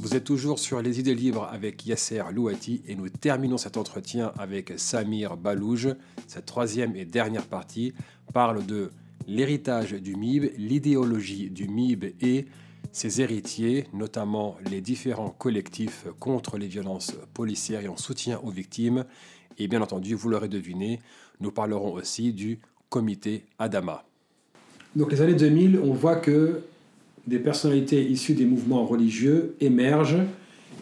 Vous 0.00 0.14
êtes 0.14 0.24
toujours 0.24 0.58
sur 0.58 0.80
Les 0.80 1.00
idées 1.00 1.14
libres 1.14 1.48
avec 1.52 1.84
Yasser 1.84 2.22
Louati 2.32 2.82
et 2.86 2.94
nous 2.94 3.08
terminons 3.10 3.58
cet 3.58 3.76
entretien 3.76 4.32
avec 4.38 4.72
Samir 4.76 5.36
Balouj. 5.36 5.88
Cette 6.26 6.46
troisième 6.46 6.96
et 6.96 7.04
dernière 7.04 7.44
partie 7.44 7.92
parle 8.32 8.64
de 8.64 8.90
l'héritage 9.26 9.92
du 9.92 10.16
MIB, 10.16 10.52
l'idéologie 10.56 11.50
du 11.50 11.68
MIB 11.68 12.14
et 12.22 12.46
ses 12.92 13.20
héritiers, 13.20 13.86
notamment 13.92 14.56
les 14.70 14.80
différents 14.80 15.30
collectifs 15.30 16.06
contre 16.18 16.56
les 16.56 16.68
violences 16.68 17.12
policières 17.34 17.82
et 17.82 17.88
en 17.88 17.98
soutien 17.98 18.40
aux 18.42 18.50
victimes. 18.50 19.04
Et 19.58 19.68
bien 19.68 19.82
entendu, 19.82 20.14
vous 20.14 20.30
l'aurez 20.30 20.48
deviné, 20.48 21.00
nous 21.40 21.50
parlerons 21.50 21.92
aussi 21.92 22.32
du 22.32 22.60
comité 22.88 23.44
Adama. 23.58 24.04
Donc 24.94 25.12
les 25.12 25.20
années 25.20 25.34
2000, 25.34 25.78
on 25.84 25.92
voit 25.92 26.16
que 26.16 26.62
des 27.26 27.38
personnalités 27.38 28.02
issues 28.02 28.34
des 28.34 28.44
mouvements 28.44 28.84
religieux 28.84 29.56
émergent 29.60 30.22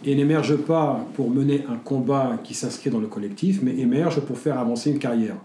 et 0.04 0.14
n'émergent 0.14 0.56
pas 0.56 1.06
pour 1.14 1.30
mener 1.30 1.64
un 1.68 1.76
combat 1.76 2.38
qui 2.44 2.54
s'inscrit 2.54 2.90
dans 2.90 3.00
le 3.00 3.06
collectif, 3.06 3.60
mais 3.62 3.78
émergent 3.78 4.20
pour 4.20 4.38
faire 4.38 4.58
avancer 4.58 4.90
une 4.90 4.98
carrière. 4.98 5.36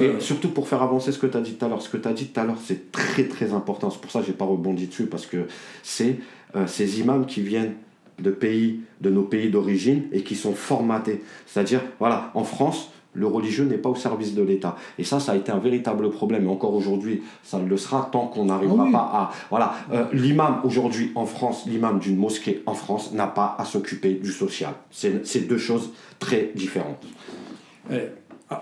Et 0.00 0.18
surtout 0.18 0.48
pour 0.48 0.68
faire 0.68 0.82
avancer 0.82 1.12
ce 1.12 1.18
que 1.18 1.26
tu 1.26 1.36
as 1.36 1.40
dit 1.40 1.54
tout 1.54 1.64
à 1.64 1.68
l'heure. 1.68 1.80
Ce 1.80 1.88
que 1.88 1.96
tu 1.96 2.08
as 2.08 2.12
dit 2.12 2.26
tout 2.26 2.40
à 2.40 2.44
l'heure, 2.44 2.58
c'est 2.64 2.90
très 2.90 3.24
très 3.24 3.52
important. 3.52 3.90
C'est 3.90 4.00
pour 4.00 4.10
ça 4.10 4.20
que 4.20 4.26
je 4.26 4.30
n'ai 4.30 4.36
pas 4.36 4.44
rebondi 4.44 4.86
dessus, 4.88 5.06
parce 5.06 5.26
que 5.26 5.46
c'est 5.82 6.18
euh, 6.56 6.66
ces 6.66 6.98
imams 6.98 7.26
qui 7.26 7.42
viennent 7.42 7.74
de 8.18 8.30
pays, 8.30 8.80
de 9.00 9.10
nos 9.10 9.22
pays 9.22 9.50
d'origine 9.50 10.04
et 10.10 10.22
qui 10.22 10.34
sont 10.34 10.54
formatés. 10.54 11.22
C'est-à-dire, 11.46 11.82
voilà, 11.98 12.32
en 12.34 12.44
France, 12.44 12.90
le 13.14 13.26
religieux 13.26 13.64
n'est 13.64 13.78
pas 13.78 13.88
au 13.88 13.94
service 13.94 14.34
de 14.34 14.42
l'État. 14.42 14.76
Et 14.98 15.04
ça, 15.04 15.20
ça 15.20 15.32
a 15.32 15.36
été 15.36 15.52
un 15.52 15.58
véritable 15.58 16.10
problème. 16.10 16.44
Et 16.44 16.48
encore 16.48 16.74
aujourd'hui, 16.74 17.22
ça 17.42 17.58
le 17.58 17.76
sera 17.76 18.08
tant 18.10 18.26
qu'on 18.26 18.46
n'arrivera 18.46 18.86
ah 18.88 18.92
pas 18.92 18.98
à... 18.98 19.32
Voilà, 19.50 19.74
euh, 19.92 20.04
l'imam 20.12 20.60
aujourd'hui 20.64 21.12
en 21.14 21.26
France, 21.26 21.64
l'imam 21.66 21.98
d'une 21.98 22.16
mosquée 22.16 22.62
en 22.66 22.74
France 22.74 23.12
n'a 23.12 23.26
pas 23.26 23.56
à 23.58 23.64
s'occuper 23.64 24.14
du 24.14 24.32
social. 24.32 24.74
C'est 24.90 25.48
deux 25.48 25.58
choses 25.58 25.90
très 26.18 26.52
différentes. 26.54 27.04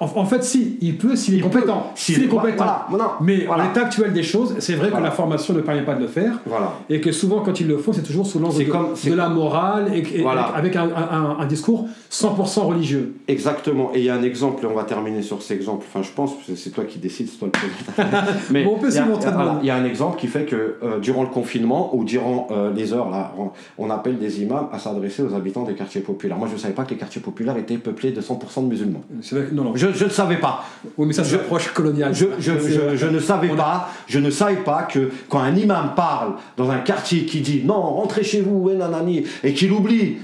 En, 0.01 0.25
fait, 0.25 0.45
si, 0.45 0.79
il 0.81 0.97
peut 0.97 1.17
s'il 1.17 1.39
est 1.39 1.41
compétent. 1.41 1.93
S'il 1.95 2.23
est 2.23 2.29
compétent. 2.29 2.87
Mais 3.21 3.47
en 3.47 3.57
l'état 3.57 3.83
actuel 3.83 4.13
des 4.13 4.23
choses, 4.23 4.57
c'est 4.59 4.75
vrai 4.75 4.91
que 4.91 5.03
la 5.03 5.11
formation 5.11 5.55
ne 5.55 5.61
permet 5.61 5.83
pas 5.83 5.95
de 5.95 6.01
le 6.01 6.09
faire. 6.09 6.41
Et 6.89 7.01
que 7.01 7.13
souvent, 7.13 7.41
quand 7.41 7.61
ils 7.61 7.69
le 7.69 7.79
font, 7.79 7.93
c'est 7.93 8.03
toujours 8.03 8.27
sous 8.27 8.39
l'angle 8.39 8.59
de, 8.59 9.11
de, 9.11 9.15
la 9.15 9.29
morale 9.29 9.93
et, 9.95 10.25
avec 10.55 10.77
un, 10.77 10.91
un, 11.39 11.47
discours 11.47 11.89
100% 12.11 12.61
religieux. 12.61 13.15
Exactement. 13.29 13.91
Et 13.95 14.01
il 14.01 14.05
y 14.05 14.11
a 14.11 14.15
un 14.15 14.23
exemple, 14.23 14.65
et 14.65 14.67
on 14.67 14.75
va 14.75 14.85
terminer 14.85 15.23
sur 15.23 15.43
cet 15.43 15.57
exemple. 15.57 15.87
Enfin, 15.89 16.03
je 16.03 16.13
pense, 16.13 16.33
c'est 16.55 16.71
toi 16.71 16.85
qui 16.85 16.99
décides, 16.99 17.29
c'est 17.29 17.39
toi 17.39 17.49
le 17.49 17.53
président. 17.53 18.31
Mais 18.51 18.67
on 18.67 18.79
peut 18.79 18.89
Il 18.91 19.67
y 19.67 19.71
a 19.71 19.77
un 19.77 19.85
exemple 19.85 20.19
qui 20.19 20.27
fait 20.27 20.45
que 20.45 20.77
euh, 20.83 20.99
durant 20.99 21.23
le 21.23 21.29
confinement 21.29 21.95
ou 21.95 22.05
durant 22.05 22.49
euh, 22.51 22.73
les 22.73 22.93
heures, 22.93 23.11
là, 23.11 23.33
on, 23.79 23.91
appelle 23.91 24.19
des 24.19 24.43
imams 24.43 24.69
à 24.73 24.79
s'adresser 24.79 25.23
aux 25.23 25.35
habitants 25.35 25.65
des 25.65 25.75
quartiers 25.75 26.01
populaires. 26.01 26.39
Moi, 26.39 26.47
je 26.49 26.55
ne 26.55 26.59
savais 26.59 26.75
pas 26.75 26.85
que 26.85 26.91
les 26.91 26.97
quartiers 26.97 27.21
populaires 27.21 27.57
étaient 27.57 27.77
peuplés 27.77 28.13
de 28.13 28.21
100% 28.21 28.63
de 28.63 28.69
musulmans. 28.69 29.03
Vrai, 29.33 29.49
non, 29.53 29.65
non. 29.65 29.73
Je, 29.81 29.93
je, 29.95 30.05
ne 30.05 30.11
savais 30.11 30.37
pas. 30.37 30.65
Oui, 30.99 31.07
mais 31.07 31.15
ça, 31.15 31.25
c'est 31.25 31.37
approche 31.37 31.69
coloniale. 31.73 32.15
Je, 32.15 32.27
je, 32.39 33.07
ne 33.07 33.19
savais 33.19 33.49
pas. 33.49 33.89
Je 34.07 34.19
ne 34.19 34.31
savais 34.31 34.57
pas 34.57 34.83
que 34.83 35.11
quand 35.29 35.39
un 35.41 35.57
imam 35.57 35.93
parle 35.97 36.35
dans 36.59 36.71
un 36.71 36.79
quartier 36.79 37.25
qui 37.25 37.41
dit 37.41 37.63
non, 37.65 37.81
rentrez 37.81 38.23
chez 38.23 38.43
vous, 38.43 38.71
nanani, 38.71 39.25
et 39.43 39.55
qu'il 39.55 39.73
oublie 39.73 40.19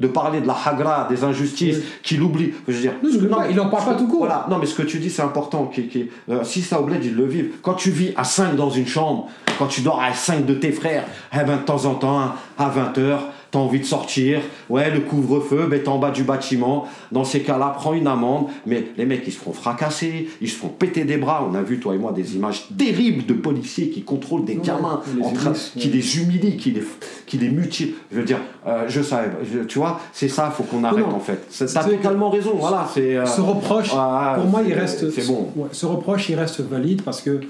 de 0.00 0.06
parler 0.06 0.40
de 0.40 0.46
la 0.46 0.56
hagra, 0.64 1.06
des 1.08 1.24
injustices, 1.24 1.78
qu'il 2.02 2.22
oublie. 2.22 2.52
Je 2.66 2.72
veux 2.72 2.80
dire, 2.80 2.94
non, 3.02 3.38
il 3.48 3.56
n'en 3.56 3.68
parle 3.68 3.84
pas 3.84 3.94
tout 3.94 4.08
court. 4.08 4.20
Voilà. 4.20 4.46
Non, 4.50 4.58
mais 4.58 4.66
ce 4.66 4.74
que 4.74 4.82
tu 4.82 4.98
dis, 4.98 5.10
c'est 5.10 5.22
important. 5.22 5.66
Qui, 5.66 5.88
qui, 5.88 6.08
euh, 6.30 6.42
si 6.42 6.62
ça 6.62 6.80
oblige, 6.80 7.04
ils 7.04 7.14
le 7.14 7.26
vivent. 7.26 7.52
Quand 7.62 7.74
tu 7.74 7.90
vis 7.90 8.12
à 8.16 8.24
5 8.24 8.56
dans 8.56 8.70
une 8.70 8.86
chambre, 8.86 9.28
quand 9.58 9.66
tu 9.66 9.82
dors 9.82 10.02
à 10.02 10.12
5 10.12 10.46
de 10.46 10.54
tes 10.54 10.72
frères, 10.72 11.04
eh 11.34 11.44
ben, 11.44 11.58
de 11.58 11.62
temps 11.62 11.84
en 11.84 11.94
temps, 11.94 12.32
à 12.58 12.68
20 12.68 12.98
h 12.98 13.18
t'as 13.50 13.58
envie 13.58 13.80
de 13.80 13.84
sortir, 13.84 14.40
ouais, 14.68 14.90
le 14.90 15.00
couvre-feu, 15.00 15.66
ben, 15.68 15.80
t'es 15.82 15.88
en 15.88 15.98
bas 15.98 16.10
du 16.10 16.22
bâtiment. 16.22 16.86
Dans 17.10 17.24
ces 17.24 17.40
cas-là, 17.40 17.74
prends 17.76 17.94
une 17.94 18.06
amende. 18.06 18.46
Mais 18.66 18.86
les 18.96 19.06
mecs, 19.06 19.22
ils 19.26 19.32
se 19.32 19.38
font 19.38 19.52
fracasser, 19.52 20.28
ils 20.40 20.48
se 20.48 20.56
font 20.56 20.68
péter 20.68 21.04
des 21.04 21.16
bras. 21.16 21.46
On 21.50 21.54
a 21.54 21.62
vu, 21.62 21.80
toi 21.80 21.94
et 21.94 21.98
moi, 21.98 22.12
des 22.12 22.36
images 22.36 22.68
terribles 22.76 23.26
de 23.26 23.34
policiers 23.34 23.90
qui 23.90 24.02
contrôlent 24.02 24.44
des 24.44 24.56
gamins, 24.56 25.02
en 25.22 25.32
train, 25.32 25.52
qui 25.52 25.88
les 25.88 26.18
humilient, 26.18 26.56
qui 26.56 26.70
les, 26.70 26.82
qui 27.26 27.38
les 27.38 27.48
mutilent. 27.48 27.94
Je 28.12 28.18
veux 28.18 28.24
dire, 28.24 28.40
euh, 28.66 28.84
je 28.88 29.02
savais, 29.02 29.30
tu 29.66 29.78
vois, 29.78 30.00
c'est 30.12 30.28
ça, 30.28 30.50
faut 30.50 30.62
qu'on 30.64 30.84
arrête 30.84 31.04
en 31.04 31.20
fait. 31.20 31.48
T'as 31.72 31.84
totalement 31.84 32.30
raison, 32.30 32.54
voilà. 32.56 32.88
C'est, 32.92 33.16
euh, 33.16 33.26
ce 33.26 33.40
reproche, 33.40 33.90
pour 33.90 34.46
moi, 34.46 34.62
il 34.66 34.74
reste. 34.74 35.10
C'est 35.10 35.26
bon. 35.26 35.48
ce 35.72 35.86
reproche, 35.86 36.28
il 36.28 36.36
reste 36.36 36.60
valide 36.60 37.02
parce 37.02 37.20
que. 37.20 37.40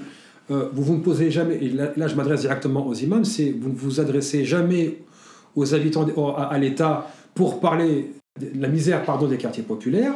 Euh, 0.49 0.69
vous 0.73 0.83
vous 0.83 0.95
ne 0.95 0.99
posez 0.99 1.31
jamais, 1.31 1.59
et 1.61 1.69
là, 1.69 1.91
là 1.95 2.07
je 2.07 2.15
m'adresse 2.15 2.41
directement 2.41 2.85
aux 2.85 2.95
imams, 2.95 3.23
c'est 3.23 3.55
vous 3.57 3.69
ne 3.69 3.75
vous 3.75 4.01
adressez 4.01 4.43
jamais 4.43 4.97
aux 5.55 5.73
habitants, 5.73 6.05
à, 6.37 6.57
l'État 6.57 7.07
pour 7.33 7.59
parler 7.59 8.13
de 8.39 8.61
la 8.61 8.67
misère 8.67 9.03
pardon, 9.03 9.27
des 9.27 9.37
quartiers 9.37 9.63
populaires. 9.63 10.13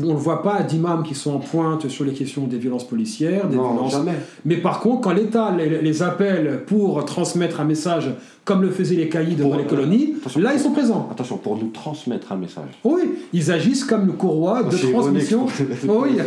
On 0.00 0.14
ne 0.14 0.18
voit 0.18 0.42
pas 0.42 0.62
d'imams 0.62 1.02
qui 1.02 1.16
sont 1.16 1.32
en 1.32 1.38
pointe 1.40 1.88
sur 1.88 2.04
les 2.04 2.12
questions 2.12 2.46
des 2.46 2.56
violences 2.56 2.86
policières, 2.86 3.48
des 3.48 3.56
violences. 3.56 3.96
Mais 4.44 4.58
par 4.58 4.78
contre, 4.78 5.00
quand 5.00 5.12
l'État 5.12 5.52
les, 5.56 6.02
appelle 6.04 6.62
pour 6.66 7.04
transmettre 7.04 7.60
un 7.60 7.64
message, 7.64 8.12
comme 8.44 8.62
le 8.62 8.70
faisaient 8.70 8.94
les 8.94 9.08
caïds 9.08 9.34
dans 9.34 9.56
les 9.56 9.64
colonies, 9.64 10.14
là 10.36 10.54
ils 10.54 10.60
sont 10.60 10.70
présents. 10.70 11.08
Attention, 11.10 11.36
pour 11.36 11.56
nous 11.56 11.70
transmettre 11.70 12.30
un 12.30 12.36
message. 12.36 12.70
Oui, 12.84 13.02
ils 13.32 13.50
agissent 13.50 13.84
comme 13.84 14.06
le 14.06 14.12
courroie 14.12 14.62
de 14.62 14.76
transmission. 14.76 15.46
oui, 15.88 16.18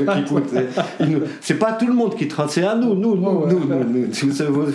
c'est 1.39 1.57
pas 1.57 1.71
tout 1.71 1.87
le 1.87 1.93
monde 1.93 2.15
qui 2.17 2.27
transmet, 2.27 2.63
c'est 2.63 2.67
à 2.67 2.75
nous, 2.75 2.93
nous, 2.93 3.15
nous, 3.15 3.45
nous, 3.47 3.59
nous, 3.69 4.65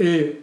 Et 0.00 0.40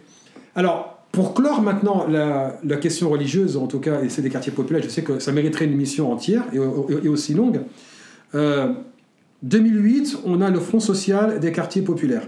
alors, 0.54 0.91
pour 1.12 1.34
clore 1.34 1.60
maintenant 1.60 2.06
la, 2.08 2.76
question 2.78 3.10
religieuse, 3.10 3.58
en 3.58 3.66
tout 3.66 3.80
cas, 3.80 4.00
et 4.02 4.08
c'est 4.08 4.22
des 4.22 4.30
quartiers 4.30 4.52
populaires, 4.52 4.82
je 4.82 4.88
sais 4.88 5.02
que 5.02 5.18
ça 5.18 5.30
mériterait 5.30 5.66
une 5.66 5.72
émission 5.72 6.10
entière 6.10 6.44
et, 6.52 6.58
aussi 7.08 7.34
longue. 7.34 7.60
2008, 8.32 8.34
euh, 8.34 10.18
on 10.24 10.40
a 10.40 10.50
le 10.50 10.58
Front 10.58 10.80
social 10.80 11.38
des 11.38 11.52
quartiers 11.52 11.82
populaires. 11.82 12.26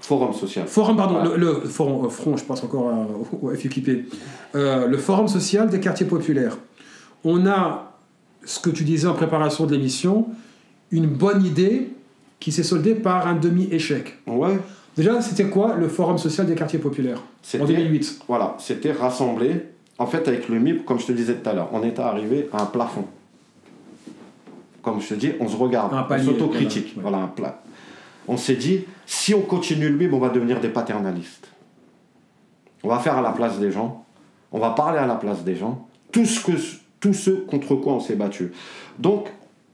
Forum 0.00 0.32
social. 0.32 0.66
Forum, 0.66 0.96
pardon, 0.96 1.34
le, 1.36 1.54
forum, 1.60 2.06
euh, 2.06 2.08
front, 2.08 2.36
je 2.36 2.44
pense 2.44 2.62
encore 2.64 2.92
au 3.40 3.50
FUQP. 3.50 4.06
Euh, 4.54 4.86
le 4.86 4.98
Forum 4.98 5.28
social 5.28 5.68
des 5.68 5.80
quartiers 5.80 6.06
populaires. 6.06 6.58
On 7.24 7.46
a, 7.46 7.96
ce 8.44 8.58
que 8.58 8.70
tu 8.70 8.84
disais 8.84 9.06
en 9.06 9.14
préparation 9.14 9.66
de 9.66 9.72
l'émission, 9.72 10.26
une 10.90 11.06
bonne 11.06 11.44
idée 11.44 11.90
qui 12.40 12.50
s'est 12.50 12.64
soldée 12.64 12.96
par 12.96 13.28
un 13.28 13.34
demi-échec. 13.34 14.18
Ouais. 14.26 14.58
Déjà, 14.96 15.20
c'était 15.22 15.48
quoi 15.48 15.74
le 15.74 15.88
Forum 15.88 16.18
social 16.18 16.46
des 16.46 16.54
quartiers 16.54 16.78
populaires 16.78 17.22
en 17.58 17.64
2008 17.64 18.20
Voilà, 18.28 18.56
c'était 18.58 18.92
rassemblé. 18.92 19.66
En 19.98 20.06
fait, 20.06 20.26
avec 20.28 20.48
le 20.48 20.58
MIP, 20.58 20.84
comme 20.84 20.98
je 20.98 21.06
te 21.06 21.12
disais 21.12 21.34
tout 21.34 21.48
à 21.48 21.52
l'heure, 21.52 21.68
on 21.72 21.82
était 21.82 22.02
arrivé 22.02 22.48
à 22.52 22.62
un 22.62 22.66
plafond. 22.66 23.06
Comme 24.82 25.00
je 25.00 25.08
te 25.08 25.14
dis, 25.14 25.32
on 25.40 25.48
se 25.48 25.56
regarde, 25.56 25.94
un 25.94 26.06
on 26.10 26.22
s'autocritique. 26.22 26.94
Voilà, 27.00 27.18
un 27.18 27.28
plat. 27.28 27.62
On 28.28 28.36
s'est 28.36 28.56
dit, 28.56 28.84
si 29.06 29.34
on 29.34 29.42
continue 29.42 29.88
le 29.88 29.96
MIP, 29.96 30.12
on 30.12 30.18
va 30.18 30.28
devenir 30.28 30.60
des 30.60 30.68
paternalistes. 30.68 31.48
On 32.82 32.88
va 32.88 32.98
faire 32.98 33.16
à 33.16 33.22
la 33.22 33.30
place 33.30 33.58
des 33.58 33.70
gens, 33.70 34.04
on 34.50 34.58
va 34.58 34.70
parler 34.70 34.98
à 34.98 35.06
la 35.06 35.14
place 35.14 35.44
des 35.44 35.56
gens, 35.56 35.86
tout 36.10 36.26
ce 36.26 36.44
que, 36.44 36.52
tous 37.00 37.14
ceux 37.14 37.46
contre 37.48 37.76
quoi 37.76 37.94
on 37.94 38.00
s'est 38.00 38.16
battu. 38.16 38.52
Donc, 38.98 39.28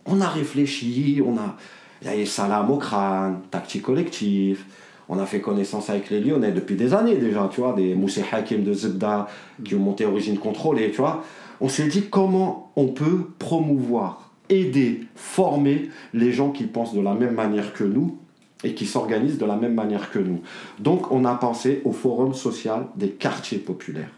on 0.06 0.20
a 0.20 0.28
réfléchi, 0.28 1.22
on 1.24 1.36
a. 1.36 1.56
Il 2.02 2.20
y 2.20 2.22
a 2.22 2.26
salam 2.26 2.70
au 2.70 2.76
crâne, 2.76 3.40
tactique 3.50 3.82
collectif, 3.82 4.64
on 5.08 5.18
a 5.18 5.26
fait 5.26 5.40
connaissance 5.40 5.90
avec 5.90 6.10
les 6.10 6.20
Lyonnais 6.20 6.52
depuis 6.52 6.76
des 6.76 6.94
années 6.94 7.16
déjà, 7.16 7.48
tu 7.52 7.60
vois, 7.60 7.72
des 7.72 7.94
Moussé 7.94 8.22
Hakim 8.30 8.62
de 8.62 8.72
Zebda 8.72 9.28
qui 9.64 9.74
ont 9.74 9.80
monté 9.80 10.04
Origine 10.04 10.38
Contrôlée, 10.38 10.90
tu 10.90 10.98
vois. 10.98 11.24
On 11.60 11.68
s'est 11.68 11.88
dit 11.88 12.04
comment 12.10 12.72
on 12.76 12.88
peut 12.88 13.26
promouvoir, 13.38 14.30
aider, 14.48 15.00
former 15.14 15.90
les 16.14 16.32
gens 16.32 16.50
qui 16.50 16.64
pensent 16.64 16.94
de 16.94 17.00
la 17.00 17.14
même 17.14 17.34
manière 17.34 17.72
que 17.72 17.84
nous 17.84 18.18
et 18.64 18.74
qui 18.74 18.86
s'organisent 18.86 19.38
de 19.38 19.46
la 19.46 19.56
même 19.56 19.74
manière 19.74 20.10
que 20.10 20.18
nous. 20.18 20.40
Donc 20.78 21.10
on 21.12 21.24
a 21.24 21.34
pensé 21.34 21.80
au 21.84 21.92
forum 21.92 22.34
social 22.34 22.86
des 22.96 23.10
quartiers 23.10 23.58
populaires. 23.58 24.12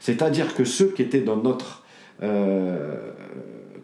C'est-à-dire 0.00 0.54
que 0.54 0.64
ceux 0.64 0.88
qui 0.88 1.02
étaient 1.02 1.20
dans 1.20 1.36
notre... 1.36 1.84
Euh, 2.22 3.12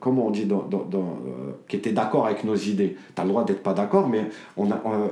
comment 0.01 0.27
on 0.27 0.31
dit, 0.31 0.45
dans, 0.45 0.63
dans, 0.63 0.87
euh, 1.01 1.53
qui 1.69 1.77
étaient 1.77 1.93
d'accord 1.93 2.27
avec 2.27 2.45
nos 2.45 2.55
idées. 2.55 2.97
Tu 3.15 3.21
as 3.21 3.25
le 3.25 3.31
droit 3.31 3.45
d'être 3.45 3.63
pas 3.63 3.75
d'accord, 3.75 4.09
mais 4.09 4.29
il 4.57 4.67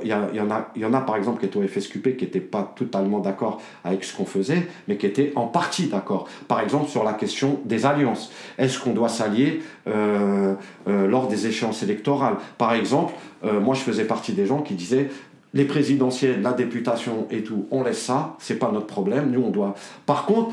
y, 0.04 0.08
y, 0.08 0.40
en 0.40 0.50
a, 0.50 0.68
y 0.76 0.84
en 0.84 0.94
a 0.94 1.00
par 1.00 1.16
exemple 1.16 1.40
qui 1.40 1.46
étaient 1.46 1.58
au 1.58 1.66
FSQP 1.66 2.16
qui 2.16 2.24
n'étaient 2.24 2.40
pas 2.40 2.72
totalement 2.76 3.20
d'accord 3.20 3.60
avec 3.84 4.04
ce 4.04 4.16
qu'on 4.16 4.24
faisait, 4.24 4.66
mais 4.88 4.96
qui 4.96 5.06
étaient 5.06 5.32
en 5.36 5.46
partie 5.46 5.88
d'accord. 5.88 6.28
Par 6.48 6.60
exemple 6.60 6.88
sur 6.88 7.04
la 7.04 7.12
question 7.12 7.60
des 7.64 7.86
alliances. 7.86 8.32
Est-ce 8.58 8.78
qu'on 8.78 8.92
doit 8.92 9.08
s'allier 9.08 9.60
euh, 9.86 10.54
euh, 10.88 11.06
lors 11.06 11.28
des 11.28 11.46
échéances 11.46 11.82
électorales? 11.82 12.36
Par 12.58 12.74
exemple, 12.74 13.14
moi 13.42 13.74
je 13.74 13.80
faisais 13.80 14.04
partie 14.04 14.32
des 14.32 14.46
gens 14.46 14.60
qui 14.60 14.74
disaient 14.74 15.08
les 15.54 15.64
présidentielles, 15.64 16.42
la 16.42 16.52
députation 16.52 17.26
et 17.30 17.42
tout, 17.42 17.66
on 17.70 17.82
laisse 17.84 18.02
ça, 18.02 18.36
c'est 18.38 18.58
pas 18.58 18.70
notre 18.72 18.86
problème, 18.86 19.30
nous 19.30 19.42
on 19.42 19.50
doit. 19.50 19.74
Par 20.04 20.26
contre, 20.26 20.52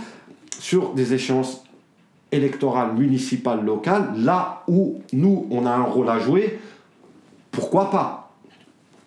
sur 0.60 0.94
des 0.94 1.14
échéances 1.14 1.64
électorale 2.34 2.94
municipale 2.96 3.64
locale, 3.64 4.10
là 4.18 4.64
où 4.68 5.02
nous, 5.14 5.48
on 5.52 5.66
a 5.66 5.72
un 5.72 5.84
rôle 5.84 6.10
à 6.10 6.20
jouer, 6.20 6.60
pourquoi 7.52 7.92
pas? 7.92 8.32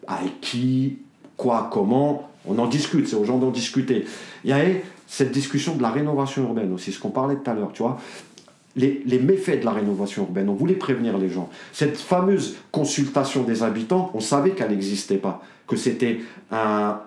Avec 0.06 0.40
qui, 0.40 0.98
quoi, 1.36 1.68
comment? 1.72 2.30
On 2.48 2.58
en 2.58 2.66
discute, 2.66 3.08
c'est 3.08 3.16
aux 3.16 3.24
gens 3.24 3.38
d'en 3.38 3.50
discuter. 3.50 4.06
Il 4.44 4.50
y 4.50 4.52
a 4.52 4.60
cette 5.06 5.32
discussion 5.32 5.74
de 5.74 5.82
la 5.82 5.90
rénovation 5.90 6.42
urbaine 6.42 6.72
aussi, 6.72 6.92
ce 6.92 7.00
qu'on 7.00 7.10
parlait 7.10 7.36
tout 7.36 7.50
à 7.50 7.54
l'heure, 7.54 7.72
tu 7.72 7.82
vois. 7.82 7.98
Les, 8.76 9.02
les, 9.06 9.18
méfaits 9.18 9.60
de 9.60 9.64
la 9.64 9.72
rénovation 9.72 10.22
urbaine, 10.22 10.48
on 10.48 10.54
voulait 10.54 10.74
prévenir 10.74 11.16
les 11.18 11.30
gens. 11.30 11.48
Cette 11.72 11.96
fameuse 11.96 12.56
consultation 12.70 13.42
des 13.42 13.62
habitants, 13.62 14.10
on 14.14 14.20
savait 14.20 14.50
qu'elle 14.50 14.70
n'existait 14.70 15.16
pas, 15.16 15.42
que 15.66 15.76
c'était 15.76 16.20
un, 16.52 17.00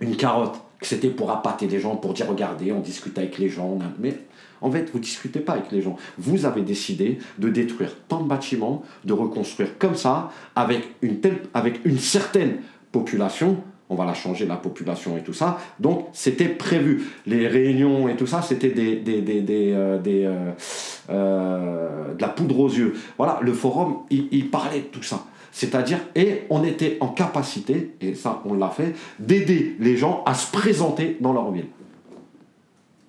une 0.00 0.16
carotte, 0.16 0.58
que 0.80 0.86
c'était 0.86 1.10
pour 1.10 1.30
appâter 1.30 1.66
les 1.66 1.78
gens, 1.78 1.96
pour 1.96 2.14
dire 2.14 2.26
regardez, 2.28 2.72
on 2.72 2.80
discute 2.80 3.16
avec 3.18 3.38
les 3.38 3.50
gens. 3.50 3.78
Mais 4.00 4.18
en 4.64 4.70
fait, 4.70 4.90
vous 4.92 4.98
discutez 4.98 5.40
pas 5.40 5.52
avec 5.52 5.70
les 5.70 5.82
gens. 5.82 5.96
Vous 6.16 6.46
avez 6.46 6.62
décidé 6.62 7.18
de 7.38 7.50
détruire 7.50 7.94
tant 8.08 8.22
de 8.22 8.28
bâtiments, 8.28 8.82
de 9.04 9.12
reconstruire 9.12 9.78
comme 9.78 9.94
ça, 9.94 10.30
avec 10.56 10.88
une, 11.02 11.20
telle, 11.20 11.42
certaine 11.98 12.56
population. 12.90 13.58
On 13.90 13.94
va 13.94 14.06
la 14.06 14.14
changer, 14.14 14.46
la 14.46 14.56
population 14.56 15.18
et 15.18 15.20
tout 15.20 15.34
ça. 15.34 15.58
Donc, 15.78 16.06
c'était 16.14 16.48
prévu. 16.48 17.04
Les 17.26 17.46
réunions 17.46 18.08
et 18.08 18.16
tout 18.16 18.26
ça, 18.26 18.40
c'était 18.40 18.70
des, 18.70 19.02
euh, 19.06 19.98
euh, 20.06 20.52
euh, 21.10 22.14
de 22.14 22.22
la 22.22 22.28
poudre 22.28 22.58
aux 22.60 22.70
yeux. 22.70 22.94
Voilà, 23.18 23.40
le 23.42 23.52
forum, 23.52 23.98
il, 24.08 24.28
il 24.32 24.48
parlait 24.48 24.80
de 24.80 24.86
tout 24.86 25.02
ça. 25.02 25.26
C'est-à-dire, 25.52 25.98
et 26.14 26.44
on 26.48 26.64
était 26.64 26.96
en 27.00 27.08
capacité, 27.08 27.94
et 28.00 28.14
ça 28.14 28.42
on 28.46 28.54
l'a 28.54 28.70
fait, 28.70 28.94
d'aider 29.18 29.76
les 29.78 29.96
gens 29.96 30.24
à 30.24 30.34
se 30.34 30.50
présenter 30.50 31.18
dans 31.20 31.34
leur 31.34 31.52
ville. 31.52 31.66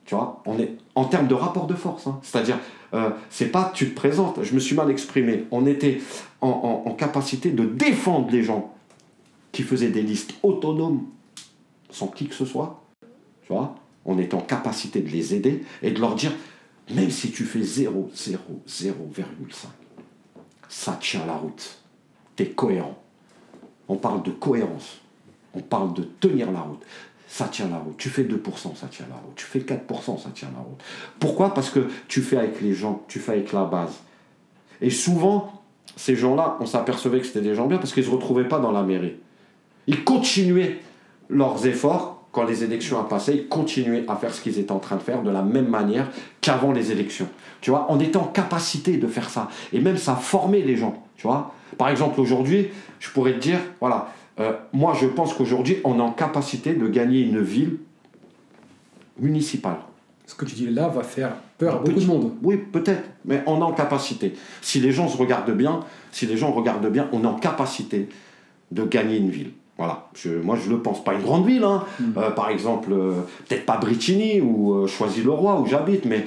Tu 0.06 0.14
vois, 0.14 0.44
on 0.46 0.60
est 0.60 0.78
en 0.94 1.06
termes 1.06 1.28
de 1.28 1.34
rapport 1.34 1.66
de 1.66 1.74
force. 1.74 2.06
Hein. 2.06 2.20
C'est-à-dire, 2.22 2.60
euh, 2.94 3.10
c'est 3.30 3.48
pas 3.48 3.72
tu 3.74 3.90
te 3.90 3.96
présentes, 3.96 4.44
je 4.44 4.54
me 4.54 4.60
suis 4.60 4.76
mal 4.76 4.92
exprimé. 4.92 5.46
On 5.52 5.66
était 5.66 6.00
en, 6.42 6.96
capacité 6.98 7.50
de 7.50 7.66
défendre 7.66 8.30
les 8.32 8.44
gens 8.44 8.74
qui 9.52 9.64
faisaient 9.64 9.90
des 9.90 10.04
listes 10.04 10.36
autonomes 10.44 11.06
sans 11.90 12.08
qui 12.08 12.28
que 12.28 12.36
ce 12.36 12.46
soit. 12.46 12.84
Tu 13.46 13.52
vois, 13.52 13.76
on 14.06 14.20
était 14.20 14.36
en 14.36 14.42
capacité 14.42 15.02
de 15.02 15.10
les 15.10 15.34
aider 15.34 15.64
et 15.82 15.92
de 15.92 16.00
leur 16.00 16.16
dire, 16.16 16.32
même 16.94 17.10
si 17.10 17.32
tu 17.32 17.44
fais 17.44 17.64
0, 17.64 18.12
0, 18.14 18.40
0,5, 18.68 19.66
ça 20.70 20.98
tient 21.02 21.26
la 21.26 21.36
route. 21.36 21.80
Tu 22.36 22.44
es 22.44 22.50
cohérent. 22.50 23.02
On 23.88 23.96
parle 23.96 24.22
de 24.22 24.32
cohérence. 24.32 25.02
On 25.56 25.62
parle 25.62 25.94
de 25.94 26.04
tenir 26.04 26.52
la 26.52 26.60
route 26.60 26.84
ça 27.28 27.46
tient 27.46 27.68
la 27.70 27.78
route. 27.78 27.98
Tu 27.98 28.10
fais 28.10 28.24
2%, 28.24 28.76
ça 28.76 28.88
tient 28.88 29.06
la 29.10 29.16
route. 29.16 29.36
Tu 29.36 29.46
fais 29.46 29.60
4%, 29.60 30.22
ça 30.22 30.30
tient 30.34 30.50
la 30.54 30.62
route. 30.62 30.80
Pourquoi? 31.20 31.54
Parce 31.54 31.70
que 31.70 31.88
tu 32.08 32.22
fais 32.22 32.38
avec 32.38 32.62
les 32.62 32.74
gens, 32.74 33.04
tu 33.08 33.20
fais 33.20 33.34
avec 33.34 33.52
la 33.52 33.66
base. 33.66 33.94
Et 34.82 34.90
souvent, 34.90 35.64
ces 35.96 36.16
gens-là, 36.16 36.58
on 36.60 36.66
s'apercevait 36.66 37.20
que 37.20 37.26
c'était 37.26 37.42
des 37.42 37.56
gens 37.56 37.68
bien 37.68 37.78
parce 37.78 37.94
qu'ils 37.94 38.04
ne 38.04 38.10
se 38.10 38.14
retrouvaient 38.14 38.48
pas 38.48 38.60
dans 38.60 38.72
la 38.72 38.84
mairie. 38.84 39.16
Ils 39.88 40.04
continuaient 40.04 40.80
leurs 41.30 41.66
efforts 41.66 42.16
quand 42.32 42.44
les 42.44 42.66
élections 42.66 43.00
ont 43.00 43.06
passé, 43.06 43.34
ils 43.34 43.48
continuaient 43.48 44.04
à 44.10 44.18
faire 44.18 44.34
ce 44.34 44.42
qu'ils 44.42 44.60
étaient 44.60 44.74
en 44.74 44.80
train 44.80 44.98
de 44.98 45.02
faire 45.02 45.24
de 45.24 45.30
la 45.30 45.42
même 45.42 45.70
manière 45.70 46.12
qu'avant 46.42 46.74
les 46.74 46.92
élections. 46.92 47.30
Tu 47.62 47.70
vois, 47.70 47.88
on 47.90 47.98
était 47.98 48.18
en 48.18 48.26
capacité 48.26 48.98
de 48.98 49.08
faire 49.08 49.30
ça. 49.30 49.48
Et 49.72 49.80
même 49.80 49.96
ça 49.96 50.16
formait 50.18 50.60
les 50.60 50.76
gens. 50.76 51.02
Tu 51.16 51.28
vois, 51.28 51.54
par 51.78 51.88
exemple, 51.88 52.20
aujourd'hui, 52.20 52.68
je 53.00 53.10
pourrais 53.10 53.34
te 53.34 53.40
dire, 53.40 53.60
voilà, 53.80 54.10
euh, 54.40 54.54
moi, 54.74 54.94
je 55.00 55.08
pense 55.08 55.34
qu'aujourd'hui, 55.34 55.78
on 55.84 55.98
est 56.00 56.02
en 56.02 56.12
capacité 56.12 56.74
de 56.74 56.88
gagner 56.88 57.22
une 57.22 57.42
ville 57.42 57.78
municipale. 59.20 59.78
Ce 60.26 60.36
que 60.36 60.46
tu 60.46 60.56
dis 60.56 60.68
là 60.68 60.88
va 60.88 61.04
faire 61.04 61.34
peur 61.58 61.76
à 61.76 61.80
beaucoup 61.80 62.00
de 62.00 62.06
monde. 62.06 62.34
Oui, 62.42 62.58
peut-être, 62.58 63.04
mais 63.26 63.44
on 63.46 63.60
est 63.60 63.64
en 63.64 63.74
capacité. 63.74 64.34
Si 64.62 64.80
les 64.80 64.92
gens 64.92 65.08
se 65.08 65.18
regardent 65.18 65.56
bien, 65.56 65.82
si 66.12 66.26
les 66.26 66.36
gens 66.36 66.52
regardent 66.52 66.90
bien, 66.90 67.08
on 67.12 67.24
est 67.24 67.28
en 67.28 67.36
capacité 67.36 68.10
de 68.72 68.84
gagner 68.84 69.18
une 69.18 69.30
ville. 69.30 69.52
Voilà, 69.78 70.10
moi 70.42 70.58
je 70.62 70.70
le 70.70 70.82
pense, 70.82 71.04
pas 71.04 71.14
une 71.14 71.22
grande 71.22 71.46
ville, 71.46 71.64
hein. 71.64 71.84
Hmm. 72.00 72.14
Euh, 72.18 72.32
par 72.32 72.50
exemple, 72.50 72.94
euh, 72.94 73.12
peut-être 73.48 73.66
pas 73.66 73.78
Brittany 73.78 74.40
ou 74.40 74.88
Choisy-le-Roi 74.88 75.60
où 75.60 75.66
j'habite, 75.66 76.06
mais 76.06 76.26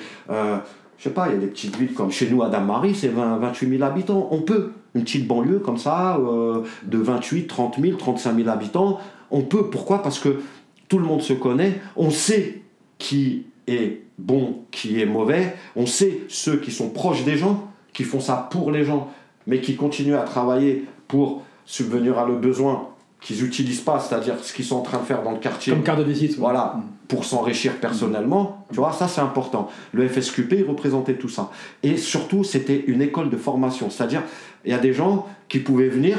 je 0.98 1.04
sais 1.04 1.10
pas, 1.10 1.28
il 1.28 1.34
y 1.34 1.36
a 1.36 1.38
des 1.38 1.46
petites 1.46 1.76
villes 1.76 1.94
comme 1.94 2.10
chez 2.10 2.28
nous 2.28 2.42
à 2.42 2.48
Dame-Marie, 2.48 2.94
c'est 2.94 3.08
20, 3.08 3.38
28 3.38 3.68
000 3.68 3.82
habitants, 3.82 4.28
on 4.32 4.42
peut. 4.42 4.72
Une 4.94 5.04
petite 5.04 5.28
banlieue 5.28 5.60
comme 5.60 5.78
ça, 5.78 6.16
euh, 6.16 6.62
de 6.84 6.98
28, 6.98 7.46
30 7.46 7.76
000, 7.80 7.96
35 7.96 8.36
000 8.36 8.48
habitants. 8.48 8.98
On 9.30 9.42
peut, 9.42 9.70
pourquoi? 9.70 10.02
Parce 10.02 10.18
que 10.18 10.40
tout 10.88 10.98
le 10.98 11.04
monde 11.04 11.22
se 11.22 11.34
connaît, 11.34 11.80
on 11.96 12.10
sait 12.10 12.62
qui 12.98 13.46
est 13.68 14.00
bon, 14.18 14.62
qui 14.70 15.00
est 15.00 15.06
mauvais, 15.06 15.54
on 15.76 15.86
sait 15.86 16.22
ceux 16.28 16.56
qui 16.56 16.72
sont 16.72 16.88
proches 16.88 17.24
des 17.24 17.36
gens, 17.36 17.68
qui 17.92 18.02
font 18.02 18.20
ça 18.20 18.48
pour 18.50 18.72
les 18.72 18.84
gens, 18.84 19.08
mais 19.46 19.60
qui 19.60 19.76
continuent 19.76 20.16
à 20.16 20.22
travailler 20.22 20.86
pour 21.06 21.42
subvenir 21.64 22.18
à 22.18 22.26
le 22.26 22.34
besoin 22.34 22.88
qu'ils 23.20 23.42
n'utilisent 23.42 23.80
pas, 23.80 23.98
c'est-à-dire 23.98 24.34
ce 24.42 24.52
qu'ils 24.52 24.64
sont 24.64 24.76
en 24.76 24.82
train 24.82 24.98
de 24.98 25.04
faire 25.04 25.22
dans 25.22 25.32
le 25.32 25.38
quartier. 25.38 25.72
Comme 25.72 25.82
carte 25.82 25.98
de 25.98 26.04
visite. 26.04 26.38
Voilà, 26.38 26.76
mm. 26.76 26.82
pour 27.08 27.24
s'enrichir 27.24 27.76
personnellement. 27.76 28.66
Tu 28.70 28.76
vois, 28.76 28.92
ça 28.92 29.08
c'est 29.08 29.20
important. 29.20 29.70
Le 29.92 30.08
FSQP, 30.08 30.52
il 30.58 30.64
représentait 30.64 31.14
tout 31.14 31.28
ça. 31.28 31.50
Et 31.82 31.96
surtout, 31.96 32.44
c'était 32.44 32.84
une 32.86 33.02
école 33.02 33.30
de 33.30 33.36
formation. 33.36 33.90
C'est-à-dire, 33.90 34.22
il 34.64 34.70
y 34.70 34.74
a 34.74 34.78
des 34.78 34.92
gens 34.92 35.26
qui 35.48 35.58
pouvaient 35.58 35.88
venir, 35.88 36.18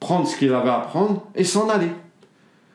prendre 0.00 0.26
ce 0.26 0.36
qu'ils 0.36 0.52
avaient 0.54 0.70
à 0.70 0.80
prendre 0.80 1.22
et 1.34 1.44
s'en 1.44 1.68
aller. 1.68 1.90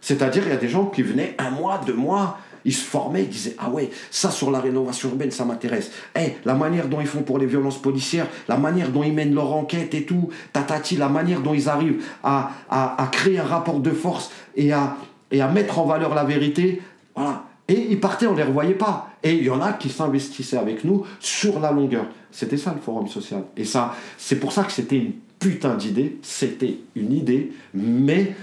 C'est-à-dire, 0.02 0.44
il 0.46 0.50
y 0.50 0.56
a 0.56 0.58
des 0.58 0.70
gens 0.70 0.86
qui 0.86 1.04
venaient 1.04 1.36
un 1.38 1.52
mois, 1.52 1.80
deux 1.86 1.94
mois, 1.94 2.38
ils 2.66 2.74
se 2.74 2.84
formaient, 2.84 3.24
ils 3.24 3.30
disaient 3.30 3.56
Ah 3.58 3.69
ouais, 3.69 3.90
ça 4.10 4.31
sur 4.31 4.52
la 4.52 4.60
rénovation 4.60 5.10
urbaine, 5.10 5.31
ça 5.31 5.46
m'intéresse. 5.46 5.92
Eh, 6.18 6.34
la 6.46 6.54
manière 6.54 6.88
dont 6.88 7.02
ils 7.02 7.08
font 7.08 7.24
pour 7.24 7.40
les 7.40 7.46
violences 7.46 7.81
policières, 7.81 8.28
la 8.48 8.58
manière 8.58 8.90
dont 8.90 9.04
ils 9.04 9.13
mènent 9.13 9.34
leur 9.34 9.54
enquête 9.54 9.94
et 9.94 10.04
tout, 10.04 10.30
tatati, 10.54 10.98
la 10.98 11.10
manière 11.10 11.42
dont 11.42 11.54
ils 11.54 11.69
arrivent 11.69 12.04
à, 12.24 12.52
à, 12.69 13.10
créer 13.12 13.40
un 13.40 13.46
rapport 13.46 13.80
de 13.80 13.92
force 13.92 14.31
et 14.56 14.72
à, 14.72 14.98
et 15.31 15.42
à 15.42 15.48
mettre 15.48 15.80
en 15.80 15.86
valeur 15.86 16.13
la 16.13 16.24
vérité, 16.24 16.81
voilà. 17.16 17.46
Et 17.68 17.88
ils 17.90 18.00
partaient, 18.00 18.28
on 18.28 18.34
ne 18.34 18.38
les 18.38 18.44
revoyait 18.44 18.74
pas. 18.74 19.12
Et 19.24 19.34
il 19.34 19.44
y 19.44 19.50
en 19.50 19.62
a 19.62 19.72
qui 19.72 19.90
s'investissaient 19.90 20.58
avec 20.58 20.84
nous 20.84 21.06
sur 21.19 21.60
la 21.60 21.72
longueur. 21.72 22.06
C'était 22.31 22.58
ça 22.58 22.74
le 22.74 22.81
forum 22.81 23.08
social. 23.08 23.44
Et 23.56 23.63
ça, 23.63 23.96
c'est 24.18 24.40
pour 24.40 24.52
ça 24.52 24.63
que 24.63 24.72
c'était 24.72 24.98
une 24.98 25.13
putain 25.40 25.75
d'idée. 25.75 26.18
C'était 26.22 26.80
une 26.96 27.13
idée, 27.13 27.54
mais 27.74 28.36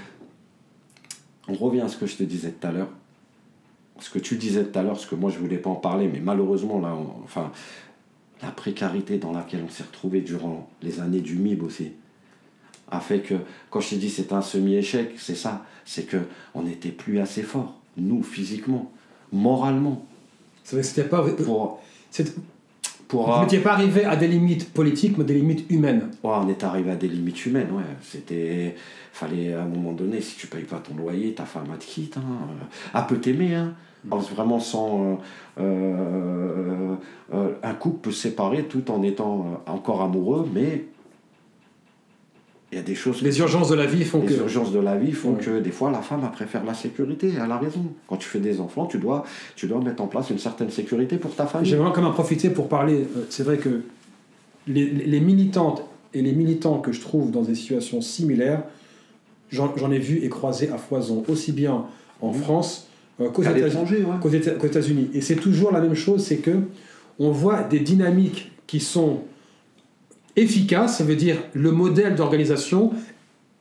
on 1.47 1.55
revient 1.55 1.81
à 1.81 1.89
ce 1.89 1.97
que 1.97 2.07
je 2.07 2.17
te 2.17 2.23
disais 2.23 2.53
tout 2.53 2.67
à 2.67 2.73
l'heure 2.73 2.89
ce 4.01 4.11
que 4.11 4.19
tu 4.19 4.37
disais 4.37 4.65
tout 4.65 4.79
à 4.79 4.83
l'heure, 4.83 4.99
ce 4.99 5.07
que 5.07 5.15
moi 5.15 5.31
je 5.31 5.39
voulais 5.39 5.59
pas 5.59 5.71
en 5.71 5.77
parler, 5.77 6.09
mais 6.13 6.21
malheureusement, 6.21 6.81
là, 6.81 6.97
enfin, 7.25 7.53
la 8.43 8.51
précarité 8.51 9.19
dans 9.19 9.33
laquelle 9.33 9.63
on 9.67 9.71
s'est 9.71 9.83
retrouvé 9.83 10.21
durant 10.21 10.69
les 10.83 11.01
années 11.01 11.21
du 11.21 11.37
MIB 11.37 11.63
aussi, 11.63 11.93
a 12.91 13.01
fait 13.01 13.21
que, 13.21 13.35
quand 13.71 13.81
je 13.81 13.91
t'ai 13.91 13.97
dit 13.97 14.11
c'est 14.11 14.33
un 14.33 14.43
semi-échec, 14.43 15.13
c'est 15.17 15.35
ça, 15.35 15.65
c'est 15.85 16.05
que 16.05 16.19
on 16.55 16.63
n'était 16.63 16.91
plus 16.91 17.19
assez 17.19 17.43
fort, 17.43 17.75
nous, 17.97 18.23
physiquement, 18.23 18.91
moralement. 19.33 20.07
C'est 20.65 20.77
vrai 20.77 20.83
que 20.83 20.89
c'était 20.89 21.09
pas... 21.09 21.23
Pour, 21.23 21.81
pour, 23.09 23.33
Vous 23.33 23.41
n'étiez 23.43 23.61
pas 23.61 23.73
arrivé 23.73 24.05
à 24.05 24.17
des 24.17 24.29
limites 24.29 24.73
politiques, 24.73 25.17
mais 25.17 25.25
des 25.25 25.35
limites 25.35 25.71
humaines. 25.71 26.11
Ouais, 26.23 26.35
on 26.35 26.49
est 26.49 26.63
arrivé 26.63 26.91
à 26.91 26.97
des 26.97 27.09
limites 27.09 27.47
humaines, 27.47 27.71
ouais. 27.73 27.85
C'était 28.03 28.77
fallait 29.13 29.55
à 29.55 29.63
un 29.63 29.67
moment 29.67 29.93
donné, 29.93 30.21
si 30.21 30.37
tu 30.37 30.47
payes 30.47 30.65
pas 30.65 30.79
ton 30.79 30.95
loyer, 30.95 31.35
ta 31.35 31.45
femme 31.45 31.67
te 31.79 31.85
quitte. 31.85 32.19
Hein. 32.19 32.23
Elle 32.95 33.07
peut 33.07 33.19
t'aimer, 33.19 33.55
hein. 33.55 33.75
Vraiment 34.05 34.61
sans. 34.61 35.21
Euh, 35.59 35.61
euh, 35.61 36.95
euh, 37.35 37.49
un 37.63 37.75
couple 37.75 37.99
peut 38.03 38.11
se 38.13 38.23
séparer 38.23 38.65
tout 38.65 38.91
en 38.91 39.03
étant 39.03 39.63
encore 39.67 40.03
amoureux, 40.03 40.49
mais 40.55 40.85
il 42.71 42.77
y 42.77 42.79
a 42.79 42.85
des 42.85 42.95
choses. 42.95 43.23
Les 43.23 43.39
urgences 43.41 43.69
de 43.69 43.75
la 43.75 43.87
vie 43.87 44.05
font 44.05 44.21
les 44.21 44.27
que. 44.27 44.33
Les 44.35 44.39
urgences 44.39 44.73
de 44.73 44.79
la 44.79 44.97
vie 44.97 45.13
font 45.13 45.35
que 45.35 45.59
des 45.59 45.71
fois 45.71 45.91
la 45.91 46.01
femme 46.01 46.29
préfère 46.33 46.65
la 46.65 46.75
sécurité. 46.75 47.33
Elle 47.35 47.51
a 47.51 47.59
raison. 47.59 47.87
Quand 48.07 48.17
tu 48.17 48.29
fais 48.29 48.39
des 48.39 48.61
enfants, 48.61 48.87
tu 48.87 48.99
dois, 48.99 49.25
tu 49.57 49.67
dois 49.67 49.81
mettre 49.81 50.03
en 50.03 50.07
place 50.07 50.31
une 50.31 50.39
certaine 50.39 50.71
sécurité 50.71 51.17
pour 51.17 51.35
ta 51.35 51.47
famille. 51.47 51.69
J'aimerais 51.69 51.93
quand 51.93 52.03
même 52.03 52.11
en 52.11 52.15
profiter 52.15 52.51
pour 52.51 52.69
parler. 52.69 53.07
C'est 53.31 53.43
vrai 53.43 53.59
que 53.59 53.83
les, 54.69 54.87
les, 54.87 55.21
militantes 55.21 55.83
et 56.15 56.23
les 56.23 56.33
militants 56.33 56.79
que 56.79 56.93
je 56.93 57.01
trouve 57.01 57.31
dans 57.31 57.43
des 57.43 57.55
situations 57.55 58.01
similaires, 58.01 58.63
j'en 59.51 59.91
ai 59.91 59.99
vu 59.99 60.23
et 60.23 60.29
croisé 60.29 60.71
à 60.71 60.79
foison, 60.79 61.25
aussi 61.27 61.53
bien 61.53 61.87
en 62.21 62.31
mmh. 62.31 62.35
France 62.35 62.88
qu'aux 63.19 63.43
États-Unis. 63.43 65.11
Et 65.13 65.21
c'est 65.21 65.37
toujours 65.37 65.73
la 65.73 65.81
même 65.81 65.95
chose, 65.95 66.25
c'est 66.25 66.39
que 66.39 66.59
on 67.19 67.31
voit 67.31 67.63
des 67.63 67.81
dynamiques 67.81 68.53
qui 68.67 68.81
sont 68.81 69.23
efficaces, 70.37 70.99
ça 70.99 71.05
veut 71.05 71.17
dire 71.17 71.37
le 71.53 71.73
modèle 71.73 72.15
d'organisation 72.15 72.93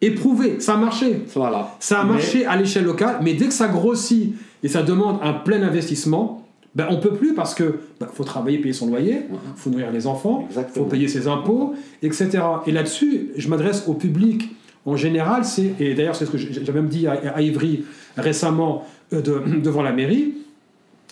éprouvé, 0.02 0.60
ça 0.60 0.76
a 0.76 0.78
marché. 0.78 1.24
Voilà. 1.34 1.76
Ça 1.80 2.02
a 2.02 2.04
marché 2.04 2.46
à 2.46 2.56
l'échelle 2.56 2.86
locale, 2.86 3.20
mais 3.24 3.34
dès 3.34 3.48
que 3.48 3.54
ça 3.54 3.68
grossit 3.68 4.36
et 4.62 4.68
ça 4.68 4.84
demande 4.84 5.20
un 5.24 5.34
plein 5.34 5.64
investissement, 5.64 6.46
ben 6.76 6.88
on 6.92 6.98
peut 6.98 7.14
plus 7.14 7.34
parce 7.34 7.56
que 7.56 7.80
ben, 8.00 8.08
faut 8.14 8.24
travailler, 8.24 8.60
payer 8.60 8.74
son 8.74 8.88
loyer, 8.88 9.22
il 9.32 9.38
faut 9.56 9.72
nourrir 9.72 9.92
les 9.92 10.06
enfants, 10.06 10.48
il 10.56 10.64
faut 10.72 10.84
payer 10.84 11.08
ses 11.08 11.28
impôts, 11.28 11.74
etc. 12.04 12.30
Et 12.68 12.72
là-dessus, 12.72 13.32
je 13.36 13.48
m'adresse 13.50 13.86
au 13.88 13.96
public 13.96 14.56
en 14.86 14.96
général, 14.96 15.44
c'est, 15.44 15.74
et 15.80 15.96
d'ailleurs 15.96 16.16
c'est 16.16 16.26
ce 16.26 16.32
que 16.32 16.38
j'avais 16.38 16.72
même 16.72 16.88
dit 16.88 17.08
à 17.08 17.42
Ivry 17.42 17.84
récemment, 18.16 18.86
euh, 19.14 19.22
devant 19.64 19.82
la 19.82 19.92
mairie, 19.92 20.34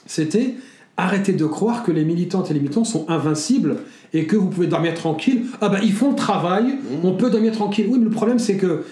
c'était 0.05 0.55
arrêtez 0.97 1.33
de 1.33 1.45
croire 1.45 1.83
que 1.83 1.91
les 1.91 2.05
militantes 2.05 2.51
et 2.51 2.53
les 2.53 2.59
militants 2.59 2.85
sont 2.85 3.05
invincibles 3.09 3.77
et 4.13 4.25
que 4.27 4.37
vous 4.37 4.47
pouvez 4.47 4.67
dormir 4.67 4.93
tranquille. 4.93 5.43
Ah 5.59 5.67
ben 5.67 5.79
ils 5.83 5.91
font 5.91 6.11
le 6.11 6.15
travail, 6.15 6.67
mmh. 6.67 7.05
on 7.05 7.13
peut 7.13 7.29
dormir 7.29 7.51
tranquille. 7.51 7.87
Oui, 7.89 7.97
mais 7.99 8.05
le 8.05 8.11
problème 8.11 8.39
c'est 8.39 8.55
que 8.55 8.85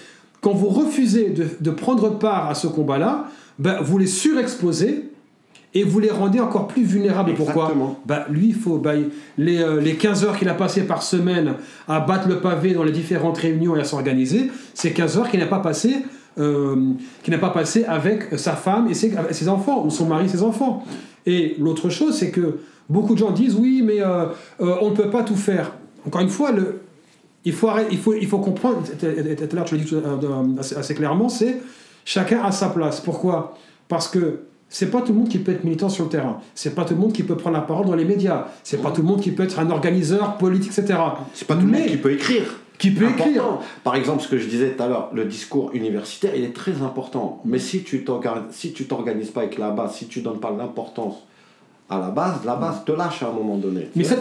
quand 0.44 0.52
vous 0.52 0.68
refusez 0.68 1.30
de, 1.60 1.70
prendre 1.70 2.18
part 2.18 2.50
à 2.50 2.54
ce 2.54 2.66
combat-là, 2.66 3.28
ben, 3.58 3.78
vous 3.80 3.96
les 3.96 4.06
surexposez 4.06 5.08
et 5.72 5.84
vous 5.84 6.00
les 6.00 6.10
rendez 6.10 6.38
encore 6.38 6.68
plus 6.68 6.84
vulnérables. 6.84 7.32
Pourquoi 7.34 7.74
bah, 8.04 8.26
Lui, 8.28 8.48
il 8.48 8.54
faut, 8.54 8.76
bah, 8.76 8.92
les, 9.38 9.62
euh, 9.62 9.80
les 9.80 9.94
15 9.94 10.22
heures 10.22 10.38
qu'il 10.38 10.50
a 10.50 10.54
passées 10.54 10.82
par 10.82 11.02
semaine 11.02 11.54
à 11.88 12.00
battre 12.00 12.28
le 12.28 12.40
pavé 12.40 12.74
dans 12.74 12.84
les 12.84 12.92
différentes 12.92 13.38
réunions 13.38 13.74
et 13.74 13.80
à 13.80 13.84
s'organiser, 13.84 14.50
c'est 14.74 14.92
15 14.92 15.16
heures 15.16 15.30
qu'il 15.30 15.40
n'a 15.40 15.46
pas 15.46 15.60
passé. 15.60 16.04
Euh, 16.38 16.94
n'a 17.28 17.38
pas 17.38 17.50
passé 17.50 17.84
avec 17.84 18.38
sa 18.38 18.54
femme 18.54 18.88
et 18.88 18.94
ses, 18.94 19.12
ses, 19.30 19.48
enfants, 19.48 19.84
ou 19.86 19.90
son 19.90 20.06
mari 20.06 20.26
et 20.26 20.28
ses 20.28 20.42
enfants. 20.42 20.84
Et 21.26 21.54
l'autre 21.58 21.88
chose, 21.90 22.16
c'est 22.16 22.30
que 22.30 22.58
beaucoup 22.88 23.14
de 23.14 23.20
gens 23.20 23.30
disent 23.30 23.54
oui, 23.54 23.82
mais 23.84 24.00
euh, 24.00 24.26
on 24.58 24.90
ne 24.90 24.96
peut 24.96 25.10
pas 25.10 25.22
tout 25.22 25.36
faire. 25.36 25.72
Encore 26.06 26.20
une 26.20 26.28
fois, 26.28 26.52
le, 26.52 26.80
il, 27.44 27.52
faut 27.52 27.70
il, 27.90 27.98
faut, 27.98 28.14
il 28.14 28.26
faut 28.26 28.38
comprendre, 28.38 28.82
tout 28.82 29.06
à 29.06 29.54
l'heure 29.54 29.64
tu 29.64 29.76
l'as 29.76 29.82
dit 29.82 30.74
assez, 30.76 30.94
clairement, 30.94 31.28
c'est 31.28 31.60
chacun 32.04 32.42
a 32.42 32.50
sa 32.50 32.68
place. 32.68 33.00
Pourquoi? 33.00 33.56
Parce 33.88 34.08
que 34.08 34.40
c'est 34.68 34.90
pas 34.90 35.02
tout 35.02 35.12
le 35.12 35.18
monde 35.20 35.28
qui 35.28 35.38
peut 35.38 35.52
être 35.52 35.62
militant 35.62 35.88
sur 35.88 36.04
le 36.04 36.10
terrain. 36.10 36.40
C'est 36.54 36.74
pas 36.74 36.84
tout 36.84 36.94
le 36.94 37.00
monde 37.00 37.12
qui 37.12 37.22
peut 37.22 37.36
prendre 37.36 37.56
la 37.56 37.62
parole 37.62 37.86
dans 37.86 37.94
les 37.94 38.04
médias. 38.04 38.48
C'est 38.64 38.82
pas 38.82 38.90
tout 38.90 39.02
le 39.02 39.06
monde 39.06 39.20
qui 39.20 39.30
peut 39.30 39.44
être 39.44 39.60
un 39.60 39.70
organiseur 39.70 40.36
politique, 40.36 40.76
etc. 40.76 40.98
C'est 41.32 41.46
pas 41.46 41.54
tout 41.54 41.66
le 41.66 41.72
monde 41.72 41.86
qui 41.86 41.96
peut 41.96 42.12
écrire. 42.12 42.60
Qui 42.78 42.90
peut 42.90 43.08
écrire. 43.08 43.60
Par 43.84 43.94
exemple, 43.94 44.22
ce 44.22 44.28
que 44.28 44.38
je 44.38 44.46
disais 44.46 44.72
tout 44.72 44.82
à 44.82 44.88
l'heure, 44.88 45.10
le 45.12 45.24
discours 45.24 45.70
universitaire, 45.74 46.34
il 46.34 46.44
est 46.44 46.54
très 46.54 46.82
important. 46.82 47.40
Mais 47.44 47.58
si 47.58 47.82
tu 47.82 48.04
si 48.50 48.72
tu 48.72 48.86
t'organises 48.86 49.30
pas 49.30 49.42
avec 49.42 49.58
la 49.58 49.70
base, 49.70 49.94
si 49.94 50.06
tu 50.06 50.20
donnes 50.20 50.40
pas 50.40 50.50
l'importance 50.50 51.24
à 51.88 51.98
la 51.98 52.10
base, 52.10 52.44
la 52.44 52.56
base 52.56 52.84
te 52.84 52.92
lâche 52.92 53.22
à 53.22 53.28
un 53.28 53.32
moment 53.32 53.56
donné. 53.56 53.90
Mais 53.94 54.04
ça, 54.04 54.16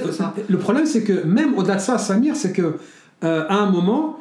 le 0.48 0.58
problème, 0.58 0.86
c'est 0.86 1.04
que 1.04 1.24
même 1.24 1.58
au-delà 1.58 1.76
de 1.76 1.82
ça, 1.82 1.98
Samir, 1.98 2.36
c'est 2.36 2.52
que 2.52 2.78
euh, 3.24 3.46
à 3.48 3.56
un 3.56 3.70
moment, 3.72 4.20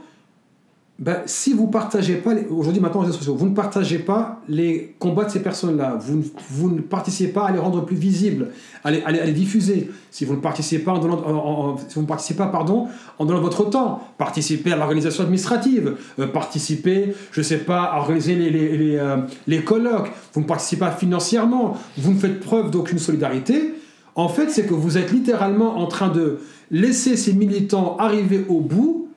ben, 1.03 1.17
si 1.27 1.53
vous 1.53 1.67
partagez 1.67 2.15
pas, 2.15 2.31
aujourd'hui 2.49 2.81
maintenant 2.81 3.01
les 3.01 3.09
réseaux 3.09 3.19
sociaux, 3.19 3.35
vous 3.35 3.49
ne 3.49 3.57
partagez 3.57 3.99
pas 3.99 4.41
les 4.49 4.95
combats 5.01 5.25
de 5.25 5.31
ces 5.31 5.43
personnes-là, 5.43 5.99
vous, 5.99 6.71
ne 6.71 6.81
participez 6.81 7.33
pas 7.33 7.47
à 7.47 7.51
les 7.51 7.59
rendre 7.59 7.85
plus 7.85 7.97
visibles, 7.97 8.51
à 8.85 8.93
les, 8.93 9.33
diffuser, 9.33 9.91
si 10.13 10.25
vous 10.25 10.35
ne 10.35 10.41
participez 10.41 10.85
pas 10.85 10.93
en 10.93 11.01
donnant, 11.01 11.77
si 11.77 11.97
vous 11.97 12.03
ne 12.03 12.07
participez 12.07 12.39
pas, 12.39 12.47
pardon, 12.47 12.87
en 13.19 13.25
donnant 13.25 13.41
votre 13.41 13.69
temps, 13.69 14.01
participez 14.17 14.71
à 14.71 14.77
l'organisation 14.77 15.25
administrative, 15.25 15.97
euh, 16.21 16.29
participez, 16.29 17.15
je 17.33 17.41
ne 17.41 17.45
sais 17.45 17.59
pas, 17.59 17.83
à 17.83 17.99
organiser 17.99 18.39
euh, 18.39 19.17
les 19.49 19.65
colloques, 19.65 20.13
vous 20.35 20.43
ne 20.43 20.47
participez 20.47 20.79
pas 20.79 20.93
financièrement, 20.93 21.77
vous 21.99 22.13
ne 22.13 22.19
faites 22.19 22.39
preuve 22.39 22.71
d'aucune 22.71 23.01
solidarité, 23.01 23.75
en 24.15 24.29
fait 24.29 24.51
c'est 24.51 24.67
que 24.67 24.75
vous 24.75 24.99
êtes 24.99 25.11
littéralement 25.11 25.79
en 25.81 25.87
train 25.89 26.11
de 26.11 26.39
laisser 26.71 27.17
ces 27.17 27.33
militants 27.33 27.97
arriver 27.99 28.45
au 28.49 28.61
bout 28.61 29.09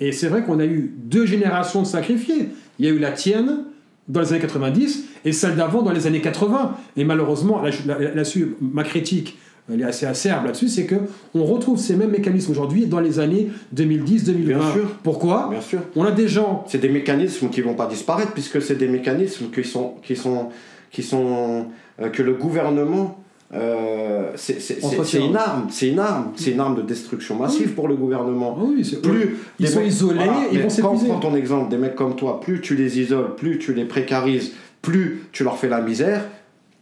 et 0.00 0.12
c'est 0.12 0.28
vrai 0.28 0.42
qu'on 0.42 0.58
a 0.58 0.64
eu 0.64 0.92
deux 0.96 1.26
générations 1.26 1.82
de 1.82 1.86
sacrifiés. 1.86 2.48
Il 2.78 2.86
y 2.86 2.88
a 2.88 2.90
eu 2.90 2.98
la 2.98 3.12
tienne 3.12 3.64
dans 4.08 4.20
les 4.20 4.32
années 4.32 4.40
90 4.40 5.04
et 5.24 5.32
celle 5.32 5.56
d'avant 5.56 5.82
dans 5.82 5.92
les 5.92 6.06
années 6.06 6.22
80. 6.22 6.76
Et 6.96 7.04
malheureusement, 7.04 7.62
là-dessus, 7.62 8.56
ma 8.60 8.82
critique, 8.82 9.38
elle 9.72 9.82
est 9.82 9.84
assez 9.84 10.06
acerbe 10.06 10.46
là-dessus, 10.46 10.68
c'est 10.68 10.86
que 10.86 10.96
on 11.34 11.44
retrouve 11.44 11.78
ces 11.78 11.94
mêmes 11.94 12.10
mécanismes 12.10 12.50
aujourd'hui 12.50 12.86
dans 12.86 12.98
les 12.98 13.20
années 13.20 13.48
2010-2020. 13.76 14.32
Bien 14.32 14.72
sûr. 14.72 14.90
Pourquoi? 15.02 15.48
Bien 15.50 15.60
sûr. 15.60 15.80
On 15.94 16.04
a 16.04 16.10
des 16.10 16.26
gens. 16.26 16.64
C'est 16.66 16.80
des 16.80 16.88
mécanismes 16.88 17.50
qui 17.50 17.60
vont 17.60 17.74
pas 17.74 17.86
disparaître 17.86 18.32
puisque 18.32 18.60
c'est 18.60 18.74
des 18.74 18.88
mécanismes 18.88 19.50
qui 19.50 19.62
sont 19.62 19.94
qui 20.02 20.16
sont 20.16 20.48
qui 20.90 21.02
sont 21.02 21.66
euh, 22.00 22.08
que 22.08 22.22
le 22.22 22.34
gouvernement 22.34 23.22
euh, 23.52 24.30
c'est 24.36 25.18
une 25.18 25.36
arme, 25.36 25.66
c'est 25.70 25.88
une 25.88 25.98
arme, 25.98 26.32
c'est 26.36 26.52
une 26.52 26.60
arme 26.60 26.76
de 26.76 26.82
destruction 26.82 27.34
massive 27.36 27.74
pour 27.74 27.88
le 27.88 27.96
gouvernement. 27.96 28.56
Oui, 28.60 28.82
plus 29.02 29.38
ils 29.58 29.68
sont 29.68 29.82
isolés, 29.82 30.24
ils 30.52 30.62
vont 30.62 30.70
s'épuiser. 30.70 31.08
Prends 31.08 31.18
ton 31.18 31.34
exemple, 31.34 31.68
des 31.68 31.76
mecs 31.76 31.96
comme 31.96 32.14
toi, 32.14 32.40
plus 32.40 32.60
tu 32.60 32.76
les 32.76 33.00
isoles, 33.00 33.34
plus 33.34 33.58
tu 33.58 33.74
les 33.74 33.84
précarises, 33.84 34.52
plus 34.82 35.24
tu 35.32 35.42
leur 35.42 35.58
fais 35.58 35.68
la 35.68 35.80
misère, 35.80 36.24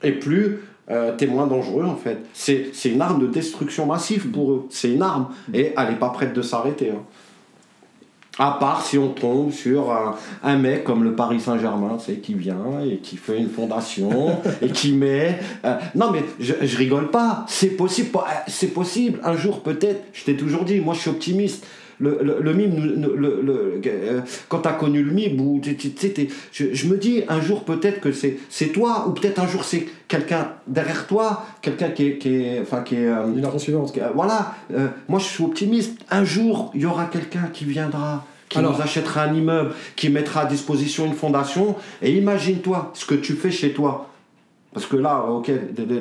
et 0.02 0.12
plus 0.12 0.58
euh, 0.90 1.14
t'es 1.16 1.26
moins 1.26 1.46
dangereux 1.46 1.84
en 1.84 1.96
fait. 1.96 2.18
C'est 2.34 2.70
une 2.84 3.00
arme 3.00 3.20
de 3.20 3.26
destruction 3.26 3.86
massive 3.86 4.28
pour 4.28 4.52
eux. 4.52 4.66
C'est 4.68 4.92
une 4.92 5.02
arme, 5.02 5.28
et 5.54 5.72
elle 5.74 5.88
n'est 5.88 5.98
pas 5.98 6.10
prête 6.10 6.34
de 6.34 6.42
s'arrêter. 6.42 6.90
Hein. 6.90 7.02
À 8.38 8.52
part 8.52 8.84
si 8.84 8.98
on 8.98 9.08
tombe 9.08 9.50
sur 9.50 9.92
un, 10.44 10.56
mec 10.56 10.84
comme 10.84 11.02
le 11.02 11.14
Paris 11.14 11.40
Saint-Germain, 11.40 11.98
c'est 11.98 12.20
qui 12.20 12.34
vient 12.34 12.80
et 12.88 12.98
qui 12.98 13.16
fait 13.16 13.38
une 13.38 13.50
fondation 13.50 14.40
et 14.62 14.68
qui 14.68 14.92
met. 14.92 15.40
Euh, 15.64 15.76
non, 15.96 16.12
mais 16.12 16.24
je, 16.38 16.54
je 16.62 16.76
rigole 16.76 17.10
pas. 17.10 17.44
C'est 17.48 17.70
possible. 17.70 18.10
C'est 18.46 18.68
possible. 18.68 19.18
Un 19.24 19.36
jour, 19.36 19.62
peut-être. 19.62 20.04
Je 20.12 20.24
t'ai 20.24 20.36
toujours 20.36 20.64
dit, 20.64 20.78
moi, 20.80 20.94
je 20.94 21.00
suis 21.00 21.10
optimiste 21.10 21.66
le, 21.98 22.18
le, 22.22 22.38
le 22.40 22.54
mime, 22.54 23.04
le, 23.16 23.42
le, 23.42 23.80
euh, 23.86 24.20
quand 24.48 24.60
tu 24.60 24.68
as 24.68 24.72
connu 24.72 25.02
le 25.02 25.12
mime, 25.12 25.40
ou, 25.40 25.60
je, 25.62 26.64
je, 26.72 26.86
me 26.88 26.96
dis 26.96 27.22
un 27.28 27.40
jour 27.40 27.64
peut-être 27.64 28.00
que 28.00 28.12
c'est 28.12 28.68
toi, 28.72 29.06
ou 29.08 29.12
peut-être 29.12 29.38
un 29.40 29.46
jour 29.46 29.64
c'est 29.64 29.86
quelqu'un 30.06 30.52
derrière 30.66 31.06
toi, 31.06 31.44
quelqu'un 31.62 31.90
qui 31.90 32.06
est. 32.06 32.18
Qui 32.18 32.34
est, 32.34 32.60
enfin, 32.60 32.80
qui 32.82 32.96
est 32.96 33.08
euh, 33.08 33.58
suivante. 33.58 33.92
voilà, 34.14 34.54
moi 35.08 35.18
je 35.18 35.24
suis 35.24 35.44
optimiste. 35.44 35.98
Un 36.10 36.24
jour, 36.24 36.70
il 36.74 36.82
y 36.82 36.86
aura 36.86 37.06
quelqu'un 37.06 37.48
qui 37.52 37.64
viendra 37.64 38.24
qui 38.48 38.58
nous 38.60 38.80
achètera 38.80 39.24
un 39.24 39.34
immeuble, 39.34 39.72
qui 39.94 40.08
mettra 40.08 40.42
à 40.42 40.44
disposition 40.46 41.06
une 41.06 41.14
fondation. 41.14 41.76
Et 42.02 42.12
imagine-toi 42.12 42.92
ce 42.94 43.04
que 43.04 43.14
tu 43.14 43.34
fais 43.34 43.50
chez 43.50 43.72
toi. 43.72 44.08
Parce 44.72 44.84
que 44.84 44.96
là, 44.96 45.24
ok, 45.24 45.50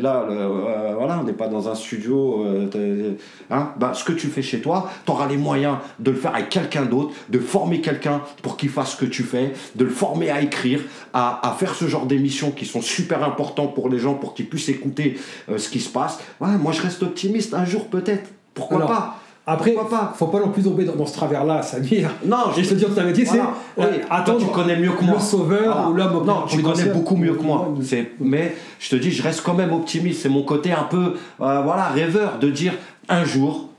là, 0.02 0.26
euh, 0.30 0.94
voilà, 0.98 1.20
on 1.22 1.24
n'est 1.24 1.34
pas 1.34 1.48
dans 1.48 1.70
un 1.70 1.76
studio. 1.76 2.44
Euh, 2.46 3.16
hein, 3.50 3.72
bah, 3.78 3.94
ce 3.94 4.04
que 4.04 4.12
tu 4.12 4.28
fais 4.28 4.42
chez 4.42 4.60
toi, 4.60 4.92
tu 5.06 5.12
auras 5.12 5.26
les 5.26 5.38
moyens 5.38 5.78
de 6.00 6.12
le 6.12 6.18
faire 6.18 6.36
avec 6.36 6.50
quelqu'un 6.50 6.84
d'autre, 6.84 7.14
de 7.30 7.40
former 7.40 7.80
quelqu'un 7.80 8.22
pour 8.42 8.58
qu'il 8.58 8.70
fasse 8.70 8.92
ce 8.92 8.98
que 8.98 9.06
tu 9.06 9.24
fais, 9.24 9.54
de 9.76 9.86
le 9.86 9.90
former 9.90 10.32
à 10.32 10.42
écrire, 10.42 10.82
à, 11.14 11.56
faire 11.58 11.76
ce 11.76 11.88
genre 11.88 12.06
d'émissions 12.06 12.52
qui 12.52 12.66
sont 12.66 12.82
super 12.82 13.24
importants 13.24 13.68
pour 13.68 13.88
les 13.88 14.00
gens, 14.00 14.16
pour 14.16 14.34
qu'ils 14.34 14.50
puissent 14.50 14.70
écouter 14.70 15.18
euh, 15.50 15.58
ce 15.58 15.70
qui 15.70 15.80
se 15.80 15.90
passe. 15.90 16.20
Ouais, 16.42 16.58
moi, 16.60 16.74
je 16.74 16.82
reste 16.82 17.02
optimiste. 17.04 17.54
Un 17.54 17.66
jour, 17.66 17.88
peut-être. 17.88 18.30
Pourquoi 18.54 18.86
pas? 18.86 19.20
Après, 19.50 19.72
pas 19.72 20.14
faut 20.14 20.28
pas 20.28 20.42
non 20.42 20.50
plus 20.50 20.62
tomber 20.62 20.84
dans, 20.84 21.06
ce 21.06 21.14
travers-là, 21.14 21.62
Samir. 21.62 22.12
Non, 22.26 22.52
je 22.54 22.68
te 22.68 22.74
dis 22.74 22.84
que 22.84 23.00
métier, 23.00 23.26
c'est 23.26 23.40
oui, 23.78 23.86
attends, 24.10 24.36
tu 24.36 24.46
connais 24.48 24.76
mieux 24.76 24.92
que 24.92 25.06
moi. 25.06 25.16
Le 25.16 25.22
sauveur 25.22 25.90
ou 25.90 25.94
l'homme 25.94 26.26
Non, 26.26 26.44
tu 26.50 26.62
connais 26.62 26.88
beaucoup 26.88 27.16
mieux 27.16 27.34
que 27.34 27.44
moi. 27.44 27.74
Mais 28.20 28.56
je 28.78 28.90
te 28.90 28.98
dis, 28.98 29.10
je 29.10 29.24
reste 29.24 29.42
quand 29.44 29.54
même 29.54 29.72
optimiste. 29.72 30.22
C'est 30.22 30.30
mon 30.30 30.44
côté 30.44 30.74
un 30.74 30.84
peu, 30.84 31.14
euh, 31.40 31.62
voilà, 31.62 31.88
rêveur 31.88 32.40
de 32.40 32.50
dire 32.50 32.74
un 33.08 33.24
jour, 33.24 33.70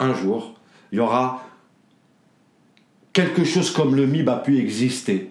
un 0.00 0.12
jour, 0.12 0.54
il 0.90 0.98
y 0.98 1.00
aura 1.00 1.44
quelque 3.12 3.44
chose 3.44 3.70
comme 3.70 3.94
le 3.94 4.04
MIB 4.04 4.28
a 4.28 4.36
pu 4.36 4.58
exister 4.58 5.30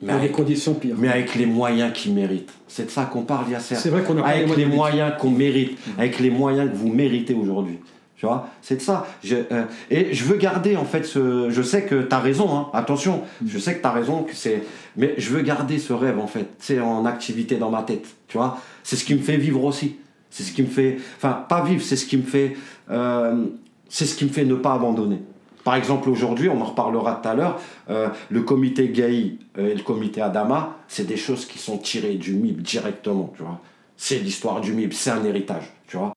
mais 0.00 0.12
avec, 0.12 0.30
des 0.30 0.36
conditions 0.36 0.74
pires. 0.74 0.94
Mais 0.98 1.08
avec 1.08 1.34
les 1.34 1.46
moyens 1.46 1.92
qu'ils 1.92 2.14
méritent. 2.14 2.52
C'est 2.68 2.86
de 2.86 2.90
ça 2.90 3.04
qu'on 3.04 3.22
parle, 3.22 3.50
Yasser. 3.50 3.74
C'est 3.74 3.90
vrai 3.90 4.02
qu'on 4.02 4.18
a 4.18 4.26
Avec 4.26 4.56
les 4.56 4.66
moyens 4.66 5.12
qu'on 5.18 5.30
mérite, 5.30 5.72
mm. 5.72 6.00
avec 6.00 6.18
les 6.20 6.30
moyens 6.30 6.70
que 6.70 6.76
vous 6.76 6.92
méritez 6.92 7.34
aujourd'hui. 7.34 7.78
Tu 8.16 8.26
vois, 8.26 8.48
c'est 8.62 8.76
de 8.76 8.80
ça. 8.80 9.06
Je, 9.22 9.36
euh, 9.52 9.64
et 9.90 10.12
je 10.12 10.24
veux 10.24 10.36
garder, 10.36 10.76
en 10.76 10.84
fait, 10.84 11.04
ce. 11.04 11.50
Je 11.50 11.62
sais 11.62 11.82
que 11.82 12.02
tu 12.02 12.14
as 12.14 12.18
raison, 12.18 12.56
hein. 12.56 12.68
attention, 12.72 13.22
mm. 13.40 13.48
je 13.48 13.58
sais 13.58 13.76
que 13.76 13.80
tu 13.80 13.86
as 13.86 13.92
raison, 13.92 14.22
que 14.22 14.34
c'est. 14.34 14.62
Mais 14.96 15.14
je 15.18 15.30
veux 15.30 15.42
garder 15.42 15.78
ce 15.78 15.92
rêve, 15.92 16.18
en 16.18 16.26
fait, 16.26 16.46
c'est 16.58 16.80
en 16.80 17.04
activité 17.04 17.56
dans 17.56 17.70
ma 17.70 17.82
tête. 17.82 18.06
Tu 18.26 18.36
vois, 18.36 18.58
c'est 18.82 18.96
ce 18.96 19.04
qui 19.04 19.14
me 19.14 19.20
fait 19.20 19.36
vivre 19.36 19.64
aussi. 19.64 19.96
C'est 20.30 20.42
ce 20.42 20.52
qui 20.52 20.62
me 20.62 20.68
fait. 20.68 20.98
Enfin, 21.16 21.44
pas 21.48 21.62
vivre, 21.62 21.82
c'est 21.82 21.96
ce 21.96 22.06
qui 22.06 22.16
me 22.16 22.22
fait. 22.22 22.56
Euh, 22.90 23.44
c'est 23.88 24.04
ce 24.04 24.14
qui 24.14 24.24
me 24.24 24.30
fait 24.30 24.44
ne 24.44 24.54
pas 24.54 24.74
abandonner. 24.74 25.20
Par 25.68 25.76
exemple, 25.76 26.08
aujourd'hui, 26.08 26.48
on 26.48 26.62
en 26.62 26.64
reparlera 26.64 27.20
tout 27.22 27.28
à 27.28 27.34
l'heure, 27.34 27.60
euh, 27.90 28.08
le 28.30 28.40
comité 28.40 28.88
gay 28.88 29.34
euh, 29.58 29.68
et 29.68 29.74
le 29.74 29.82
comité 29.82 30.22
Adama, 30.22 30.78
c'est 30.88 31.06
des 31.06 31.18
choses 31.18 31.44
qui 31.44 31.58
sont 31.58 31.76
tirées 31.76 32.14
du 32.14 32.32
MIB 32.32 32.62
directement, 32.62 33.30
tu 33.36 33.42
vois. 33.42 33.60
C'est 33.94 34.18
l'histoire 34.18 34.62
du 34.62 34.72
MIB, 34.72 34.94
c'est 34.94 35.10
un 35.10 35.22
héritage, 35.26 35.70
tu 35.86 35.98
vois. 35.98 36.14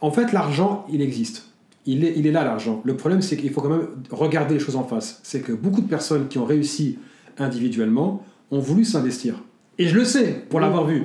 En 0.00 0.10
fait, 0.12 0.32
l'argent, 0.32 0.86
il 0.90 1.02
existe. 1.02 1.50
Il 1.84 2.06
est, 2.06 2.14
il 2.16 2.26
est 2.26 2.32
là, 2.32 2.42
l'argent. 2.42 2.80
Le 2.86 2.96
problème, 2.96 3.20
c'est 3.20 3.36
qu'il 3.36 3.50
faut 3.50 3.60
quand 3.60 3.68
même 3.68 3.88
regarder 4.10 4.54
les 4.54 4.60
choses 4.60 4.76
en 4.76 4.84
face. 4.84 5.20
C'est 5.24 5.42
que 5.42 5.52
beaucoup 5.52 5.82
de 5.82 5.88
personnes 5.88 6.28
qui 6.28 6.38
ont 6.38 6.46
réussi 6.46 6.98
individuellement 7.36 8.24
ont 8.50 8.60
voulu 8.60 8.86
s'investir. 8.86 9.34
Et 9.76 9.88
je 9.88 9.94
le 9.94 10.06
sais, 10.06 10.46
pour 10.48 10.58
l'avoir 10.58 10.86
vu. 10.86 11.02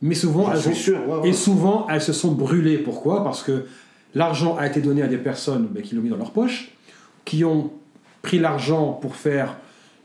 Mais 0.00 0.14
souvent, 0.14 0.50
elles 0.50 1.28
et 1.28 1.34
souvent, 1.34 1.86
elles 1.90 2.00
se 2.00 2.14
sont 2.14 2.32
brûlées. 2.32 2.78
Pourquoi? 2.78 3.22
Parce 3.22 3.42
que 3.42 3.66
L'argent 4.16 4.56
a 4.56 4.66
été 4.66 4.80
donné 4.80 5.02
à 5.02 5.08
des 5.08 5.18
personnes 5.18 5.68
ben, 5.70 5.82
qui 5.82 5.94
l'ont 5.94 6.00
mis 6.00 6.08
dans 6.08 6.16
leur 6.16 6.30
poche, 6.30 6.72
qui 7.26 7.44
ont 7.44 7.70
pris 8.22 8.38
l'argent 8.38 8.92
pour 8.92 9.14
faire 9.14 9.58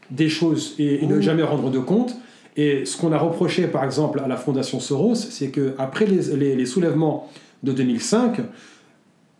des 0.09 0.27
choses 0.27 0.75
et, 0.79 1.07
ne 1.07 1.21
jamais 1.21 1.43
rendre 1.43 1.69
de 1.69 1.79
compte. 1.79 2.17
Et 2.57 2.83
ce 2.83 2.97
qu'on 2.97 3.13
a 3.13 3.17
reproché, 3.17 3.67
par 3.67 3.85
exemple, 3.85 4.19
à 4.19 4.27
la 4.27 4.35
Fondation 4.35 4.81
Soros, 4.81 5.15
c'est 5.15 5.49
qu'après 5.49 6.05
les, 6.05 6.55
les, 6.55 6.65
soulèvements 6.65 7.29
de 7.63 7.71
2005, 7.71 8.41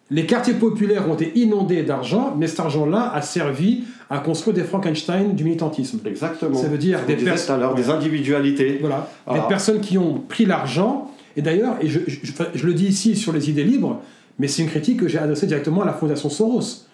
les 0.09 0.25
quartiers 0.25 0.53
populaires 0.53 1.09
ont 1.09 1.15
été 1.15 1.37
inondés 1.37 1.83
d'argent, 1.83 2.33
mais 2.37 2.47
cet 2.47 2.61
argent-là 2.61 3.11
a 3.13 3.21
servi 3.21 3.83
à 4.09 4.19
construire 4.19 4.55
des 4.55 4.63
Frankenstein 4.63 5.35
du 5.35 5.43
militantisme. 5.43 5.99
Exactement. 6.05 6.57
Ça 6.57 6.69
veut 6.69 6.77
dire 6.77 7.05
des 7.05 7.17
personnes. 7.17 7.75
des 7.75 7.89
individualités. 7.89 8.77
Voilà. 8.79 9.09
Des 9.33 9.45
personnes 9.49 9.81
qui 9.81 9.97
ont 9.97 10.21
pris 10.29 10.45
l'argent. 10.45 11.11
Et 11.35 11.41
d'ailleurs, 11.41 11.75
et 11.81 11.89
je, 11.89 11.99
je, 12.07 12.65
le 12.65 12.73
dis 12.73 12.87
ici 12.87 13.17
sur 13.17 13.33
les 13.33 13.49
idées 13.49 13.63
libres, 13.65 14.01
Mais 14.41 14.48
c'est 14.48 14.63
une 14.63 14.69
critique 14.69 14.98
que 14.98 15.07
j'ai 15.07 15.19
adressée 15.19 15.45
directement 15.45 15.83
à 15.83 15.86
la 15.86 15.93
Fondation 15.93 16.27
Soros. 16.27 16.88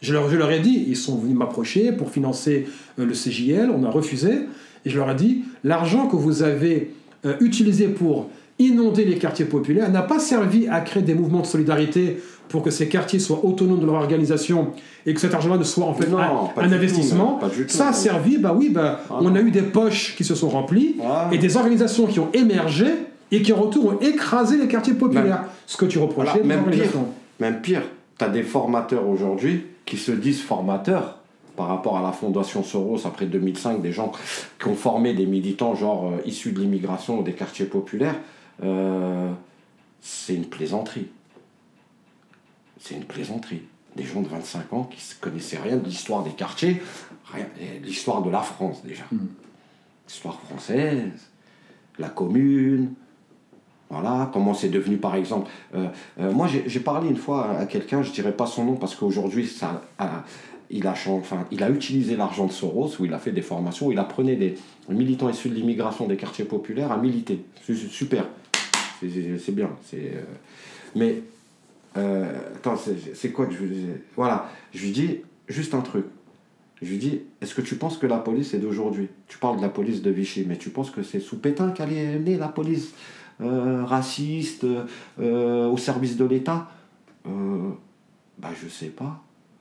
Je 0.00 0.12
leur, 0.12 0.30
je 0.30 0.36
leur 0.36 0.52
ai 0.52 0.60
dit, 0.60 0.84
ils 0.86 0.96
sont 0.96 1.16
venus 1.18 1.36
m'approcher 1.36 1.90
pour 1.90 2.12
financer 2.12 2.68
euh, 3.00 3.04
le 3.04 3.12
CJL, 3.12 3.72
on 3.76 3.82
a 3.82 3.90
refusé. 3.90 4.46
Et 4.84 4.90
je 4.90 4.98
leur 4.98 5.10
ai 5.10 5.16
dit, 5.16 5.42
l'argent 5.64 6.06
que 6.06 6.14
vous 6.14 6.44
avez 6.44 6.94
euh, 7.26 7.34
utilisé 7.40 7.88
pour 7.88 8.30
inonder 8.60 9.04
les 9.04 9.18
quartiers 9.18 9.46
populaires 9.46 9.90
n'a 9.90 10.02
pas 10.02 10.20
servi 10.20 10.68
à 10.68 10.80
créer 10.80 11.02
des 11.02 11.14
mouvements 11.14 11.40
de 11.40 11.46
solidarité 11.46 12.18
pour 12.48 12.62
que 12.62 12.70
ces 12.70 12.86
quartiers 12.88 13.18
soient 13.18 13.44
autonomes 13.44 13.80
de 13.80 13.86
leur 13.86 13.96
organisation 13.96 14.68
et 15.04 15.12
que 15.12 15.18
cet 15.18 15.34
argent-là 15.34 15.58
ne 15.58 15.64
soit 15.64 15.86
en 15.86 15.94
fait 15.94 16.06
un, 16.06 16.72
investissement. 16.72 17.40
ça 17.66 17.88
a 17.88 17.92
servi, 17.92 18.38
bah 18.38 18.54
oui, 18.56 18.68
bah, 18.68 19.00
ah 19.10 19.18
on 19.20 19.34
a 19.34 19.40
eu 19.40 19.50
des 19.50 19.62
poches 19.62 20.14
qui 20.14 20.22
se 20.22 20.36
sont 20.36 20.50
remplies 20.50 20.94
et 21.32 21.38
des 21.38 21.56
organisations 21.56 22.06
qui 22.06 22.20
ont 22.20 22.30
émergé 22.32 22.86
et 23.32 23.42
qui 23.42 23.52
en 23.52 23.60
retour 23.60 23.86
ont 23.86 23.98
écrasé 24.00 24.56
les 24.56 24.68
quartiers 24.68 24.94
populaires. 24.94 25.44
Ce 25.66 25.76
que 25.76 25.86
tu 25.86 25.98
reprochais 25.98 26.42
même 26.44 26.70
pire, 26.70 26.90
même 27.40 27.60
pire, 27.60 27.82
tu 28.18 28.24
as 28.24 28.28
des 28.28 28.42
formateurs 28.42 29.08
aujourd'hui 29.08 29.66
qui 29.84 29.96
se 29.96 30.12
disent 30.12 30.42
formateurs 30.42 31.18
par 31.56 31.66
rapport 31.66 31.98
à 31.98 32.02
la 32.02 32.12
fondation 32.12 32.62
Soros 32.62 33.06
après 33.06 33.26
2005, 33.26 33.82
des 33.82 33.92
gens 33.92 34.12
qui 34.60 34.68
ont 34.68 34.74
formé 34.74 35.12
des 35.12 35.26
militants 35.26 35.74
genre 35.74 36.06
euh, 36.06 36.22
issus 36.24 36.52
de 36.52 36.60
l'immigration 36.60 37.18
ou 37.18 37.22
des 37.22 37.34
quartiers 37.34 37.66
populaires, 37.66 38.16
euh, 38.62 39.28
c'est 40.00 40.34
une 40.34 40.46
plaisanterie 40.46 41.08
c'est 42.82 42.96
une 42.96 43.04
plaisanterie. 43.04 43.62
Des 43.96 44.04
gens 44.04 44.22
de 44.22 44.28
25 44.28 44.72
ans 44.72 44.84
qui 44.84 44.96
ne 44.96 45.20
connaissaient 45.20 45.58
rien 45.58 45.76
de 45.76 45.84
l'histoire 45.84 46.24
des 46.24 46.30
quartiers, 46.30 46.82
l'histoire 47.82 48.22
de 48.22 48.30
la 48.30 48.40
France 48.40 48.82
déjà. 48.84 49.04
Hmm. 49.12 49.26
L'histoire 50.08 50.40
française, 50.40 51.30
la 51.98 52.08
commune, 52.08 52.94
voilà, 53.92 54.30
comment 54.32 54.54
c'est 54.54 54.70
devenu 54.70 54.96
par 54.96 55.14
exemple. 55.14 55.50
Euh, 55.74 55.86
euh, 56.18 56.32
moi 56.32 56.48
j'ai 56.48 56.80
parlé 56.80 57.10
une 57.10 57.16
fois 57.16 57.58
à 57.58 57.66
quelqu'un, 57.66 58.02
je 58.02 58.08
ne 58.08 58.14
dirais 58.14 58.32
pas 58.32 58.46
son 58.46 58.64
nom 58.64 58.74
parce 58.76 58.94
qu'aujourd'hui 58.94 59.46
ça 59.46 59.82
il, 60.70 60.86
a, 60.86 61.68
utilisé 61.68 62.16
l'argent 62.16 62.46
de 62.46 62.52
Soros, 62.52 62.98
où 62.98 63.04
il 63.04 63.12
a 63.12 63.18
fait 63.18 63.32
des 63.32 63.42
formations, 63.42 63.88
où 63.88 63.92
il 63.92 63.98
apprenait 63.98 64.36
des 64.36 64.54
militants 64.88 65.28
issus 65.28 65.50
de 65.50 65.54
l'immigration 65.54 66.06
des 66.06 66.16
quartiers 66.16 66.46
populaires 66.46 66.90
à 66.90 66.96
militer. 66.96 67.44
Super, 67.90 68.26
c'est 68.98 69.54
bien. 69.54 69.68
Euh, 69.92 70.22
mais 70.96 71.22
c'est 73.14 73.30
quoi 73.30 73.44
que 73.44 73.52
je 73.52 73.62
lui 73.62 73.86
Voilà, 74.16 74.48
je 74.72 74.86
lui 74.86 74.92
dis 74.92 75.18
juste 75.48 75.74
un 75.74 75.82
truc. 75.82 76.06
Je 76.80 76.88
lui 76.88 76.96
dis, 76.96 77.20
est-ce 77.42 77.54
que 77.54 77.60
tu 77.60 77.76
penses 77.76 77.98
que 77.98 78.06
la 78.06 78.16
police 78.16 78.54
est 78.54 78.58
d'aujourd'hui? 78.58 79.08
Tu 79.28 79.36
parles 79.36 79.58
de 79.58 79.62
la 79.62 79.68
police 79.68 80.00
de 80.00 80.10
Vichy, 80.10 80.46
mais 80.48 80.56
tu 80.56 80.70
penses 80.70 80.90
que 80.90 81.02
c'est 81.02 81.20
sous 81.20 81.36
Pétain 81.36 81.70
qu'elle 81.72 81.92
est 81.92 82.18
née, 82.18 82.38
la 82.38 82.48
police? 82.48 82.94
Euh, 83.44 83.84
raciste, 83.84 84.66
euh, 85.20 85.68
au 85.68 85.76
service 85.76 86.16
de 86.16 86.24
l'État 86.24 86.68
Bah, 87.24 88.48
je 88.60 88.68
sais 88.68 88.86
pas. 88.86 89.20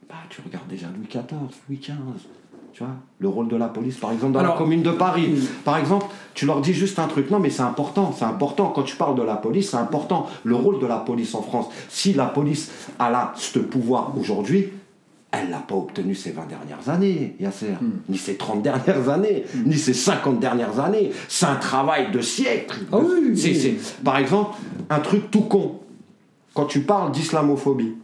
Bah, 0.09 0.15
tu 0.29 0.41
regardes 0.41 0.67
déjà 0.67 0.87
Louis 0.95 1.07
XIV, 1.07 1.23
Louis 1.69 1.77
XV. 1.77 1.93
Tu 2.73 2.83
vois, 2.83 2.93
le 3.19 3.27
rôle 3.27 3.49
de 3.49 3.57
la 3.57 3.67
police, 3.67 3.97
par 3.97 4.13
exemple, 4.13 4.31
dans 4.31 4.41
la 4.41 4.51
commune 4.51 4.81
de 4.81 4.91
Paris. 4.91 5.35
Par 5.65 5.77
exemple, 5.77 6.05
tu 6.33 6.45
leur 6.45 6.61
dis 6.61 6.73
juste 6.73 6.99
un 6.99 7.07
truc. 7.07 7.29
Non, 7.29 7.39
mais 7.39 7.49
c'est 7.49 7.63
important, 7.63 8.13
c'est 8.17 8.23
important. 8.23 8.67
Quand 8.67 8.83
tu 8.83 8.95
parles 8.95 9.15
de 9.15 9.23
la 9.23 9.35
police, 9.35 9.71
c'est 9.71 9.77
important. 9.77 10.27
Le 10.45 10.55
rôle 10.55 10.79
de 10.79 10.85
la 10.85 10.97
police 10.97 11.35
en 11.35 11.41
France. 11.41 11.67
Si 11.89 12.13
la 12.13 12.27
police 12.27 12.71
a 12.97 13.09
là 13.09 13.33
ce 13.35 13.59
pouvoir 13.59 14.17
aujourd'hui, 14.17 14.69
elle 15.31 15.49
l'a 15.49 15.59
pas 15.59 15.75
obtenu 15.75 16.13
ces 16.13 16.31
20 16.31 16.45
dernières 16.47 16.89
années, 16.89 17.35
Yasser. 17.39 17.73
Hmm. 17.79 17.99
Ni 18.09 18.17
ces 18.17 18.35
30 18.35 18.61
dernières 18.61 19.09
années, 19.09 19.45
hmm. 19.55 19.63
ni 19.65 19.77
ces 19.77 19.93
50 19.93 20.39
dernières 20.39 20.79
années. 20.79 21.11
C'est 21.27 21.45
un 21.45 21.55
travail 21.55 22.11
de 22.11 22.19
siècle. 22.19 22.79
Ah 22.91 22.97
oui, 22.97 23.37
c'est, 23.37 23.75
par 24.03 24.17
exemple, 24.17 24.57
un 24.89 24.99
truc 24.99 25.31
tout 25.31 25.41
con. 25.41 25.79
Quand 26.53 26.65
tu 26.65 26.81
parles 26.81 27.11
d'islamophobie, 27.13 27.95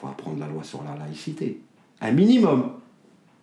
faut 0.00 0.06
apprendre 0.06 0.38
la 0.40 0.46
loi 0.46 0.62
sur 0.62 0.82
la 0.84 0.96
laïcité. 0.96 1.60
Un 2.00 2.12
minimum. 2.12 2.70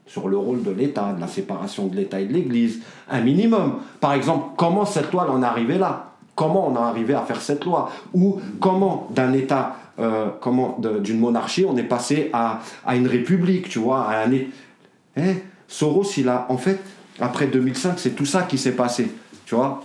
Sur 0.07 0.27
le 0.27 0.37
rôle 0.37 0.61
de 0.61 0.69
l'État, 0.69 1.13
de 1.13 1.19
la 1.19 1.27
séparation 1.27 1.87
de 1.87 1.95
l'État 1.95 2.19
et 2.19 2.25
de 2.25 2.33
l'Église. 2.33 2.81
Un 3.09 3.21
minimum. 3.21 3.79
Par 3.99 4.13
exemple, 4.13 4.53
comment 4.55 4.85
cette 4.85 5.11
loi 5.11 5.29
en 5.29 5.41
est 5.41 5.45
arrivée 5.45 5.77
là? 5.77 6.11
Comment 6.35 6.69
on 6.69 6.75
est 6.75 6.79
arrivé 6.79 7.13
à 7.13 7.21
faire 7.21 7.41
cette 7.41 7.65
loi? 7.65 7.89
Ou 8.13 8.39
comment 8.59 9.07
d'un 9.09 9.33
État, 9.33 9.75
euh, 9.99 10.29
comment 10.41 10.77
d'une 10.79 11.19
monarchie, 11.19 11.65
on 11.67 11.77
est 11.77 11.83
passé 11.83 12.29
à, 12.33 12.61
une 12.93 13.07
république, 13.07 13.69
tu 13.69 13.79
vois 13.79 14.09
à 14.09 14.25
un, 14.25 14.33
hein 15.17 15.33
Soros, 15.67 16.05
il 16.17 16.29
a, 16.29 16.45
en 16.49 16.57
fait, 16.57 16.79
après 17.19 17.47
2005, 17.47 17.97
c'est 17.97 18.15
tout 18.15 18.25
ça 18.25 18.43
qui 18.43 18.57
s'est 18.57 18.75
passé, 18.75 19.11
tu 19.45 19.55
vois 19.55 19.83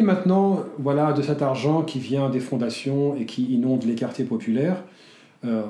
maintenant 0.00 0.60
voilà, 0.78 1.12
de 1.12 1.20
cet 1.20 1.42
argent 1.42 1.82
qui 1.82 1.98
vient 1.98 2.30
des 2.30 2.40
fondations 2.40 3.14
et 3.16 3.26
qui 3.26 3.44
inonde 3.52 3.84
les 3.84 3.94
quartiers 3.94 4.24
populaires. 4.24 4.82
Euh, 5.44 5.64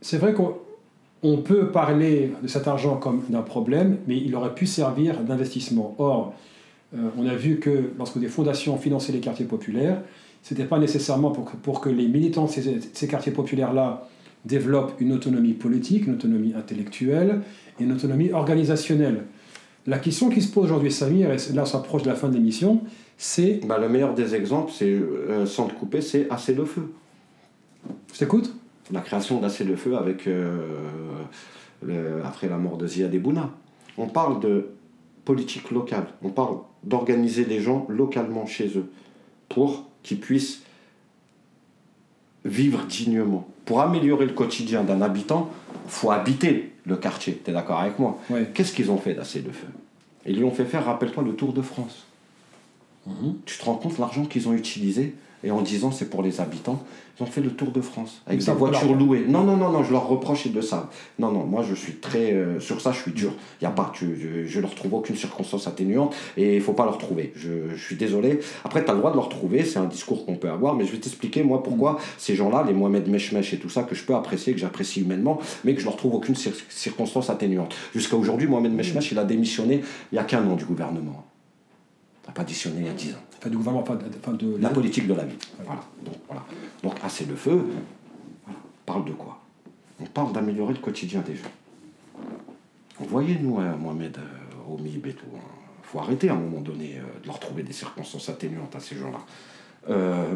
c'est 0.00 0.18
vrai 0.18 0.34
qu'on 0.34 1.38
peut 1.38 1.68
parler 1.68 2.32
de 2.42 2.48
cet 2.48 2.68
argent 2.68 2.96
comme 2.96 3.22
d'un 3.30 3.42
problème, 3.42 3.98
mais 4.06 4.18
il 4.18 4.34
aurait 4.34 4.54
pu 4.54 4.66
servir 4.66 5.20
d'investissement. 5.20 5.94
Or, 5.98 6.34
euh, 6.94 7.08
on 7.16 7.26
a 7.26 7.34
vu 7.34 7.58
que 7.58 7.92
lorsque 7.96 8.18
des 8.18 8.28
fondations 8.28 8.76
finançaient 8.76 9.12
les 9.12 9.20
quartiers 9.20 9.46
populaires, 9.46 10.02
ce 10.42 10.52
n'était 10.52 10.66
pas 10.66 10.78
nécessairement 10.78 11.30
pour 11.30 11.44
que, 11.44 11.56
pour 11.56 11.80
que 11.80 11.88
les 11.88 12.08
militants 12.08 12.44
de 12.44 12.50
ces, 12.50 12.80
ces 12.92 13.08
quartiers 13.08 13.32
populaires-là 13.32 14.08
développent 14.44 15.00
une 15.00 15.12
autonomie 15.12 15.54
politique, 15.54 16.06
une 16.06 16.14
autonomie 16.14 16.54
intellectuelle 16.54 17.40
et 17.80 17.84
une 17.84 17.92
autonomie 17.92 18.32
organisationnelle. 18.32 19.24
La 19.86 19.98
question 19.98 20.30
qui 20.30 20.42
se 20.42 20.52
pose 20.52 20.64
aujourd'hui, 20.64 20.90
Samir, 20.90 21.30
et 21.30 21.36
là 21.54 21.62
on 21.62 21.66
s'approche 21.66 22.02
de 22.02 22.08
la 22.08 22.16
fin 22.16 22.28
de 22.28 22.34
l'émission, 22.34 22.82
c'est. 23.16 23.60
Bah, 23.66 23.78
le 23.78 23.88
meilleur 23.88 24.14
des 24.14 24.34
exemples, 24.34 24.72
c'est, 24.74 24.90
euh, 24.90 25.46
sans 25.46 25.68
te 25.68 25.74
couper, 25.74 26.00
c'est 26.00 26.28
Assez 26.30 26.54
le 26.54 26.64
feu. 26.64 26.92
Je 28.12 28.18
t'écoute 28.18 28.52
La 28.90 29.00
création 29.00 29.40
d'Assez 29.40 29.64
le 29.64 29.76
feu 29.76 29.96
avec, 29.96 30.26
euh, 30.26 30.60
après 32.24 32.48
la 32.48 32.56
mort 32.56 32.76
de 32.76 32.86
Ziad 32.86 33.14
Ebouna. 33.14 33.50
On 33.96 34.08
parle 34.08 34.40
de 34.40 34.70
politique 35.24 35.70
locale, 35.70 36.06
on 36.22 36.30
parle 36.30 36.58
d'organiser 36.84 37.44
les 37.44 37.60
gens 37.60 37.86
localement 37.88 38.46
chez 38.46 38.76
eux 38.76 38.90
pour 39.48 39.88
qu'ils 40.02 40.20
puissent 40.20 40.62
vivre 42.44 42.84
dignement. 42.86 43.46
Pour 43.64 43.80
améliorer 43.80 44.26
le 44.26 44.32
quotidien 44.32 44.82
d'un 44.82 45.02
habitant, 45.02 45.50
faut 45.88 46.10
habiter 46.10 46.72
le 46.86 46.96
quartier. 46.96 47.40
Tu 47.44 47.50
es 47.50 47.54
d'accord 47.54 47.80
avec 47.80 47.98
moi 47.98 48.18
Qu'est-ce 48.54 48.72
qu'ils 48.72 48.90
ont 48.90 48.96
fait 48.96 49.14
d'Assez 49.14 49.42
le 49.42 49.52
feu 49.52 49.66
Ils 50.24 50.36
lui 50.36 50.44
ont 50.44 50.50
fait 50.50 50.64
faire, 50.64 50.84
rappelle-toi, 50.84 51.22
le 51.22 51.34
Tour 51.34 51.52
de 51.52 51.62
France. 51.62 52.06
Mhm. 53.06 53.36
Tu 53.44 53.58
te 53.58 53.64
rends 53.64 53.74
compte 53.74 53.98
l'argent 53.98 54.24
qu'ils 54.24 54.48
ont 54.48 54.54
utilisé 54.54 55.14
et 55.46 55.50
en 55.52 55.62
disant 55.62 55.92
c'est 55.92 56.10
pour 56.10 56.22
les 56.24 56.40
habitants, 56.40 56.82
ils 57.18 57.22
ont 57.22 57.26
fait 57.26 57.40
le 57.40 57.50
tour 57.50 57.70
de 57.70 57.80
France 57.80 58.20
avec 58.26 58.44
des 58.44 58.52
voitures 58.52 58.94
louées. 58.94 59.24
Non, 59.28 59.44
non, 59.44 59.56
non, 59.56 59.70
non, 59.70 59.84
je 59.84 59.92
leur 59.92 60.08
reproche 60.08 60.48
de 60.48 60.60
ça. 60.60 60.90
Non, 61.20 61.30
non, 61.30 61.44
moi 61.44 61.62
je 61.62 61.72
suis 61.74 61.94
très. 61.94 62.32
Euh, 62.32 62.58
sur 62.58 62.80
ça, 62.80 62.90
je 62.90 62.98
suis 62.98 63.12
dur. 63.12 63.32
Il 63.60 63.64
y 63.64 63.66
a 63.66 63.70
pas, 63.70 63.92
tu, 63.94 64.44
je 64.46 64.56
ne 64.56 64.62
leur 64.62 64.74
trouve 64.74 64.94
aucune 64.94 65.14
circonstance 65.14 65.68
atténuante 65.68 66.16
et 66.36 66.56
il 66.56 66.60
faut 66.60 66.72
pas 66.72 66.84
leur 66.84 66.98
trouver. 66.98 67.32
Je, 67.36 67.70
je 67.74 67.82
suis 67.82 67.94
désolé. 67.94 68.40
Après, 68.64 68.84
tu 68.84 68.90
as 68.90 68.94
le 68.94 68.98
droit 68.98 69.12
de 69.12 69.16
leur 69.16 69.28
trouver, 69.28 69.64
c'est 69.64 69.78
un 69.78 69.86
discours 69.86 70.26
qu'on 70.26 70.34
peut 70.34 70.50
avoir, 70.50 70.74
mais 70.74 70.84
je 70.84 70.90
vais 70.90 70.98
t'expliquer 70.98 71.44
moi 71.44 71.62
pourquoi 71.62 71.92
mm. 71.92 71.98
ces 72.18 72.34
gens-là, 72.34 72.64
les 72.66 72.74
Mohamed 72.74 73.08
Meshmesh 73.08 73.54
et 73.54 73.58
tout 73.58 73.70
ça, 73.70 73.84
que 73.84 73.94
je 73.94 74.02
peux 74.02 74.16
apprécier, 74.16 74.52
que 74.52 74.58
j'apprécie 74.58 75.02
humainement, 75.02 75.38
mais 75.62 75.74
que 75.74 75.80
je 75.80 75.86
leur 75.86 75.96
trouve 75.96 76.14
aucune 76.14 76.34
circonstance 76.34 77.30
atténuante. 77.30 77.72
Jusqu'à 77.94 78.16
aujourd'hui, 78.16 78.48
Mohamed 78.48 78.72
Meshmesh, 78.72 79.12
il 79.12 79.18
a 79.20 79.24
démissionné 79.24 79.82
il 80.10 80.16
y 80.16 80.18
a 80.18 80.24
qu'un 80.24 80.44
an 80.48 80.56
du 80.56 80.64
gouvernement 80.64 81.24
n'a 82.26 82.32
pas 82.32 82.42
additionné 82.42 82.80
il 82.80 82.86
y 82.86 82.90
a 82.90 82.92
10 82.92 83.12
ans. 83.12 83.18
Enfin, 83.46 83.50
du 83.50 83.56
gouvernement, 83.58 83.84
de... 84.32 84.56
La 84.60 84.70
politique 84.70 85.06
de 85.06 85.14
la 85.14 85.24
vie. 85.24 85.36
Voilà. 85.64 85.80
Donc, 86.04 86.14
voilà. 86.26 86.44
Donc, 86.82 86.94
assez 87.04 87.24
le 87.24 87.36
feu, 87.36 87.64
parle 88.84 89.04
de 89.04 89.12
quoi? 89.12 89.40
On 90.00 90.04
parle 90.04 90.32
d'améliorer 90.32 90.74
le 90.74 90.80
quotidien 90.80 91.20
des 91.20 91.36
gens. 91.36 91.44
Vous 92.98 93.06
voyez, 93.06 93.38
nous, 93.38 93.58
hein, 93.58 93.76
Mohamed, 93.76 94.18
euh, 94.18 94.72
au 94.72 94.78
MIB 94.78 95.06
et 95.06 95.12
tout, 95.12 95.26
il 95.32 95.38
hein. 95.38 95.42
faut 95.82 95.98
arrêter 96.00 96.28
à 96.28 96.32
un 96.32 96.38
moment 96.38 96.60
donné 96.60 96.96
euh, 96.98 97.20
de 97.22 97.26
leur 97.26 97.38
trouver 97.38 97.62
des 97.62 97.72
circonstances 97.72 98.28
atténuantes 98.28 98.74
à 98.74 98.80
ces 98.80 98.96
gens-là. 98.96 99.20
Euh, 99.90 100.34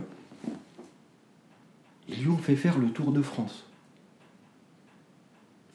ils 2.08 2.22
lui 2.22 2.28
ont 2.28 2.38
fait 2.38 2.56
faire 2.56 2.78
le 2.78 2.90
tour 2.90 3.12
de 3.12 3.22
France. 3.22 3.64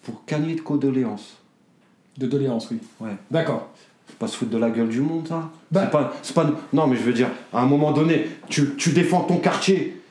Pour 0.03 0.23
gagner 0.27 0.55
de 0.55 0.61
condoléances. 0.61 1.37
De 2.17 2.27
doléances, 2.27 2.69
oui. 2.71 2.79
Ouais. 2.99 3.15
D'accord. 3.29 3.69
C'est 4.07 4.17
pas 4.17 4.27
se 4.27 4.37
foutre 4.37 4.51
de 4.51 4.57
la 4.57 4.69
gueule 4.69 4.89
du 4.89 5.01
monde, 5.01 5.27
ça 5.27 5.49
bah. 5.71 5.89
C'est 6.21 6.33
pas, 6.33 6.43
pas, 6.43 6.51
Non, 6.73 6.87
mais 6.87 6.95
je 6.95 7.01
veux 7.01 7.13
dire, 7.13 7.27
à 7.53 7.61
un 7.61 7.65
moment 7.65 7.91
donné, 7.91 8.27
tu, 8.49 8.75
tu 8.75 8.91
défends 8.91 9.21
ton 9.21 9.37
quartier. 9.37 10.01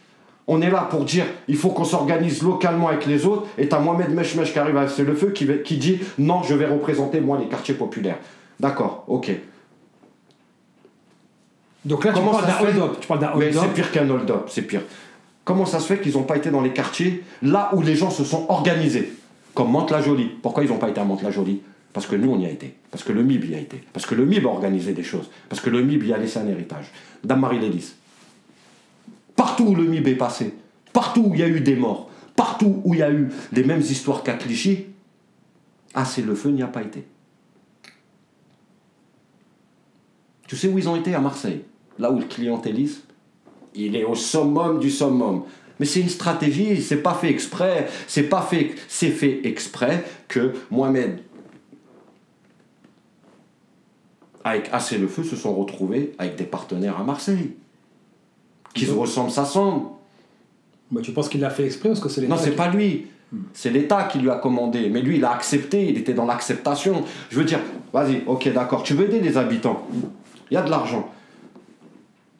On 0.46 0.60
est 0.60 0.70
là 0.70 0.86
pour 0.90 1.04
dire 1.04 1.24
il 1.48 1.56
faut 1.56 1.70
qu'on 1.70 1.84
s'organise 1.84 2.42
localement 2.42 2.88
avec 2.88 3.06
les 3.06 3.24
autres. 3.24 3.46
Et 3.56 3.68
t'as 3.68 3.78
Mohamed 3.78 4.10
Meshmesh 4.10 4.52
qui 4.52 4.58
arrive 4.58 4.76
à 4.76 4.88
C'est 4.88 5.04
le 5.04 5.14
feu 5.14 5.30
qui, 5.30 5.48
qui 5.64 5.78
dit 5.78 6.00
non, 6.18 6.42
je 6.42 6.54
vais 6.54 6.66
représenter 6.66 7.20
moi 7.20 7.38
les 7.38 7.46
quartiers 7.46 7.74
populaires. 7.74 8.18
D'accord, 8.60 9.04
ok. 9.08 9.30
Donc 11.84 12.04
là, 12.04 12.12
tu 12.12 12.20
parles 12.20 12.46
d'un 12.46 12.60
hold-up. 12.60 12.96
Tu 13.00 13.06
parles 13.06 13.20
d'un 13.20 13.32
Mais 13.36 13.52
c'est 13.52 13.74
pire 13.74 13.90
qu'un 13.90 14.08
hold-up, 14.08 14.48
c'est 14.48 14.62
pire. 14.62 14.82
Comment 15.44 15.66
ça 15.66 15.78
se 15.80 15.86
fait 15.86 16.00
qu'ils 16.00 16.14
n'ont 16.14 16.22
pas 16.22 16.36
été 16.36 16.50
dans 16.50 16.62
les 16.62 16.72
quartiers 16.72 17.22
là 17.42 17.70
où 17.74 17.82
les 17.82 17.94
gens 17.94 18.10
se 18.10 18.24
sont 18.24 18.46
organisés? 18.48 19.12
Comme 19.52 19.70
Mantes-la-Jolie. 19.70 20.30
Pourquoi 20.42 20.64
ils 20.64 20.70
n'ont 20.70 20.78
pas 20.78 20.88
été 20.88 21.00
à 21.00 21.04
Mantes-la-Jolie? 21.04 21.60
Parce 21.94 22.08
que 22.08 22.16
nous, 22.16 22.30
on 22.30 22.38
y 22.40 22.44
a 22.44 22.50
été. 22.50 22.74
Parce 22.90 23.04
que 23.04 23.12
le 23.12 23.22
MIB 23.22 23.44
y 23.50 23.54
a 23.54 23.60
été. 23.60 23.82
Parce 23.92 24.04
que 24.04 24.16
le 24.16 24.26
MIB 24.26 24.44
a 24.46 24.48
organisé 24.48 24.92
des 24.92 25.04
choses. 25.04 25.30
Parce 25.48 25.62
que 25.62 25.70
le 25.70 25.80
MIB 25.80 26.08
y 26.08 26.12
a 26.12 26.18
laissé 26.18 26.40
un 26.40 26.48
héritage. 26.48 26.86
Dame 27.22 27.40
Marie 27.40 27.60
Lélis. 27.60 27.94
Partout 29.36 29.64
où 29.64 29.74
le 29.76 29.84
MIB 29.84 30.08
est 30.08 30.16
passé, 30.16 30.54
partout 30.92 31.22
où 31.28 31.34
il 31.34 31.40
y 31.40 31.44
a 31.44 31.48
eu 31.48 31.60
des 31.60 31.76
morts, 31.76 32.10
partout 32.34 32.80
où 32.84 32.94
il 32.94 33.00
y 33.00 33.02
a 33.02 33.12
eu 33.12 33.28
les 33.52 33.62
mêmes 33.62 33.80
histoires 33.80 34.24
qu'à 34.24 34.34
Clichy, 34.34 34.86
assez 35.94 36.22
le 36.22 36.34
feu 36.34 36.50
n'y 36.50 36.62
a 36.62 36.66
pas 36.66 36.82
été. 36.82 37.04
Tu 40.48 40.56
sais 40.56 40.66
où 40.66 40.76
ils 40.78 40.88
ont 40.88 40.96
été? 40.96 41.14
À 41.14 41.20
Marseille. 41.20 41.62
Là 41.98 42.10
où 42.10 42.18
le 42.18 42.26
clientélisme, 42.26 43.02
il 43.74 43.94
est 43.94 44.04
au 44.04 44.16
summum 44.16 44.80
du 44.80 44.90
summum. 44.90 45.44
Mais 45.78 45.86
c'est 45.86 46.00
une 46.00 46.08
stratégie, 46.08 46.82
c'est 46.82 47.02
pas 47.02 47.14
fait 47.14 47.30
exprès, 47.30 47.88
c'est 48.08 48.24
pas 48.24 48.42
fait, 48.42 48.74
c'est 48.88 49.10
fait 49.10 49.46
exprès 49.46 50.04
que 50.26 50.54
Mohamed, 50.70 51.20
avec 54.44 54.68
Assez 54.72 54.98
le 54.98 55.08
Feu, 55.08 55.24
se 55.24 55.36
sont 55.36 55.54
retrouvés 55.54 56.12
avec 56.18 56.36
des 56.36 56.44
partenaires 56.44 57.00
à 57.00 57.04
Marseille 57.04 57.52
qui 58.74 58.84
se 58.84 58.92
ressemblent, 58.92 59.30
s'assemblent. 59.30 59.86
Mais 60.90 61.00
tu 61.00 61.12
penses 61.12 61.28
qu'il 61.28 61.40
l'a 61.40 61.50
fait 61.50 61.64
exprès 61.64 61.88
parce 61.88 62.00
que 62.00 62.08
c'est 62.08 62.20
l'État 62.20 62.34
Non, 62.34 62.40
c'est 62.40 62.54
pas 62.54 62.68
lui. 62.68 63.06
Hmm. 63.32 63.38
C'est 63.54 63.70
l'État 63.70 64.04
qui 64.04 64.18
lui 64.18 64.30
a 64.30 64.36
commandé. 64.36 64.90
Mais 64.90 65.00
lui, 65.00 65.16
il 65.16 65.24
a 65.24 65.32
accepté, 65.32 65.88
il 65.88 65.96
était 65.96 66.12
dans 66.12 66.26
l'acceptation. 66.26 67.04
Je 67.30 67.38
veux 67.38 67.44
dire, 67.44 67.60
vas-y, 67.92 68.22
ok, 68.26 68.52
d'accord, 68.52 68.82
tu 68.82 68.94
veux 68.94 69.06
aider 69.06 69.20
les 69.20 69.36
habitants. 69.36 69.86
Il 70.50 70.54
y 70.54 70.56
a 70.56 70.62
de 70.62 70.70
l'argent. 70.70 71.10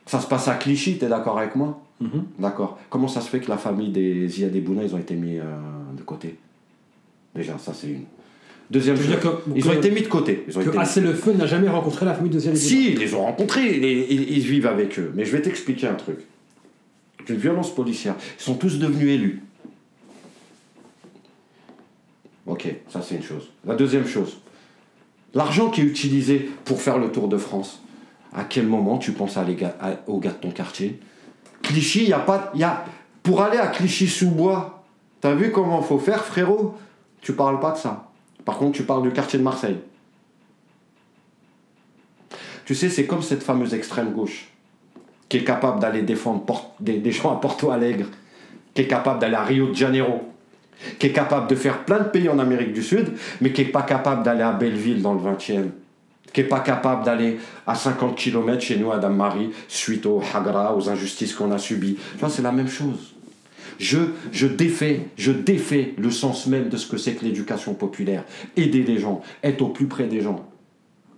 Ça 0.06 0.20
se 0.20 0.26
passe 0.26 0.48
à 0.48 0.54
Clichy, 0.56 0.98
tu 0.98 1.04
es 1.04 1.08
d'accord 1.08 1.38
avec 1.38 1.56
moi 1.56 1.80
mhm. 2.00 2.24
D'accord. 2.38 2.78
Comment 2.90 3.08
ça 3.08 3.22
se 3.22 3.30
fait 3.30 3.40
que 3.40 3.48
la 3.48 3.56
famille 3.56 3.90
des 3.90 4.60
Bouna, 4.60 4.82
ils 4.84 4.94
ont 4.94 4.98
été 4.98 5.14
mis 5.14 5.38
euh, 5.38 5.44
de 5.96 6.02
côté? 6.02 6.36
Déjà, 7.34 7.56
ça 7.58 7.72
c'est 7.72 7.88
une. 7.88 8.04
Deuxième 8.70 8.96
chose, 8.96 9.14
ils 9.54 9.68
ont 9.68 9.72
été 9.72 9.90
mis 9.90 10.00
de 10.00 10.08
côté. 10.08 10.44
Ils 10.48 10.58
ont 10.58 10.62
que 10.62 10.76
Assez 10.78 11.00
le 11.00 11.12
Feu 11.12 11.32
n'a 11.32 11.46
jamais 11.46 11.68
rencontré 11.68 12.06
la 12.06 12.14
famille 12.14 12.30
de 12.30 12.38
Ziad 12.38 12.56
Si, 12.56 12.92
ils 12.92 12.98
les 12.98 13.14
ont 13.14 13.22
rencontrés, 13.22 13.76
ils, 14.10 14.40
vivent 14.40 14.66
avec 14.66 14.98
eux. 14.98 15.12
Mais 15.14 15.24
je 15.24 15.32
vais 15.32 15.42
t'expliquer 15.42 15.86
un 15.86 15.94
truc. 15.94 16.18
Une 17.28 17.36
violence 17.36 17.74
policière. 17.74 18.14
Ils 18.38 18.42
sont 18.42 18.54
tous 18.54 18.78
devenus 18.78 19.08
élus. 19.08 19.42
Ok, 22.46 22.74
ça 22.88 23.00
c'est 23.02 23.16
une 23.16 23.22
chose. 23.22 23.50
La 23.66 23.74
deuxième 23.74 24.06
chose, 24.06 24.38
l'argent 25.34 25.70
qui 25.70 25.80
est 25.80 25.84
utilisé 25.84 26.50
pour 26.64 26.80
faire 26.80 26.98
le 26.98 27.10
tour 27.10 27.28
de 27.28 27.38
France, 27.38 27.82
à 28.34 28.44
quel 28.44 28.66
moment 28.66 28.98
tu 28.98 29.12
penses 29.12 29.36
à 29.38 29.46
aux 30.06 30.18
gars 30.18 30.30
de 30.30 30.36
ton 30.36 30.50
quartier? 30.50 31.00
Clichy, 31.62 32.02
il 32.02 32.08
y 32.10 32.12
a 32.12 32.18
pas. 32.18 32.52
Y 32.54 32.64
a, 32.64 32.84
pour 33.22 33.40
aller 33.42 33.56
à 33.56 33.68
Clichy-sous-Bois, 33.68 34.84
t'as 35.22 35.34
vu 35.34 35.52
comment 35.52 35.80
faut 35.80 35.98
faire, 35.98 36.24
frérot? 36.24 36.74
Tu 37.22 37.32
parles 37.32 37.60
pas 37.60 37.72
de 37.72 37.78
ça. 37.78 38.10
Par 38.44 38.58
contre, 38.58 38.72
tu 38.72 38.82
parles 38.82 39.02
du 39.02 39.10
quartier 39.10 39.38
de 39.38 39.44
Marseille. 39.44 39.78
Tu 42.64 42.74
sais, 42.74 42.88
c'est 42.88 43.06
comme 43.06 43.22
cette 43.22 43.42
fameuse 43.42 43.74
extrême 43.74 44.12
gauche 44.12 44.48
qui 45.28 45.38
est 45.38 45.44
capable 45.44 45.80
d'aller 45.80 46.02
défendre 46.02 46.44
des, 46.80 47.10
gens 47.10 47.32
à 47.32 47.40
Porto 47.40 47.70
Alegre, 47.70 48.06
qui 48.72 48.82
est 48.82 48.86
capable 48.86 49.20
d'aller 49.20 49.34
à 49.34 49.42
Rio 49.42 49.68
de 49.68 49.74
Janeiro, 49.74 50.22
qui 50.98 51.06
est 51.06 51.12
capable 51.12 51.48
de 51.48 51.54
faire 51.54 51.84
plein 51.84 51.98
de 51.98 52.08
pays 52.08 52.28
en 52.28 52.38
Amérique 52.38 52.72
du 52.72 52.82
Sud, 52.82 53.12
mais 53.40 53.52
qui 53.52 53.62
n'est 53.62 53.70
pas 53.70 53.82
capable 53.82 54.22
d'aller 54.22 54.42
à 54.42 54.52
Belleville 54.52 55.02
dans 55.02 55.14
le 55.14 55.20
20e, 55.20 55.70
qui 56.32 56.40
n'est 56.40 56.48
pas 56.48 56.60
capable 56.60 57.04
d'aller 57.04 57.38
à 57.66 57.74
50 57.74 58.16
km 58.16 58.60
chez 58.60 58.76
nous 58.76 58.92
à 58.92 58.98
Dame-Marie 58.98 59.50
suite 59.68 60.06
au 60.06 60.22
Hagra, 60.32 60.76
aux 60.76 60.88
injustices 60.88 61.34
qu'on 61.34 61.50
a 61.52 61.58
subies. 61.58 61.96
Tu 62.12 62.18
vois, 62.18 62.30
c'est 62.30 62.42
la 62.42 62.52
même 62.52 62.68
chose. 62.68 63.13
Je, 63.78 64.46
défais, 64.46 65.00
je 65.16 65.32
défais 65.32 65.94
le 65.98 66.10
sens 66.10 66.46
même 66.46 66.68
de 66.68 66.76
ce 66.76 66.86
que 66.86 66.96
c'est 66.96 67.14
que 67.14 67.24
l'éducation 67.24 67.74
populaire. 67.74 68.24
Aider 68.56 68.82
les 68.82 68.98
gens, 68.98 69.22
être 69.42 69.62
au 69.62 69.68
plus 69.68 69.86
près 69.86 70.06
des 70.06 70.20
gens. 70.20 70.46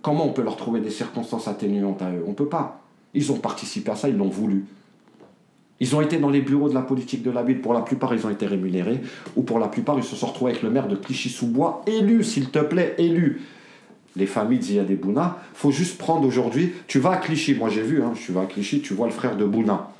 Comment 0.01 0.25
on 0.25 0.33
peut 0.33 0.43
leur 0.43 0.57
trouver 0.57 0.79
des 0.79 0.89
circonstances 0.89 1.47
atténuantes 1.47 2.01
à 2.01 2.11
eux? 2.11 2.23
On 2.25 2.29
ne 2.29 2.35
peut 2.35 2.49
pas. 2.49 2.81
Ils 3.13 3.31
ont 3.31 3.37
participé 3.37 3.91
à 3.91 3.95
ça, 3.95 4.09
ils 4.09 4.17
l'ont 4.17 4.29
voulu. 4.29 4.65
Ils 5.79 5.95
ont 5.95 6.01
été 6.01 6.17
dans 6.17 6.29
les 6.29 6.41
bureaux 6.41 6.69
de 6.69 6.73
la 6.73 6.81
politique 6.81 7.23
de 7.23 7.31
la 7.31 7.43
ville. 7.43 7.61
Pour 7.61 7.73
la 7.73 7.81
plupart, 7.81 8.13
ils 8.13 8.25
ont 8.25 8.29
été 8.29 8.47
rémunérés. 8.47 9.01
Ou 9.35 9.43
pour 9.43 9.59
la 9.59 9.67
plupart, 9.67 9.97
ils 9.97 10.03
se 10.03 10.15
sont 10.15 10.27
retrouvés 10.27 10.51
avec 10.51 10.63
le 10.63 10.69
maire 10.69 10.87
de 10.87 10.95
Clichy-sous-Bois, 10.95 11.83
élu, 11.85 12.23
s'il 12.23 12.49
te 12.49 12.59
plaît, 12.59 12.95
élu. 12.97 13.41
Les 14.15 14.25
familles 14.25 14.79
et 14.79 14.95
Bouna, 14.95 15.37
faut 15.53 15.69
juste 15.69 15.99
prendre 15.99 16.27
aujourd'hui. 16.27 16.73
Tu 16.87 16.97
vas 16.97 17.11
à 17.11 17.17
Clichy, 17.17 17.53
moi 17.53 17.69
j'ai 17.69 17.83
vu, 17.83 18.01
hein, 18.01 18.13
tu 18.15 18.31
vas 18.31 18.41
à 18.41 18.45
Clichy, 18.45 18.81
tu 18.81 18.95
vois 18.95 19.05
le 19.05 19.13
frère 19.13 19.37
de 19.37 19.45
Bouna. 19.45 19.91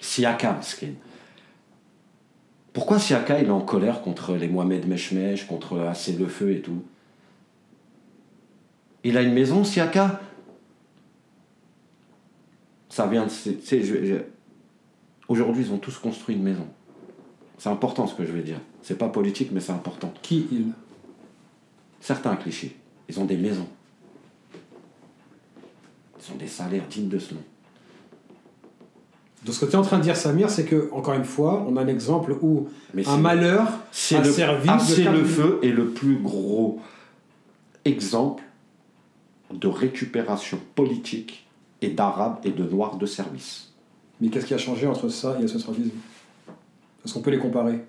Siaka, 0.00 0.60
skin. 0.62 0.92
Pourquoi 2.76 2.98
Siaka 2.98 3.40
il 3.40 3.46
est 3.46 3.50
en 3.50 3.62
colère 3.62 4.02
contre 4.02 4.34
les 4.34 4.48
Mohamed 4.48 4.86
Meshmesh, 4.86 5.46
contre 5.46 5.80
Assez 5.80 6.12
le 6.12 6.26
Feu 6.26 6.50
et 6.50 6.60
tout? 6.60 6.82
Il 9.02 9.16
a 9.16 9.22
une 9.22 9.32
maison, 9.32 9.64
Siaka? 9.64 10.20
Ça 12.90 13.06
vient 13.06 13.24
de. 13.24 14.24
Aujourd'hui, 15.26 15.64
ils 15.64 15.72
ont 15.72 15.78
tous 15.78 15.96
construit 15.96 16.34
une 16.34 16.42
maison. 16.42 16.66
C'est 17.56 17.70
important 17.70 18.06
ce 18.06 18.14
que 18.14 18.26
je 18.26 18.32
vais 18.32 18.42
dire. 18.42 18.60
C'est 18.82 18.98
pas 18.98 19.08
politique, 19.08 19.52
mais 19.52 19.60
c'est 19.60 19.72
important. 19.72 20.12
Qui 20.20 20.46
il? 20.52 20.66
Certains 22.02 22.36
clichés. 22.36 22.76
Ils 23.08 23.18
ont 23.18 23.24
des 23.24 23.38
maisons. 23.38 23.68
Ils 26.20 26.30
ont 26.30 26.36
des 26.36 26.46
salaires 26.46 26.86
dignes 26.90 27.08
de 27.08 27.18
ce 27.18 27.32
nom. 27.32 27.42
Donc 29.46 29.54
ce 29.54 29.60
que 29.60 29.66
tu 29.66 29.72
es 29.72 29.76
en 29.76 29.82
train 29.82 29.98
de 29.98 30.02
dire, 30.02 30.16
Samir, 30.16 30.50
c'est 30.50 30.64
que, 30.64 30.90
encore 30.92 31.14
une 31.14 31.24
fois, 31.24 31.64
on 31.68 31.76
a 31.76 31.82
un 31.82 31.86
exemple 31.86 32.36
où 32.42 32.68
un 33.06 33.16
malheur 33.16 33.62
a 33.62 34.18
le, 34.18 34.24
servi 34.24 34.68
C'est 34.80 35.04
le 35.04 35.24
feu 35.24 35.60
est 35.62 35.70
le 35.70 35.90
plus 35.90 36.16
gros 36.16 36.80
exemple 37.84 38.42
de 39.52 39.68
récupération 39.68 40.58
politique 40.74 41.46
et 41.80 41.90
d'arabes 41.90 42.38
et 42.42 42.50
de 42.50 42.64
noirs 42.64 42.96
de 42.96 43.06
service. 43.06 43.72
Mais 44.20 44.30
qu'est-ce 44.30 44.46
qui 44.46 44.54
a 44.54 44.58
changé 44.58 44.88
entre 44.88 45.08
ça 45.10 45.38
et 45.40 45.46
ce 45.46 45.60
service 45.60 45.92
Est-ce 47.04 47.14
qu'on 47.14 47.20
peut 47.20 47.30
les 47.30 47.38
comparer? 47.38 47.84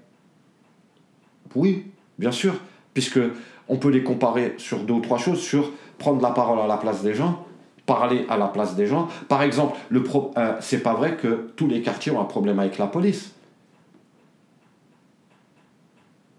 Oui, 1.55 1.85
bien 2.19 2.31
sûr, 2.31 2.53
puisque 2.93 3.19
on 3.67 3.77
peut 3.77 3.89
les 3.89 4.03
comparer 4.03 4.53
sur 4.59 4.83
deux 4.83 4.93
ou 4.93 5.01
trois 5.01 5.17
choses, 5.17 5.39
sur 5.39 5.71
prendre 5.97 6.21
la 6.21 6.29
parole 6.29 6.59
à 6.59 6.67
la 6.67 6.77
place 6.77 7.01
des 7.01 7.15
gens, 7.15 7.46
parler 7.87 8.25
à 8.29 8.37
la 8.37 8.47
place 8.47 8.75
des 8.75 8.85
gens. 8.85 9.07
Par 9.27 9.41
exemple, 9.41 9.75
le 9.89 10.03
pro, 10.03 10.31
euh, 10.37 10.53
c'est 10.59 10.83
pas 10.83 10.93
vrai 10.93 11.15
que 11.15 11.47
tous 11.55 11.67
les 11.67 11.81
quartiers 11.81 12.11
ont 12.11 12.21
un 12.21 12.25
problème 12.25 12.59
avec 12.59 12.77
la 12.77 12.85
police. 12.85 13.31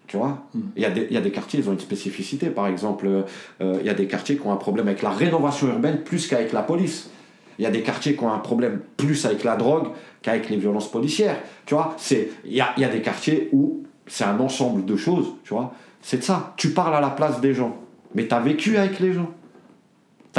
Tu 0.06 0.16
vois? 0.16 0.46
Hmm. 0.54 0.60
Il 0.76 0.82
y, 0.82 0.86
a 0.86 0.90
des, 0.90 1.08
y, 1.10 1.16
a 1.16 1.20
des 1.20 1.32
quartiers, 1.32 1.60
ils 1.60 1.68
ont 1.68 1.72
une 1.72 1.80
spécificité. 1.80 2.50
Par 2.50 2.68
exemple, 2.68 3.08
euh, 3.08 3.76
il 3.80 3.86
y 3.86 3.90
a 3.90 3.94
des 3.94 4.06
quartiers 4.06 4.36
qui 4.36 4.46
ont 4.46 4.52
un 4.52 4.56
problème 4.56 4.86
avec 4.86 5.02
la 5.02 5.10
rénovation 5.10 5.68
urbaine 5.68 6.02
plus 6.02 6.28
qu'avec 6.28 6.52
la 6.52 6.62
police. 6.62 7.10
Il 7.58 7.64
y 7.64 7.66
a 7.66 7.70
des 7.70 7.82
quartiers 7.82 8.14
qui 8.14 8.22
ont 8.22 8.32
un 8.32 8.38
problème 8.38 8.80
plus 8.96 9.26
avec 9.26 9.42
la 9.42 9.56
drogue 9.56 9.88
qu'avec 10.22 10.48
les 10.50 10.56
violences 10.56 10.90
policières. 10.90 11.40
Tu 11.66 11.74
vois? 11.74 11.96
Il 12.44 12.54
y 12.54 12.60
a, 12.60 12.72
y 12.76 12.84
a 12.84 12.88
des 12.88 13.02
quartiers 13.02 13.48
où 13.52 13.82
c'est 14.06 14.24
un 14.24 14.38
ensemble 14.38 14.84
de 14.84 14.96
choses. 14.96 15.32
Tu 15.44 15.54
vois? 15.54 15.74
C'est 16.02 16.18
de 16.18 16.22
ça. 16.22 16.52
Tu 16.56 16.70
parles 16.70 16.94
à 16.94 17.00
la 17.00 17.10
place 17.10 17.40
des 17.40 17.54
gens. 17.54 17.76
Mais 18.14 18.28
tu 18.28 18.34
as 18.34 18.40
vécu 18.40 18.76
avec 18.76 19.00
les 19.00 19.12
gens. 19.12 19.30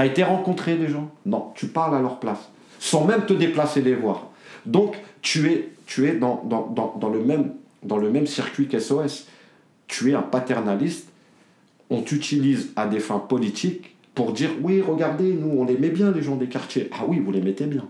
Été 0.05 0.23
rencontrer 0.23 0.75
des 0.75 0.87
gens 0.87 1.11
Non, 1.25 1.51
tu 1.55 1.67
parles 1.67 1.95
à 1.95 2.01
leur 2.01 2.19
place, 2.19 2.49
sans 2.79 3.05
même 3.05 3.25
te 3.25 3.33
déplacer 3.33 3.81
les 3.81 3.95
voir. 3.95 4.27
Donc, 4.65 4.97
tu 5.21 5.51
es, 5.51 5.69
tu 5.85 6.07
es 6.07 6.13
dans, 6.13 6.43
dans, 6.45 7.09
le 7.09 7.19
même, 7.19 7.53
dans 7.83 7.97
le 7.97 8.09
même 8.09 8.27
circuit 8.27 8.67
qu'SOS. 8.67 9.27
Tu 9.87 10.11
es 10.11 10.13
un 10.13 10.21
paternaliste. 10.21 11.09
On 11.89 12.01
t'utilise 12.01 12.71
à 12.75 12.85
des 12.85 12.99
fins 12.99 13.19
politiques 13.19 13.95
pour 14.13 14.33
dire 14.33 14.51
oui, 14.61 14.81
regardez, 14.81 15.33
nous, 15.33 15.49
on 15.59 15.65
les 15.65 15.77
met 15.77 15.89
bien, 15.89 16.11
les 16.11 16.21
gens 16.21 16.35
des 16.35 16.47
quartiers. 16.47 16.89
Ah 16.91 17.05
oui, 17.07 17.19
vous 17.19 17.31
les 17.31 17.41
mettez 17.41 17.65
bien. 17.65 17.85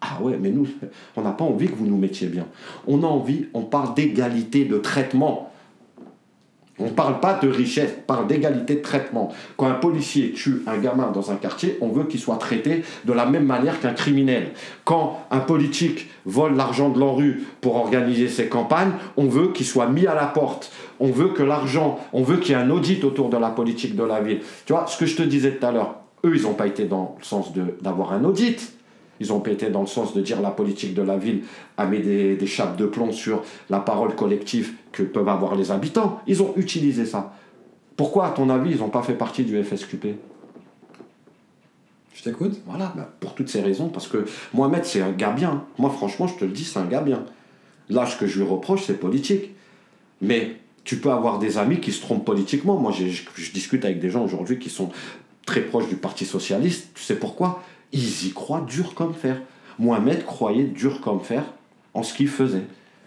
Ah 0.00 0.18
ouais, 0.22 0.38
mais 0.40 0.50
nous, 0.50 0.66
on 1.16 1.22
n'a 1.22 1.32
pas 1.32 1.44
envie 1.44 1.68
que 1.68 1.74
vous 1.74 1.86
nous 1.86 1.98
mettiez 1.98 2.28
bien. 2.28 2.46
On 2.86 3.02
a 3.02 3.06
envie, 3.06 3.46
on 3.52 3.62
parle 3.62 3.94
d'égalité 3.94 4.64
de 4.64 4.78
traitement. 4.78 5.52
On 6.78 6.84
ne 6.84 6.90
parle 6.90 7.20
pas 7.20 7.34
de 7.34 7.48
richesse, 7.48 7.90
on 7.98 8.02
parle 8.02 8.26
d'égalité 8.26 8.76
de 8.76 8.82
traitement. 8.82 9.32
Quand 9.56 9.66
un 9.66 9.74
policier 9.74 10.32
tue 10.32 10.62
un 10.66 10.76
gamin 10.76 11.10
dans 11.10 11.30
un 11.30 11.36
quartier, 11.36 11.78
on 11.80 11.88
veut 11.88 12.04
qu'il 12.04 12.20
soit 12.20 12.36
traité 12.36 12.82
de 13.04 13.12
la 13.12 13.24
même 13.24 13.46
manière 13.46 13.80
qu'un 13.80 13.94
criminel. 13.94 14.52
Quand 14.84 15.26
un 15.30 15.38
politique 15.40 16.10
vole 16.26 16.54
l'argent 16.54 16.90
de 16.90 17.00
l'ANRU 17.00 17.44
pour 17.62 17.76
organiser 17.76 18.28
ses 18.28 18.48
campagnes, 18.48 18.92
on 19.16 19.26
veut 19.26 19.52
qu'il 19.52 19.64
soit 19.64 19.88
mis 19.88 20.06
à 20.06 20.14
la 20.14 20.26
porte. 20.26 20.70
On 21.00 21.10
veut 21.10 21.28
que 21.28 21.42
l'argent, 21.42 21.98
on 22.12 22.22
veut 22.22 22.36
qu'il 22.36 22.54
y 22.54 22.58
ait 22.58 22.62
un 22.62 22.70
audit 22.70 23.02
autour 23.04 23.30
de 23.30 23.38
la 23.38 23.48
politique 23.48 23.96
de 23.96 24.04
la 24.04 24.20
ville. 24.20 24.40
Tu 24.66 24.72
vois, 24.72 24.86
ce 24.86 24.98
que 24.98 25.06
je 25.06 25.16
te 25.16 25.22
disais 25.22 25.52
tout 25.52 25.66
à 25.66 25.72
l'heure, 25.72 25.96
eux, 26.24 26.36
ils 26.36 26.42
n'ont 26.42 26.54
pas 26.54 26.66
été 26.66 26.84
dans 26.84 27.16
le 27.18 27.24
sens 27.24 27.52
d'avoir 27.80 28.12
un 28.12 28.24
audit. 28.24 28.75
Ils 29.20 29.32
ont 29.32 29.42
été 29.42 29.70
dans 29.70 29.80
le 29.80 29.86
sens 29.86 30.14
de 30.14 30.20
dire 30.20 30.40
la 30.40 30.50
politique 30.50 30.94
de 30.94 31.02
la 31.02 31.16
ville 31.16 31.42
a 31.76 31.86
mis 31.86 32.00
des, 32.00 32.36
des 32.36 32.46
chapes 32.46 32.76
de 32.76 32.86
plomb 32.86 33.12
sur 33.12 33.42
la 33.70 33.80
parole 33.80 34.14
collective 34.14 34.72
que 34.92 35.02
peuvent 35.02 35.28
avoir 35.28 35.54
les 35.54 35.70
habitants. 35.70 36.20
Ils 36.26 36.42
ont 36.42 36.52
utilisé 36.56 37.06
ça. 37.06 37.34
Pourquoi, 37.96 38.26
à 38.26 38.30
ton 38.30 38.50
avis, 38.50 38.72
ils 38.72 38.78
n'ont 38.78 38.90
pas 38.90 39.02
fait 39.02 39.14
partie 39.14 39.44
du 39.44 39.62
FSQP 39.62 40.06
Je 42.14 42.22
t'écoute. 42.22 42.60
Voilà, 42.66 42.92
bah, 42.94 43.10
pour 43.20 43.34
toutes 43.34 43.48
ces 43.48 43.62
raisons, 43.62 43.88
parce 43.88 44.06
que 44.06 44.26
Mohamed, 44.52 44.84
c'est 44.84 45.00
un 45.00 45.12
gars 45.12 45.32
bien. 45.32 45.64
Moi, 45.78 45.90
franchement, 45.90 46.26
je 46.26 46.34
te 46.34 46.44
le 46.44 46.50
dis, 46.50 46.64
c'est 46.64 46.78
un 46.78 46.84
gars 46.86 47.00
bien. 47.00 47.24
Là, 47.88 48.04
ce 48.04 48.16
que 48.16 48.26
je 48.26 48.38
lui 48.38 48.48
reproche, 48.48 48.84
c'est 48.84 49.00
politique. 49.00 49.54
Mais 50.20 50.56
tu 50.84 50.98
peux 50.98 51.10
avoir 51.10 51.38
des 51.38 51.58
amis 51.58 51.80
qui 51.80 51.92
se 51.92 52.00
trompent 52.02 52.24
politiquement. 52.24 52.78
Moi, 52.78 52.92
je, 52.92 53.06
je 53.06 53.52
discute 53.52 53.84
avec 53.84 53.98
des 53.98 54.10
gens 54.10 54.24
aujourd'hui 54.24 54.58
qui 54.58 54.68
sont 54.68 54.90
très 55.46 55.62
proches 55.62 55.88
du 55.88 55.96
Parti 55.96 56.26
Socialiste. 56.26 56.90
Tu 56.94 57.02
sais 57.02 57.16
pourquoi? 57.16 57.62
Ils 57.92 58.26
y 58.26 58.32
croient 58.32 58.64
dur 58.66 58.94
comme 58.94 59.14
fer. 59.14 59.40
Mohamed 59.78 60.24
croyait 60.24 60.64
dur 60.64 61.00
comme 61.00 61.20
fer 61.20 61.44
en 61.94 62.02
ce 62.02 62.14
qu'il 62.14 62.28
faisait. 62.28 62.64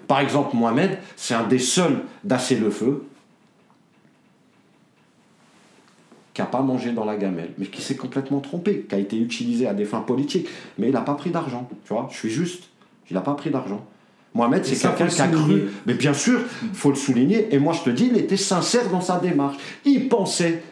Par 0.08 0.20
exemple, 0.20 0.56
Mohamed, 0.56 0.98
c'est 1.16 1.34
un 1.34 1.44
des 1.44 1.60
seuls 1.60 2.04
d'Assez 2.24 2.56
le 2.56 2.72
feu 2.72 3.06
qui 6.34 6.42
n'a 6.42 6.48
pas 6.48 6.62
mangé 6.62 6.92
dans 6.92 7.06
la 7.06 7.16
gamelle, 7.16 7.52
mais 7.58 7.66
qui 7.66 7.82
s'est 7.82 7.96
complètement 7.96 8.40
trompé, 8.40 8.86
qui 8.88 8.96
a 8.96 8.98
été 8.98 9.18
utilisé 9.18 9.68
à 9.68 9.74
des 9.74 9.86
fins 9.86 10.00
politiques, 10.00 10.48
mais 10.78 10.88
il 10.88 10.94
n'a 10.94 11.02
pas 11.02 11.16
pris 11.16 11.32
d'argent. 11.32 11.68
Tu 11.86 11.94
vois, 11.94 12.08
je 12.12 12.18
suis 12.18 12.30
juste, 12.30 12.70
il 13.10 13.14
n'a 13.14 13.22
pas 13.22 13.34
pris 13.34 13.50
d'argent. 13.50 13.86
Mohamed, 14.34 14.64
c'est 14.64 14.80
quelqu'un 14.80 15.08
qui 15.08 15.22
a 15.22 15.28
cru, 15.28 15.64
mais 15.86 15.96
bien 15.96 16.14
sûr, 16.14 16.40
il 16.64 16.74
faut 16.74 16.90
le 16.92 16.96
souligner, 16.96 17.54
et 17.54 17.60
moi 17.60 17.74
je 17.74 17.82
te 17.82 17.90
dis, 17.90 18.10
il 18.12 18.18
était 18.18 18.38
sincère 18.38 18.90
dans 18.90 19.02
sa 19.02 19.20
démarche. 19.20 19.58
Il 19.86 20.08
pensait 20.08 20.64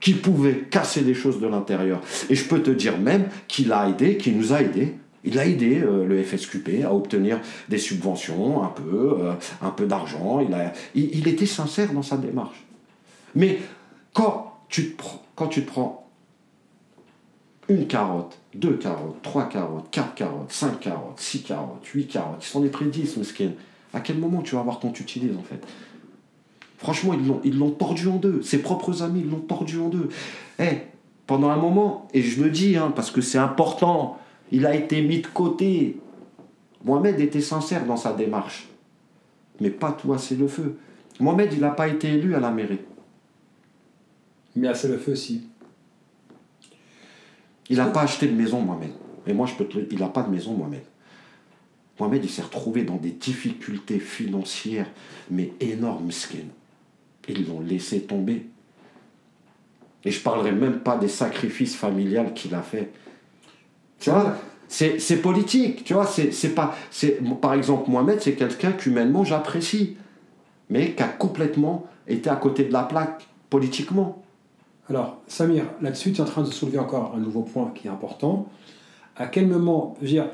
qui 0.00 0.14
pouvait 0.14 0.66
casser 0.70 1.02
des 1.02 1.14
choses 1.14 1.40
de 1.40 1.46
l'intérieur. 1.46 2.00
Et 2.30 2.34
je 2.34 2.44
peux 2.44 2.62
te 2.62 2.70
dire 2.70 2.98
même 2.98 3.28
qu'il 3.48 3.72
a 3.72 3.88
aidé, 3.88 4.16
qu'il 4.16 4.36
nous 4.36 4.52
a 4.52 4.62
aidé. 4.62 4.94
Il 5.24 5.38
a 5.38 5.46
aidé 5.46 5.80
euh, 5.80 6.06
le 6.06 6.22
FSQP 6.22 6.84
à 6.84 6.94
obtenir 6.94 7.40
des 7.68 7.78
subventions, 7.78 8.62
un 8.62 8.68
peu, 8.68 9.16
euh, 9.20 9.32
un 9.60 9.70
peu 9.70 9.86
d'argent. 9.86 10.40
Il, 10.40 11.10
il, 11.12 11.26
était 11.26 11.46
sincère 11.46 11.92
dans 11.92 12.02
sa 12.02 12.16
démarche. 12.16 12.64
Mais 13.34 13.58
quand 14.12 14.54
tu 14.68 14.92
te 14.92 14.96
prends, 14.96 15.22
quand 15.34 15.48
tu 15.48 15.62
prends 15.62 16.08
une 17.68 17.86
carotte, 17.86 18.38
deux 18.54 18.74
carottes, 18.74 19.20
trois 19.22 19.48
carottes, 19.48 19.90
quatre 19.90 20.14
carottes, 20.14 20.52
cinq 20.52 20.80
carottes, 20.80 21.20
six 21.20 21.42
carottes, 21.42 21.84
huit 21.86 22.06
carottes, 22.06 22.42
ils 22.42 22.48
sont 22.48 22.60
des 22.60 22.70
prix 22.70 22.86
10, 22.86 23.18
mesquin. 23.18 23.50
À 23.92 24.00
quel 24.00 24.18
moment 24.18 24.42
tu 24.42 24.54
vas 24.54 24.62
voir 24.62 24.78
qu'on 24.78 24.90
t'utilise 24.90 25.36
en 25.36 25.42
fait? 25.42 25.60
Franchement, 26.78 27.12
ils 27.12 27.26
l'ont, 27.26 27.40
ils 27.44 27.58
l'ont 27.58 27.72
tordu 27.72 28.06
en 28.06 28.16
deux. 28.16 28.40
Ses 28.42 28.62
propres 28.62 29.02
amis 29.02 29.22
l'ont 29.22 29.40
tordu 29.40 29.78
en 29.78 29.88
deux. 29.88 30.08
Eh, 30.60 30.78
pendant 31.26 31.50
un 31.50 31.56
moment, 31.56 32.08
et 32.14 32.22
je 32.22 32.40
me 32.40 32.48
dis, 32.48 32.76
hein, 32.76 32.92
parce 32.94 33.10
que 33.10 33.20
c'est 33.20 33.38
important, 33.38 34.18
il 34.52 34.64
a 34.64 34.74
été 34.74 35.02
mis 35.02 35.20
de 35.20 35.26
côté. 35.26 35.98
Mohamed 36.84 37.18
était 37.20 37.40
sincère 37.40 37.84
dans 37.84 37.96
sa 37.96 38.12
démarche. 38.12 38.68
Mais 39.60 39.70
pas 39.70 39.90
tout 39.92 40.12
assez 40.12 40.36
le 40.36 40.46
feu. 40.46 40.78
Mohamed, 41.18 41.52
il 41.52 41.60
n'a 41.60 41.70
pas 41.70 41.88
été 41.88 42.08
élu 42.10 42.36
à 42.36 42.40
la 42.40 42.52
mairie. 42.52 42.80
Mais 44.54 44.68
assez 44.68 44.86
le 44.86 44.98
feu, 44.98 45.16
si. 45.16 45.48
Il 47.68 47.76
n'a 47.76 47.86
pas 47.86 48.02
acheté 48.02 48.28
de 48.28 48.34
maison, 48.34 48.60
Mohamed. 48.60 48.92
Et 49.26 49.32
moi, 49.32 49.46
je 49.46 49.54
peux 49.54 49.66
te 49.66 49.78
il 49.90 49.98
n'a 49.98 50.08
pas 50.08 50.22
de 50.22 50.30
maison, 50.30 50.54
Mohamed. 50.54 50.82
Mohamed, 51.98 52.24
il 52.24 52.30
s'est 52.30 52.42
retrouvé 52.42 52.84
dans 52.84 52.96
des 52.96 53.10
difficultés 53.10 53.98
financières, 53.98 54.86
mais 55.28 55.52
énormes, 55.60 56.12
skin. 56.12 56.46
Ils 57.28 57.46
l'ont 57.46 57.60
laissé 57.60 58.02
tomber. 58.02 58.46
Et 60.04 60.10
je 60.10 60.18
ne 60.18 60.22
parlerai 60.22 60.52
même 60.52 60.80
pas 60.80 60.96
des 60.96 61.08
sacrifices 61.08 61.76
familiales 61.76 62.32
qu'il 62.32 62.54
a 62.54 62.62
fait. 62.62 62.90
Tu 64.00 64.10
vois, 64.10 64.36
c'est 64.68 65.20
politique, 65.20 65.84
tu 65.84 65.94
vois, 65.94 66.06
c'est 66.06 66.54
pas... 66.54 66.74
Par 67.40 67.54
exemple, 67.54 67.90
Mohamed, 67.90 68.20
c'est 68.20 68.34
quelqu'un 68.34 68.72
qu'humainement 68.72 69.24
j'apprécie, 69.24 69.96
mais 70.70 70.92
qui 70.92 71.02
a 71.02 71.08
complètement 71.08 71.86
été 72.06 72.30
à 72.30 72.36
côté 72.36 72.64
de 72.64 72.72
la 72.72 72.82
plaque 72.82 73.26
politiquement. 73.50 74.22
Alors, 74.88 75.18
Samir, 75.26 75.64
là-dessus, 75.82 76.12
tu 76.12 76.18
es 76.18 76.20
en 76.22 76.26
train 76.26 76.42
de 76.42 76.50
soulever 76.50 76.78
encore 76.78 77.14
un 77.14 77.18
nouveau 77.18 77.42
point 77.42 77.72
qui 77.74 77.88
est 77.88 77.90
important. 77.90 78.48
À 79.16 79.26
quel 79.26 79.46
moment, 79.46 79.96
je 80.00 80.06
veux 80.06 80.12
dire, 80.12 80.30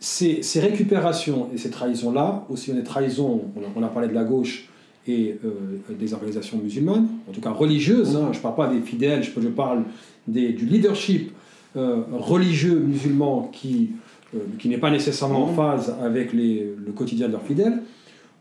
ces, 0.00 0.42
ces 0.42 0.60
récupérations 0.60 1.50
et 1.52 1.58
ces 1.58 1.70
trahisons-là, 1.70 2.44
aussi 2.48 2.72
on 2.72 2.78
est 2.78 2.84
trahison, 2.84 3.44
on 3.76 3.82
a 3.82 3.88
parlé 3.88 4.08
de 4.08 4.14
la 4.14 4.24
gauche, 4.24 4.68
et 5.08 5.38
euh, 5.44 5.50
des 5.98 6.12
organisations 6.12 6.58
musulmanes, 6.58 7.08
en 7.28 7.32
tout 7.32 7.40
cas 7.40 7.50
religieuses, 7.50 8.14
hein. 8.16 8.28
je 8.32 8.38
ne 8.38 8.42
parle 8.42 8.54
pas 8.56 8.68
des 8.68 8.80
fidèles, 8.80 9.22
je, 9.22 9.30
je 9.40 9.48
parle 9.48 9.84
des, 10.26 10.52
du 10.52 10.66
leadership 10.66 11.32
euh, 11.76 12.02
religieux 12.12 12.78
musulman 12.78 13.50
qui, 13.52 13.92
euh, 14.34 14.38
qui 14.58 14.68
n'est 14.68 14.78
pas 14.78 14.90
nécessairement 14.90 15.44
en 15.44 15.48
phase 15.48 15.94
avec 16.02 16.32
les, 16.32 16.74
le 16.84 16.92
quotidien 16.92 17.26
de 17.26 17.32
leurs 17.32 17.42
fidèles. 17.42 17.82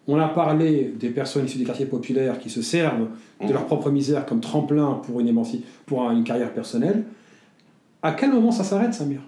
On 0.09 0.17
a 0.17 0.27
parlé 0.27 0.93
des 0.97 1.09
personnes 1.09 1.45
issues 1.45 1.57
des 1.57 1.65
quartiers 1.65 1.85
populaires 1.85 2.39
qui 2.39 2.49
se 2.49 2.61
servent 2.61 3.07
de 3.45 3.51
leur 3.51 3.65
propre 3.65 3.89
misère 3.89 4.25
comme 4.25 4.39
tremplin 4.39 5.01
pour 5.05 5.19
une, 5.19 5.43
pour 5.85 6.09
une 6.11 6.23
carrière 6.23 6.53
personnelle. 6.53 7.03
À 8.01 8.13
quel 8.13 8.31
moment 8.31 8.51
ça 8.51 8.63
s'arrête, 8.63 8.93
Samir? 8.93 9.19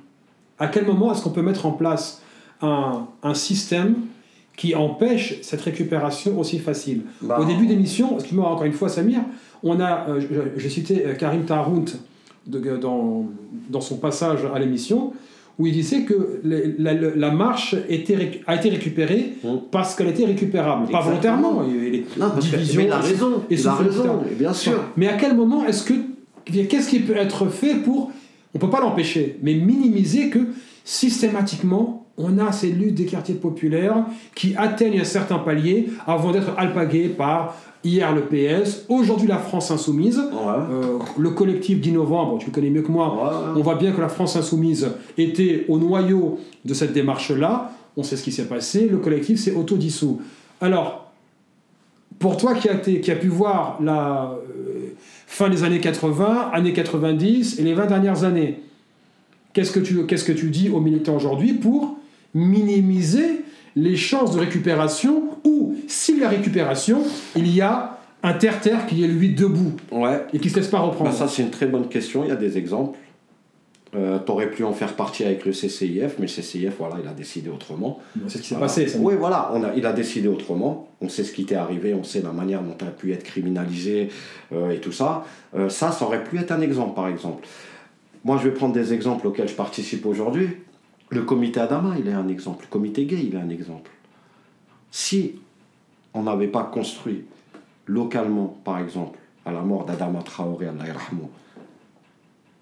À 0.57 0.67
quel 0.67 0.85
moment 0.85 1.11
est-ce 1.11 1.21
qu'on 1.21 1.31
peut 1.31 1.41
mettre 1.41 1.65
en 1.65 1.73
place 1.73 2.21
un, 2.61 3.07
un 3.23 3.33
système 3.33 3.95
qui 4.59 4.75
empêche 4.75 5.35
cette 5.41 5.61
récupération 5.61 6.37
aussi 6.37 6.59
facile. 6.59 7.03
Bah. 7.21 7.39
Au 7.39 7.45
début 7.45 7.65
d'émission, 7.65 8.15
excuse-moi 8.15 8.45
encore 8.45 8.65
une 8.65 8.73
fois 8.73 8.89
Samir, 8.89 9.21
on 9.63 9.79
a, 9.79 10.09
euh, 10.09 10.19
j'ai 10.57 10.67
cité 10.67 11.05
euh, 11.05 11.13
Karim 11.13 11.45
Tarount 11.45 11.85
dans, 12.45 13.25
dans 13.69 13.79
son 13.79 13.95
passage 13.99 14.39
à 14.53 14.59
l'émission, 14.59 15.13
où 15.57 15.65
il 15.65 15.71
disait 15.71 16.01
que 16.01 16.41
la, 16.43 17.31
marche 17.31 17.73
était, 17.87 18.41
a 18.47 18.55
été 18.57 18.69
récupérée 18.69 19.35
mmh. 19.41 19.47
parce 19.71 19.95
qu'elle 19.95 20.09
était 20.09 20.25
récupérable, 20.25 20.91
pas 20.91 21.03
volontairement. 21.03 21.63
non, 21.63 22.29
parce 22.29 22.49
division, 22.49 22.81
il 22.81 22.91
a 22.91 22.97
raison, 22.97 23.43
et 23.49 23.55
il 23.55 23.65
a 23.65 23.73
raison, 23.75 24.23
bien 24.37 24.51
sûr. 24.51 24.83
Mais 24.97 25.07
à 25.07 25.13
quel 25.13 25.37
moment 25.37 25.65
est-ce 25.65 25.83
que 25.83 25.93
qu'est-ce 26.43 26.89
qui 26.89 26.99
peut 26.99 27.15
être 27.15 27.47
fait 27.47 27.75
pour 27.75 28.11
on 28.53 28.59
peut 28.59 28.69
pas 28.69 28.81
l'empêcher, 28.81 29.39
mais 29.41 29.53
minimiser 29.53 30.29
que 30.29 30.39
systématiquement 30.83 31.98
on 32.19 32.37
a 32.37 32.51
ces 32.51 32.69
luttes 32.71 32.95
des 32.95 33.05
quartiers 33.05 33.35
populaires 33.35 34.05
qui 34.35 34.53
atteignent 34.57 34.99
un 34.99 35.05
certain 35.05 35.39
palier 35.39 35.89
avant 36.05 36.31
d'être 36.31 36.51
alpaguées 36.57 37.07
par 37.07 37.55
hier 37.83 38.13
le 38.13 38.23
PS, 38.23 38.85
aujourd'hui 38.89 39.27
la 39.27 39.37
France 39.37 39.71
Insoumise, 39.71 40.19
euh, 40.19 40.99
le 41.17 41.29
collectif 41.29 41.79
10 41.79 41.93
novembre, 41.93 42.37
tu 42.37 42.47
le 42.47 42.51
connais 42.51 42.69
mieux 42.69 42.81
que 42.81 42.91
moi, 42.91 43.53
on 43.55 43.61
voit 43.61 43.75
bien 43.75 43.93
que 43.93 44.01
la 44.01 44.09
France 44.09 44.35
Insoumise 44.35 44.91
était 45.17 45.65
au 45.69 45.79
noyau 45.79 46.39
de 46.65 46.73
cette 46.73 46.91
démarche-là, 46.91 47.71
on 47.95 48.03
sait 48.03 48.17
ce 48.17 48.23
qui 48.23 48.33
s'est 48.33 48.47
passé, 48.47 48.89
le 48.89 48.97
collectif 48.97 49.39
s'est 49.39 49.55
autodissous. 49.55 50.21
Alors, 50.59 51.09
pour 52.19 52.35
toi 52.35 52.53
qui 52.53 52.67
a, 52.67 52.75
qui 52.75 53.11
a 53.11 53.15
pu 53.15 53.29
voir 53.29 53.79
la 53.81 54.33
euh, 54.33 54.89
fin 55.25 55.49
des 55.49 55.63
années 55.63 55.79
80, 55.79 56.49
années 56.51 56.73
90 56.73 57.59
et 57.59 57.63
les 57.63 57.73
20 57.73 57.85
dernières 57.85 58.25
années, 58.25 58.59
qu'est-ce 59.53 59.71
que 59.71 59.79
tu, 59.79 60.05
qu'est-ce 60.05 60.25
que 60.25 60.33
tu 60.33 60.49
dis 60.49 60.69
aux 60.69 60.81
militants 60.81 61.15
aujourd'hui 61.15 61.53
pour 61.53 61.98
minimiser 62.33 63.43
les 63.75 63.95
chances 63.95 64.35
de 64.35 64.39
récupération 64.39 65.23
ou, 65.43 65.75
si 65.87 66.19
la 66.19 66.29
récupération, 66.29 67.03
il 67.35 67.53
y 67.53 67.61
a 67.61 67.99
un 68.23 68.33
terre-terre 68.33 68.85
qui 68.85 69.03
est 69.03 69.07
lui 69.07 69.33
debout 69.33 69.73
ouais. 69.91 70.25
et 70.33 70.39
qui 70.39 70.47
ne 70.47 70.53
se 70.53 70.59
laisse 70.59 70.67
pas 70.67 70.79
reprendre 70.79 71.11
bah, 71.11 71.15
Ça, 71.15 71.27
c'est 71.27 71.41
une 71.41 71.51
très 71.51 71.67
bonne 71.67 71.87
question. 71.87 72.23
Il 72.23 72.29
y 72.29 72.33
a 72.33 72.35
des 72.35 72.57
exemples. 72.57 72.97
Euh, 73.95 74.19
tu 74.23 74.31
aurais 74.31 74.51
pu 74.51 74.63
en 74.63 74.73
faire 74.73 74.95
partie 74.95 75.23
avec 75.23 75.45
le 75.45 75.51
CCIF, 75.51 76.15
mais 76.19 76.27
le 76.27 76.27
CCIF, 76.27 76.73
voilà, 76.77 76.97
il 77.01 77.07
a 77.07 77.13
décidé 77.13 77.49
autrement. 77.49 77.99
C'est 78.27 78.37
ce 78.37 78.43
qui 78.43 78.49
s'est 78.49 78.59
passé. 78.59 78.87
Ça. 78.87 78.99
Oui, 79.01 79.15
voilà, 79.17 79.49
on 79.53 79.63
a, 79.63 79.73
il 79.75 79.85
a 79.85 79.93
décidé 79.93 80.27
autrement. 80.27 80.89
On 81.01 81.09
sait 81.09 81.23
ce 81.23 81.31
qui 81.31 81.45
t'est 81.45 81.55
arrivé, 81.55 81.95
on 81.95 82.03
sait 82.03 82.21
la 82.21 82.31
manière 82.31 82.61
dont 82.61 82.75
tu 82.77 82.85
as 82.85 82.91
pu 82.91 83.11
être 83.13 83.23
criminalisé 83.23 84.09
euh, 84.53 84.69
et 84.69 84.79
tout 84.79 84.91
ça. 84.91 85.25
Euh, 85.55 85.69
ça, 85.69 85.91
ça 85.91 86.05
aurait 86.05 86.23
pu 86.23 86.37
être 86.37 86.51
un 86.51 86.61
exemple, 86.61 86.93
par 86.93 87.07
exemple. 87.07 87.47
Moi, 88.23 88.37
je 88.37 88.47
vais 88.47 88.53
prendre 88.53 88.73
des 88.73 88.93
exemples 88.93 89.25
auxquels 89.25 89.47
je 89.47 89.55
participe 89.55 90.05
aujourd'hui. 90.05 90.49
Le 91.09 91.23
comité 91.23 91.59
Adama, 91.59 91.95
il 91.97 92.07
est 92.07 92.13
un 92.13 92.27
exemple. 92.27 92.65
Le 92.65 92.69
comité 92.69 93.05
gay, 93.05 93.19
il 93.23 93.35
est 93.35 93.39
un 93.39 93.49
exemple. 93.49 93.89
Si 94.91 95.35
on 96.13 96.23
n'avait 96.23 96.47
pas 96.47 96.63
construit 96.63 97.25
localement, 97.87 98.59
par 98.63 98.79
exemple, 98.79 99.17
à 99.45 99.51
la 99.51 99.61
mort 99.61 99.85
d'Adama 99.85 100.21
Traoré, 100.21 100.67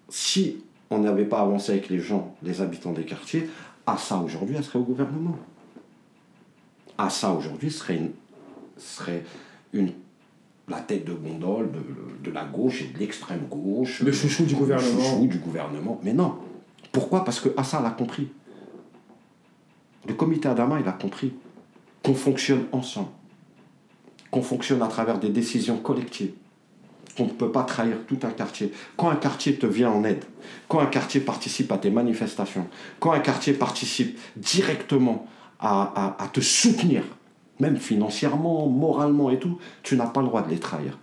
si 0.09 0.57
on 0.89 0.99
n'avait 0.99 1.25
pas 1.25 1.41
avancé 1.41 1.73
avec 1.73 1.89
les 1.89 1.99
gens, 1.99 2.35
les 2.43 2.61
habitants 2.61 2.93
des 2.93 3.03
quartiers, 3.03 3.49
à 3.85 3.97
ça 3.97 4.17
aujourd'hui, 4.17 4.55
elle 4.57 4.63
serait 4.63 4.79
au 4.79 4.83
gouvernement. 4.83 5.37
À 6.97 7.09
ça 7.09 7.31
aujourd'hui 7.31 7.71
serait, 7.71 8.01
serait 8.77 9.23
une, 9.73 9.91
la 10.69 10.79
tête 10.79 11.05
de 11.05 11.13
gondole 11.13 11.69
de, 11.71 12.29
de 12.29 12.33
la 12.33 12.45
gauche 12.45 12.81
et 12.81 12.87
de 12.87 12.97
l'extrême 12.99 13.47
gauche. 13.49 14.01
Le 14.01 14.11
chouchou 14.11 14.45
du 14.45 14.55
gouvernement. 14.55 14.97
Le 14.97 15.03
chouchou 15.03 15.27
du 15.27 15.37
gouvernement. 15.37 15.99
Mais 16.03 16.13
non. 16.13 16.35
Pourquoi? 16.91 17.23
Parce 17.23 17.39
que 17.39 17.49
Hassan 17.57 17.83
l'a 17.83 17.91
compris. 17.91 18.29
Le 20.07 20.13
comité 20.13 20.47
Adama, 20.47 20.79
il 20.79 20.87
a 20.87 20.93
compris 20.93 21.33
qu'on 22.03 22.15
fonctionne 22.15 22.65
ensemble, 22.71 23.09
qu'on 24.31 24.41
fonctionne 24.41 24.81
à 24.81 24.87
travers 24.87 25.19
des 25.19 25.29
décisions 25.29 25.77
collectives, 25.77 26.31
qu'on 27.17 27.25
ne 27.25 27.31
peut 27.31 27.51
pas 27.51 27.63
trahir 27.63 27.97
tout 28.07 28.19
un 28.23 28.29
quartier. 28.29 28.71
Quand 28.95 29.09
un 29.09 29.15
quartier 29.15 29.57
te 29.57 29.65
vient 29.65 29.89
en 29.89 30.03
aide, 30.03 30.23
quand 30.67 30.79
un 30.79 30.85
quartier 30.85 31.19
participe 31.19 31.71
à 31.71 31.77
tes 31.77 31.89
manifestations, 31.89 32.67
quand 32.99 33.11
un 33.11 33.19
quartier 33.19 33.53
participe 33.53 34.17
directement 34.37 35.27
à, 35.59 36.29
te 36.31 36.39
soutenir, 36.39 37.03
même 37.59 37.77
financièrement, 37.77 38.67
moralement 38.67 39.31
et 39.31 39.39
tout, 39.39 39.57
tu 39.83 39.97
n'as 39.97 40.05
pas 40.07 40.21
le 40.21 40.27
droit 40.27 40.43
de 40.43 40.49
les 40.49 40.59
trahir. 40.59 40.97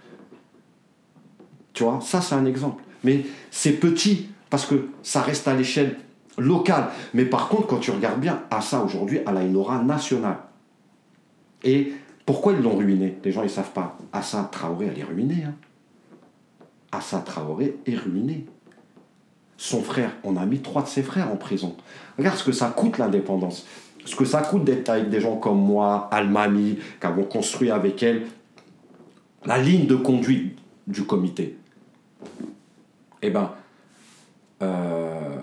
Tu 1.72 1.82
vois, 1.82 2.00
ça 2.00 2.20
c'est 2.20 2.36
un 2.36 2.46
exemple. 2.46 2.82
Mais 3.02 3.26
c'est 3.50 3.72
petit 3.72 4.28
parce 4.54 4.66
que 4.66 4.86
ça 5.02 5.20
reste 5.20 5.48
à 5.48 5.54
l'échelle 5.54 5.96
locale. 6.38 6.86
Mais 7.12 7.24
par 7.24 7.48
contre, 7.48 7.66
quand 7.66 7.80
tu 7.80 7.90
regardes 7.90 8.20
bien, 8.20 8.44
à 8.52 8.60
ça 8.60 8.84
aujourd'hui, 8.84 9.18
elle 9.26 9.36
a 9.36 9.42
une 9.42 9.56
aura 9.56 9.82
nationale. 9.82 10.36
Et 11.64 11.92
pourquoi 12.24 12.52
ils 12.52 12.62
l'ont 12.62 12.76
ruiné 12.76 13.18
Les 13.24 13.32
gens, 13.32 13.40
ils 13.40 13.46
ne 13.46 13.50
savent 13.50 13.72
pas. 13.72 13.98
Assa 14.12 14.48
Traoré, 14.52 14.86
elle 14.92 15.00
est 15.00 15.02
ruinée. 15.02 15.42
Hein. 15.44 15.54
Assa 16.92 17.18
Traoré 17.18 17.78
est 17.84 17.96
ruiné. 17.96 18.46
Son 19.56 19.82
frère, 19.82 20.12
on 20.22 20.36
a 20.36 20.46
mis 20.46 20.60
trois 20.60 20.82
de 20.82 20.88
ses 20.88 21.02
frères 21.02 21.32
en 21.32 21.36
prison. 21.36 21.74
Regarde 22.16 22.36
ce 22.36 22.44
que 22.44 22.52
ça 22.52 22.68
coûte 22.68 22.98
l'indépendance. 22.98 23.66
Ce 24.04 24.14
que 24.14 24.24
ça 24.24 24.40
coûte 24.40 24.62
d'être 24.62 24.88
avec 24.88 25.10
des 25.10 25.20
gens 25.20 25.34
comme 25.34 25.58
moi, 25.58 26.08
Almami, 26.12 26.78
qui 27.00 27.06
avons 27.08 27.24
construit 27.24 27.72
avec 27.72 28.04
elle 28.04 28.22
la 29.46 29.58
ligne 29.58 29.88
de 29.88 29.96
conduite 29.96 30.56
du 30.86 31.02
comité. 31.02 31.58
Eh 33.20 33.30
bien, 33.30 33.50
euh, 34.62 35.36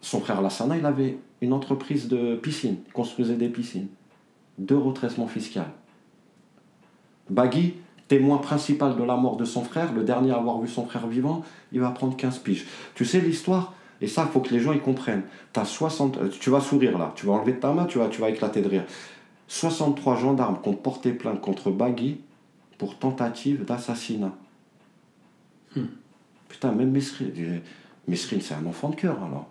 son 0.00 0.20
frère 0.20 0.42
Lassana, 0.42 0.76
il 0.76 0.86
avait 0.86 1.18
une 1.40 1.52
entreprise 1.52 2.08
de 2.08 2.36
piscine, 2.36 2.78
il 2.86 2.92
construisait 2.92 3.36
des 3.36 3.48
piscines 3.48 3.88
de 4.58 4.74
retraitement 4.74 5.26
fiscal. 5.26 5.66
Bagui, 7.28 7.74
témoin 8.08 8.38
principal 8.38 8.96
de 8.96 9.02
la 9.02 9.16
mort 9.16 9.36
de 9.36 9.44
son 9.44 9.62
frère, 9.62 9.92
le 9.92 10.04
dernier 10.04 10.30
à 10.30 10.36
avoir 10.36 10.60
vu 10.60 10.68
son 10.68 10.86
frère 10.86 11.06
vivant, 11.06 11.42
il 11.72 11.80
va 11.80 11.90
prendre 11.90 12.16
15 12.16 12.38
piges. 12.38 12.66
Tu 12.94 13.04
sais 13.04 13.20
l'histoire? 13.20 13.74
Et 14.00 14.06
ça, 14.06 14.26
il 14.28 14.32
faut 14.32 14.40
que 14.40 14.52
les 14.52 14.60
gens 14.60 14.72
y 14.72 14.80
comprennent. 14.80 15.22
As 15.54 15.64
60, 15.64 16.18
euh, 16.18 16.28
tu 16.28 16.50
vas 16.50 16.60
sourire 16.60 16.98
là, 16.98 17.12
tu 17.16 17.26
vas 17.26 17.32
enlever 17.32 17.58
ta 17.58 17.72
main, 17.72 17.86
tu 17.86 17.98
vas, 17.98 18.08
tu 18.08 18.20
vas 18.20 18.28
éclater 18.28 18.60
de 18.60 18.68
rire. 18.68 18.84
63 19.48 20.16
gendarmes 20.16 20.60
qui 20.60 20.68
ont 20.68 20.74
porté 20.74 21.12
plainte 21.12 21.40
contre 21.40 21.70
Bagui 21.70 22.20
pour 22.78 22.98
tentative 22.98 23.64
d'assassinat. 23.64 24.34
Hmm. 25.74 25.86
Putain, 26.48 26.72
même 26.72 26.90
Mesrine, 26.90 27.62
Mesrine 28.08 28.40
c'est 28.40 28.54
un 28.54 28.66
enfant 28.66 28.90
de 28.90 28.96
cœur 28.96 29.16
alors. 29.24 29.46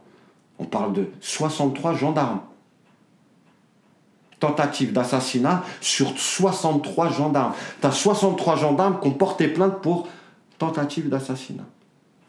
On 0.58 0.66
parle 0.66 0.94
de 0.94 1.08
63 1.20 1.96
gendarmes 1.96 2.40
tentative 4.40 4.94
d'assassinat 4.94 5.64
sur 5.82 6.18
63 6.18 7.10
gendarmes. 7.10 7.54
Tu 7.82 7.88
as 7.88 7.92
63 7.92 8.56
gendarmes 8.58 9.00
qui 9.02 9.08
ont 9.08 9.12
porté 9.12 9.48
plainte 9.48 9.82
pour 9.82 10.08
tentative 10.58 11.10
d'assassinat. 11.10 11.64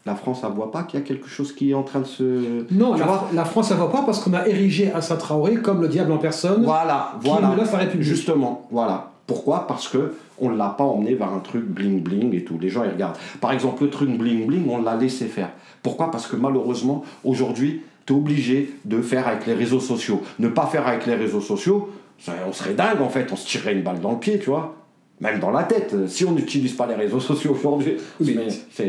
La 0.05 0.15
France, 0.15 0.41
ne 0.43 0.47
voit 0.47 0.71
pas 0.71 0.83
qu'il 0.83 0.99
y 0.99 1.03
a 1.03 1.05
quelque 1.05 1.27
chose 1.27 1.53
qui 1.53 1.71
est 1.71 1.73
en 1.73 1.83
train 1.83 1.99
de 1.99 2.05
se. 2.05 2.65
Non, 2.73 2.95
la, 3.33 3.43
France, 3.43 3.71
ne 3.71 3.75
voit 3.75 3.91
pas 3.91 4.03
parce 4.03 4.19
qu'on 4.21 4.33
a 4.33 4.47
érigé 4.47 4.89
Assa 4.93 5.17
Traoré 5.17 5.55
comme 5.55 5.81
le 5.81 5.89
diable 5.89 6.13
en 6.13 6.17
personne. 6.17 6.63
Voilà, 6.63 7.15
voilà. 7.21 7.53
Justement, 7.99 8.67
voilà. 8.71 9.11
Pourquoi? 9.27 9.67
Parce 9.67 9.89
que 9.89 10.15
on 10.39 10.49
l'a 10.49 10.69
pas 10.69 10.85
emmené 10.85 11.15
vers 11.15 11.33
un 11.33 11.39
truc 11.39 11.65
bling 11.65 12.01
bling 12.01 12.33
et 12.33 12.45
tout. 12.45 12.57
Les 12.57 12.69
gens 12.69 12.85
ils 12.85 12.91
regardent. 12.91 13.17
Par 13.41 13.51
exemple, 13.51 13.83
le 13.83 13.89
truc 13.89 14.09
bling 14.17 14.47
bling, 14.47 14.69
on 14.69 14.81
l'a 14.81 14.95
laissé 14.95 15.25
faire. 15.25 15.49
Pourquoi? 15.83 16.11
Parce 16.11 16.27
que 16.27 16.35
malheureusement, 16.35 17.03
aujourd'hui, 17.23 17.81
tu 18.05 18.13
es 18.13 18.15
obligé 18.15 18.73
de 18.85 19.01
faire 19.01 19.27
avec 19.27 19.45
les 19.45 19.53
réseaux 19.53 19.79
sociaux. 19.79 20.21
Ne 20.39 20.47
pas 20.47 20.65
faire 20.65 20.87
avec 20.87 21.05
les 21.05 21.15
réseaux 21.15 21.41
sociaux, 21.41 21.89
on 22.47 22.53
serait 22.53 22.73
dingue 22.73 23.01
en 23.01 23.09
fait, 23.09 23.31
on 23.31 23.35
se 23.35 23.47
tirerait 23.47 23.73
une 23.73 23.83
balle 23.83 23.99
dans 23.99 24.11
le 24.11 24.19
pied, 24.19 24.39
tu 24.39 24.49
vois. 24.49 24.75
Même 25.19 25.39
dans 25.39 25.49
la 25.49 25.63
tête, 25.63 25.95
si 26.07 26.25
on 26.25 26.31
n'utilise 26.31 26.73
pas 26.73 26.85
les 26.85 26.93
réseaux 26.93 27.19
sociaux 27.19 27.55
aujourd'hui. 27.57 27.97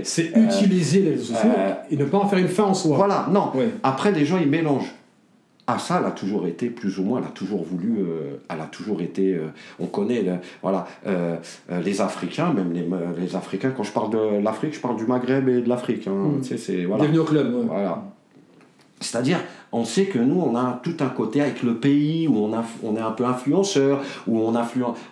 c'est 0.04 0.36
euh, 0.36 0.44
utiliser 0.44 1.00
les 1.00 1.10
réseaux 1.12 1.32
sociaux 1.32 1.50
euh, 1.56 1.72
et 1.90 1.96
ne 1.96 2.04
pas 2.04 2.18
en 2.18 2.28
faire 2.28 2.38
une 2.38 2.48
fin 2.48 2.64
en 2.64 2.74
soi. 2.74 2.96
Voilà, 2.96 3.28
non. 3.32 3.50
Après, 3.82 4.12
les 4.12 4.26
gens, 4.26 4.38
ils 4.38 4.48
mélangent. 4.48 4.94
Ah, 5.70 5.78
ça, 5.78 5.98
elle 6.00 6.06
a 6.06 6.12
toujours 6.12 6.46
été, 6.46 6.70
plus 6.70 6.98
ou 6.98 7.04
moins, 7.04 7.20
elle 7.20 7.26
a 7.26 7.30
toujours 7.30 7.62
voulu, 7.62 7.98
euh, 7.98 8.38
elle 8.48 8.60
a 8.60 8.64
toujours 8.64 9.02
été, 9.02 9.38
on 9.78 9.86
connaît, 9.86 10.24
voilà, 10.62 10.86
les 11.70 12.00
Africains, 12.00 12.52
même 12.54 12.72
les, 12.72 12.86
les, 13.20 13.36
Africains, 13.36 13.72
quand 13.76 13.82
je 13.82 13.92
parle 13.92 14.10
de 14.10 14.42
l'Afrique, 14.42 14.74
je 14.74 14.80
parle 14.80 14.96
du 14.96 15.04
Maghreb 15.04 15.48
et 15.48 15.60
de 15.60 15.68
l'Afrique. 15.68 16.08
Hein, 16.08 16.38
hmm. 16.40 16.42
c'est, 16.42 16.84
voilà. 16.84 17.04
Bienvenue 17.04 17.20
au 17.20 17.24
club. 17.24 17.66
Voilà. 17.66 18.02
C'est-à-dire, 19.00 19.38
on 19.70 19.84
sait 19.84 20.06
que 20.06 20.18
nous, 20.18 20.40
on 20.40 20.56
a 20.56 20.80
tout 20.82 20.96
un 21.00 21.08
côté 21.08 21.40
avec 21.40 21.62
le 21.62 21.74
pays, 21.74 22.26
où 22.26 22.36
on, 22.36 22.50
on 22.82 22.96
est 22.96 23.00
un 23.00 23.10
peu 23.12 23.24
influenceur, 23.24 24.00
où 24.26 24.40
on, 24.40 24.52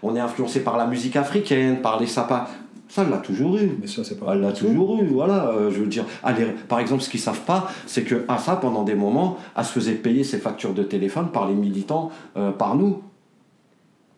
on 0.03 0.17
est 0.17 0.21
influencé 0.21 0.61
par 0.61 0.77
la 0.77 0.87
musique 0.87 1.17
africaine, 1.17 1.83
par 1.83 2.01
les 2.01 2.07
sapas. 2.07 2.49
Ça, 2.89 3.03
elle 3.03 3.11
l'a 3.11 3.19
toujours 3.19 3.57
eu. 3.57 3.77
Mais 3.81 3.87
ça, 3.87 4.05
c'est 4.05 4.19
pas. 4.19 4.33
Elle 4.33 4.41
l'a 4.41 4.53
toujours 4.53 5.01
eu, 5.03 5.07
voilà. 5.07 5.49
Euh, 5.49 5.71
je 5.71 5.81
veux 5.81 5.87
dire, 5.87 6.05
allez, 6.23 6.47
par 6.69 6.79
exemple, 6.79 7.03
ce 7.03 7.11
qu'ils 7.11 7.21
savent 7.21 7.41
pas, 7.41 7.69
c'est 7.87 8.03
que 8.03 8.25
ça, 8.39 8.57
pendant 8.57 8.85
des 8.85 8.95
moments, 8.95 9.39
elle 9.57 9.65
se 9.65 9.73
faisait 9.73 9.95
payer 9.95 10.25
ses 10.25 10.39
factures 10.39 10.73
de 10.73 10.83
téléphone 10.83 11.31
par 11.33 11.49
les 11.49 11.55
militants, 11.55 12.11
euh, 12.37 12.53
par 12.53 12.77
nous. 12.77 13.03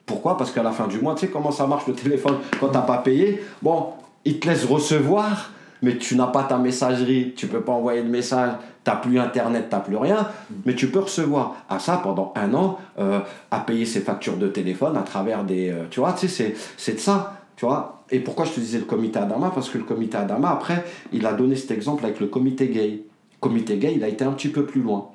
Pourquoi? 0.04 0.36
Parce 0.36 0.50
qu'à 0.50 0.62
la 0.62 0.72
fin 0.72 0.86
du 0.86 1.00
mois, 1.00 1.14
tu 1.14 1.26
sais 1.26 1.28
comment 1.28 1.50
ça 1.50 1.66
marche 1.66 1.86
le 1.86 1.94
téléphone? 1.94 2.36
Quand 2.60 2.68
t'as 2.68 2.82
pas 2.82 2.98
payé, 2.98 3.42
bon, 3.62 3.88
ils 4.24 4.38
te 4.40 4.48
laissent 4.48 4.64
recevoir, 4.64 5.50
mais 5.82 5.98
tu 5.98 6.16
n'as 6.16 6.26
pas 6.26 6.44
ta 6.44 6.58
messagerie, 6.58 7.34
tu 7.36 7.46
peux 7.46 7.60
pas 7.60 7.72
envoyer 7.72 8.02
de 8.02 8.08
message, 8.08 8.52
t'as 8.84 8.96
plus 8.96 9.18
internet, 9.18 9.66
t'as 9.68 9.80
plus 9.80 9.96
rien, 9.96 10.28
mais 10.64 10.74
tu 10.74 10.88
peux 10.88 11.00
recevoir 11.00 11.56
à 11.68 11.78
ça 11.78 12.00
pendant 12.02 12.32
un 12.36 12.54
an, 12.54 12.78
euh, 12.98 13.20
à 13.50 13.60
payer 13.60 13.84
ses 13.84 14.00
factures 14.00 14.36
de 14.36 14.48
téléphone 14.48 14.96
à 14.96 15.02
travers 15.02 15.44
des. 15.44 15.70
Euh, 15.70 15.84
tu 15.90 16.00
vois, 16.00 16.14
tu 16.14 16.28
sais, 16.28 16.54
c'est 16.76 16.94
de 16.94 16.98
ça, 16.98 17.34
tu 17.56 17.66
vois. 17.66 17.97
Et 18.10 18.20
pourquoi 18.20 18.44
je 18.44 18.52
te 18.52 18.60
disais 18.60 18.78
le 18.78 18.84
comité 18.84 19.18
Adama? 19.18 19.50
Parce 19.54 19.68
que 19.68 19.78
le 19.78 19.84
comité 19.84 20.16
Adama, 20.16 20.50
après, 20.50 20.84
il 21.12 21.26
a 21.26 21.32
donné 21.32 21.56
cet 21.56 21.70
exemple 21.70 22.04
avec 22.04 22.20
le 22.20 22.26
comité 22.26 22.68
gay. 22.68 23.02
Le 23.32 23.38
comité 23.40 23.76
gay, 23.76 23.92
il 23.94 24.04
a 24.04 24.08
été 24.08 24.24
un 24.24 24.32
petit 24.32 24.48
peu 24.48 24.64
plus 24.64 24.80
loin 24.80 25.10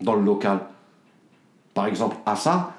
dans 0.00 0.14
le 0.14 0.22
local. 0.22 0.60
Par 1.74 1.86
exemple, 1.86 2.16
à 2.26 2.36
ça, 2.36 2.74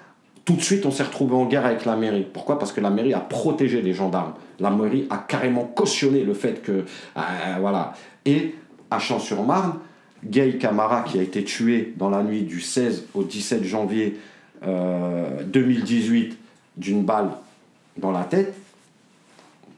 tout 0.45 0.53
de 0.53 0.61
suite, 0.61 0.85
on 0.85 0.91
s'est 0.91 1.03
retrouvé 1.03 1.35
en 1.35 1.45
guerre 1.45 1.65
avec 1.65 1.85
la 1.85 1.95
mairie. 1.95 2.25
Pourquoi? 2.31 2.59
Parce 2.59 2.71
que 2.71 2.81
la 2.81 2.89
mairie 2.89 3.13
a 3.13 3.19
protégé 3.19 3.81
les 3.81 3.93
gendarmes. 3.93 4.33
La 4.59 4.69
mairie 4.69 5.07
a 5.09 5.17
carrément 5.17 5.65
cautionné 5.65 6.23
le 6.23 6.33
fait 6.33 6.61
que. 6.61 6.71
Euh, 7.17 7.21
voilà. 7.59 7.93
Et 8.25 8.55
à 8.89 8.99
Champs-sur-Marne, 8.99 9.79
Gay 10.23 10.57
Camara, 10.57 11.01
qui 11.01 11.19
a 11.19 11.21
été 11.21 11.43
tué 11.43 11.93
dans 11.97 12.09
la 12.09 12.23
nuit 12.23 12.43
du 12.43 12.61
16 12.61 13.07
au 13.13 13.23
17 13.23 13.63
janvier 13.63 14.17
2018 14.63 16.31
euh, 16.31 16.35
d'une 16.77 17.03
balle 17.03 17.29
dans 17.97 18.11
la 18.11 18.23
tête 18.23 18.53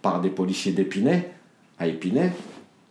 par 0.02 0.22
des 0.22 0.30
policiers 0.30 0.72
d'Épinay, 0.72 1.32
à 1.78 1.88
Épinay. 1.88 2.32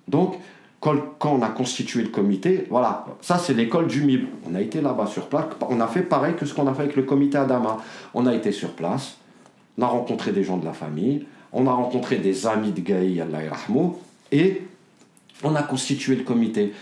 Donc, 0.09 0.37
quand, 0.81 0.97
on 1.25 1.43
a 1.43 1.49
constitué 1.49 2.03
le 2.03 2.09
comité, 2.09 2.67
voilà, 2.71 3.05
ça 3.21 3.39
c'est 3.39 3.55
l'école 3.55 3.89
du 3.89 4.03
MIB. 4.03 4.27
On 4.49 4.55
a 4.55 4.61
été 4.61 4.81
là-bas 4.81 5.07
sur 5.07 5.29
place, 5.29 5.47
on 5.69 5.81
a 5.81 5.89
fait 5.89 6.03
pareil 6.03 6.35
que 6.37 6.47
ce 6.47 6.55
qu'on 6.55 6.67
a 6.67 6.75
fait 6.75 6.83
avec 6.83 6.97
le 6.97 7.03
comité 7.03 7.37
Adama. 7.37 7.79
On 8.15 8.27
a 8.27 8.35
été 8.35 8.53
sur 8.53 8.73
place, 8.73 9.17
on 9.77 9.83
a 9.83 9.87
rencontré 9.87 10.33
des 10.33 10.45
gens 10.45 10.57
de 10.57 10.65
la 10.65 10.73
famille, 10.73 11.27
on 11.53 11.67
a 11.67 11.73
rencontré 11.73 12.17
des 12.17 12.47
amis 12.47 12.73
de 12.73 12.81
Gaï, 12.81 13.21
Allah 13.21 13.41
et 14.31 14.63
on 15.43 15.55
a 15.57 15.63
constitué 15.63 16.15
le 16.15 16.23
comité. 16.23 16.73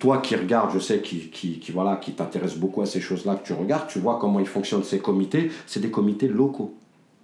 Toi 0.00 0.18
qui 0.18 0.34
regardes, 0.34 0.72
je 0.72 0.78
sais, 0.78 1.00
qui, 1.00 1.28
qui, 1.28 1.58
qui 1.58 1.72
voilà, 1.72 1.96
qui 1.96 2.12
t'intéresse 2.12 2.56
beaucoup 2.56 2.80
à 2.80 2.86
ces 2.86 3.00
choses-là, 3.00 3.34
que 3.34 3.46
tu 3.46 3.52
regardes, 3.52 3.86
tu 3.88 3.98
vois 3.98 4.18
comment 4.18 4.40
ils 4.40 4.46
fonctionnent 4.46 4.82
ces 4.82 4.98
comités. 4.98 5.50
C'est 5.66 5.80
des 5.80 5.90
comités 5.90 6.26
locaux, 6.26 6.74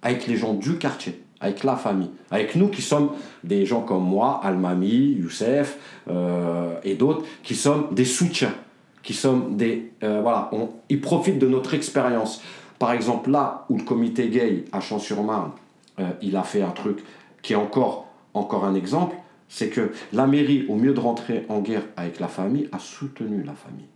avec 0.02 0.26
les 0.26 0.36
gens 0.36 0.52
du 0.52 0.76
quartier 0.76 1.25
avec 1.40 1.64
la 1.64 1.76
famille, 1.76 2.10
avec 2.30 2.56
nous 2.56 2.68
qui 2.68 2.82
sommes 2.82 3.10
des 3.44 3.66
gens 3.66 3.82
comme 3.82 4.04
moi, 4.04 4.40
Almami, 4.42 5.16
Youssef 5.20 5.78
euh, 6.08 6.74
et 6.82 6.94
d'autres, 6.94 7.24
qui 7.42 7.54
sommes 7.54 7.88
des 7.92 8.04
soutiens, 8.04 8.54
qui 9.02 9.12
sommes 9.12 9.56
des... 9.56 9.92
Euh, 10.02 10.20
voilà, 10.22 10.48
on, 10.52 10.70
ils 10.88 11.00
profitent 11.00 11.38
de 11.38 11.46
notre 11.46 11.74
expérience. 11.74 12.42
Par 12.78 12.92
exemple, 12.92 13.30
là 13.30 13.66
où 13.68 13.76
le 13.76 13.84
comité 13.84 14.28
gay 14.28 14.64
à 14.72 14.80
Champs-sur-Marne, 14.80 15.52
euh, 15.98 16.08
il 16.22 16.36
a 16.36 16.42
fait 16.42 16.62
un 16.62 16.70
truc 16.70 17.04
qui 17.42 17.52
est 17.52 17.56
encore, 17.56 18.06
encore 18.34 18.64
un 18.64 18.74
exemple, 18.74 19.16
c'est 19.48 19.68
que 19.68 19.92
la 20.12 20.26
mairie, 20.26 20.66
au 20.68 20.74
mieux 20.74 20.92
de 20.92 21.00
rentrer 21.00 21.46
en 21.48 21.60
guerre 21.60 21.84
avec 21.96 22.18
la 22.18 22.28
famille, 22.28 22.68
a 22.72 22.78
soutenu 22.78 23.42
la 23.42 23.54
famille. 23.54 23.86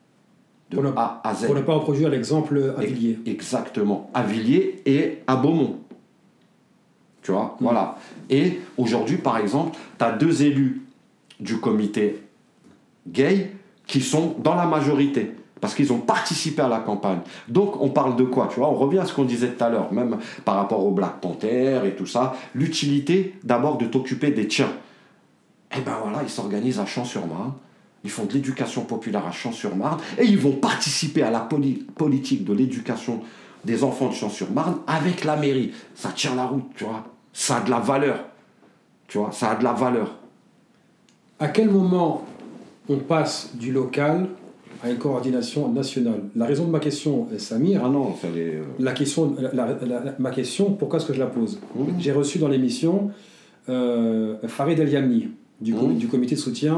De 0.70 0.76
pour 0.76 0.98
A 0.98 1.20
à 1.24 1.34
Z. 1.34 1.46
Pour 1.46 1.56
ne 1.56 1.62
pas 1.62 1.74
reproduire 1.74 2.08
l'exemple 2.08 2.74
à 2.78 2.82
Villiers. 2.82 3.18
Exactement, 3.26 4.08
à 4.14 4.22
Villiers 4.22 4.82
et 4.86 5.18
à 5.26 5.34
Beaumont. 5.34 5.78
Tu 7.22 7.32
vois, 7.32 7.56
mm. 7.60 7.64
voilà. 7.64 7.98
Et 8.28 8.60
aujourd'hui, 8.76 9.16
par 9.16 9.38
exemple, 9.38 9.78
tu 9.98 10.04
as 10.04 10.12
deux 10.12 10.42
élus 10.42 10.82
du 11.38 11.58
comité 11.58 12.22
gay 13.08 13.52
qui 13.86 14.00
sont 14.00 14.36
dans 14.38 14.54
la 14.54 14.66
majorité. 14.66 15.32
Parce 15.60 15.74
qu'ils 15.74 15.92
ont 15.92 15.98
participé 15.98 16.62
à 16.62 16.68
la 16.68 16.78
campagne. 16.78 17.18
Donc 17.48 17.80
on 17.82 17.90
parle 17.90 18.16
de 18.16 18.24
quoi 18.24 18.48
Tu 18.50 18.58
vois, 18.58 18.70
on 18.70 18.74
revient 18.74 18.98
à 18.98 19.04
ce 19.04 19.12
qu'on 19.12 19.24
disait 19.24 19.48
tout 19.48 19.62
à 19.62 19.68
l'heure, 19.68 19.92
même 19.92 20.16
par 20.44 20.54
rapport 20.54 20.84
au 20.86 20.90
Black 20.90 21.20
Panther 21.20 21.80
et 21.84 21.90
tout 21.90 22.06
ça. 22.06 22.34
L'utilité 22.54 23.34
d'abord 23.44 23.76
de 23.76 23.84
t'occuper 23.84 24.30
des 24.30 24.48
tiens. 24.48 24.72
Et 25.72 25.76
eh 25.78 25.80
ben 25.82 25.98
voilà, 26.02 26.22
ils 26.22 26.30
s'organisent 26.30 26.80
à 26.80 26.86
Champs-sur-Marne. 26.86 27.52
Ils 28.02 28.10
font 28.10 28.24
de 28.24 28.32
l'éducation 28.32 28.84
populaire 28.84 29.26
à 29.26 29.32
Champs-sur-Marne 29.32 30.00
et 30.18 30.24
ils 30.24 30.38
vont 30.38 30.52
participer 30.52 31.22
à 31.22 31.30
la 31.30 31.46
politique 31.96 32.44
de 32.44 32.54
l'éducation 32.54 33.20
des 33.64 33.84
enfants 33.84 34.08
de 34.08 34.14
Champs-sur-Marne 34.14 34.78
avec 34.86 35.24
la 35.24 35.36
mairie. 35.36 35.72
Ça 35.94 36.10
tient 36.14 36.34
la 36.34 36.46
route, 36.46 36.64
tu 36.76 36.84
vois. 36.84 37.04
Ça 37.32 37.58
a 37.58 37.60
de 37.60 37.70
la 37.70 37.78
valeur. 37.78 38.24
Tu 39.08 39.18
vois, 39.18 39.32
ça 39.32 39.50
a 39.50 39.56
de 39.56 39.64
la 39.64 39.72
valeur. 39.72 40.16
À 41.38 41.48
quel 41.48 41.70
moment 41.70 42.24
on 42.88 42.98
passe 42.98 43.50
du 43.54 43.72
local 43.72 44.28
à 44.82 44.90
une 44.90 44.98
coordination 44.98 45.68
nationale? 45.72 46.22
La 46.36 46.46
raison 46.46 46.64
de 46.66 46.70
ma 46.70 46.80
question, 46.80 47.26
Samir. 47.38 47.82
Ah 47.84 47.88
non, 47.88 48.12
fallait. 48.12 48.56
Euh, 48.56 48.64
la 48.78 48.92
question, 48.92 49.34
ma 50.18 50.30
question, 50.30 50.72
pourquoi 50.74 50.98
est-ce 50.98 51.06
que 51.06 51.14
je 51.14 51.18
la 51.18 51.26
pose? 51.26 51.58
Mmh. 51.74 51.82
J'ai 51.98 52.12
reçu 52.12 52.38
dans 52.38 52.48
l'émission 52.48 53.10
euh, 53.68 54.36
Farid 54.48 54.78
El 54.78 54.90
Yamni, 54.90 55.28
du, 55.60 55.74
mmh. 55.74 55.96
du, 55.96 56.08
comité 56.08 56.34
de 56.34 56.40
soutien 56.40 56.74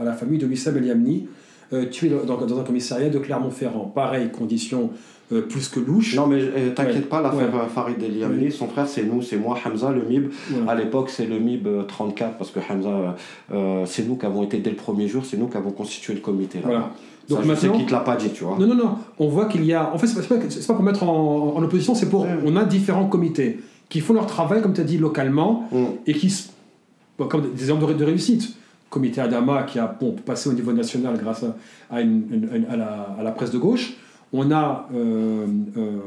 à, 0.00 0.04
la 0.04 0.12
famille 0.12 0.38
de 0.38 0.46
Wissam 0.46 0.76
El 0.76 0.86
Yamni, 0.86 1.26
euh, 1.72 1.86
tué 1.86 2.10
dans, 2.10 2.36
dans, 2.36 2.58
un 2.58 2.64
commissariat 2.64 3.08
de 3.08 3.18
Clermont-Ferrand. 3.18 3.92
Pareil, 3.94 4.30
conditions 4.30 4.90
euh, 5.32 5.40
plus 5.40 5.68
que 5.68 5.80
louche. 5.80 6.14
Non, 6.16 6.26
mais 6.26 6.40
euh, 6.40 6.74
t'inquiète 6.74 7.08
pas, 7.08 7.22
l'affaire 7.22 7.52
ouais. 7.52 7.68
Farid 7.74 7.96
El 8.02 8.52
son 8.52 8.68
frère 8.68 8.86
c'est 8.86 9.04
nous, 9.04 9.22
c'est 9.22 9.38
moi, 9.38 9.56
Hamza, 9.64 9.90
le 9.90 10.02
MIB. 10.02 10.30
À 10.68 10.74
l'époque, 10.74 11.08
c'est 11.08 11.24
le 11.24 11.38
MIB 11.38 11.86
34, 11.88 12.36
parce 12.36 12.50
que 12.50 12.60
Hamza, 12.60 13.16
euh, 13.52 13.84
c'est 13.86 14.06
nous 14.06 14.16
qui 14.16 14.26
avons 14.26 14.42
été 14.42 14.58
dès 14.58 14.68
le 14.68 14.76
premier 14.76 15.08
jour, 15.08 15.24
c'est 15.24 15.38
nous 15.38 15.46
qui 15.46 15.56
avons 15.56 15.70
constitué 15.70 16.12
le 16.12 16.20
comité. 16.20 16.58
Là. 16.58 16.64
Voilà. 16.64 16.90
Donc 17.26 17.38
Ça, 17.38 17.54
je 17.54 17.54
sais 17.54 17.84
te 17.86 17.92
l'a 17.92 18.00
pas 18.00 18.16
dit, 18.16 18.28
tu 18.30 18.44
vois. 18.44 18.58
Non, 18.58 18.66
non, 18.66 18.74
non. 18.74 18.98
On 19.18 19.28
voit 19.28 19.46
qu'il 19.46 19.64
y 19.64 19.72
a. 19.72 19.94
En 19.94 19.96
fait, 19.96 20.08
c'est 20.08 20.28
pas, 20.28 20.36
pas, 20.36 20.74
pour 20.74 20.82
mettre 20.82 21.04
en, 21.04 21.54
en 21.56 21.62
opposition, 21.62 21.94
c'est 21.94 22.10
pour. 22.10 22.26
On 22.44 22.54
a 22.56 22.64
différents 22.64 23.06
comités 23.06 23.60
qui 23.88 24.00
font 24.00 24.12
leur 24.12 24.26
travail, 24.26 24.60
comme 24.60 24.74
tu 24.74 24.82
as 24.82 24.84
dit, 24.84 24.98
localement, 24.98 25.68
mm. 25.72 25.84
et 26.06 26.12
qui. 26.12 26.50
comme 27.16 27.50
des 27.54 27.62
exemples 27.62 27.96
de, 27.96 28.04
réussite 28.04 28.56
comité 28.90 29.20
Adama 29.20 29.64
qui 29.64 29.78
a 29.78 29.86
bon, 29.86 30.12
passé 30.12 30.48
au 30.48 30.52
niveau 30.52 30.72
national 30.72 31.18
grâce 31.18 31.44
à, 31.90 32.00
la, 32.02 33.32
presse 33.32 33.50
de 33.50 33.58
gauche 33.58 33.94
on 34.32 34.50
a 34.50 34.88
euh, 34.92 35.46
euh, 35.76 35.98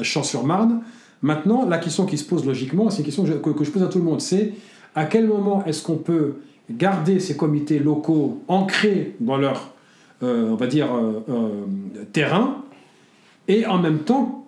Champs-sur-Marne. 0.00 0.82
Maintenant, 1.22 1.68
la 1.68 1.78
question 1.78 2.06
qui 2.06 2.16
se 2.16 2.24
pose 2.24 2.46
logiquement, 2.46 2.90
c'est 2.90 2.98
une 2.98 3.04
question 3.04 3.24
que, 3.24 3.64
je 3.64 3.70
pose 3.70 3.82
à 3.82 3.88
tout 3.88 3.98
le 3.98 4.04
monde, 4.04 4.20
c'est 4.20 4.52
à 4.94 5.04
quel 5.04 5.26
moment 5.26 5.64
est-ce 5.64 5.82
qu'on 5.82 5.96
peut 5.96 6.34
garder 6.70 7.18
ces 7.18 7.36
comités 7.36 7.80
locaux 7.80 8.40
ancrés 8.46 9.16
dans 9.18 9.36
leur, 9.36 9.72
euh, 10.22 10.50
on 10.50 10.54
va 10.54 10.68
dire, 10.68 10.88
terrain, 12.12 12.62
et 13.48 13.66
en 13.66 13.78
même 13.78 14.00
temps 14.00 14.46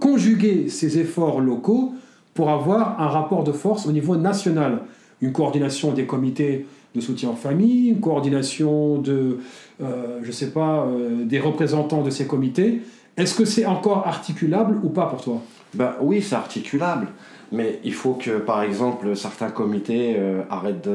conjuguer 0.00 0.68
ces 0.68 0.98
efforts 0.98 1.40
locaux 1.40 1.92
pour 2.34 2.50
avoir 2.50 3.00
un 3.00 3.08
rapport 3.08 3.44
de 3.44 3.52
force 3.52 3.86
au 3.86 3.92
niveau 3.92 4.16
national, 4.16 4.80
une 5.20 5.32
coordination 5.32 5.92
des 5.92 6.06
comités 6.06 6.66
de 6.94 7.00
soutien 7.00 7.30
en 7.30 7.36
famille, 7.36 7.88
une 7.88 8.00
coordination 8.00 8.98
de, 8.98 9.38
euh, 9.82 10.20
je 10.22 10.32
sais 10.32 10.50
pas, 10.50 10.84
euh, 10.86 11.24
des 11.24 11.40
représentants 11.40 12.02
de 12.02 12.10
ces 12.10 12.26
comités. 12.26 12.82
Est-ce 13.16 13.34
que 13.34 13.44
c'est 13.44 13.66
encore 13.66 14.06
articulable 14.06 14.78
ou 14.82 14.88
pas 14.88 15.06
pour 15.06 15.22
toi? 15.22 15.40
Ben, 15.74 15.94
Oui, 16.00 16.22
c'est 16.22 16.34
articulable. 16.34 17.08
Mais 17.54 17.80
il 17.84 17.92
faut 17.92 18.14
que, 18.14 18.38
par 18.38 18.62
exemple, 18.62 19.14
certains 19.14 19.50
comités 19.50 20.16
euh, 20.18 20.42
arrêtent, 20.48 20.88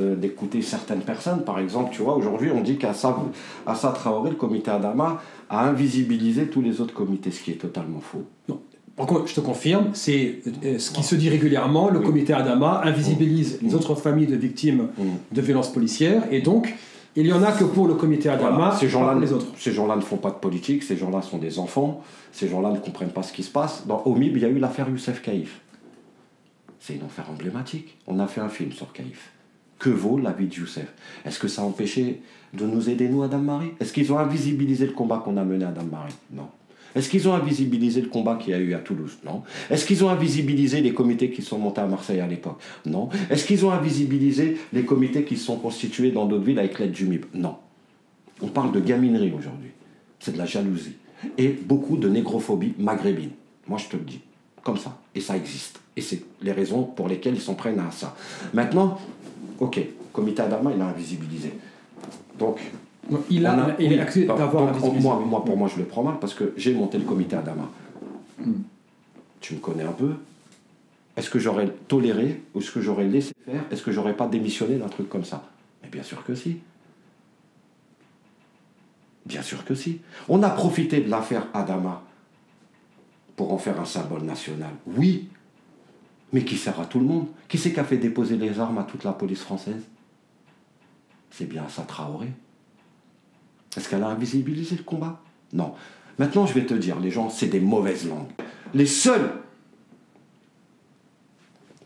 d'écouter 0.00 0.60
certaines 0.60 1.00
personnes. 1.00 1.42
Par 1.42 1.58
exemple, 1.58 1.90
tu 1.92 2.02
vois, 2.02 2.16
aujourd'hui, 2.16 2.50
on 2.54 2.60
dit 2.60 2.76
qu'Assa 2.76 3.14
Traoré, 3.94 4.30
le 4.30 4.36
comité 4.36 4.70
Adama, 4.70 5.22
a 5.48 5.64
invisibilisé 5.66 6.48
tous 6.48 6.60
les 6.60 6.82
autres 6.82 6.92
comités, 6.92 7.30
ce 7.30 7.42
qui 7.42 7.52
est 7.52 7.54
totalement 7.54 8.00
faux. 8.00 8.24
Non 8.46 8.60
je 9.26 9.34
te 9.34 9.40
confirme, 9.40 9.90
c'est 9.92 10.40
euh, 10.64 10.78
ce 10.78 10.90
qui 10.90 11.02
se 11.02 11.14
dit 11.14 11.28
régulièrement. 11.28 11.90
Le 11.90 12.00
comité 12.00 12.32
Adama 12.32 12.82
invisibilise 12.84 13.58
les 13.62 13.74
autres 13.74 13.94
familles 13.94 14.26
de 14.26 14.36
victimes 14.36 14.88
de 15.32 15.40
violences 15.40 15.72
policières 15.72 16.22
et 16.30 16.40
donc 16.40 16.74
il 17.16 17.26
y 17.26 17.32
en 17.32 17.42
a 17.42 17.50
que 17.50 17.64
pour 17.64 17.88
le 17.88 17.94
comité 17.94 18.28
Adama, 18.28 18.76
ces 18.78 18.88
gens-là, 18.88 19.18
les 19.18 19.32
autres. 19.32 19.46
Ces 19.56 19.72
gens-là 19.72 19.96
ne 19.96 20.00
font 20.00 20.16
pas 20.16 20.30
de 20.30 20.36
politique, 20.36 20.84
ces 20.84 20.96
gens-là 20.96 21.22
sont 21.22 21.38
des 21.38 21.58
enfants, 21.58 22.04
ces 22.30 22.48
gens-là 22.48 22.70
ne 22.70 22.78
comprennent 22.78 23.10
pas 23.10 23.24
ce 23.24 23.32
qui 23.32 23.42
se 23.42 23.50
passe. 23.50 23.86
Dans 23.86 24.02
Omib, 24.06 24.36
il 24.36 24.42
y 24.42 24.46
a 24.46 24.48
eu 24.48 24.58
l'affaire 24.58 24.88
Youssef 24.88 25.20
Kaïf. 25.20 25.60
C'est 26.78 26.94
une 26.94 27.02
affaire 27.02 27.28
emblématique. 27.28 27.98
On 28.06 28.20
a 28.20 28.26
fait 28.26 28.40
un 28.40 28.48
film 28.48 28.72
sur 28.72 28.92
Kaïf. 28.92 29.32
Que 29.78 29.90
vaut 29.90 30.18
la 30.18 30.30
vie 30.30 30.46
de 30.46 30.54
Youssef? 30.54 30.86
Est-ce 31.24 31.38
que 31.38 31.48
ça 31.48 31.62
a 31.62 31.64
empêché 31.64 32.22
de 32.54 32.64
nous 32.66 32.88
aider, 32.88 33.08
nous, 33.08 33.22
Adam 33.22 33.38
Marie 33.38 33.72
Est-ce 33.80 33.92
qu'ils 33.92 34.12
ont 34.12 34.18
invisibilisé 34.18 34.86
le 34.86 34.92
combat 34.92 35.20
qu'on 35.24 35.36
a 35.36 35.44
mené 35.44 35.64
à 35.64 35.68
Adam 35.68 35.84
Marie 35.90 36.14
Non. 36.32 36.48
Est-ce 36.94 37.08
qu'ils 37.08 37.28
ont 37.28 37.34
invisibilisé 37.34 38.00
le 38.00 38.08
combat 38.08 38.36
qu'il 38.36 38.50
y 38.52 38.54
a 38.54 38.58
eu 38.58 38.74
à 38.74 38.78
Toulouse? 38.78 39.18
Non. 39.24 39.42
Est-ce 39.70 39.86
qu'ils 39.86 40.04
ont 40.04 40.10
invisibilisé 40.10 40.80
les 40.80 40.92
comités 40.92 41.30
qui 41.30 41.42
sont 41.42 41.58
montés 41.58 41.80
à 41.80 41.86
Marseille 41.86 42.20
à 42.20 42.26
l'époque? 42.26 42.60
Non. 42.86 43.08
Est-ce 43.30 43.44
qu'ils 43.44 43.64
ont 43.64 43.70
invisibilisé 43.70 44.58
les 44.72 44.84
comités 44.84 45.24
qui 45.24 45.36
sont 45.36 45.56
constitués 45.56 46.10
dans 46.10 46.26
d'autres 46.26 46.44
villes 46.44 46.58
avec 46.58 46.78
l'aide 46.78 46.92
du 46.92 47.06
MIB 47.06 47.26
Non. 47.34 47.56
On 48.42 48.48
parle 48.48 48.72
de 48.72 48.80
gaminerie 48.80 49.32
aujourd'hui. 49.36 49.70
C'est 50.18 50.32
de 50.32 50.38
la 50.38 50.46
jalousie. 50.46 50.96
Et 51.38 51.48
beaucoup 51.48 51.96
de 51.96 52.08
négrophobie 52.08 52.74
maghrébine. 52.78 53.30
Moi, 53.68 53.78
je 53.78 53.88
te 53.88 53.96
le 53.96 54.02
dis. 54.02 54.20
Comme 54.62 54.76
ça. 54.76 54.98
Et 55.14 55.20
ça 55.20 55.36
existe. 55.36 55.80
Et 55.96 56.00
c'est 56.00 56.22
les 56.42 56.52
raisons 56.52 56.82
pour 56.82 57.08
lesquelles 57.08 57.34
ils 57.34 57.40
s'en 57.40 57.54
prennent 57.54 57.78
à 57.78 57.90
ça. 57.90 58.16
Maintenant, 58.52 58.98
ok, 59.58 59.80
comité 60.12 60.42
Adama, 60.42 60.72
il 60.74 60.80
a 60.80 60.86
invisibilisé. 60.86 61.52
Donc, 62.38 62.58
il 63.30 63.46
a, 63.46 63.76
il 63.78 63.92
est 63.92 64.00
accès 64.00 64.24
d'avoir 64.24 64.72
moi, 65.00 65.22
moi, 65.24 65.44
pour 65.44 65.56
moi, 65.56 65.68
je 65.68 65.78
le 65.78 65.84
prends 65.84 66.02
mal 66.02 66.18
parce 66.20 66.34
que 66.34 66.52
j'ai 66.56 66.74
monté 66.74 66.98
le 66.98 67.04
comité 67.04 67.36
Adama. 67.36 67.68
Hmm. 68.38 68.62
Tu 69.40 69.54
me 69.54 69.60
connais 69.60 69.84
un 69.84 69.92
peu. 69.92 70.14
Est-ce 71.16 71.30
que 71.30 71.38
j'aurais 71.38 71.68
toléré 71.88 72.42
ou 72.54 72.60
est-ce 72.60 72.70
que 72.70 72.80
j'aurais 72.80 73.04
laissé 73.04 73.32
faire? 73.44 73.62
Est-ce 73.70 73.82
que 73.82 73.92
j'aurais 73.92 74.16
pas 74.16 74.26
démissionné 74.26 74.76
d'un 74.76 74.88
truc 74.88 75.08
comme 75.08 75.24
ça? 75.24 75.44
Mais 75.82 75.88
bien 75.88 76.02
sûr 76.02 76.24
que 76.24 76.34
si. 76.34 76.58
Bien 79.26 79.42
sûr 79.42 79.64
que 79.64 79.74
si. 79.74 80.00
On 80.28 80.42
a 80.42 80.50
profité 80.50 81.00
de 81.00 81.10
l'affaire 81.10 81.46
Adama 81.52 82.02
pour 83.36 83.52
en 83.52 83.58
faire 83.58 83.80
un 83.80 83.84
symbole 83.84 84.22
national. 84.22 84.70
Oui. 84.86 85.28
Mais 86.32 86.44
qui 86.44 86.56
sert 86.56 86.78
à 86.80 86.86
tout 86.86 87.00
le 87.00 87.06
monde? 87.06 87.26
Qui 87.48 87.58
c'est 87.58 87.72
qui 87.72 87.80
a 87.80 87.84
fait 87.84 87.96
déposer 87.96 88.36
les 88.36 88.60
armes 88.60 88.78
à 88.78 88.84
toute 88.84 89.04
la 89.04 89.12
police 89.12 89.40
française? 89.40 89.82
C'est 91.30 91.48
bien 91.48 91.68
ça 91.68 91.82
Traoré. 91.82 92.28
Est-ce 93.76 93.88
qu'elle 93.88 94.02
a 94.02 94.08
invisibilisé 94.08 94.76
le 94.76 94.82
combat? 94.82 95.20
Non. 95.52 95.74
Maintenant, 96.18 96.46
je 96.46 96.54
vais 96.54 96.66
te 96.66 96.74
dire, 96.74 97.00
les 97.00 97.10
gens, 97.10 97.30
c'est 97.30 97.46
des 97.46 97.60
mauvaises 97.60 98.08
langues. 98.08 98.30
Les 98.74 98.86
seuls 98.86 99.30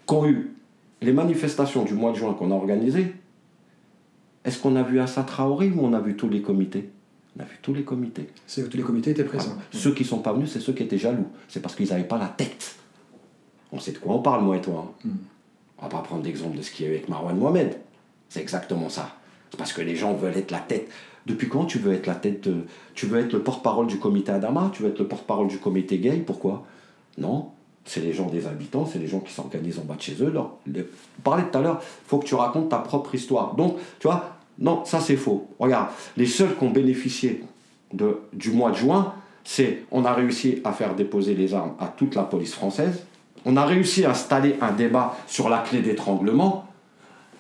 qui 0.07 0.14
ont 0.14 0.26
eu 0.26 0.51
les 1.03 1.12
manifestations 1.12 1.85
du 1.85 1.95
mois 1.95 2.12
de 2.12 2.16
juin 2.16 2.35
qu'on 2.35 2.51
a 2.51 2.55
organisées, 2.55 3.14
est-ce 4.45 4.59
qu'on 4.59 4.76
a 4.76 4.82
vu 4.82 5.01
Assa 5.01 5.22
Traoré 5.22 5.70
ou 5.70 5.85
on 5.85 5.93
a 5.93 6.01
vu 6.01 6.16
tous 6.16 6.28
les 6.28 6.43
comités? 6.43 6.91
On 7.37 7.43
a 7.43 7.45
vu 7.45 7.59
tous 7.62 7.74
les 7.74 7.85
comités. 7.85 8.28
C'est 8.47 8.62
que 8.62 8.68
tous 8.68 8.76
les 8.76 8.82
comités 8.82 9.11
étaient 9.11 9.24
présents. 9.24 9.57
Ceux 9.72 9.93
qui 9.93 10.03
ne 10.03 10.09
sont 10.09 10.18
pas 10.18 10.32
venus, 10.32 10.51
c'est 10.53 10.61
ceux 10.61 10.72
qui 10.72 10.82
étaient 10.82 10.99
jaloux. 10.99 11.26
C'est 11.49 11.61
parce 11.61 11.74
qu'ils 11.74 11.89
n'avaient 11.89 12.05
pas 12.05 12.18
la 12.18 12.28
tête. 12.28 12.76
On 13.72 13.80
sait 13.80 13.93
de 13.93 13.99
quoi 13.99 14.14
on 14.14 14.22
parle, 14.22 14.45
moi 14.45 14.57
et 14.57 14.61
toi. 14.61 14.95
Hein. 15.05 15.09
Hmm. 15.09 15.16
On 15.78 15.82
va 15.82 15.89
pas 15.89 16.03
prendre 16.03 16.22
l'exemple 16.22 16.57
de 16.57 16.62
ce 16.62 16.70
qu'il 16.70 16.87
y 16.87 16.89
a 16.89 16.93
eu 16.93 16.95
avec 16.97 17.09
Marwan 17.09 17.37
Mohamed. 17.37 17.76
C'est 18.28 18.41
exactement 18.41 18.89
ça. 18.89 19.16
C'est 19.51 19.57
parce 19.57 19.72
que 19.72 19.82
les 19.82 19.97
gens 19.97 20.14
veulent 20.14 20.37
être 20.37 20.51
la 20.51 20.61
tête. 20.61 20.89
Depuis 21.27 21.49
quand 21.49 21.64
tu 21.64 21.79
veux 21.79 21.93
être 21.93 22.07
la 22.07 22.14
tête 22.14 22.49
de... 22.49 22.64
Tu 22.95 23.07
veux 23.07 23.18
être 23.18 23.33
le 23.33 23.43
porte-parole 23.43 23.87
du 23.87 23.99
comité 23.99 24.33
Adama 24.33 24.70
Tu 24.72 24.83
veux 24.83 24.91
être 24.91 24.99
le 24.99 25.09
porte-parole 25.09 25.49
du 25.49 25.59
comité 25.59 25.99
gay 25.99 26.22
Pourquoi? 26.25 26.64
Non. 27.18 27.51
C'est 27.87 28.01
les 28.01 28.12
gens 28.12 28.27
des 28.27 28.47
habitants, 28.47 28.87
c'est 28.87 28.99
les 28.99 29.07
gens 29.07 29.20
qui 29.20 29.33
s'organisent 29.33 29.79
en 29.79 29.85
bas 29.85 29.95
de 29.95 30.01
chez 30.01 30.16
eux. 30.22 30.31
Là. 30.31 30.51
On 30.66 31.22
parlait 31.22 31.45
tout 31.51 31.59
à 31.59 31.61
l'heure, 31.61 31.81
il 31.83 32.09
faut 32.09 32.18
que 32.18 32.25
tu 32.25 32.35
racontes 32.35 32.70
ta 32.70 32.79
propre 32.79 33.14
histoire. 33.14 33.55
Donc, 33.55 33.77
tu 33.99 34.07
vois, 34.07 34.39
non, 34.59 34.85
ça 34.85 35.01
c'est 35.01 35.16
faux. 35.16 35.49
Regarde, 35.59 35.89
les 36.16 36.27
seuls 36.27 36.57
qui 36.57 36.64
ont 36.64 36.70
bénéficié 36.70 37.45
de, 37.93 38.20
du 38.33 38.53
mois 38.53 38.70
de 38.70 38.77
juin, 38.77 39.14
c'est 39.45 39.85
on 39.91 40.05
a 40.05 40.14
réussi 40.14 40.61
à 40.64 40.72
faire 40.72 40.95
déposer 40.95 41.35
les 41.35 41.53
armes 41.53 41.75
à 41.79 41.89
toute 41.89 42.14
la 42.14 42.22
police 42.22 42.55
française. 42.55 43.05
On 43.45 43.57
a 43.57 43.66
réussi 43.66 44.07
à 44.07 44.11
installer 44.11 44.57
un 44.62 44.72
débat 44.72 45.16
sur 45.27 45.51
la 45.51 45.59
clé 45.59 45.81
d'étranglement. 45.83 46.66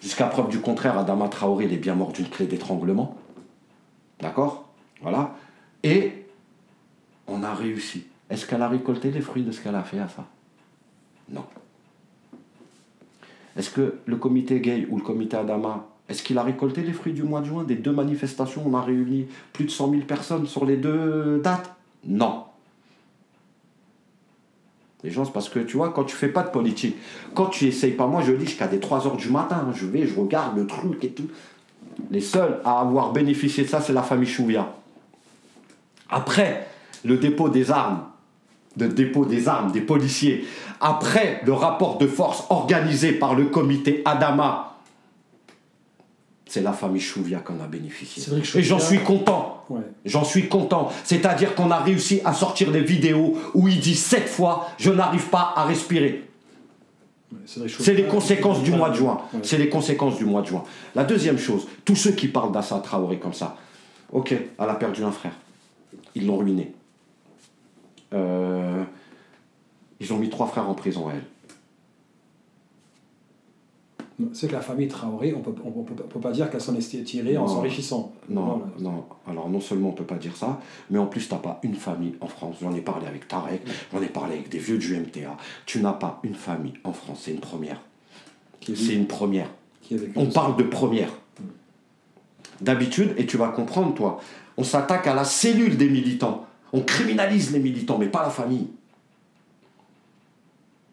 Jusqu'à 0.02 0.26
preuve 0.26 0.48
du 0.48 0.58
contraire, 0.58 0.98
Adama 0.98 1.28
Traoré 1.28 1.64
il 1.64 1.72
est 1.72 1.78
bien 1.78 1.94
mort 1.94 2.12
d'une 2.12 2.28
clé 2.28 2.46
d'étranglement. 2.46 3.16
D'accord? 4.24 4.64
Voilà. 5.02 5.36
Et 5.82 6.24
on 7.26 7.42
a 7.42 7.52
réussi. 7.54 8.06
Est-ce 8.30 8.46
qu'elle 8.46 8.62
a 8.62 8.68
récolté 8.68 9.10
les 9.10 9.20
fruits 9.20 9.42
de 9.42 9.52
ce 9.52 9.60
qu'elle 9.60 9.74
a 9.74 9.82
fait 9.82 9.98
à 9.98 10.08
ça? 10.08 10.24
Non. 11.28 11.44
Est-ce 13.54 13.68
que 13.68 13.98
le 14.06 14.16
comité 14.16 14.60
gay 14.60 14.86
ou 14.88 14.96
le 14.96 15.02
comité 15.02 15.36
Adama, 15.36 15.86
est-ce 16.08 16.22
qu'il 16.22 16.38
a 16.38 16.42
récolté 16.42 16.80
les 16.80 16.94
fruits 16.94 17.12
du 17.12 17.22
mois 17.22 17.42
de 17.42 17.46
juin 17.46 17.64
Des 17.64 17.74
deux 17.74 17.92
manifestations, 17.92 18.62
on 18.66 18.72
a 18.72 18.80
réuni 18.80 19.26
plus 19.52 19.66
de 19.66 19.70
100 19.70 19.90
000 19.90 20.02
personnes 20.04 20.46
sur 20.46 20.64
les 20.64 20.78
deux 20.78 21.42
dates? 21.44 21.70
Non. 22.06 22.44
Les 25.02 25.10
gens, 25.10 25.26
c'est 25.26 25.32
parce 25.32 25.50
que 25.50 25.58
tu 25.58 25.76
vois, 25.76 25.90
quand 25.90 26.04
tu 26.04 26.16
fais 26.16 26.28
pas 26.28 26.44
de 26.44 26.50
politique, 26.50 26.96
quand 27.34 27.48
tu 27.48 27.66
essayes 27.66 27.92
pas, 27.92 28.06
moi 28.06 28.22
je 28.22 28.32
lis 28.32 28.46
jusqu'à 28.46 28.68
des 28.68 28.80
3 28.80 29.06
heures 29.06 29.18
du 29.18 29.28
matin, 29.28 29.70
je 29.74 29.84
vais, 29.84 30.06
je 30.06 30.18
regarde 30.18 30.56
le 30.56 30.66
truc 30.66 31.04
et 31.04 31.10
tout. 31.10 31.28
Les 32.10 32.20
seuls 32.20 32.60
à 32.64 32.80
avoir 32.80 33.12
bénéficié 33.12 33.64
de 33.64 33.68
ça, 33.68 33.80
c'est 33.80 33.92
la 33.92 34.02
famille 34.02 34.28
Chouvia. 34.28 34.72
après 36.10 36.66
le 37.04 37.18
dépôt 37.18 37.48
des 37.48 37.70
armes, 37.70 38.04
de 38.76 38.86
dépôt 38.86 39.24
des 39.24 39.48
armes 39.48 39.72
des 39.72 39.80
policiers, 39.80 40.46
après 40.80 41.40
le 41.44 41.52
rapport 41.52 41.98
de 41.98 42.06
force 42.06 42.44
organisé 42.50 43.12
par 43.12 43.34
le 43.34 43.46
comité 43.46 44.02
Adama, 44.04 44.74
c'est 46.46 46.62
la 46.62 46.72
famille 46.72 47.00
Chouvia 47.00 47.40
qu'on 47.40 47.60
a 47.62 47.66
bénéficié. 47.66 48.22
Et 48.54 48.62
j'en 48.62 48.78
suis 48.78 49.00
content. 49.00 49.64
J'en 50.04 50.24
suis 50.24 50.48
content. 50.48 50.92
C'est-à-dire 51.02 51.54
qu'on 51.54 51.70
a 51.70 51.78
réussi 51.78 52.20
à 52.24 52.32
sortir 52.32 52.70
des 52.70 52.82
vidéos 52.82 53.36
où 53.54 53.66
il 53.66 53.80
dit 53.80 53.96
sept 53.96 54.28
fois 54.28 54.68
Je 54.78 54.90
n'arrive 54.90 55.28
pas 55.28 55.52
à 55.56 55.64
respirer. 55.64 56.28
C'est 57.46 57.94
les 57.94 58.04
conséquences 58.04 58.62
du 58.62 58.72
mois 58.72 58.90
de 58.90 58.94
juin. 58.94 59.20
C'est 59.42 59.58
les 59.58 59.68
conséquences 59.68 60.16
du 60.16 60.24
mois 60.24 60.42
de 60.42 60.46
juin. 60.46 60.64
La 60.94 61.04
deuxième 61.04 61.38
chose, 61.38 61.66
tous 61.84 61.96
ceux 61.96 62.12
qui 62.12 62.28
parlent 62.28 62.52
d'Assa 62.52 62.78
Traoré 62.78 63.18
comme 63.18 63.34
ça, 63.34 63.56
ok, 64.12 64.32
elle 64.32 64.68
a 64.68 64.74
perdu 64.74 65.04
un 65.04 65.12
frère. 65.12 65.34
Ils 66.14 66.26
l'ont 66.26 66.38
ruiné. 66.38 66.72
Euh, 68.12 68.82
ils 70.00 70.12
ont 70.12 70.18
mis 70.18 70.30
trois 70.30 70.46
frères 70.46 70.68
en 70.68 70.74
prison, 70.74 71.10
elle. 71.10 71.22
C'est 74.32 74.46
que 74.46 74.52
la 74.52 74.60
famille 74.60 74.86
Traoré, 74.86 75.34
on 75.34 75.40
peut, 75.40 75.50
ne 75.50 76.02
peut, 76.02 76.20
pas 76.20 76.30
dire 76.30 76.48
qu'elle 76.48 76.60
s'en 76.60 76.76
est 76.76 77.04
tirée 77.04 77.36
en 77.36 77.48
s'enrichissant. 77.48 78.12
Non, 78.28 78.62
non, 78.78 79.04
Alors 79.26 79.48
non 79.48 79.60
seulement 79.60 79.88
on 79.88 79.92
ne 79.92 79.96
peut 79.96 80.04
pas 80.04 80.14
dire 80.16 80.36
ça, 80.36 80.60
mais 80.90 80.98
en 80.98 81.06
plus 81.06 81.26
tu 81.26 81.34
n'as 81.34 81.40
pas 81.40 81.58
une 81.64 81.74
famille 81.74 82.14
en 82.20 82.28
France. 82.28 82.56
J'en 82.62 82.72
ai 82.74 82.80
parlé 82.80 83.06
avec 83.08 83.26
Tarek, 83.26 83.62
j'en 83.92 84.00
ai 84.00 84.08
parlé 84.08 84.34
avec 84.34 84.48
des 84.48 84.58
vieux 84.58 84.78
du 84.78 84.96
MTA. 84.96 85.36
Tu 85.66 85.80
n'as 85.80 85.92
pas 85.92 86.20
une 86.22 86.36
famille 86.36 86.74
en 86.84 86.92
France, 86.92 87.22
c'est 87.24 87.32
une 87.32 87.40
première. 87.40 87.80
C'est 88.62 88.94
une 88.94 89.06
première. 89.06 89.48
On 90.14 90.26
parle 90.26 90.56
de 90.56 90.62
première. 90.62 91.10
D'habitude, 92.60 93.14
et 93.18 93.26
tu 93.26 93.36
vas 93.36 93.48
comprendre 93.48 93.94
toi, 93.94 94.20
on 94.56 94.62
s'attaque 94.62 95.08
à 95.08 95.14
la 95.14 95.24
cellule 95.24 95.76
des 95.76 95.88
militants. 95.88 96.46
On 96.72 96.82
criminalise 96.82 97.52
les 97.52 97.58
militants, 97.58 97.98
mais 97.98 98.06
pas 98.06 98.22
la 98.22 98.30
famille. 98.30 98.68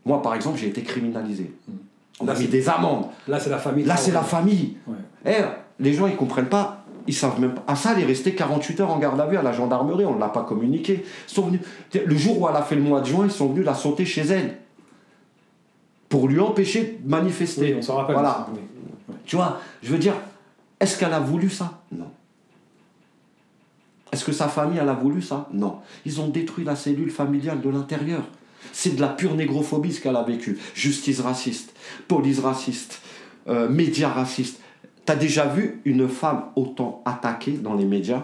Moi, 0.06 0.22
par 0.22 0.34
exemple, 0.34 0.58
j'ai 0.58 0.68
été 0.68 0.82
criminalisé. 0.82 1.54
Hmm. 1.68 1.74
On 2.22 2.28
a 2.28 2.36
mis 2.36 2.48
des 2.48 2.70
amendes. 2.70 3.06
Là, 3.28 3.40
c'est 3.40 3.50
la 3.50 3.58
famille. 3.58 3.86
Là, 3.86 3.98
c'est 3.98 4.12
la 4.12 4.22
famille. 4.22 4.78
Eh, 5.26 5.32
les 5.80 5.94
gens, 5.94 6.08
ils 6.08 6.16
comprennent 6.16 6.50
pas. 6.50 6.86
Ils 7.08 7.14
savent 7.14 7.40
même 7.40 7.54
pas. 7.54 7.64
Ah, 7.68 7.76
ça, 7.76 7.94
elle 7.96 8.04
est 8.04 8.06
restée 8.06 8.36
48 8.36 8.80
heures 8.82 8.92
en 8.92 9.00
garde 9.00 9.20
à 9.20 9.26
vue 9.26 9.38
à 9.38 9.42
la 9.42 9.52
gendarmerie. 9.52 10.06
On 10.06 10.16
ne 10.16 10.20
l'a 10.20 10.30
pas 10.30 10.44
communiqué. 10.44 11.04
sont 11.28 11.44
venus... 11.44 11.62
Le 11.94 12.16
jour 12.16 12.40
où 12.40 12.48
elle 12.48 12.56
a 12.56 12.62
fait 12.62 12.76
le 12.76 12.82
mois 12.82 13.02
de 13.02 13.08
juin, 13.08 13.26
ils 13.26 13.32
sont 13.32 13.50
venus 13.50 13.66
la 13.66 13.74
sauter 13.74 14.06
chez 14.06 14.22
elle. 14.22 14.58
Pour 16.10 16.28
lui 16.28 16.40
empêcher 16.40 17.00
de 17.02 17.10
manifester. 17.10 17.76
on 17.78 17.82
s'en 17.82 17.96
rappelle. 17.96 18.16
Voilà. 18.16 18.48
Tu 19.26 19.36
vois, 19.36 19.60
je 19.82 19.92
veux 19.92 19.98
dire, 19.98 20.14
est-ce 20.80 20.98
qu'elle 20.98 21.14
a 21.14 21.20
voulu 21.20 21.50
ça? 21.50 21.82
Non. 21.92 22.12
Est-ce 24.12 24.26
que 24.26 24.32
sa 24.32 24.48
famille, 24.48 24.78
elle 24.80 24.90
a 24.90 24.94
voulu 24.94 25.22
ça? 25.22 25.48
Non. 25.54 25.78
Ils 26.06 26.20
ont 26.20 26.28
détruit 26.28 26.66
la 26.66 26.76
cellule 26.76 27.10
familiale 27.10 27.62
de 27.62 27.70
l'intérieur. 27.70 28.24
C'est 28.74 28.96
de 28.96 29.02
la 29.02 29.10
pure 29.10 29.36
négrophobie 29.36 29.94
ce 29.94 30.02
qu'elle 30.02 30.16
a 30.16 30.24
vécu. 30.24 30.58
Justice 30.74 31.20
raciste, 31.20 31.74
police 32.08 32.40
raciste, 32.40 33.02
euh, 33.48 33.70
médias 33.70 34.10
racistes. 34.10 34.60
T'as 35.06 35.16
déjà 35.16 35.48
vu 35.48 35.82
une 35.86 36.08
femme 36.08 36.46
autant 36.56 37.02
attaquée 37.06 37.54
dans 37.54 37.74
les 37.74 37.86
médias? 37.86 38.24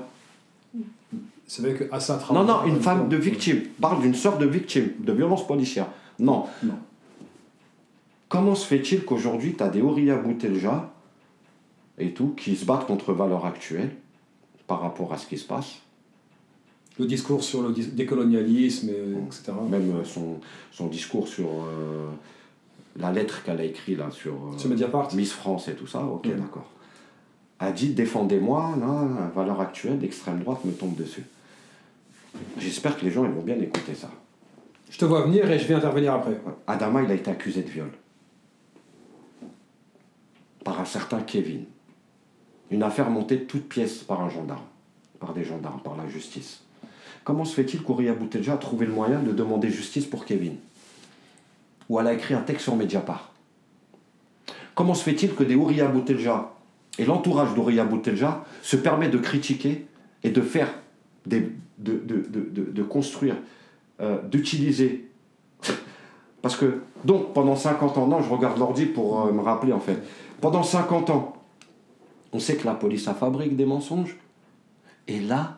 C'est 1.48 1.62
vrai 1.62 1.74
que 1.74 2.34
Non, 2.34 2.44
non, 2.44 2.66
une 2.66 2.82
femme 2.82 3.08
de 3.08 3.16
victime. 3.16 3.62
Parle 3.80 4.02
d'une 4.02 4.14
sorte 4.14 4.40
de 4.40 4.46
victime, 4.46 4.92
de 5.00 5.14
violence 5.14 5.48
policière. 5.48 5.88
Non. 6.20 6.46
non. 6.62 6.78
Comment 8.28 8.56
se 8.56 8.66
fait-il 8.68 9.06
qu'aujourd'hui, 9.06 9.56
tu 9.56 9.64
as 9.64 9.70
des 9.70 9.82
Ouria 9.82 10.18
Boutelja 10.18 10.92
et 11.98 12.12
tout 12.12 12.34
qui 12.36 12.56
se 12.56 12.66
battent 12.66 12.86
contre 12.86 13.14
valeurs 13.14 13.46
actuelles 13.46 13.96
par 14.68 14.82
rapport 14.82 15.14
à 15.14 15.18
ce 15.18 15.26
qui 15.26 15.38
se 15.38 15.46
passe? 15.46 15.78
Le 17.00 17.06
discours 17.06 17.44
sur 17.44 17.62
le 17.62 17.74
décolonialisme, 17.74 18.90
etc. 19.28 19.54
Même 19.70 19.92
euh, 19.92 20.04
son, 20.04 20.40
son 20.72 20.88
discours 20.88 21.28
sur 21.28 21.48
euh, 21.48 22.08
la 22.98 23.12
lettre 23.12 23.44
qu'elle 23.44 23.60
a 23.60 23.64
écrite 23.64 23.98
là, 23.98 24.10
sur, 24.12 24.34
euh, 24.34 25.16
Miss 25.16 25.32
France 25.32 25.68
et 25.68 25.74
tout 25.74 25.88
ça, 25.88 26.04
ok, 26.04 26.28
d'accord. 26.36 26.72
A 27.60 27.72
dit 27.72 27.90
défendez-moi, 27.90 28.76
là, 28.80 29.32
valeur 29.36 29.62
actuelle, 29.62 30.00
l'extrême 30.00 30.40
droite 30.40 30.64
me 30.66 30.72
tombe 30.72 30.96
dessus. 30.96 31.26
J'espère 32.60 32.98
que 32.98 33.06
les 33.06 33.12
gens 33.12 33.26
ils 33.26 33.32
vont 33.32 33.42
bien 33.42 33.60
écouter 33.60 33.96
ça. 33.96 34.12
Je 34.90 34.98
te 34.98 35.06
vois 35.06 35.22
venir 35.24 35.50
et 35.50 35.58
je 35.58 35.68
vais 35.68 35.74
intervenir 35.74 36.14
après. 36.14 36.40
Adama, 36.68 37.02
il 37.02 37.12
a 37.12 37.16
été 37.16 37.32
accusé 37.32 37.64
de 37.64 37.70
viol. 37.70 37.90
Par 40.64 40.80
un 40.80 40.86
certain 40.86 41.22
Kevin. 41.22 41.66
Une 42.70 42.84
affaire 42.84 43.10
montée 43.10 43.38
de 43.38 43.44
toutes 43.44 43.68
pièces 43.68 44.04
par 44.04 44.22
un 44.22 44.30
gendarme. 44.30 44.66
Par 45.20 45.34
des 45.34 45.44
gendarmes, 45.44 45.82
par 45.82 45.98
la 45.98 46.08
justice. 46.08 46.62
Comment 47.28 47.44
se 47.44 47.54
fait-il 47.54 47.84
qu'Ouria 47.84 48.14
Boutelja 48.14 48.54
a 48.54 48.58
trouvé 48.58 48.86
le 48.86 48.94
moyen 48.94 49.20
de 49.20 49.34
demander 49.34 49.70
justice 49.70 50.06
pour 50.06 50.24
Kevin? 50.24 50.56
Ou 51.90 52.00
elle 52.00 52.08
a 52.08 52.14
écrit 52.14 52.34
un 52.34 52.40
texte 52.40 52.64
sur 52.64 52.78
Mediapart? 52.78 53.34
Comment 54.74 54.94
se 54.94 55.04
fait-il 55.04 55.36
que 55.36 55.44
des 55.44 55.54
Ouria 55.54 55.90
Boutelja 55.90 56.54
et 56.98 57.04
l'entourage 57.04 57.54
d'Ouria 57.54 57.84
Boutelja 57.84 58.46
se 58.62 58.78
permet 58.78 59.10
de 59.10 59.18
critiquer 59.18 59.88
et 60.24 60.30
de 60.30 60.40
faire, 60.40 60.70
de, 61.26 62.84
construire, 62.84 63.36
euh, 64.00 64.22
d'utiliser? 64.22 65.12
Parce 66.42 66.56
que, 66.56 66.80
donc, 67.04 67.34
pendant 67.34 67.58
50 67.58 67.98
ans, 67.98 68.08
non, 68.08 68.22
je 68.22 68.30
regarde 68.30 68.58
l'ordi 68.58 68.86
pour 68.86 69.26
euh, 69.26 69.34
me 69.34 69.42
rappeler 69.42 69.74
en 69.74 69.82
fait. 69.82 70.02
Pendant 70.40 70.64
50 70.64 71.10
ans, 71.10 71.34
on 72.32 72.40
sait 72.40 72.56
que 72.56 72.66
la 72.66 72.74
police 72.74 73.06
a 73.10 73.14
fabriqué 73.14 73.54
des 73.54 73.66
mensonges. 73.66 74.16
Et 75.10 75.20
là, 75.20 75.57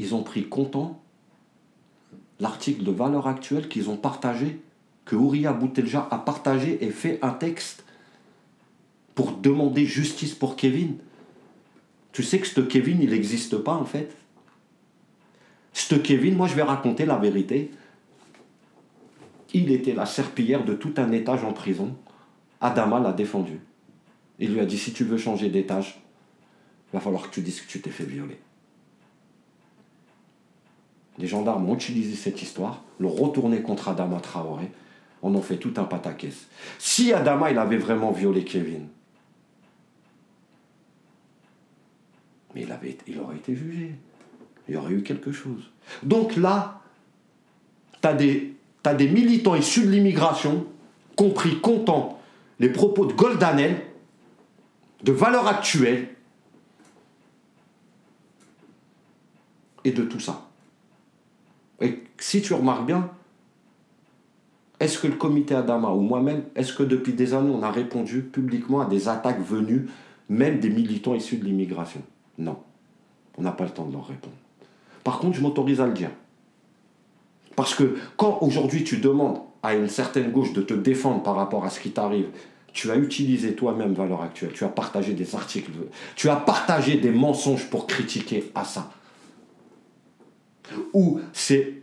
ils 0.00 0.14
ont 0.14 0.22
pris 0.22 0.48
content 0.48 0.98
l'article 2.40 2.84
de 2.84 2.90
valeur 2.90 3.26
actuelle 3.26 3.68
qu'ils 3.68 3.90
ont 3.90 3.98
partagé, 3.98 4.58
que 5.04 5.14
Ouria 5.14 5.52
Boutelja 5.52 6.08
a 6.10 6.16
partagé 6.16 6.82
et 6.82 6.90
fait 6.90 7.18
un 7.20 7.32
texte 7.32 7.84
pour 9.14 9.32
demander 9.32 9.84
justice 9.84 10.34
pour 10.34 10.56
Kevin. 10.56 10.96
Tu 12.12 12.22
sais 12.22 12.38
que 12.38 12.46
ce 12.46 12.62
Kevin, 12.62 13.02
il 13.02 13.10
n'existe 13.10 13.58
pas 13.58 13.74
en 13.74 13.84
fait. 13.84 14.16
Ce 15.74 15.94
Kevin, 15.94 16.34
moi 16.34 16.48
je 16.48 16.54
vais 16.54 16.62
raconter 16.62 17.04
la 17.04 17.18
vérité. 17.18 17.70
Il 19.52 19.70
était 19.70 19.92
la 19.92 20.06
serpillière 20.06 20.64
de 20.64 20.72
tout 20.72 20.94
un 20.96 21.12
étage 21.12 21.44
en 21.44 21.52
prison. 21.52 21.94
Adama 22.62 23.00
l'a 23.00 23.12
défendu. 23.12 23.60
Il 24.38 24.54
lui 24.54 24.60
a 24.60 24.64
dit 24.64 24.78
si 24.78 24.94
tu 24.94 25.04
veux 25.04 25.18
changer 25.18 25.50
d'étage, 25.50 26.00
il 26.88 26.94
va 26.94 27.00
falloir 27.00 27.28
que 27.28 27.34
tu 27.34 27.42
dises 27.42 27.60
que 27.60 27.68
tu 27.68 27.82
t'es 27.82 27.90
fait 27.90 28.04
violer. 28.04 28.38
Les 31.20 31.26
gendarmes 31.26 31.68
ont 31.68 31.74
utilisé 31.74 32.16
cette 32.16 32.40
histoire, 32.40 32.82
l'ont 32.98 33.10
retourné 33.10 33.60
contre 33.60 33.88
Adama 33.88 34.20
Traoré, 34.20 34.70
on 35.22 35.34
en 35.34 35.42
fait 35.42 35.58
tout 35.58 35.74
un 35.76 35.84
pataquès. 35.84 36.48
Si 36.78 37.12
Adama 37.12 37.50
il 37.50 37.58
avait 37.58 37.76
vraiment 37.76 38.10
violé 38.10 38.42
Kevin, 38.42 38.88
mais 42.54 42.66
il, 43.06 43.20
aurait 43.20 43.36
été 43.36 43.54
jugé. 43.54 43.94
Il 44.66 44.74
y 44.74 44.76
aurait 44.76 44.92
eu 44.92 45.02
quelque 45.02 45.30
chose. 45.30 45.70
Donc 46.02 46.36
là, 46.36 46.80
tu 48.02 48.08
as 48.08 48.14
des, 48.94 49.08
militants 49.08 49.54
issus 49.54 49.84
de 49.84 49.90
l'immigration, 49.90 50.66
compris, 51.16 51.60
comptant 51.60 52.20
les 52.58 52.70
propos 52.70 53.06
de 53.06 53.12
Goldanel, 53.12 53.82
de 55.04 55.12
valeur 55.12 55.46
actuelle, 55.46 56.08
et 59.84 59.92
de 59.92 60.02
tout 60.02 60.20
ça. 60.20 60.49
Et 61.80 62.02
si 62.18 62.42
tu 62.42 62.54
remarques 62.54 62.86
bien, 62.86 63.10
est-ce 64.80 64.98
que 64.98 65.06
le 65.06 65.14
comité 65.14 65.54
Adama 65.54 65.90
ou 65.90 66.00
moi-même, 66.00 66.44
est-ce 66.56 66.72
que 66.72 66.82
depuis 66.82 67.12
des 67.12 67.34
années 67.34 67.52
on 67.54 67.62
a 67.62 67.70
répondu 67.70 68.22
publiquement 68.22 68.80
à 68.80 68.86
des 68.86 69.08
attaques 69.08 69.40
venues 69.40 69.88
même 70.28 70.60
des 70.60 70.70
militants 70.70 71.14
issus 71.14 71.36
de 71.36 71.44
l'immigration? 71.44 72.02
Non. 72.38 72.56
On 73.36 73.42
n'a 73.42 73.52
pas 73.52 73.64
le 73.64 73.70
temps 73.70 73.84
de 73.84 73.92
leur 73.92 74.06
répondre. 74.06 74.34
Par 75.04 75.18
contre, 75.18 75.36
je 75.36 75.42
m'autorise 75.42 75.80
à 75.80 75.86
le 75.86 75.92
dire. 75.92 76.10
Parce 77.56 77.74
que 77.74 77.96
quand 78.16 78.38
aujourd'hui 78.42 78.84
tu 78.84 78.98
demandes 78.98 79.40
à 79.62 79.74
une 79.74 79.88
certaine 79.88 80.30
gauche 80.30 80.52
de 80.52 80.62
te 80.62 80.74
défendre 80.74 81.22
par 81.22 81.36
rapport 81.36 81.64
à 81.64 81.70
ce 81.70 81.80
qui 81.80 81.90
t'arrive, 81.90 82.28
tu 82.72 82.90
as 82.90 82.96
utilisé 82.96 83.54
toi-même 83.54 83.94
valeur 83.94 84.22
actuelle, 84.22 84.52
tu 84.54 84.64
as 84.64 84.68
partagé 84.68 85.12
des 85.12 85.34
articles, 85.34 85.70
tu 86.14 86.28
as 86.28 86.36
partagé 86.36 86.96
des 86.96 87.10
mensonges 87.10 87.68
pour 87.68 87.86
critiquer 87.86 88.50
à 88.54 88.64
ça 88.64 88.90
où 90.92 91.20
c'est 91.32 91.74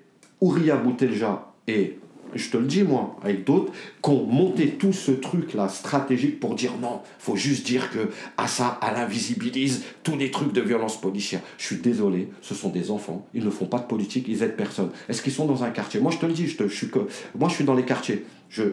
Ouria 0.41 0.77
Boutelja 0.77 1.51
et 1.67 1.97
je 2.35 2.49
te 2.49 2.57
le 2.57 2.65
dis 2.65 2.83
moi, 2.83 3.15
avec 3.23 3.45
d'autres, 3.45 3.71
qui 4.03 4.09
ont 4.09 4.25
monté 4.25 4.71
tout 4.71 4.93
ce 4.93 5.11
truc-là 5.11 5.69
stratégique 5.69 6.39
pour 6.39 6.55
dire 6.55 6.73
non, 6.81 7.01
faut 7.19 7.35
juste 7.35 7.65
dire 7.65 7.89
que 7.91 8.09
à 8.37 8.47
ça, 8.47 8.79
elle 8.81 8.97
invisibilise 8.97 9.83
tous 10.03 10.17
les 10.17 10.31
trucs 10.31 10.53
de 10.53 10.61
violence 10.61 10.99
policière. 10.99 11.41
Je 11.57 11.65
suis 11.65 11.77
désolé, 11.77 12.29
ce 12.41 12.53
sont 12.53 12.69
des 12.69 12.91
enfants, 12.91 13.25
ils 13.33 13.43
ne 13.43 13.49
font 13.49 13.65
pas 13.65 13.79
de 13.79 13.85
politique, 13.85 14.25
ils 14.27 14.43
aident 14.43 14.55
personne. 14.55 14.89
Est-ce 15.09 15.21
qu'ils 15.21 15.33
sont 15.33 15.45
dans 15.45 15.63
un 15.63 15.69
quartier? 15.69 15.99
Moi 15.99 16.11
je 16.11 16.17
te 16.17 16.25
le 16.25 16.33
dis, 16.33 16.47
je, 16.47 16.57
te, 16.57 16.67
je 16.67 16.75
suis 16.75 16.89
que, 16.89 16.99
moi 17.37 17.49
je 17.49 17.55
suis 17.55 17.65
dans 17.65 17.75
les 17.75 17.85
quartiers. 17.85 18.25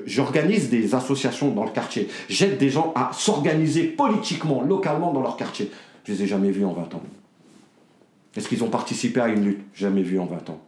J'organise 0.07 0.71
des 0.71 0.95
associations 0.95 1.51
dans 1.51 1.65
le 1.65 1.71
quartier. 1.71 2.09
J'aide 2.29 2.59
des 2.59 2.71
gens 2.71 2.93
à 2.95 3.11
s'organiser 3.13 3.85
politiquement, 3.85 4.63
localement 4.63 5.13
dans 5.13 5.23
leur 5.23 5.37
quartier. 5.37 5.71
Je 6.05 6.13
les 6.13 6.23
ai 6.23 6.27
jamais 6.27 6.51
vus 6.51 6.65
en 6.65 6.73
20 6.73 6.95
ans. 6.95 7.03
Est-ce 8.37 8.49
qu'ils 8.49 8.65
ont 8.65 8.71
participé 8.71 9.21
à 9.21 9.29
une 9.29 9.45
lutte? 9.45 9.65
Jamais 9.75 10.03
vu 10.03 10.19
en 10.19 10.27
20 10.27 10.51
ans. 10.51 10.61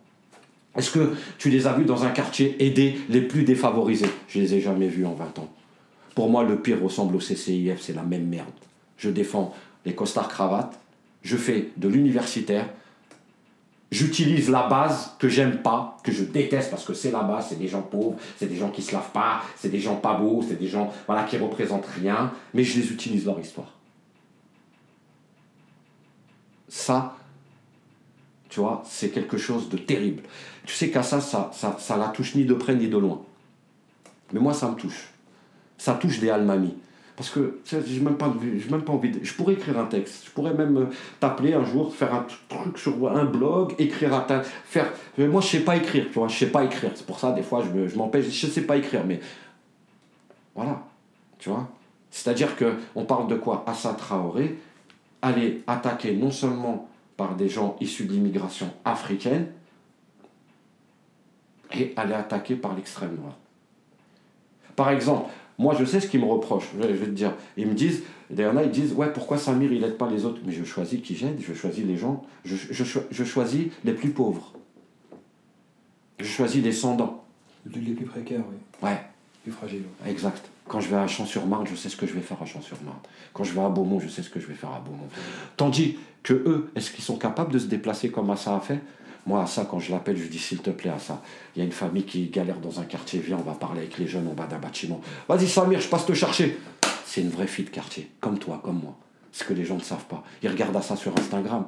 Est-ce 0.76 0.90
que 0.90 1.14
tu 1.38 1.50
les 1.50 1.66
as 1.66 1.72
vus 1.72 1.84
dans 1.84 2.04
un 2.04 2.10
quartier 2.10 2.62
aider 2.64 2.98
les 3.08 3.22
plus 3.22 3.44
défavorisés? 3.44 4.10
Je 4.28 4.40
les 4.40 4.54
ai 4.54 4.60
jamais 4.60 4.88
vus 4.88 5.06
en 5.06 5.14
20 5.14 5.38
ans. 5.38 5.48
Pour 6.14 6.30
moi, 6.30 6.44
le 6.44 6.60
pire 6.60 6.82
ressemble 6.82 7.16
au 7.16 7.18
CCIF, 7.18 7.80
c'est 7.80 7.94
la 7.94 8.02
même 8.02 8.26
merde. 8.26 8.48
Je 8.96 9.10
défends 9.10 9.54
les 9.84 9.94
costards 9.94 10.28
cravates, 10.28 10.78
je 11.22 11.36
fais 11.36 11.70
de 11.76 11.88
l'universitaire, 11.88 12.68
j'utilise 13.90 14.50
la 14.50 14.66
base 14.66 15.12
que 15.18 15.28
j'aime 15.28 15.62
pas, 15.62 15.96
que 16.02 16.12
je 16.12 16.24
déteste 16.24 16.70
parce 16.70 16.84
que 16.84 16.94
c'est 16.94 17.10
la 17.10 17.22
base, 17.22 17.48
c'est 17.50 17.58
des 17.58 17.68
gens 17.68 17.82
pauvres, 17.82 18.16
c'est 18.36 18.46
des 18.46 18.56
gens 18.56 18.70
qui 18.70 18.82
se 18.82 18.92
lavent 18.92 19.12
pas, 19.12 19.42
c'est 19.56 19.68
des 19.68 19.80
gens 19.80 19.96
pas 19.96 20.14
beaux, 20.14 20.42
c'est 20.46 20.58
des 20.58 20.68
gens 20.68 20.92
voilà, 21.06 21.24
qui 21.24 21.36
représentent 21.36 21.86
rien, 21.86 22.32
mais 22.54 22.64
je 22.64 22.80
les 22.80 22.92
utilise 22.92 23.26
leur 23.26 23.38
histoire. 23.38 23.72
Ça, 26.68 27.15
tu 28.56 28.60
vois, 28.60 28.82
c'est 28.86 29.10
quelque 29.10 29.36
chose 29.36 29.68
de 29.68 29.76
terrible. 29.76 30.22
Tu 30.64 30.72
sais 30.72 30.88
qu'à 30.88 31.02
ça, 31.02 31.20
ça, 31.20 31.50
ça, 31.52 31.76
ça 31.78 31.98
la 31.98 32.08
touche 32.08 32.34
ni 32.36 32.46
de 32.46 32.54
près 32.54 32.74
ni 32.74 32.88
de 32.88 32.96
loin. 32.96 33.20
Mais 34.32 34.40
moi, 34.40 34.54
ça 34.54 34.70
me 34.70 34.76
touche. 34.76 35.10
Ça 35.76 35.92
touche 35.92 36.20
des 36.20 36.30
Almami. 36.30 36.72
Parce 37.16 37.28
que 37.28 37.58
j'ai 37.66 38.00
même 38.00 38.16
pas, 38.16 38.34
même 38.70 38.80
pas 38.80 38.94
envie 38.94 39.10
de, 39.10 39.22
Je 39.22 39.34
pourrais 39.34 39.52
écrire 39.52 39.78
un 39.78 39.84
texte. 39.84 40.24
Je 40.24 40.30
pourrais 40.30 40.54
même 40.54 40.78
euh, 40.78 40.86
t'appeler 41.20 41.52
un 41.52 41.66
jour, 41.66 41.94
faire 41.94 42.14
un 42.14 42.24
truc 42.48 42.78
sur 42.78 43.14
un 43.14 43.26
blog, 43.26 43.74
écrire 43.78 44.14
un 44.14 44.42
faire. 44.64 44.90
Moi, 45.18 45.42
je 45.42 45.48
sais 45.48 45.60
pas 45.60 45.76
écrire, 45.76 46.06
tu 46.06 46.18
vois. 46.18 46.28
Je 46.28 46.38
sais 46.38 46.50
pas 46.50 46.64
écrire. 46.64 46.92
C'est 46.94 47.04
pour 47.04 47.20
ça, 47.20 47.32
des 47.32 47.42
fois, 47.42 47.62
je 47.62 47.94
m'empêche. 47.94 48.30
Je 48.30 48.46
sais 48.46 48.62
pas 48.62 48.78
écrire, 48.78 49.04
mais 49.04 49.20
voilà, 50.54 50.82
tu 51.38 51.50
vois. 51.50 51.68
C'est-à-dire 52.10 52.56
que 52.56 52.72
on 52.94 53.04
parle 53.04 53.28
de 53.28 53.34
quoi? 53.34 53.64
Assa 53.66 53.92
Traoré 53.92 54.56
aller 55.20 55.62
attaquer 55.66 56.14
non 56.14 56.30
seulement 56.30 56.88
par 57.16 57.36
des 57.36 57.48
gens 57.48 57.76
issus 57.80 58.04
de 58.04 58.12
l'immigration 58.12 58.72
africaine, 58.84 59.48
et 61.72 61.92
aller 61.96 62.14
attaquer 62.14 62.54
par 62.56 62.74
l'extrême 62.74 63.16
droite. 63.16 63.36
Par 64.76 64.90
exemple, 64.90 65.30
moi, 65.58 65.74
je 65.78 65.84
sais 65.84 66.00
ce 66.00 66.06
qu'ils 66.06 66.20
me 66.20 66.26
reprochent. 66.26 66.70
Je 66.74 66.86
vais 66.86 67.06
te 67.06 67.10
dire. 67.10 67.34
Ils 67.56 67.66
me 67.66 67.74
disent, 67.74 68.02
d'ailleurs, 68.30 68.54
ils 68.62 68.70
disent, 68.70 68.92
ouais, 68.92 69.12
pourquoi 69.12 69.38
Samir, 69.38 69.72
il 69.72 69.80
n'aide 69.80 69.96
pas 69.96 70.08
les 70.08 70.24
autres? 70.24 70.40
Mais 70.44 70.52
je 70.52 70.64
choisis 70.64 71.00
qui 71.00 71.16
j'aide, 71.16 71.40
je 71.40 71.54
choisis 71.54 71.84
les 71.84 71.96
gens, 71.96 72.24
je, 72.44 72.56
je, 72.56 73.24
choisis 73.24 73.68
les 73.84 73.92
plus 73.92 74.10
pauvres. 74.10 74.52
Je 76.18 76.26
choisis 76.26 76.62
les 76.62 76.72
sans-dents. 76.72 77.24
Les 77.74 77.92
plus 77.92 78.04
précaires, 78.04 78.44
oui. 78.48 78.56
Ouais. 78.82 79.00
Les 79.46 79.50
plus 79.50 79.52
fragiles. 79.52 79.82
Exact. 80.06 80.50
Quand 80.68 80.80
je 80.80 80.88
vais 80.88 80.96
à 80.96 81.06
Champs-sur-Marne, 81.06 81.66
je 81.66 81.76
sais 81.76 81.88
ce 81.88 81.96
que 81.96 82.06
je 82.06 82.12
vais 82.12 82.20
faire 82.20 82.42
à 82.42 82.46
Champs-sur-Marne. 82.46 82.98
Quand 83.32 83.44
je 83.44 83.52
vais 83.52 83.60
à 83.60 83.68
Beaumont, 83.68 84.00
je 84.00 84.08
sais 84.08 84.22
ce 84.22 84.30
que 84.30 84.40
je 84.40 84.46
vais 84.46 84.54
faire 84.54 84.70
à 84.70 84.80
Beaumont. 84.80 85.08
Tandis 85.56 85.98
que 86.22 86.34
eux, 86.34 86.70
est-ce 86.74 86.90
qu'ils 86.90 87.04
sont 87.04 87.18
capables 87.18 87.52
de 87.52 87.58
se 87.58 87.66
déplacer 87.66 88.10
comme 88.10 88.34
ça 88.36 88.56
a 88.56 88.60
fait? 88.60 88.80
Moi, 89.26 89.44
ça, 89.46 89.66
quand 89.68 89.80
je 89.80 89.90
l'appelle, 89.90 90.16
je 90.16 90.26
dis 90.26 90.38
s'il 90.38 90.58
te 90.58 90.70
plaît, 90.70 90.92
ça. 90.98 91.20
Il 91.54 91.58
y 91.58 91.62
a 91.62 91.64
une 91.64 91.72
famille 91.72 92.04
qui 92.04 92.28
galère 92.28 92.58
dans 92.58 92.80
un 92.80 92.84
quartier, 92.84 93.18
viens, 93.20 93.38
on 93.38 93.42
va 93.42 93.54
parler 93.54 93.80
avec 93.80 93.98
les 93.98 94.06
jeunes 94.06 94.28
en 94.28 94.34
bas 94.34 94.46
d'un 94.46 94.58
bâtiment. 94.58 95.00
Vas-y, 95.28 95.48
Samir, 95.48 95.80
je 95.80 95.88
passe 95.88 96.06
te 96.06 96.14
chercher. 96.14 96.58
C'est 97.04 97.22
une 97.22 97.30
vraie 97.30 97.46
fille 97.46 97.64
de 97.64 97.70
quartier, 97.70 98.10
comme 98.20 98.38
toi, 98.38 98.60
comme 98.62 98.80
moi. 98.80 98.96
Ce 99.32 99.44
que 99.44 99.52
les 99.52 99.64
gens 99.64 99.76
ne 99.76 99.82
savent 99.82 100.06
pas. 100.06 100.22
Ils 100.42 100.48
regardent 100.48 100.80
ça 100.82 100.96
sur 100.96 101.12
Instagram. 101.18 101.66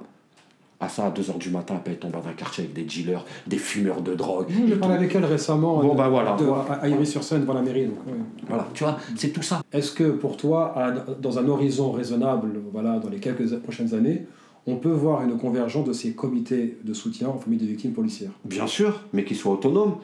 À 0.80 0.88
ça, 0.88 1.06
à 1.06 1.10
2h 1.10 1.38
du 1.38 1.50
matin, 1.50 1.80
elle 1.84 1.96
peut 1.96 2.06
en 2.06 2.10
bas 2.10 2.20
d'un 2.20 2.34
quartier 2.34 2.62
avec 2.64 2.74
des 2.74 2.84
dealers, 2.84 3.24
des 3.48 3.56
fumeurs 3.58 4.00
de 4.00 4.14
drogue. 4.14 4.46
J'ai 4.68 4.76
parlé 4.76 4.94
avec 4.94 5.12
elle 5.12 5.24
récemment. 5.24 5.82
Bon, 5.82 5.94
ben 5.96 6.08
voilà. 6.08 6.36
à 6.80 6.88
Iris-sur-Seine, 6.88 7.40
devant 7.40 7.54
la 7.54 7.62
mairie. 7.62 7.86
Donc, 7.86 7.98
Voilà, 8.46 8.68
tu 8.74 8.84
vois, 8.84 8.96
c'est 9.16 9.30
tout 9.30 9.42
ça. 9.42 9.62
Est-ce 9.72 9.90
que 9.90 10.04
pour 10.04 10.36
toi, 10.36 10.74
dans 11.20 11.38
un 11.40 11.48
horizon 11.48 11.90
raisonnable, 11.90 12.60
voilà, 12.72 13.00
dans 13.00 13.08
les 13.08 13.18
quelques 13.18 13.58
prochaines 13.58 13.92
années, 13.92 14.26
on 14.68 14.76
peut 14.76 14.90
voir 14.90 15.22
une 15.24 15.36
convergence 15.36 15.86
de 15.86 15.92
ces 15.92 16.12
comités 16.12 16.78
de 16.84 16.94
soutien 16.94 17.28
en 17.28 17.38
famille 17.38 17.58
des 17.58 17.66
victimes 17.66 17.92
policières? 17.92 18.30
Bien 18.44 18.68
sûr, 18.68 19.00
mais 19.12 19.24
qu'ils 19.24 19.36
soient 19.36 19.54
autonomes. 19.54 19.96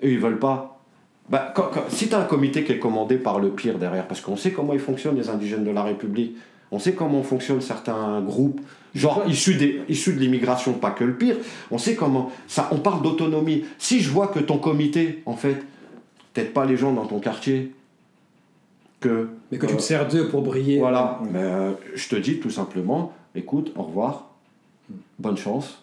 Et 0.00 0.10
ils 0.10 0.18
veulent 0.18 0.38
pas. 0.38 0.80
Bah, 1.28 1.52
si 1.88 2.08
tu 2.08 2.14
as 2.14 2.20
un 2.20 2.24
comité 2.24 2.64
qui 2.64 2.72
est 2.72 2.78
commandé 2.78 3.16
par 3.16 3.40
le 3.40 3.50
pire 3.50 3.78
derrière, 3.78 4.06
parce 4.08 4.20
qu'on 4.20 4.36
sait 4.36 4.52
comment 4.52 4.72
ils 4.72 4.80
fonctionnent 4.80 5.16
les 5.16 5.28
indigènes 5.28 5.64
de 5.64 5.70
la 5.70 5.82
République, 5.82 6.36
on 6.70 6.78
sait 6.78 6.94
comment 6.94 7.22
fonctionnent 7.22 7.60
certains 7.60 8.20
groupes, 8.22 8.60
genre 8.94 9.24
issus, 9.26 9.54
des, 9.54 9.80
issus 9.88 10.12
de 10.12 10.20
l'immigration, 10.20 10.74
pas 10.74 10.90
que 10.90 11.04
le 11.04 11.14
pire, 11.14 11.36
on 11.70 11.78
sait 11.78 11.94
comment. 11.94 12.30
Ça, 12.46 12.68
on 12.72 12.78
parle 12.78 13.02
d'autonomie. 13.02 13.64
Si 13.78 14.00
je 14.00 14.10
vois 14.10 14.28
que 14.28 14.38
ton 14.38 14.58
comité, 14.58 15.22
en 15.26 15.36
fait, 15.36 15.56
peut-être 16.32 16.52
pas 16.52 16.64
les 16.64 16.76
gens 16.76 16.92
dans 16.92 17.06
ton 17.06 17.20
quartier, 17.20 17.72
que. 19.00 19.28
Mais 19.50 19.58
que 19.58 19.66
tu 19.66 19.72
te 19.72 19.78
euh, 19.78 19.82
sers 19.82 20.08
d'eux 20.08 20.28
pour 20.28 20.42
briller. 20.42 20.78
Voilà, 20.78 21.20
euh, 21.34 21.72
je 21.94 22.08
te 22.08 22.16
dis 22.16 22.38
tout 22.38 22.50
simplement, 22.50 23.12
écoute, 23.34 23.72
au 23.76 23.82
revoir, 23.82 24.30
bonne 25.18 25.36
chance. 25.36 25.82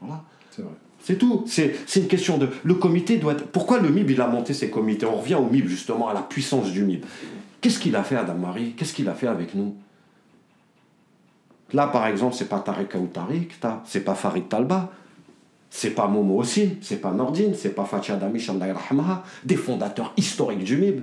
Voilà. 0.00 0.22
C'est 0.50 0.62
vrai. 0.62 0.72
C'est 1.04 1.18
tout. 1.18 1.44
C'est, 1.46 1.74
une 1.96 2.06
question 2.06 2.38
de. 2.38 2.48
Le 2.62 2.74
comité 2.74 3.18
doit 3.18 3.32
être. 3.32 3.46
Pourquoi 3.46 3.80
le 3.80 3.88
MIB 3.90 4.10
il 4.12 4.20
a 4.20 4.28
monté 4.28 4.54
ses 4.54 4.70
comités? 4.70 5.04
On 5.04 5.16
revient 5.16 5.34
au 5.34 5.46
MIB 5.46 5.66
justement, 5.66 6.08
à 6.08 6.14
la 6.14 6.22
puissance 6.22 6.70
du 6.70 6.84
MIB. 6.84 7.04
Qu'est-ce 7.60 7.78
qu'il 7.78 7.96
a 7.96 8.04
fait, 8.04 8.16
Adam 8.16 8.34
Marie? 8.34 8.72
Qu'est-ce 8.76 8.92
qu'il 8.92 9.08
a 9.08 9.14
fait 9.14 9.26
avec 9.26 9.54
nous? 9.54 9.74
Là, 11.72 11.86
par 11.86 12.06
exemple, 12.06 12.34
c'est 12.34 12.48
pas 12.48 12.58
Tarek 12.58 12.94
ou 12.96 13.06
Tariq, 13.06 13.48
c'est 13.84 14.04
pas 14.04 14.14
Farid 14.14 14.48
Talba, 14.48 14.92
c'est 15.70 15.90
pas 15.90 16.06
Momo 16.06 16.40
Ossin, 16.40 16.68
c'est 16.82 17.00
pas 17.00 17.12
Nordine, 17.12 17.54
c'est 17.54 17.74
pas 17.74 17.84
Fatih 17.84 18.12
Adami, 18.12 18.44
des 19.44 19.56
fondateurs 19.56 20.12
historiques 20.16 20.64
du 20.64 20.76
MIB. 20.76 21.02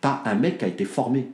T'as 0.00 0.22
un 0.24 0.34
mec 0.34 0.58
qui 0.58 0.64
a 0.64 0.68
été 0.68 0.84
formé 0.84 1.30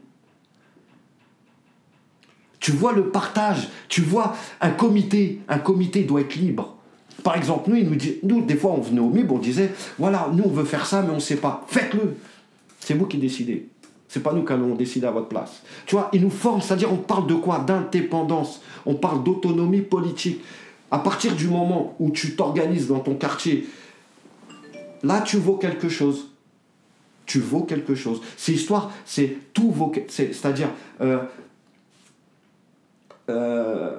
tu 2.60 2.72
vois 2.72 2.92
le 2.92 3.08
partage, 3.08 3.68
tu 3.88 4.02
vois 4.02 4.34
un 4.60 4.70
comité, 4.70 5.40
un 5.48 5.58
comité 5.58 6.04
doit 6.04 6.20
être 6.20 6.34
libre. 6.34 6.76
Par 7.24 7.36
exemple, 7.36 7.70
nous, 7.70 7.76
il 7.76 7.88
nous, 7.88 7.96
nous 8.24 8.42
des 8.42 8.56
fois, 8.56 8.72
on 8.72 8.80
venait 8.80 9.00
au 9.00 9.08
MIB, 9.08 9.32
on 9.32 9.38
disait, 9.38 9.72
voilà, 9.98 10.28
nous, 10.34 10.44
on 10.44 10.50
veut 10.50 10.64
faire 10.64 10.84
ça, 10.84 11.02
mais 11.02 11.10
on 11.10 11.14
ne 11.14 11.20
sait 11.20 11.36
pas. 11.36 11.64
Faites-le. 11.68 12.16
C'est 12.78 12.92
vous 12.92 13.06
qui 13.06 13.18
décidez. 13.18 13.68
C'est 14.08 14.22
pas 14.22 14.32
nous 14.32 14.44
qui 14.44 14.52
allons 14.52 14.74
décider 14.74 15.06
à 15.06 15.10
votre 15.10 15.28
place. 15.28 15.62
Tu 15.86 15.94
vois, 15.94 16.08
ils 16.12 16.22
nous 16.22 16.30
forment, 16.30 16.62
c'est-à-dire 16.62 16.92
on 16.92 16.96
parle 16.96 17.26
de 17.26 17.34
quoi? 17.34 17.58
D'indépendance. 17.58 18.62
On 18.86 18.94
parle 18.94 19.22
d'autonomie 19.22 19.82
politique. 19.82 20.40
À 20.90 20.98
partir 20.98 21.36
du 21.36 21.48
moment 21.48 21.94
où 21.98 22.10
tu 22.10 22.34
t'organises 22.34 22.88
dans 22.88 23.00
ton 23.00 23.14
quartier, 23.14 23.68
là, 25.02 25.20
tu 25.20 25.36
vaux 25.36 25.56
quelque 25.56 25.90
chose. 25.90 26.30
Tu 27.26 27.38
vaux 27.40 27.64
quelque 27.64 27.94
chose. 27.94 28.22
C'est 28.38 28.52
histoire, 28.52 28.90
c'est 29.04 29.36
tout 29.52 29.70
vaut. 29.70 29.92
C'est-à-dire, 30.08 30.70
euh, 31.02 31.18
euh, 33.28 33.96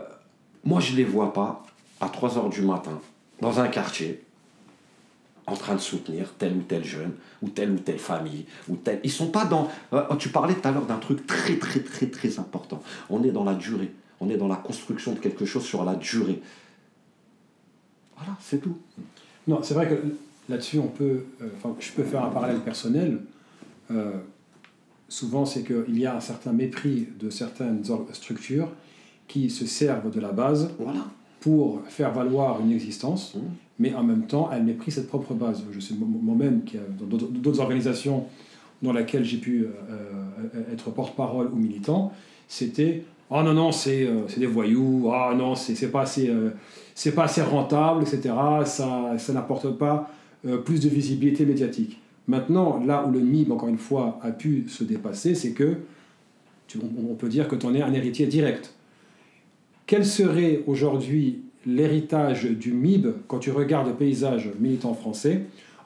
moi, 0.64 0.80
je 0.80 0.93
ne 0.93 0.97
les 0.97 1.03
vois 1.03 1.32
pas 1.32 1.64
à 2.01 2.10
3 2.10 2.30
h 2.30 2.49
du 2.49 2.64
matin, 2.64 2.99
dans 3.41 3.60
un 3.60 3.68
quartier, 3.68 4.24
en 5.50 5.56
train 5.56 5.76
de 5.76 5.80
soutenir 5.80 6.34
tel 6.38 6.56
ou 6.56 6.62
tel 6.62 6.84
jeune, 6.84 7.14
ou 7.41 7.50
telle 7.50 7.72
ou 7.72 7.80
telle 7.80 8.00
famille, 8.00 8.45
ou 8.68 8.76
tel. 8.76 9.00
Ils 9.04 9.12
sont 9.12 9.28
pas 9.28 9.45
dans. 9.45 9.70
Euh, 9.93 10.04
tu 10.18 10.30
parlais 10.30 10.54
tout 10.54 10.68
à 10.68 10.72
l'heure 10.72 10.86
d'un 10.86 10.97
truc 10.97 11.26
très, 11.26 11.58
très, 11.58 11.80
très, 11.80 12.08
très 12.08 12.39
important. 12.39 12.82
On 13.10 13.24
est 13.24 13.32
dans 13.32 13.43
la 13.43 13.56
durée. 13.56 13.91
On 14.20 14.30
est 14.30 14.38
dans 14.38 14.47
la 14.47 14.58
construction 14.58 15.14
de 15.14 15.20
quelque 15.20 15.45
chose 15.45 15.64
sur 15.64 15.84
la 15.84 15.95
durée. 15.95 16.41
Voilà, 18.18 18.38
c'est 18.41 18.62
tout. 18.62 18.78
Non, 19.47 19.62
c'est 19.64 19.74
vrai 19.74 19.88
que 19.88 19.95
là-dessus, 20.50 20.80
on 20.80 20.88
peut. 20.88 21.26
Euh, 21.41 21.50
enfin, 21.58 21.76
je 21.80 21.91
peux 21.91 22.04
faire 22.04 22.24
un 22.24 22.30
parallèle 22.30 22.60
personnel. 22.60 23.20
souvent, 25.08 25.45
c'est 25.45 25.64
qu'il 25.64 25.97
y 25.97 26.06
a 26.06 26.16
un 26.16 26.20
certain 26.22 26.52
mépris 26.52 27.08
de 27.20 27.30
certaines 27.32 27.84
structures 28.14 28.70
qui 29.28 29.50
se 29.50 29.66
servent 29.66 30.12
de 30.12 30.20
la 30.20 30.32
base 30.32 30.72
pour 31.39 31.82
faire 31.88 32.12
valoir 32.12 32.60
une 32.62 32.72
existence, 32.72 33.36
mmh. 33.36 33.39
Mais 33.80 33.93
en 33.93 34.03
même 34.03 34.27
temps, 34.27 34.49
elle 34.53 34.63
méprise 34.63 34.95
cette 34.95 35.07
propre 35.07 35.34
base. 35.34 35.63
Je 35.71 35.80
sais 35.80 35.93
moi-même, 35.97 36.61
dans 36.99 37.17
d'autres 37.17 37.59
organisations 37.59 38.25
dans 38.82 38.93
lesquelles 38.93 39.25
j'ai 39.25 39.38
pu 39.38 39.63
euh, 39.63 39.67
euh, 40.55 40.73
être 40.73 40.91
porte-parole 40.91 41.49
ou 41.51 41.55
militant, 41.57 42.13
c'était 42.47 43.03
Oh 43.32 43.43
non, 43.43 43.53
non, 43.53 43.71
c'est 43.71 44.05
euh, 44.05 44.21
des 44.38 44.47
voyous, 44.47 45.11
ah 45.13 45.34
non, 45.38 45.53
c'est 45.53 45.91
pas, 45.91 46.01
assez, 46.01 46.32
c'est 46.95 47.13
pas 47.13 47.25
assez 47.25 47.41
rentable, 47.41 48.01
etc. 48.03 48.34
Ça, 48.65 49.15
ça 49.17 49.34
n'apporte 49.34 49.77
pas 49.77 50.09
plus 50.65 50.80
de 50.80 50.89
visibilité 50.89 51.45
médiatique. 51.45 51.99
Maintenant, 52.27 52.80
là 52.84 53.05
où 53.05 53.11
le 53.11 53.19
MIB, 53.19 53.51
encore 53.51 53.69
une 53.69 53.77
fois, 53.77 54.19
a 54.23 54.32
pu 54.32 54.65
se 54.67 54.84
dépasser, 54.84 55.36
c'est 55.36 55.51
que 55.51 55.77
on 57.09 57.15
peut 57.15 57.30
dire 57.30 57.47
que 57.47 57.55
tu 57.55 57.65
en 57.65 57.73
es 57.73 57.82
un 57.82 57.93
héritier 57.93 58.27
direct 58.27 58.73
quel 59.89 60.05
serait 60.05 60.61
aujourd'hui 60.67 61.41
l'héritage 61.66 62.45
du 62.45 62.74
MIB 62.74 63.07
quand 63.28 63.39
tu 63.39 63.51
regardes 63.51 63.88
le 63.88 63.93
paysage 63.93 64.49
militant 64.60 64.93
français 64.93 65.41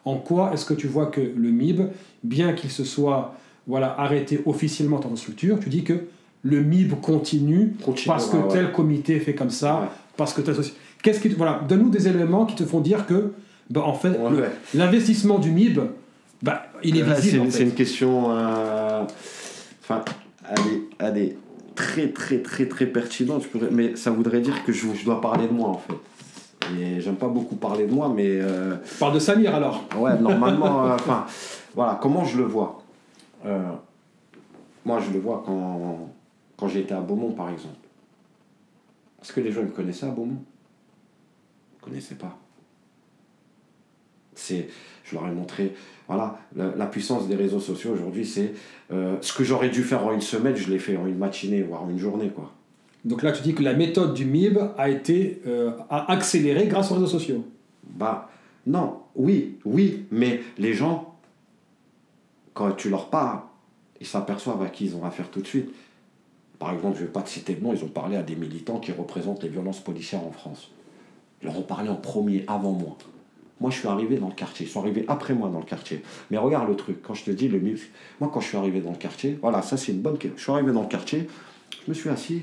En 0.06 0.18
quoi 0.18 0.52
est-ce 0.54 0.66
que 0.66 0.74
tu 0.74 0.88
vois 0.88 1.08
que 1.08 1.22
le 1.22 1.52
MIB, 1.52 1.82
bien 2.24 2.54
qu'il 2.54 2.70
se 2.70 2.84
soit 2.84 3.36
voilà, 3.68 3.96
arrêté 4.00 4.42
officiellement 4.46 5.00
dans 5.00 5.16
structure, 5.16 5.60
tu 5.60 5.70
dis 5.70 5.84
que 5.84 6.06
le 6.44 6.62
MIB 6.62 6.96
continue, 7.02 7.74
parce 8.06 8.28
que 8.28 8.52
tel 8.52 8.72
comité 8.72 9.20
fait 9.20 9.34
comme 9.34 9.50
ça, 9.50 9.92
parce 10.18 10.34
que 10.34 10.42
tel 10.42 10.56
Qu'est-ce 11.02 11.20
qui 11.20 11.30
voilà, 11.30 11.62
donne-nous 11.68 11.90
des 11.90 12.08
éléments 12.08 12.46
qui 12.46 12.56
te 12.56 12.64
font 12.64 12.80
dire 12.80 13.06
que 13.06 13.34
bah, 13.70 13.82
en 13.86 13.94
fait 13.94 14.18
l'investissement 14.74 15.38
du 15.38 15.52
MIB 15.52 15.80
bah, 16.42 16.64
il 16.84 16.98
est 16.98 17.02
visible. 17.02 17.48
C'est 17.50 17.64
une 17.64 17.72
question 17.72 18.32
euh, 18.32 19.04
enfin 19.82 20.04
allez 20.46 20.84
allez 21.00 21.38
très, 21.76 22.10
très, 22.10 22.40
très, 22.40 22.68
très 22.68 22.86
pertinente. 22.86 23.46
Mais 23.72 23.96
ça 23.96 24.12
voudrait 24.12 24.42
dire 24.42 24.64
que 24.66 24.72
je, 24.72 24.88
je 24.94 25.06
dois 25.06 25.22
parler 25.22 25.48
de 25.48 25.54
moi, 25.54 25.70
en 25.70 25.78
fait. 25.78 25.96
Et 26.80 27.02
j'aime 27.02 27.16
pas 27.18 27.28
beaucoup 27.28 27.56
parler 27.56 27.88
de 27.88 27.94
moi, 27.94 28.12
mais. 28.14 28.40
Euh... 28.42 28.76
Parle 29.00 29.14
de 29.14 29.20
Samir 29.20 29.54
alors 29.54 29.84
Ouais, 29.98 30.18
normalement, 30.20 30.86
euh, 30.86 30.94
enfin, 30.96 31.26
voilà, 31.76 32.00
comment 32.02 32.24
je 32.24 32.38
le 32.38 32.46
vois? 32.46 32.82
Euh, 33.46 33.72
Moi, 34.86 35.00
je 35.00 35.12
le 35.12 35.20
vois 35.20 35.44
quand, 35.46 36.10
quand 36.58 36.68
j'ai 36.68 36.82
été 36.82 36.94
à 36.94 37.02
Beaumont, 37.02 37.32
par 37.32 37.50
exemple. 37.50 37.76
Est-ce 39.22 39.34
que 39.34 39.42
les 39.42 39.52
gens 39.52 39.62
me 39.62 39.68
connaissaient 39.70 40.06
à 40.06 40.10
Beaumont? 40.10 40.42
Ils 41.74 41.86
ne 41.86 41.90
connaissaient 41.90 42.16
pas. 42.16 42.38
C'est, 44.36 44.68
je 45.04 45.16
leur 45.16 45.28
ai 45.28 45.32
montré, 45.32 45.74
voilà, 46.08 46.40
la, 46.56 46.86
puissance 46.86 47.28
des 47.28 47.36
réseaux 47.36 47.60
sociaux 47.60 47.92
aujourd'hui, 47.92 48.26
c'est 48.26 48.54
euh, 48.92 49.16
ce 49.22 49.34
que 49.34 49.44
j'aurais 49.44 49.70
dû 49.70 49.84
faire 49.84 50.06
en 50.06 50.12
une 50.12 50.22
semaine, 50.22 50.56
je 50.56 50.70
l'ai 50.70 50.80
fait 50.80 50.98
en 50.98 51.08
une 51.08 51.18
matinée, 51.18 51.62
voire 51.62 51.90
une 51.90 51.98
journée, 51.98 52.30
quoi. 52.30 52.52
Donc 53.06 53.22
là, 53.22 53.34
tu 53.34 53.42
dis 53.44 53.54
que 53.54 53.64
la 53.64 53.74
méthode 53.74 54.14
du 54.14 54.26
MIB 54.26 54.58
a 54.78 54.90
été 54.90 55.42
euh, 55.46 55.72
accélérée 55.90 56.68
grâce 56.68 56.90
aux 56.92 56.96
réseaux 56.96 57.08
sociaux. 57.08 57.46
Bah 57.86 58.30
non, 58.66 59.00
oui, 59.16 59.58
oui, 59.66 60.06
mais 60.10 60.42
les 60.58 60.74
gens, 60.74 61.16
quand 62.54 62.72
tu 62.72 62.90
leur 62.90 63.10
parles, 63.10 63.42
ils 64.00 64.08
s'aperçoivent 64.08 64.62
à 64.62 64.68
qui 64.68 64.86
ils 64.86 64.96
ont 64.96 65.04
affaire 65.04 65.30
tout 65.30 65.42
de 65.42 65.48
suite. 65.48 65.70
Par 66.60 66.72
exemple, 66.74 66.96
je 66.96 67.02
ne 67.02 67.08
vais 67.08 67.12
pas 67.12 67.22
te 67.22 67.30
citer 67.30 67.56
de 67.56 67.64
nom, 67.64 67.74
ils 67.74 67.84
ont 67.84 67.90
parlé 67.90 68.16
à 68.16 68.24
des 68.24 68.38
militants 68.38 68.80
qui 68.80 68.94
représentent 68.94 69.44
les 69.44 69.50
violences 69.50 69.82
policières 69.82 70.24
en 70.24 70.32
France. 70.32 70.70
Ils 71.42 71.48
leur 71.48 71.58
ont 71.58 71.64
parlé 71.64 71.90
en 71.90 71.96
premier, 71.96 72.46
avant 72.48 72.72
moi. 72.72 72.98
Moi, 73.64 73.72
je 73.72 73.78
suis 73.78 73.88
arrivé 73.88 74.18
dans 74.18 74.28
le 74.28 74.34
quartier. 74.34 74.66
Ils 74.66 74.70
sont 74.70 74.82
arrivés 74.82 75.06
après 75.08 75.34
moi 75.34 75.48
dans 75.48 75.60
le 75.60 75.66
quartier. 75.66 76.04
Mais 76.30 76.38
regarde 76.38 76.68
le 76.68 76.76
truc. 76.76 77.02
Quand 77.02 77.14
je 77.14 77.24
te 77.24 77.32
dis 77.32 77.48
le 77.48 77.60
MIB, 77.62 77.80
moi, 78.20 78.30
quand 78.32 78.42
je 78.42 78.48
suis 78.50 78.58
arrivé 78.58 78.82
dans 78.82 78.92
le 78.92 78.98
quartier, 78.98 79.40
voilà, 79.42 79.62
ça 79.62 79.78
c'est 79.78 79.94
une 79.94 80.02
bonne. 80.02 80.18
Je 80.22 80.42
suis 80.42 80.52
arrivé 80.52 80.74
dans 80.74 80.82
le 80.82 80.90
quartier, 80.90 81.30
je 81.72 81.90
me 81.90 81.94
suis 81.94 82.10
assis, 82.10 82.42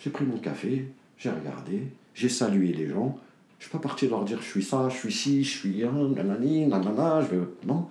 j'ai 0.00 0.10
pris 0.10 0.24
mon 0.24 0.38
café, 0.38 0.88
j'ai 1.18 1.30
regardé, 1.30 1.84
j'ai 2.14 2.28
salué 2.28 2.72
les 2.72 2.88
gens. 2.88 3.16
Je 3.60 3.66
suis 3.66 3.72
pas 3.72 3.78
parti 3.78 4.08
leur 4.08 4.24
dire 4.24 4.42
je 4.42 4.48
suis 4.48 4.64
ça, 4.64 4.88
je 4.88 4.96
suis 4.96 5.12
ci, 5.12 5.44
je 5.44 5.56
suis 5.56 5.84
un, 5.84 6.08
nanani, 6.08 6.66
nanana, 6.66 7.22
je 7.22 7.36
veux. 7.36 7.56
Non. 7.64 7.86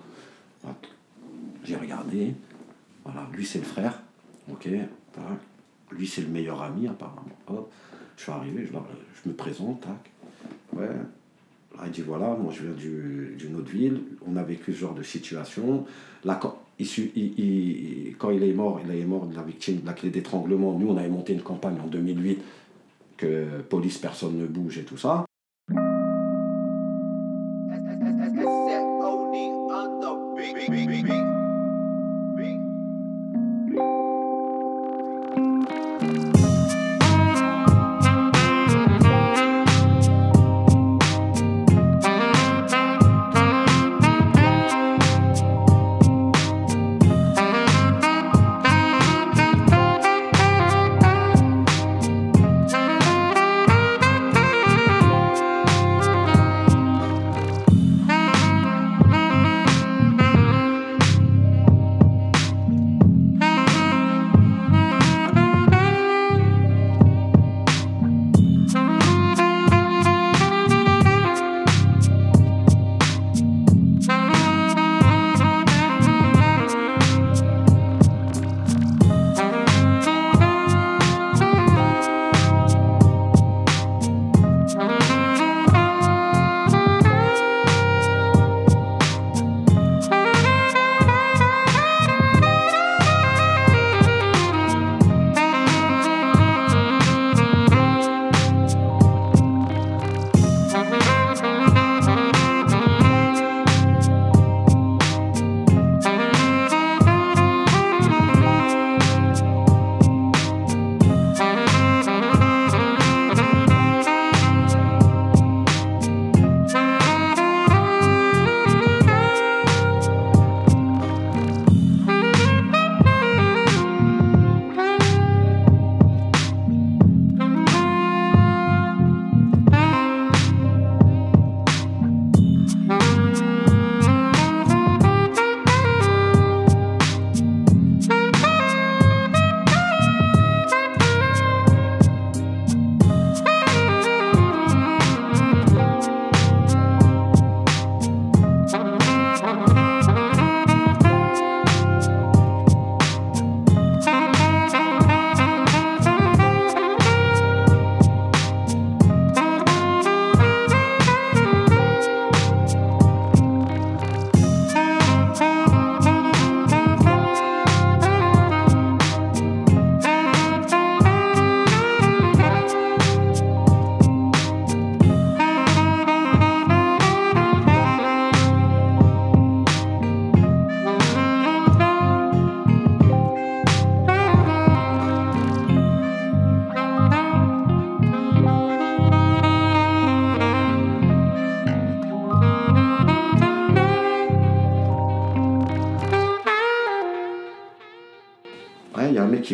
J'ai 1.64 1.76
regardé. 1.76 2.34
Voilà, 3.06 3.26
lui 3.32 3.46
c'est 3.46 3.60
le 3.60 3.64
frère. 3.64 4.02
Ok. 4.52 4.68
Lui 5.92 6.06
c'est 6.06 6.20
le 6.20 6.28
meilleur 6.28 6.60
ami 6.60 6.88
apparemment. 6.88 7.22
Hop. 7.46 7.72
Je 8.18 8.22
suis 8.22 8.32
arrivé, 8.32 8.66
je, 8.66 8.72
je 8.72 9.28
me 9.30 9.34
présente, 9.34 9.80
tac. 9.80 10.10
Ouais. 10.74 10.88
Il 11.84 11.90
dit 11.92 12.02
voilà, 12.02 12.36
moi 12.40 12.52
je 12.52 12.62
viens 12.62 12.72
d'une 13.36 13.56
autre 13.56 13.70
ville, 13.70 14.00
on 14.26 14.36
a 14.36 14.42
vécu 14.42 14.72
ce 14.72 14.78
genre 14.78 14.94
de 14.94 15.02
situation. 15.02 15.84
Là, 16.24 16.38
quand, 16.40 16.58
il, 16.78 18.14
quand 18.18 18.30
il 18.30 18.42
est 18.42 18.52
mort, 18.52 18.80
il 18.84 18.90
est 18.90 19.04
mort 19.04 19.26
de 19.26 19.34
la 19.34 19.42
victime 19.42 19.80
de 19.80 19.86
la 19.86 19.92
clé 19.92 20.10
d'étranglement. 20.10 20.78
Nous, 20.78 20.88
on 20.88 20.96
avait 20.96 21.08
monté 21.08 21.32
une 21.32 21.42
campagne 21.42 21.76
en 21.82 21.86
2008 21.86 22.40
que 23.16 23.62
police, 23.68 23.98
personne 23.98 24.38
ne 24.38 24.46
bouge 24.46 24.78
et 24.78 24.84
tout 24.84 24.96
ça. 24.96 25.24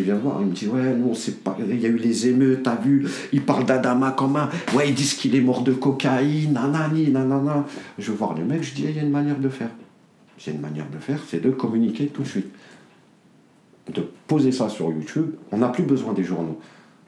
Qui 0.03 0.09
vient 0.09 0.19
voir, 0.19 0.37
il 0.41 0.47
me 0.47 0.51
dit 0.51 0.67
Ouais, 0.67 0.93
nous 0.93 1.09
on 1.09 1.13
sait 1.13 1.31
pas, 1.31 1.55
il 1.59 1.79
y 1.79 1.85
a 1.85 1.89
eu 1.89 1.97
les 1.97 2.27
émeutes, 2.27 2.63
t'as 2.63 2.75
vu, 2.75 3.07
il 3.31 3.41
parle 3.41 3.65
d'Adama 3.65 4.11
comme 4.11 4.35
un. 4.35 4.49
Ouais, 4.75 4.89
ils 4.89 4.95
disent 4.95 5.13
qu'il 5.13 5.35
est 5.35 5.41
mort 5.41 5.61
de 5.61 5.71
cocaïne, 5.71 6.53
nanani, 6.53 7.09
nanana. 7.09 7.65
Je 7.97 8.11
veux 8.11 8.17
voir 8.17 8.33
les 8.33 8.43
mecs, 8.43 8.63
je 8.63 8.73
dis 8.73 8.83
Il 8.83 8.95
y 8.95 8.99
a 8.99 9.03
une 9.03 9.11
manière 9.11 9.39
de 9.39 9.49
faire. 9.49 9.69
Il 10.45 10.49
a 10.49 10.53
une 10.53 10.61
manière 10.61 10.89
de 10.89 10.97
faire, 10.97 11.19
c'est 11.27 11.41
de 11.41 11.49
communiquer 11.49 12.07
tout 12.07 12.23
de 12.23 12.27
suite. 12.27 12.51
De 13.93 14.05
poser 14.27 14.51
ça 14.51 14.67
sur 14.67 14.91
YouTube. 14.91 15.31
On 15.51 15.57
n'a 15.57 15.69
plus 15.69 15.83
besoin 15.83 16.13
des 16.13 16.23
journaux. 16.23 16.59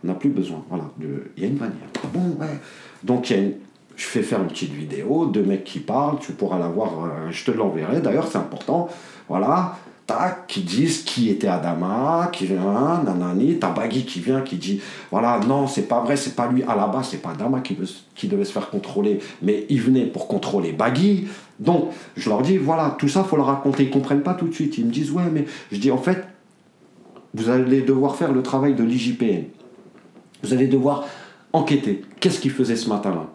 On 0.04 0.08
n'a 0.08 0.14
plus 0.14 0.30
besoin. 0.30 0.64
Voilà. 0.70 0.90
Il 1.38 1.44
y 1.44 1.46
a 1.46 1.50
une 1.50 1.58
manière. 1.58 1.90
Ah 2.04 2.08
bon, 2.14 2.38
ouais. 2.40 2.60
Donc 3.04 3.30
il 3.30 3.38
y 3.38 3.40
a 3.40 3.50
je 3.96 4.06
fais 4.06 4.24
faire 4.24 4.42
une 4.42 4.48
petite 4.48 4.74
vidéo, 4.74 5.26
deux 5.26 5.44
mecs 5.44 5.64
qui 5.64 5.80
parlent, 5.80 6.20
tu 6.20 6.34
pourras 6.34 6.60
la 6.60 6.68
voir, 6.68 7.06
euh, 7.06 7.32
je 7.32 7.46
te 7.46 7.52
l'enverrai. 7.52 8.02
D'ailleurs, 8.02 8.28
c'est 8.28 8.38
important. 8.38 8.90
Voilà, 9.30 9.78
tac, 10.08 10.48
qui 10.48 10.62
disent 10.62 11.04
qui 11.04 11.30
était 11.30 11.48
Adama, 11.48 12.30
qui 12.32 12.46
vient, 12.46 13.02
nanani, 13.04 13.58
Tabagui 13.58 14.06
qui 14.06 14.20
vient, 14.20 14.42
qui 14.42 14.58
dit, 14.58 14.82
voilà, 15.12 15.40
non, 15.48 15.68
c'est 15.68 15.88
pas 15.88 16.02
vrai, 16.02 16.16
c'est 16.16 16.36
pas 16.36 16.48
lui, 16.48 16.64
à 16.64 16.76
la 16.76 16.88
base, 16.88 17.10
c'est 17.12 17.22
pas 17.22 17.32
Adama 17.32 17.62
qui, 17.62 17.78
qui 18.16 18.28
devait 18.28 18.46
se 18.46 18.52
faire 18.52 18.70
contrôler, 18.70 19.20
mais 19.42 19.66
il 19.70 19.82
venait 19.82 20.06
pour 20.06 20.28
contrôler 20.28 20.72
Bagui. 20.72 21.28
Donc, 21.60 21.92
je 22.16 22.30
leur 22.30 22.42
dis, 22.42 22.58
voilà, 22.58 22.96
tout 23.00 23.08
ça, 23.08 23.24
faut 23.24 23.38
le 23.38 23.42
raconter. 23.42 23.84
Ils 23.84 23.90
comprennent 23.90 24.24
pas 24.24 24.34
tout 24.34 24.48
de 24.48 24.54
suite. 24.54 24.78
Ils 24.78 24.86
me 24.86 24.92
disent, 24.92 25.12
ouais, 25.12 25.30
mais 25.32 25.46
je 25.72 25.78
dis, 25.78 25.92
en 25.92 25.98
fait, 25.98 26.28
vous 27.34 27.50
allez 27.50 27.82
devoir 27.82 28.16
faire 28.16 28.32
le 28.32 28.44
travail 28.44 28.76
de 28.76 28.84
l'IJPN. 28.84 29.46
Vous 30.44 30.54
allez 30.54 30.68
devoir 30.68 31.06
enquêter. 31.54 32.04
Qu'est-ce 32.20 32.40
qu'il 32.40 32.52
faisait 32.52 32.76
ce 32.76 32.90
matin-là? 32.90 33.28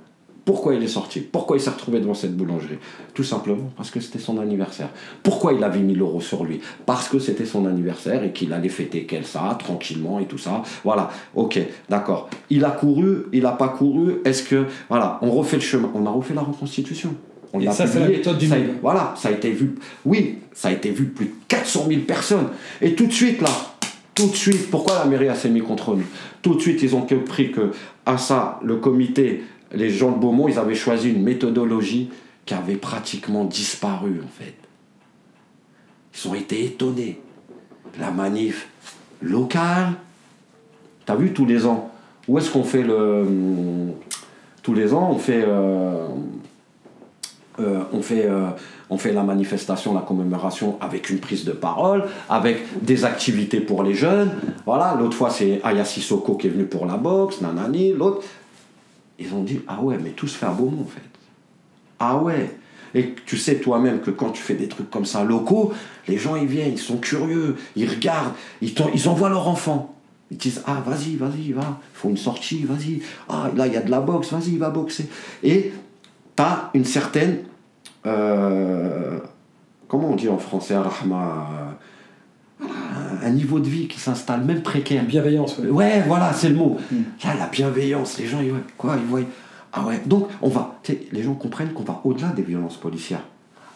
Pourquoi 0.44 0.74
il 0.74 0.82
est 0.82 0.88
sorti? 0.88 1.20
Pourquoi 1.20 1.56
il 1.56 1.60
s'est 1.60 1.70
retrouvé 1.70 2.00
devant 2.00 2.14
cette 2.14 2.36
boulangerie? 2.36 2.78
Tout 3.14 3.24
simplement 3.24 3.70
parce 3.76 3.90
que 3.90 4.00
c'était 4.00 4.18
son 4.18 4.38
anniversaire. 4.38 4.88
Pourquoi 5.22 5.52
il 5.52 5.62
avait 5.62 5.80
1000 5.80 6.00
euros 6.00 6.20
sur 6.20 6.44
lui? 6.44 6.60
Parce 6.86 7.08
que 7.08 7.18
c'était 7.18 7.46
son 7.46 7.66
anniversaire 7.66 8.24
et 8.24 8.32
qu'il 8.32 8.52
allait 8.52 8.68
fêter 8.68 9.04
quel 9.04 9.24
ça, 9.24 9.56
tranquillement 9.58 10.18
et 10.18 10.24
tout 10.24 10.38
ça. 10.38 10.62
Voilà, 10.84 11.10
ok, 11.34 11.60
d'accord. 11.88 12.30
Il 12.48 12.64
a 12.64 12.70
couru, 12.70 13.26
il 13.32 13.42
n'a 13.42 13.52
pas 13.52 13.68
couru. 13.68 14.20
Est-ce 14.24 14.42
que. 14.42 14.66
Voilà, 14.88 15.18
on 15.22 15.30
refait 15.30 15.56
le 15.56 15.62
chemin. 15.62 15.90
On 15.94 16.06
a 16.06 16.10
refait 16.10 16.34
la 16.34 16.42
reconstitution. 16.42 17.14
On 17.52 17.60
et 17.60 17.70
ça, 17.70 17.86
c'est 17.86 18.00
la 18.00 18.08
méthode 18.08 18.38
du 18.38 18.46
milieu. 18.46 18.74
Voilà, 18.80 19.14
ça 19.16 19.28
a 19.28 19.32
été 19.32 19.50
vu. 19.50 19.74
Oui, 20.04 20.38
ça 20.52 20.68
a 20.68 20.72
été 20.72 20.90
vu 20.90 21.06
plus 21.06 21.26
de 21.26 21.32
400 21.48 21.86
000 21.88 22.00
personnes. 22.02 22.48
Et 22.80 22.94
tout 22.94 23.06
de 23.06 23.12
suite, 23.12 23.40
là, 23.42 23.50
tout 24.14 24.28
de 24.28 24.36
suite, 24.36 24.70
pourquoi 24.70 24.94
la 24.94 25.04
mairie 25.04 25.28
a 25.28 25.34
s'est 25.34 25.48
mis 25.48 25.60
contre 25.60 25.96
nous? 25.96 26.04
Tout 26.42 26.54
de 26.54 26.60
suite, 26.60 26.82
ils 26.82 26.94
ont 26.94 27.02
compris 27.02 27.50
que 27.50 27.72
à 28.06 28.18
ça, 28.18 28.60
le 28.62 28.76
comité 28.76 29.42
les 29.72 29.90
gens 29.90 30.12
de 30.12 30.18
Beaumont, 30.18 30.48
ils 30.48 30.58
avaient 30.58 30.74
choisi 30.74 31.10
une 31.10 31.22
méthodologie 31.22 32.10
qui 32.44 32.54
avait 32.54 32.76
pratiquement 32.76 33.44
disparu, 33.44 34.20
en 34.24 34.28
fait. 34.28 34.54
Ils 36.14 36.28
ont 36.28 36.34
été 36.34 36.64
étonnés. 36.64 37.20
La 37.98 38.10
manif 38.10 38.68
locale, 39.22 39.92
t'as 41.04 41.16
vu 41.16 41.32
tous 41.32 41.46
les 41.46 41.66
ans 41.66 41.90
Où 42.28 42.38
est-ce 42.38 42.50
qu'on 42.50 42.64
fait 42.64 42.82
le. 42.82 43.26
Tous 44.62 44.74
les 44.74 44.92
ans, 44.92 45.10
on 45.12 45.18
fait. 45.18 45.44
Euh, 45.46 46.06
euh, 47.58 47.80
on 47.92 48.02
fait. 48.02 48.26
Euh, 48.26 48.50
on 48.90 48.98
fait 48.98 49.12
la 49.12 49.22
manifestation, 49.22 49.94
la 49.94 50.00
commémoration 50.00 50.76
avec 50.80 51.10
une 51.10 51.20
prise 51.20 51.44
de 51.44 51.52
parole, 51.52 52.04
avec 52.28 52.58
des 52.82 53.04
activités 53.04 53.60
pour 53.60 53.84
les 53.84 53.94
jeunes. 53.94 54.32
Voilà, 54.66 54.96
l'autre 54.98 55.16
fois 55.16 55.30
c'est 55.30 55.60
Aya 55.62 55.84
Sissoko 55.84 56.34
qui 56.34 56.48
est 56.48 56.50
venu 56.50 56.64
pour 56.64 56.86
la 56.86 56.96
boxe, 56.96 57.40
nanani, 57.40 57.92
l'autre 57.92 58.24
ils 59.20 59.34
ont 59.34 59.42
dit 59.42 59.60
Ah 59.68 59.80
ouais, 59.80 59.98
mais 60.02 60.10
tout 60.10 60.26
se 60.26 60.36
fait 60.36 60.46
à 60.46 60.50
Beaumont 60.50 60.82
en 60.82 60.86
fait. 60.86 61.02
Ah 61.98 62.16
ouais. 62.16 62.56
Et 62.94 63.14
tu 63.26 63.36
sais 63.36 63.56
toi-même 63.56 64.00
que 64.00 64.10
quand 64.10 64.30
tu 64.30 64.42
fais 64.42 64.54
des 64.54 64.66
trucs 64.66 64.90
comme 64.90 65.04
ça 65.04 65.22
locaux, 65.22 65.72
les 66.08 66.18
gens 66.18 66.34
ils 66.34 66.48
viennent, 66.48 66.72
ils 66.72 66.78
sont 66.78 66.96
curieux, 66.96 67.56
ils 67.76 67.88
regardent, 67.88 68.32
ils, 68.60 68.74
ils 68.94 69.08
envoient 69.08 69.28
leur 69.28 69.46
enfant. 69.46 69.94
Ils 70.30 70.38
disent 70.38 70.62
Ah 70.66 70.82
vas-y, 70.84 71.16
vas-y, 71.16 71.52
va, 71.52 71.78
faut 71.92 72.08
une 72.08 72.16
sortie, 72.16 72.64
vas-y. 72.64 73.02
Ah 73.28 73.50
là 73.54 73.66
il 73.66 73.74
y 73.74 73.76
a 73.76 73.82
de 73.82 73.90
la 73.90 74.00
boxe, 74.00 74.32
vas-y, 74.32 74.56
va 74.56 74.70
boxer. 74.70 75.08
Et 75.42 75.72
tu 76.36 76.42
as 76.42 76.70
une 76.74 76.84
certaine. 76.84 77.44
Euh, 78.06 79.18
comment 79.86 80.10
on 80.10 80.16
dit 80.16 80.28
en 80.28 80.38
français, 80.38 80.76
Rahma 80.76 81.76
un 83.22 83.30
niveau 83.30 83.60
de 83.60 83.68
vie 83.68 83.88
qui 83.88 83.98
s'installe, 83.98 84.44
même 84.44 84.62
précaire. 84.62 85.04
Bienveillance. 85.04 85.58
Ouais, 85.58 86.02
voilà, 86.06 86.32
c'est 86.32 86.48
le 86.48 86.56
mot. 86.56 86.76
Mm. 86.90 86.96
Là, 87.24 87.34
la 87.38 87.46
bienveillance, 87.46 88.18
les 88.18 88.26
gens, 88.26 88.40
ils 88.40 88.50
voient 88.50 88.60
quoi 88.76 88.96
Ils 88.96 89.08
voient. 89.08 89.20
Ah 89.72 89.84
ouais. 89.86 90.00
Donc, 90.06 90.28
on 90.42 90.48
va. 90.48 90.80
Les 91.12 91.22
gens 91.22 91.34
comprennent 91.34 91.72
qu'on 91.72 91.84
va 91.84 92.00
au-delà 92.04 92.28
des 92.28 92.42
violences 92.42 92.76
policières. 92.76 93.24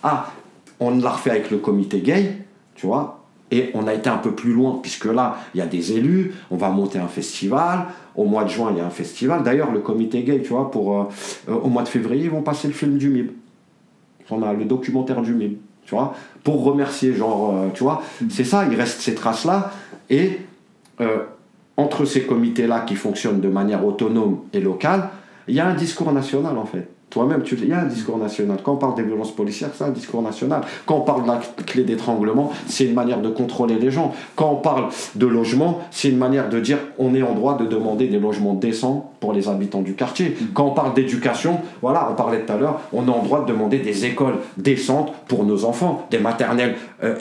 Ah, 0.03 0.33
on 0.81 0.99
l'a 0.99 1.11
refait 1.11 1.31
avec 1.31 1.51
le 1.51 1.59
comité 1.59 2.01
gay, 2.01 2.39
tu 2.75 2.87
vois, 2.87 3.25
et 3.51 3.71
on 3.75 3.87
a 3.87 3.95
été 3.95 4.11
un 4.11 4.17
peu 4.17 4.35
plus 4.35 4.53
loin, 4.53 4.81
puisque 4.83 5.05
là, 5.05 5.37
il 5.55 5.59
y 5.59 5.61
a 5.61 5.67
des 5.67 5.93
élus, 5.93 6.35
on 6.51 6.57
va 6.57 6.71
monter 6.71 6.99
un 6.99 7.07
festival. 7.09 7.87
Au 8.17 8.25
mois 8.25 8.45
de 8.45 8.49
juin, 8.49 8.71
il 8.73 8.79
y 8.79 8.81
a 8.81 8.87
un 8.87 8.91
festival. 8.91 9.43
D'ailleurs, 9.43 9.71
le 9.71 9.81
comité 9.81 10.23
gay, 10.23 10.41
tu 10.43 10.49
vois, 10.49 10.71
pour, 10.71 10.99
euh, 10.99 11.05
euh, 11.49 11.55
au 11.55 11.69
mois 11.69 11.83
de 11.83 11.89
février, 11.89 12.25
ils 12.25 12.31
vont 12.31 12.43
passer 12.43 12.67
le 12.67 12.75
film 12.75 12.99
du 12.99 13.09
MIB. 13.09 13.31
On 14.31 14.43
a 14.43 14.53
le 14.53 14.65
documentaire 14.65 15.23
du 15.23 15.35
MIB 15.35 15.59
tu 15.85 15.95
vois, 15.95 16.15
pour 16.43 16.65
remercier, 16.65 17.15
genre, 17.15 17.55
euh, 17.55 17.69
tu 17.75 17.83
vois, 17.83 18.03
mm. 18.21 18.27
c'est 18.31 18.45
ça, 18.45 18.67
il 18.71 18.77
reste 18.77 19.01
ces 19.01 19.15
traces-là, 19.15 19.73
et 20.11 20.41
euh, 21.01 21.25
entre 21.77 22.05
ces 22.05 22.23
comités-là 22.23 22.81
qui 22.81 22.95
fonctionnent 22.97 23.41
de 23.41 23.49
manière 23.49 23.85
autonome 23.85 24.41
et 24.53 24.61
locale, 24.61 25.11
il 25.49 25.55
y 25.55 25.61
a 25.61 25.67
un 25.67 25.75
discours 25.75 26.13
national 26.13 26.57
en 26.57 26.65
fait. 26.65 26.89
Toi-même, 27.11 27.43
tu 27.43 27.57
il 27.63 27.69
y 27.69 27.73
a 27.73 27.81
un 27.81 27.87
discours 27.87 28.19
national. 28.19 28.59
Quand 28.63 28.73
on 28.73 28.77
parle 28.77 28.97
des 28.97 29.05
violences 29.05 29.35
policières, 29.35 29.71
c'est 29.75 29.85
un 29.85 29.91
discours 29.91 30.21
national. 30.23 30.63
Quand 30.85 30.97
on 30.97 31.01
parle 31.03 31.23
de 31.23 31.29
la 31.29 31.41
clé 31.65 31.85
d'étranglement, 31.85 32.51
c'est 32.67 32.87
une 32.87 32.95
manière 32.95 33.21
de 33.21 33.29
contrôler 33.29 33.77
les 33.77 33.91
gens. 33.91 34.13
Quand 34.35 34.51
on 34.51 34.57
parle 34.57 34.89
de 35.15 35.27
logement, 35.27 35.81
c'est 35.91 36.09
une 36.09 36.19
manière 36.19 36.49
de 36.49 36.59
dire 36.59 36.79
on 36.99 37.15
est 37.15 37.23
en 37.23 37.35
droit 37.35 37.57
de 37.57 37.67
demander 37.67 38.09
des 38.09 38.19
logements 38.19 38.55
décents 38.55 39.13
pour 39.21 39.33
les 39.33 39.49
habitants 39.49 39.83
du 39.83 39.95
quartier. 39.95 40.31
Mm. 40.31 40.47
Quand 40.55 40.67
on 40.67 40.71
parle 40.73 40.95
d'éducation, 40.95 41.61
voilà, 41.83 42.09
on 42.11 42.15
parlait 42.15 42.41
tout 42.41 42.53
à 42.53 42.57
l'heure, 42.57 42.81
on 42.93 43.07
est 43.07 43.11
en 43.11 43.23
droit 43.23 43.45
de 43.45 43.53
demander 43.53 43.79
des 43.79 44.05
écoles 44.07 44.39
décentes 44.57 45.13
pour 45.29 45.45
nos 45.45 45.65
enfants, 45.65 46.07
des 46.11 46.19
maternelles 46.19 46.75
euh, 47.03 47.15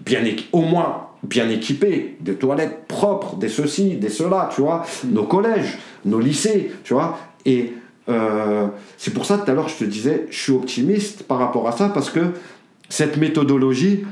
bien 0.00 0.22
au 0.52 0.60
moins 0.60 1.04
bien 1.22 1.48
équipées, 1.48 2.16
des 2.20 2.34
toilettes 2.34 2.86
propres, 2.86 3.36
des 3.36 3.48
ceci, 3.48 3.96
des 3.96 4.08
cela, 4.08 4.50
tu 4.54 4.60
vois, 4.60 4.84
mm. 5.04 5.12
nos 5.12 5.24
collèges, 5.24 5.78
nos 6.04 6.20
lycées, 6.20 6.70
tu 6.84 6.94
vois. 6.94 7.18
Et 7.44 7.72
euh, 8.08 8.66
c'est 8.96 9.12
pour 9.12 9.26
ça 9.26 9.38
tout 9.38 9.50
à 9.50 9.54
l'heure 9.54 9.68
je 9.68 9.76
te 9.76 9.84
disais, 9.84 10.26
je 10.30 10.38
suis 10.38 10.52
optimiste 10.52 11.24
par 11.24 11.38
rapport 11.38 11.68
à 11.68 11.72
ça 11.72 11.88
parce 11.88 12.10
que 12.10 12.32
cette 12.88 13.16
méthodologie, 13.16 14.04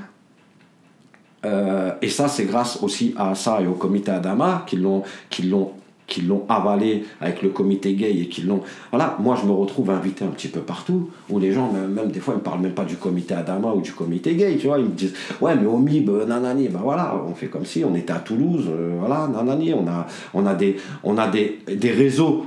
euh, 1.45 1.93
et 2.03 2.09
ça 2.09 2.29
c'est 2.29 2.45
grâce 2.45 2.83
aussi 2.83 3.15
à 3.17 3.35
ça 3.35 3.61
et 3.61 3.67
au 3.67 3.73
comité 3.75 4.11
Adama 4.11 4.65
qui 4.67 4.77
l'ont, 4.77 5.03
qui 5.31 5.43
l'ont 5.43 5.73
qui 6.07 6.23
l'ont 6.23 6.45
avalé 6.49 7.05
avec 7.21 7.43
le 7.43 7.49
comité 7.49 7.95
gay 7.95 8.17
et 8.17 8.29
qui 8.29 8.43
l'ont... 8.43 8.61
Voilà, 8.91 9.17
moi 9.19 9.37
je 9.41 9.47
me 9.47 9.53
retrouve 9.53 9.91
invité 9.91 10.25
un 10.25 10.29
petit 10.29 10.49
peu 10.49 10.61
partout, 10.61 11.11
où 11.29 11.39
les 11.39 11.53
gens, 11.53 11.73
même, 11.73 12.11
des 12.11 12.21
fois, 12.21 12.35
ils 12.35 12.39
me 12.39 12.43
parlent 12.43 12.61
même 12.61 12.75
pas 12.75 12.85
du 12.85 12.97
comité 12.97 13.35
Adama 13.35 13.73
ou 13.73 13.81
du 13.81 13.93
comité 13.93 14.35
gay, 14.35 14.57
tu 14.57 14.69
vois, 14.69 14.79
ils 14.79 14.85
me 14.85 14.91
disent, 14.91 15.15
ouais, 15.41 15.55
mais 15.57 15.67
au 15.67 15.79
MIB, 15.79 16.09
nanani, 16.27 16.69
ben 16.69 16.81
voilà, 16.83 17.21
on 17.29 17.35
fait 17.35 17.49
comme 17.49 17.65
si 17.65 17.85
on 17.85 17.95
était 17.95 18.13
à 18.13 18.21
Toulouse, 18.21 18.67
euh, 18.69 18.95
voilà, 18.99 19.27
nanani, 19.27 19.75
on 19.75 19.87
a, 19.89 20.07
on 20.33 20.47
a, 20.47 20.55
des, 20.55 20.77
on 21.03 21.19
a 21.19 21.27
des, 21.27 21.59
des 21.75 21.91
réseaux 21.91 22.47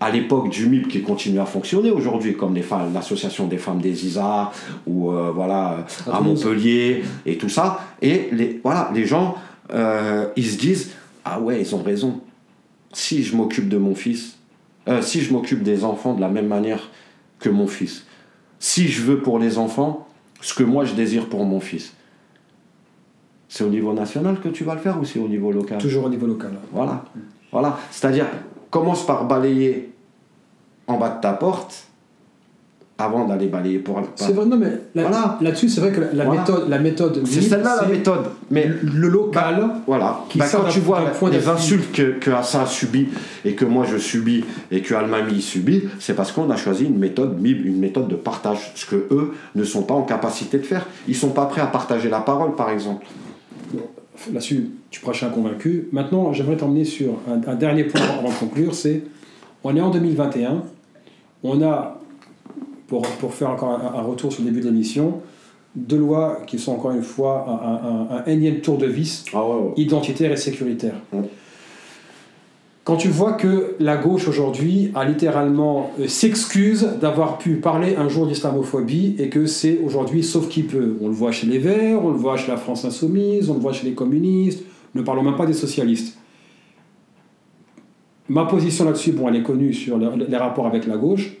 à 0.00 0.10
l'époque 0.10 0.48
du 0.48 0.66
MIP 0.66 0.88
qui 0.88 1.02
continue 1.02 1.38
à 1.38 1.44
fonctionner 1.44 1.90
aujourd'hui, 1.90 2.34
comme 2.34 2.58
l'association 2.94 3.46
des 3.46 3.58
femmes 3.58 3.80
des 3.80 4.06
Isards, 4.06 4.52
ou 4.86 5.10
euh, 5.10 5.30
voilà, 5.30 5.86
à 6.10 6.20
Montpellier, 6.20 7.04
et 7.26 7.36
tout 7.36 7.50
ça. 7.50 7.80
Et 8.00 8.30
les, 8.32 8.60
voilà, 8.64 8.90
les 8.94 9.04
gens, 9.04 9.36
euh, 9.72 10.26
ils 10.36 10.46
se 10.46 10.58
disent, 10.58 10.92
ah 11.24 11.38
ouais, 11.38 11.60
ils 11.60 11.74
ont 11.74 11.82
raison. 11.82 12.20
Si 12.92 13.22
je 13.22 13.36
m'occupe 13.36 13.68
de 13.68 13.76
mon 13.76 13.94
fils, 13.94 14.38
euh, 14.88 15.02
si 15.02 15.20
je 15.20 15.32
m'occupe 15.32 15.62
des 15.62 15.84
enfants 15.84 16.14
de 16.14 16.20
la 16.20 16.28
même 16.28 16.48
manière 16.48 16.88
que 17.38 17.50
mon 17.50 17.66
fils, 17.66 18.06
si 18.58 18.88
je 18.88 19.02
veux 19.02 19.20
pour 19.20 19.38
les 19.38 19.58
enfants 19.58 20.08
ce 20.40 20.54
que 20.54 20.62
moi 20.62 20.86
je 20.86 20.94
désire 20.94 21.26
pour 21.26 21.44
mon 21.44 21.60
fils, 21.60 21.94
c'est 23.48 23.64
au 23.64 23.68
niveau 23.68 23.92
national 23.92 24.40
que 24.40 24.48
tu 24.48 24.64
vas 24.64 24.74
le 24.74 24.80
faire 24.80 24.98
ou 24.98 25.04
c'est 25.04 25.18
au 25.18 25.28
niveau 25.28 25.52
local? 25.52 25.78
Toujours 25.78 26.04
au 26.04 26.08
niveau 26.08 26.26
local. 26.26 26.52
Voilà. 26.72 27.04
Voilà. 27.52 27.78
C'est-à-dire, 27.90 28.26
commence 28.70 29.04
par 29.04 29.26
balayer 29.26 29.89
en 30.90 30.98
bas 30.98 31.10
de 31.10 31.20
ta 31.20 31.32
porte 31.32 31.86
avant 33.00 33.24
d'aller 33.24 33.46
balayer 33.46 33.78
pour 33.78 34.00
c'est 34.14 34.32
vrai 34.32 34.46
non 34.46 34.56
mais 34.56 34.72
là, 34.94 35.38
là-dessus 35.40 35.68
c'est 35.68 35.80
vrai 35.80 35.90
que 35.90 36.14
la, 36.14 36.28
méthode 36.28 36.68
la 36.68 36.78
méthode 36.78 37.22
c'est 37.24 37.40
celle-là 37.40 37.78
la 37.82 37.88
méthode. 37.88 38.26
Mais 38.50 38.68
le 38.82 39.08
local 39.08 39.56
bah, 39.58 39.74
voilà. 39.86 40.20
qui 40.28 40.38
bah, 40.38 40.46
quand 40.50 40.68
tu 40.68 40.80
vois 40.80 41.02
les 41.30 41.48
insultes 41.48 41.92
que, 41.92 42.18
que 42.18 42.30
Hassan 42.30 42.66
subit 42.66 43.08
et 43.44 43.54
que 43.54 43.64
moi 43.64 43.86
je 43.90 43.96
subis 43.96 44.44
et 44.70 44.82
que 44.82 44.94
Almami 44.94 45.40
subit 45.40 45.84
c'est 45.98 46.14
parce 46.14 46.32
qu'on 46.32 46.50
a 46.50 46.56
choisi 46.56 46.84
une 46.84 46.98
méthode 46.98 47.38
une 47.44 47.78
méthode 47.78 48.08
de 48.08 48.16
partage 48.16 48.72
ce 48.74 48.86
que 48.86 48.96
eux 49.10 49.32
ne 49.54 49.64
sont 49.64 49.82
pas 49.82 49.94
en 49.94 50.02
capacité 50.02 50.58
de 50.58 50.66
faire. 50.66 50.86
Ils 51.08 51.16
sont 51.16 51.30
pas 51.30 51.46
prêts 51.46 51.62
à 51.62 51.66
partager 51.66 52.10
la 52.10 52.20
parole 52.20 52.54
par 52.54 52.70
exemple. 52.70 53.06
Là-dessus 54.32 54.70
tu 54.90 55.00
prêches 55.00 55.22
un 55.22 55.30
convaincu. 55.30 55.88
Maintenant 55.92 56.32
j'aimerais 56.32 56.56
t'emmener 56.56 56.84
sur 56.84 57.14
un, 57.28 57.50
un 57.50 57.54
dernier 57.54 57.84
point 57.84 58.02
avant 58.18 58.28
de 58.28 58.34
conclure 58.34 58.74
c'est 58.74 59.04
on 59.62 59.76
est 59.76 59.80
en 59.80 59.90
2021, 59.90 60.62
on 61.42 61.62
a, 61.62 62.00
pour, 62.86 63.02
pour 63.02 63.34
faire 63.34 63.50
encore 63.50 63.80
un, 63.80 64.02
retour 64.02 64.32
sur 64.32 64.42
le 64.42 64.50
début 64.50 64.60
de 64.60 64.66
l'émission, 64.66 65.20
deux 65.74 65.98
lois 65.98 66.42
qui 66.46 66.58
sont 66.58 66.72
encore 66.72 66.90
une 66.90 67.02
fois 67.02 67.46
un, 68.10 68.24
énième 68.30 68.60
tour 68.60 68.76
de 68.76 68.86
vis 68.86 69.24
ah 69.32 69.44
identitaire 69.76 70.32
et 70.32 70.36
sécuritaire. 70.36 70.94
Quand 72.82 72.96
tu 72.96 73.08
vois 73.08 73.34
que 73.34 73.76
la 73.78 73.96
gauche 73.96 74.26
aujourd'hui 74.26 74.90
a 74.94 75.04
littéralement 75.04 75.92
euh, 76.00 76.08
s'excuse 76.08 76.88
d'avoir 77.00 77.38
pu 77.38 77.56
parler 77.56 77.94
un 77.94 78.08
jour 78.08 78.26
d'islamophobie 78.26 79.16
et 79.18 79.28
que 79.28 79.46
c'est 79.46 79.78
aujourd'hui 79.84 80.24
sauf 80.24 80.48
qui 80.48 80.62
peut. 80.62 80.96
On 81.00 81.08
le 81.08 81.14
voit 81.14 81.30
chez 81.30 81.46
les 81.46 81.58
Verts, 81.58 82.04
on 82.04 82.08
le 82.08 82.16
voit 82.16 82.36
chez 82.36 82.50
la 82.50 82.56
France 82.56 82.84
insoumise, 82.84 83.50
on 83.50 83.54
le 83.54 83.60
voit 83.60 83.72
chez 83.72 83.86
les 83.86 83.92
communistes, 83.92 84.64
ne 84.94 85.02
parlons 85.02 85.22
même 85.22 85.36
pas 85.36 85.46
des 85.46 85.52
socialistes. 85.52 86.16
Ma 88.30 88.44
position 88.44 88.84
là-dessus, 88.84 89.10
bon, 89.10 89.26
elle 89.28 89.34
est 89.34 89.42
connue 89.42 89.72
sur 89.72 89.98
les 89.98 90.36
rapports 90.36 90.68
avec 90.68 90.86
la 90.86 90.96
gauche. 90.96 91.32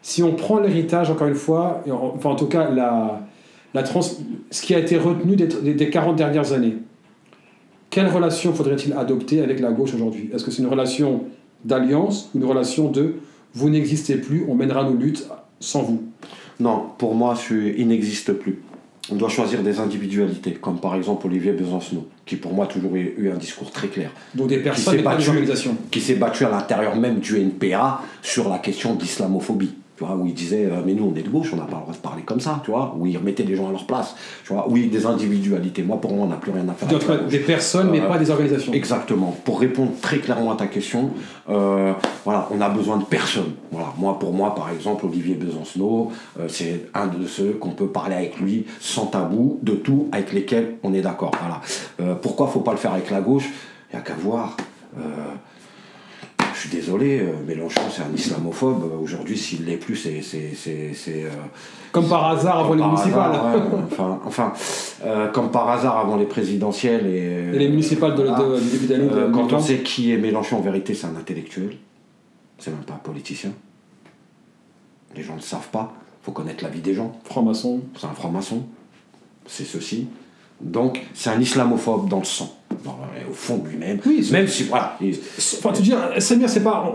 Si 0.00 0.22
on 0.22 0.34
prend 0.34 0.60
l'héritage, 0.60 1.10
encore 1.10 1.26
une 1.26 1.34
fois, 1.34 1.82
enfin 1.90 2.30
en 2.30 2.36
tout 2.36 2.46
cas 2.46 2.70
la, 2.70 3.26
la 3.74 3.82
trans 3.82 4.00
ce 4.00 4.62
qui 4.62 4.76
a 4.76 4.78
été 4.78 4.96
retenu 4.96 5.34
des, 5.34 5.74
des 5.74 5.90
40 5.90 6.14
dernières 6.14 6.52
années. 6.52 6.76
Quelle 7.90 8.06
relation 8.06 8.54
faudrait-il 8.54 8.92
adopter 8.92 9.42
avec 9.42 9.58
la 9.58 9.72
gauche 9.72 9.92
aujourd'hui? 9.92 10.30
Est-ce 10.32 10.44
que 10.44 10.52
c'est 10.52 10.62
une 10.62 10.68
relation 10.68 11.24
d'alliance 11.64 12.30
ou 12.32 12.38
une 12.38 12.44
relation 12.44 12.88
de 12.92 13.16
vous 13.52 13.68
n'existez 13.68 14.14
plus, 14.14 14.44
on 14.48 14.54
mènera 14.54 14.84
nos 14.84 14.94
luttes 14.94 15.28
sans 15.58 15.82
vous? 15.82 16.00
Non, 16.60 16.84
pour 16.96 17.16
moi, 17.16 17.34
il 17.50 17.88
n'existe 17.88 18.34
plus. 18.34 18.62
On 19.10 19.16
doit 19.16 19.28
choisir 19.28 19.62
des 19.62 19.80
individualités, 19.80 20.52
comme 20.52 20.80
par 20.80 20.94
exemple 20.94 21.26
Olivier 21.26 21.52
Besancenot, 21.52 22.08
qui 22.24 22.36
pour 22.36 22.54
moi 22.54 22.64
a 22.64 22.68
toujours 22.68 22.94
eu 22.96 23.30
un 23.30 23.36
discours 23.36 23.70
très 23.70 23.88
clair. 23.88 24.10
Donc 24.34 24.48
des 24.48 24.58
personnes, 24.58 25.02
qui 25.90 26.00
s'est 26.00 26.14
battu 26.14 26.44
à 26.44 26.50
l'intérieur 26.50 26.96
même 26.96 27.18
du 27.18 27.38
NPA 27.38 28.00
sur 28.22 28.48
la 28.48 28.58
question 28.58 28.94
d'islamophobie 28.94 29.74
tu 29.96 30.04
vois, 30.04 30.16
où 30.16 30.26
il 30.26 30.34
disait 30.34 30.66
euh, 30.66 30.80
mais 30.84 30.92
nous 30.94 31.12
on 31.12 31.16
est 31.16 31.22
de 31.22 31.28
gauche, 31.28 31.50
on 31.52 31.56
n'a 31.56 31.64
pas 31.64 31.76
le 31.76 31.82
droit 31.82 31.92
de 31.92 31.98
parler 31.98 32.22
comme 32.22 32.40
ça, 32.40 32.60
tu 32.64 32.70
vois, 32.70 32.96
où 32.98 33.06
il 33.06 33.16
remettait 33.16 33.44
les 33.44 33.54
gens 33.54 33.68
à 33.68 33.70
leur 33.70 33.86
place, 33.86 34.16
tu 34.44 34.52
vois, 34.52 34.66
oui 34.68 34.88
des 34.88 35.06
individualités. 35.06 35.82
Moi 35.82 36.00
pour 36.00 36.12
moi 36.12 36.26
on 36.26 36.28
n'a 36.28 36.36
plus 36.36 36.50
rien 36.50 36.68
à 36.68 36.72
faire. 36.72 36.88
Donc, 36.88 37.28
des 37.28 37.38
personnes 37.38 37.90
mais 37.90 38.00
euh, 38.00 38.08
pas 38.08 38.18
des 38.18 38.30
organisations. 38.30 38.72
Exactement. 38.72 39.36
Pour 39.44 39.60
répondre 39.60 39.92
très 40.00 40.18
clairement 40.18 40.52
à 40.52 40.56
ta 40.56 40.66
question, 40.66 41.10
euh, 41.48 41.92
voilà, 42.24 42.48
on 42.50 42.60
a 42.60 42.68
besoin 42.68 42.96
de 42.96 43.04
personnes. 43.04 43.52
Voilà, 43.70 43.92
moi 43.96 44.18
pour 44.18 44.32
moi 44.32 44.54
par 44.54 44.70
exemple 44.70 45.06
Olivier 45.06 45.34
Besancenot, 45.34 46.10
c'est 46.48 46.86
un 46.94 47.06
de 47.06 47.26
ceux 47.26 47.52
qu'on 47.52 47.70
peut 47.70 47.88
parler 47.88 48.16
avec 48.16 48.40
lui 48.40 48.66
sans 48.80 49.06
tabou 49.06 49.58
de 49.62 49.72
tout 49.72 50.08
avec 50.12 50.32
lesquels 50.32 50.76
on 50.82 50.92
est 50.92 51.02
d'accord. 51.02 51.30
Voilà. 51.40 52.16
pourquoi 52.16 52.48
faut 52.48 52.60
pas 52.60 52.72
le 52.72 52.78
faire 52.78 52.92
avec 52.92 53.10
la 53.10 53.20
gauche? 53.20 53.48
Il 53.90 53.96
y 53.96 53.98
a 53.98 54.02
qu'à 54.02 54.14
voir 54.14 54.56
suis 56.68 56.76
désolé, 56.76 57.20
euh, 57.20 57.32
Mélenchon 57.46 57.80
c'est 57.90 58.02
un 58.02 58.14
islamophobe. 58.14 58.90
Aujourd'hui, 59.02 59.36
s'il 59.36 59.66
l'est 59.66 59.76
plus, 59.76 59.96
c'est. 59.96 60.20
Euh, 61.08 61.30
comme 61.92 62.08
par 62.08 62.26
hasard 62.26 62.60
avant 62.60 62.74
les 62.74 62.82
municipales. 62.82 63.32
enfin, 63.90 64.20
enfin 64.24 64.52
euh, 65.04 65.28
comme 65.30 65.50
par 65.50 65.68
hasard 65.68 65.98
avant 65.98 66.16
les 66.16 66.24
présidentielles 66.24 67.06
et. 67.06 67.52
les 67.52 67.68
municipales 67.68 68.14
de, 68.14 68.60
du 68.60 68.70
début 68.70 68.86
d'année. 68.86 69.08
quand 69.32 69.52
on 69.52 69.58
sait 69.58 69.78
qui 69.78 70.12
est 70.12 70.16
Mélenchon, 70.16 70.58
en 70.58 70.60
vérité, 70.60 70.94
c'est 70.94 71.06
un 71.06 71.16
intellectuel. 71.16 71.76
C'est 72.58 72.70
même 72.70 72.84
pas 72.84 72.94
un 72.94 72.98
politicien. 72.98 73.50
Les 75.14 75.22
gens 75.22 75.34
ne 75.34 75.38
le 75.38 75.42
savent 75.42 75.68
pas. 75.68 75.92
Il 76.22 76.24
faut 76.24 76.32
connaître 76.32 76.64
la 76.64 76.70
vie 76.70 76.80
des 76.80 76.94
gens. 76.94 77.12
Franc-maçon. 77.24 77.82
C'est 77.98 78.06
un 78.06 78.14
franc-maçon. 78.14 78.64
C'est 79.46 79.64
ceci. 79.64 80.08
Donc, 80.60 81.02
c'est 81.14 81.30
un 81.30 81.40
islamophobe 81.40 82.08
dans 82.08 82.18
le 82.18 82.24
sang. 82.24 82.56
au 83.30 83.32
fond 83.32 83.58
de 83.58 83.68
lui-même. 83.68 83.98
Oui, 84.06 84.26
même 84.32 84.46
si, 84.48 84.64
voilà. 84.64 84.96
Enfin, 85.58 85.72
tu 85.72 85.82
dis, 85.82 85.92
Samir, 86.18 86.48
c'est 86.48 86.62
pas. 86.62 86.92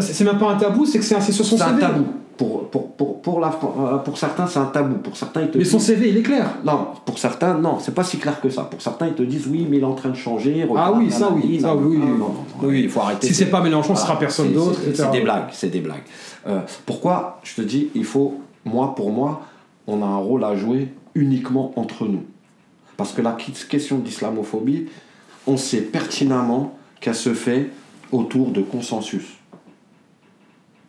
C'est 0.00 0.24
même 0.24 0.38
pas 0.38 0.50
un 0.50 0.56
tabou, 0.56 0.86
c'est 0.86 0.98
que 0.98 1.04
c'est 1.04 1.20
sur 1.32 1.44
son 1.44 1.56
CV. 1.56 1.70
C'est 1.70 1.76
un 1.76 1.88
tabou. 1.88 2.04
Pour, 2.36 2.70
pour, 2.70 2.92
pour, 2.92 3.20
pour, 3.20 3.38
la, 3.40 3.48
euh, 3.48 3.98
pour 3.98 4.16
certains, 4.16 4.46
c'est 4.46 4.58
un 4.58 4.66
tabou. 4.66 4.96
Pour 4.96 5.14
certains, 5.14 5.42
ils 5.42 5.50
te 5.50 5.58
mais 5.58 5.64
son 5.64 5.78
CV, 5.78 6.08
il 6.08 6.16
est 6.16 6.22
clair. 6.22 6.46
Non, 6.64 6.86
pour 7.04 7.18
certains, 7.18 7.52
non, 7.52 7.78
c'est 7.80 7.94
pas 7.94 8.04
si 8.04 8.16
clair 8.16 8.40
que 8.40 8.48
ça. 8.48 8.62
Pour 8.62 8.80
certains, 8.80 9.08
ils 9.08 9.14
te 9.14 9.22
disent 9.22 9.46
oui, 9.46 9.66
mais 9.68 9.76
il 9.76 9.82
est 9.82 9.86
en 9.86 9.94
train 9.94 10.08
de 10.08 10.16
changer. 10.16 10.66
ah 10.74 10.90
oui, 10.92 11.10
ça 11.10 11.30
oui. 11.30 11.60
Ça, 11.60 11.74
oui, 11.74 11.98
oui. 12.62 12.80
il 12.84 12.88
faut 12.88 13.00
arrêter. 13.00 13.26
Si 13.26 13.34
c'est 13.34 13.50
pas 13.50 13.60
Mélenchon, 13.60 13.94
ce 13.94 14.02
sera 14.02 14.18
personne 14.18 14.52
d'autre. 14.52 14.80
C'est 14.94 15.10
des 15.10 15.20
blagues, 15.20 15.48
c'est 15.52 15.70
des 15.70 15.80
blagues. 15.80 16.04
Euh, 16.46 16.60
pourquoi 16.86 17.40
Je 17.42 17.56
te 17.56 17.60
dis, 17.60 17.88
il 17.94 18.04
faut, 18.04 18.40
moi, 18.64 18.94
pour 18.94 19.10
moi, 19.10 19.42
on 19.86 20.02
a 20.02 20.06
un 20.06 20.16
rôle 20.16 20.44
à 20.44 20.56
jouer 20.56 20.88
uniquement 21.14 21.72
entre 21.76 22.06
nous. 22.06 22.22
Parce 23.00 23.14
que 23.14 23.22
la 23.22 23.32
question 23.32 23.96
d'islamophobie, 23.96 24.88
on 25.46 25.56
sait 25.56 25.80
pertinemment 25.80 26.76
qu'elle 27.00 27.14
se 27.14 27.32
fait 27.32 27.70
autour 28.12 28.50
de 28.50 28.60
consensus. 28.60 29.38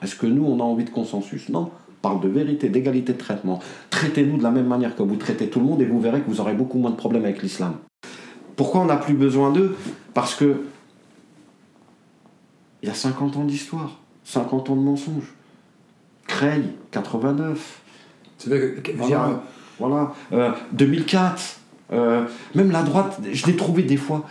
Est-ce 0.03 0.18
que 0.18 0.26
nous, 0.26 0.43
on 0.43 0.59
a 0.59 0.64
envie 0.64 0.84
de 0.84 0.89
consensus? 0.89 1.47
Non. 1.47 1.72
On 1.72 2.01
parle 2.01 2.20
de 2.20 2.28
vérité, 2.28 2.68
d'égalité 2.68 3.14
de 3.14 3.18
traitement. 3.18 3.62
Traitez-nous 3.91 4.36
de 4.36 4.43
la 4.43 4.51
même 4.51 4.68
manière 4.68 4.93
que 4.97 5.03
vous 5.03 5.16
traitez 5.16 5.49
tout 5.49 5.62
le 5.62 5.66
monde 5.66 5.82
et 5.82 5.86
vous 5.86 6.01
verrez 6.01 6.20
que 6.20 6.30
vous 6.30 6.41
aurez 6.41 6.53
beaucoup 6.53 6.80
moins 6.80 6.91
de 6.91 6.97
problèmes 6.97 7.24
avec 7.24 7.41
l'islam. 7.41 7.76
Pourquoi 8.57 8.82
on 8.82 8.86
n'a 8.88 8.97
plus 8.97 9.14
besoin 9.14 9.53
d'eux? 9.53 9.78
Parce 10.14 10.36
que 10.36 10.64
il 12.84 12.89
y 12.89 12.91
a 12.91 12.93
50 12.93 13.38
ans 13.38 13.45
d'histoire, 13.45 14.01
50 14.26 14.70
ans 14.70 14.76
de 14.76 14.82
mensonges. 14.82 15.34
Creil, 16.28 16.74
89. 16.91 17.82
C'est 18.38 18.49
vrai 18.49 18.82
que, 18.84 18.91
voilà. 18.97 20.14
voilà. 20.30 20.57
2004. 20.74 21.61
Euh, 21.92 22.26
même 22.56 22.72
la 22.72 22.84
droite, 22.84 23.20
je 23.32 23.46
l'ai 23.46 23.56
trouvé 23.56 23.84
des 23.84 23.98
fois 23.98 24.26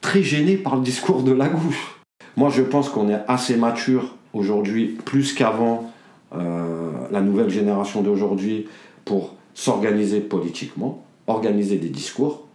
très 0.00 0.22
gêné 0.22 0.56
par 0.56 0.76
le 0.76 0.82
discours 0.82 1.22
de 1.22 1.32
la 1.32 1.48
gauche. 1.48 2.00
Moi, 2.36 2.50
je 2.50 2.62
pense 2.62 2.88
qu'on 2.88 3.08
est 3.08 3.20
assez 3.28 3.56
mature 3.56 4.14
aujourd'hui, 4.32 4.98
plus 5.04 5.32
qu'avant 5.32 5.92
euh, 6.34 6.90
la 7.10 7.20
nouvelle 7.20 7.50
génération 7.50 8.02
d'aujourd'hui, 8.02 8.68
pour 9.04 9.34
s'organiser 9.54 10.20
politiquement, 10.20 11.04
organiser 11.26 11.76
des 11.76 11.88
discours, 11.88 12.46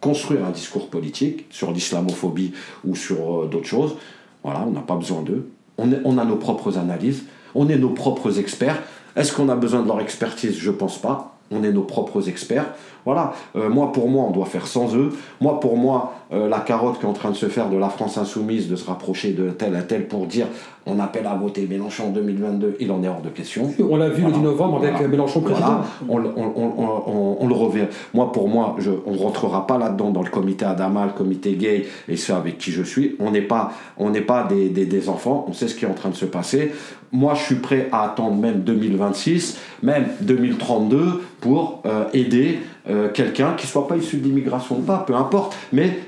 construire 0.00 0.44
un 0.44 0.50
discours 0.50 0.88
politique 0.88 1.46
sur 1.50 1.72
l'islamophobie 1.72 2.52
ou 2.86 2.94
sur 2.94 3.42
euh, 3.42 3.46
d'autres 3.46 3.66
choses. 3.66 3.96
Voilà, 4.44 4.64
on 4.66 4.70
n'a 4.70 4.80
pas 4.80 4.96
besoin 4.96 5.22
d'eux. 5.22 5.50
On, 5.78 5.88
on 6.04 6.18
a 6.18 6.24
nos 6.24 6.36
propres 6.36 6.76
analyses, 6.78 7.24
on 7.54 7.68
est 7.68 7.78
nos 7.78 7.90
propres 7.90 8.38
experts. 8.38 8.82
Est-ce 9.16 9.32
qu'on 9.32 9.48
a 9.48 9.56
besoin 9.56 9.82
de 9.82 9.88
leur 9.88 10.00
expertise? 10.00 10.56
Je 10.58 10.70
pense 10.70 10.98
pas. 10.98 11.38
On 11.50 11.64
est 11.64 11.72
nos 11.72 11.82
propres 11.82 12.28
experts. 12.28 12.74
Voilà, 13.04 13.32
euh, 13.56 13.68
moi 13.68 13.92
pour 13.92 14.08
moi, 14.08 14.26
on 14.28 14.30
doit 14.30 14.46
faire 14.46 14.66
sans 14.66 14.94
eux. 14.96 15.12
Moi 15.40 15.60
pour 15.60 15.76
moi, 15.76 16.14
euh, 16.32 16.48
la 16.48 16.60
carotte 16.60 16.98
qui 16.98 17.06
est 17.06 17.08
en 17.08 17.12
train 17.12 17.30
de 17.30 17.36
se 17.36 17.46
faire 17.46 17.68
de 17.68 17.76
la 17.76 17.88
France 17.88 18.18
insoumise, 18.18 18.68
de 18.68 18.76
se 18.76 18.86
rapprocher 18.86 19.32
de 19.32 19.50
tel 19.50 19.74
à 19.74 19.82
tel 19.82 20.06
pour 20.06 20.26
dire 20.26 20.46
on 20.86 20.98
appelle 20.98 21.26
à 21.26 21.34
voter 21.34 21.66
Mélenchon 21.66 22.06
en 22.06 22.10
2022, 22.10 22.76
il 22.80 22.90
en 22.90 23.02
est 23.02 23.08
hors 23.08 23.20
de 23.20 23.28
question. 23.28 23.70
On 23.78 23.96
l'a 23.96 24.08
vu 24.08 24.24
le 24.24 24.32
10 24.32 24.40
novembre 24.40 24.78
avec 24.78 25.08
Mélenchon 25.08 25.40
président. 25.40 25.82
On, 26.08 26.18
le 26.18 27.54
revient. 27.54 27.86
Moi 28.14 28.32
pour 28.32 28.48
moi, 28.48 28.76
je, 28.78 28.90
on 29.06 29.12
ne 29.12 29.18
rentrera 29.18 29.66
pas 29.66 29.78
là-dedans 29.78 30.10
dans 30.10 30.22
le 30.22 30.30
comité 30.30 30.64
Adama, 30.64 31.06
le 31.06 31.12
comité 31.12 31.54
gay 31.54 31.86
et 32.08 32.16
ceux 32.16 32.34
avec 32.34 32.58
qui 32.58 32.70
je 32.70 32.82
suis. 32.82 33.16
On 33.20 33.30
n'est 33.30 33.42
pas, 33.42 33.72
on 33.98 34.12
pas 34.12 34.44
des, 34.44 34.68
des 34.68 35.08
enfants, 35.08 35.46
on 35.48 35.52
sait 35.52 35.68
ce 35.68 35.74
qui 35.74 35.84
est 35.84 35.88
en 35.88 35.94
train 35.94 36.10
de 36.10 36.16
se 36.16 36.26
passer. 36.26 36.72
Moi 37.12 37.34
je 37.34 37.42
suis 37.42 37.56
prêt 37.56 37.88
à 37.92 38.04
attendre 38.04 38.36
même 38.36 38.60
2026, 38.60 39.58
même 39.82 40.06
2032 40.20 41.20
pour 41.40 41.82
euh, 41.86 42.04
aider 42.12 42.60
euh, 42.88 43.10
quelqu'un 43.10 43.54
qui 43.54 43.66
soit 43.66 43.88
pas 43.88 43.96
issu 43.96 44.18
de 44.18 44.24
l'immigration 44.24 44.78
ou 44.78 44.82
pas, 44.82 44.98
peu 44.98 45.14
importe, 45.14 45.56
mais 45.72 45.98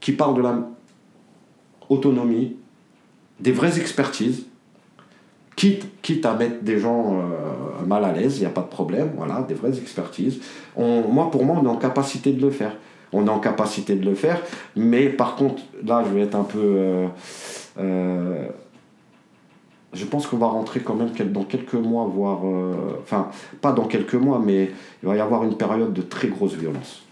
qui 0.00 0.12
parle 0.12 0.36
de 0.36 0.42
la 0.42 0.58
autonomie, 1.88 2.56
des 3.40 3.52
vraies 3.52 3.78
expertises, 3.78 4.46
quitte, 5.56 5.86
quitte 6.02 6.26
à 6.26 6.34
mettre 6.34 6.62
des 6.62 6.78
gens 6.78 7.18
euh, 7.18 7.86
mal 7.86 8.04
à 8.04 8.12
l'aise, 8.12 8.38
il 8.38 8.40
n'y 8.40 8.46
a 8.46 8.50
pas 8.50 8.62
de 8.62 8.68
problème, 8.68 9.12
voilà, 9.16 9.42
des 9.42 9.54
vraies 9.54 9.78
expertises. 9.78 10.40
moi, 10.76 11.30
pour 11.30 11.44
moi, 11.44 11.56
on 11.60 11.64
est 11.64 11.70
en 11.70 11.76
capacité 11.76 12.32
de 12.32 12.40
le 12.40 12.50
faire. 12.50 12.72
On 13.10 13.26
est 13.26 13.30
en 13.30 13.38
capacité 13.38 13.94
de 13.94 14.04
le 14.04 14.14
faire, 14.14 14.42
mais 14.76 15.08
par 15.08 15.34
contre, 15.34 15.62
là, 15.82 16.04
je 16.06 16.14
vais 16.14 16.22
être 16.22 16.34
un 16.34 16.44
peu 16.44 17.06
je 19.92 20.04
pense 20.04 20.26
qu'on 20.26 20.36
va 20.36 20.46
rentrer 20.46 20.80
quand 20.80 20.94
même 20.94 21.10
dans 21.32 21.44
quelques 21.44 21.74
mois, 21.74 22.04
voire. 22.04 22.40
Euh, 22.44 22.74
enfin, 23.00 23.30
pas 23.60 23.72
dans 23.72 23.86
quelques 23.86 24.14
mois, 24.14 24.40
mais 24.44 24.70
il 25.02 25.08
va 25.08 25.16
y 25.16 25.20
avoir 25.20 25.44
une 25.44 25.56
période 25.56 25.92
de 25.92 26.02
très 26.02 26.28
grosse 26.28 26.54
violence. 26.54 27.02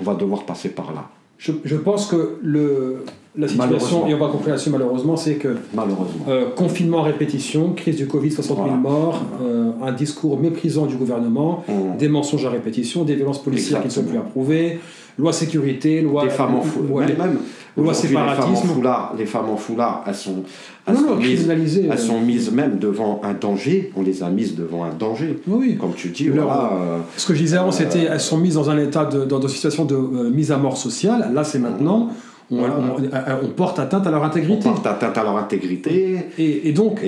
On 0.00 0.04
va 0.04 0.14
devoir 0.14 0.44
passer 0.44 0.70
par 0.70 0.92
là. 0.92 1.08
Je, 1.36 1.52
je 1.64 1.76
pense 1.76 2.06
que 2.06 2.38
le, 2.42 3.04
la 3.36 3.46
situation, 3.46 4.06
et 4.08 4.14
on 4.14 4.18
va 4.18 4.28
conclure 4.28 4.50
là-dessus 4.50 4.70
malheureusement, 4.70 5.16
c'est 5.16 5.34
que. 5.34 5.56
Malheureusement. 5.74 6.24
Euh, 6.28 6.50
confinement 6.56 7.00
à 7.00 7.04
répétition, 7.04 7.72
crise 7.72 7.96
du 7.96 8.06
Covid, 8.06 8.30
60 8.30 8.58
000 8.64 8.76
morts, 8.76 9.22
euh, 9.42 9.70
un 9.82 9.92
discours 9.92 10.38
méprisant 10.38 10.86
du 10.86 10.96
gouvernement, 10.96 11.64
mmh. 11.68 11.98
des 11.98 12.08
mensonges 12.08 12.46
à 12.46 12.50
répétition, 12.50 13.04
des 13.04 13.14
vielances 13.14 13.42
policières 13.42 13.80
qui 13.80 13.88
ne 13.88 13.92
sont 13.92 14.04
plus 14.04 14.18
approuvées, 14.18 14.80
loi 15.18 15.32
sécurité, 15.32 16.00
loi. 16.00 16.24
Des 16.24 16.30
femmes 16.30 16.56
en 16.56 16.62
foulard. 16.62 17.08
même, 17.08 17.38
loi 17.76 17.94
séparatisme. 17.94 18.50
Les 18.50 18.56
femmes 18.56 18.70
en 18.70 18.74
foulard, 18.74 19.14
les 19.18 19.26
femmes 19.26 19.50
en 19.50 19.56
foulard 19.56 20.04
elles 20.06 20.14
sont 20.14 20.44
elles, 20.86 20.96
sont, 20.96 21.16
mises, 21.16 21.48
elles 21.50 21.92
euh. 21.92 21.96
sont 21.96 22.20
mises 22.20 22.50
même 22.50 22.78
devant 22.78 23.20
un 23.22 23.34
danger, 23.34 23.92
on 23.94 24.02
les 24.02 24.22
a 24.22 24.30
mises 24.30 24.56
devant 24.56 24.84
un 24.84 24.94
danger. 24.94 25.38
Oui. 25.46 25.76
Comme 25.76 25.92
tu 25.94 26.08
dis, 26.08 26.28
voilà, 26.28 26.72
euh, 26.72 26.98
Ce 27.16 27.26
que 27.26 27.34
je 27.34 27.40
disais 27.40 27.58
avant, 27.58 27.72
c'était 27.72 28.04
elles 28.04 28.20
sont 28.20 28.38
mises 28.38 28.54
dans 28.54 28.70
un 28.70 28.78
état 28.78 29.04
de, 29.04 29.24
dans 29.24 29.40
une 29.40 29.48
situation 29.48 29.84
de 29.84 29.94
euh, 29.94 30.30
mise 30.30 30.50
à 30.50 30.56
mort 30.56 30.78
sociale. 30.78 31.30
Là, 31.34 31.44
c'est 31.44 31.58
maintenant. 31.58 32.08
On, 32.50 32.60
on, 32.60 33.48
porte 33.48 33.78
atteinte 33.78 34.06
à 34.06 34.10
leur 34.10 34.24
intégrité. 34.24 34.68
On 34.68 34.72
porte 34.72 34.86
atteinte 34.86 35.18
à 35.18 35.22
leur 35.22 35.36
intégrité. 35.36 36.20
Et, 36.38 36.68
et 36.68 36.72
donc, 36.72 37.02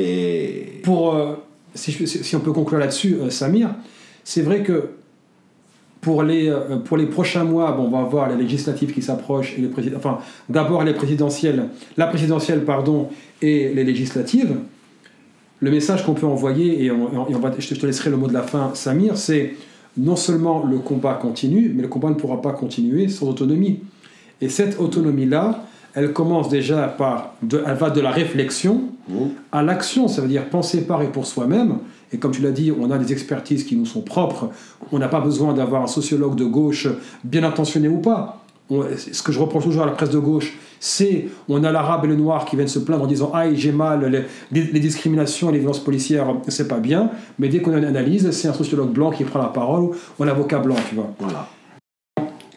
pour, 0.82 1.16
si, 1.74 1.92
si, 1.92 2.36
on 2.36 2.40
peut 2.40 2.52
conclure 2.52 2.78
là-dessus, 2.78 3.16
Samir, 3.30 3.70
c'est 4.22 4.42
vrai 4.42 4.62
que 4.62 4.90
pour 6.00 6.22
les, 6.22 6.52
pour 6.84 6.96
les 6.96 7.06
prochains 7.06 7.44
mois, 7.44 7.72
bon, 7.72 7.84
on 7.84 7.90
va 7.90 8.02
voir 8.02 8.28
les 8.28 8.36
législatives 8.36 8.92
qui 8.92 9.02
s'approchent 9.02 9.54
et 9.58 9.62
les 9.62 9.96
enfin 9.96 10.18
d'abord 10.48 10.84
les 10.84 10.94
présidentielles, 10.94 11.68
la 11.96 12.06
présidentielle 12.06 12.64
pardon 12.64 13.08
et 13.42 13.72
les 13.72 13.84
législatives, 13.84 14.56
le 15.60 15.70
message 15.70 16.04
qu'on 16.04 16.14
peut 16.14 16.26
envoyer, 16.26 16.84
et, 16.84 16.90
on, 16.90 17.38
va, 17.38 17.52
je 17.58 17.74
te 17.74 17.86
laisserai 17.86 18.10
le 18.10 18.16
mot 18.16 18.28
de 18.28 18.32
la 18.32 18.42
fin, 18.42 18.70
Samir, 18.74 19.16
c'est 19.16 19.54
non 19.96 20.16
seulement 20.16 20.64
le 20.64 20.78
combat 20.78 21.14
continue, 21.14 21.72
mais 21.74 21.82
le 21.82 21.88
combat 21.88 22.08
ne 22.08 22.14
pourra 22.14 22.40
pas 22.40 22.52
continuer 22.52 23.08
sans 23.08 23.28
autonomie. 23.28 23.80
Et 24.40 24.48
cette 24.48 24.80
autonomie-là, 24.80 25.64
elle 25.94 26.12
commence 26.12 26.48
déjà 26.48 26.86
par, 26.86 27.34
de, 27.42 27.62
elle 27.66 27.76
va 27.76 27.90
de 27.90 28.00
la 28.00 28.10
réflexion 28.10 28.82
mmh. 29.08 29.14
à 29.52 29.62
l'action, 29.62 30.08
ça 30.08 30.22
veut 30.22 30.28
dire 30.28 30.48
penser 30.48 30.82
par 30.82 31.02
et 31.02 31.06
pour 31.06 31.26
soi-même, 31.26 31.78
Et 32.12 32.18
comme 32.18 32.30
tu 32.30 32.42
l'as 32.42 32.52
dit, 32.52 32.72
on 32.72 32.90
a 32.90 32.98
des 32.98 33.12
expertises 33.12 33.64
qui 33.64 33.76
nous 33.76 33.86
sont 33.86 34.02
propres. 34.02 34.50
On 34.92 34.98
n'a 34.98 35.08
pas 35.08 35.20
besoin 35.20 35.52
d'avoir 35.52 35.82
un 35.82 35.86
sociologue 35.86 36.36
de 36.36 36.44
gauche, 36.44 36.88
bien 37.24 37.44
intentionné 37.44 37.88
ou 37.88 37.98
pas. 37.98 38.44
ce 38.68 39.22
que 39.22 39.32
je 39.32 39.40
reproche 39.40 39.64
toujours 39.64 39.82
à 39.82 39.86
la 39.86 39.92
presse 39.92 40.10
de 40.10 40.18
gauche, 40.18 40.56
c'est 40.78 41.28
on 41.48 41.62
a 41.64 41.72
l'arabe 41.72 42.04
et 42.04 42.08
le 42.08 42.16
noir 42.16 42.44
qui 42.46 42.56
viennent 42.56 42.68
se 42.68 42.78
plaindre 42.78 43.04
en 43.04 43.06
disant 43.06 43.30
Ah, 43.34 43.52
j'ai 43.52 43.72
mal, 43.72 44.26
les, 44.52 44.62
les, 44.62 44.80
discriminations, 44.80 45.50
les 45.50 45.58
violences 45.58 45.84
policières, 45.84 46.34
c'est 46.48 46.68
pas 46.68 46.78
bien. 46.78 47.10
Mais 47.38 47.48
dès 47.48 47.60
qu'on 47.60 47.74
a 47.74 47.78
une 47.78 47.84
analyse, 47.84 48.30
c'est 48.30 48.48
un 48.48 48.54
sociologue 48.54 48.92
blanc 48.92 49.10
qui 49.10 49.24
prend 49.24 49.40
la 49.40 49.48
parole 49.48 49.90
ou 50.18 50.22
un 50.22 50.28
avocat 50.28 50.58
blanc, 50.60 50.76
tu 50.88 50.94
vois. 50.94 51.10
Voilà. 51.18 51.48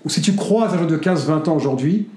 Ou 0.05 0.09
si 0.09 0.21
tu 0.21 0.33
croises 0.35 0.73
un 0.73 0.77
jeune 0.77 0.87
de 0.87 0.97
15-20 0.97 1.49
ans 1.49 1.55
aujourd'hui 1.55 2.07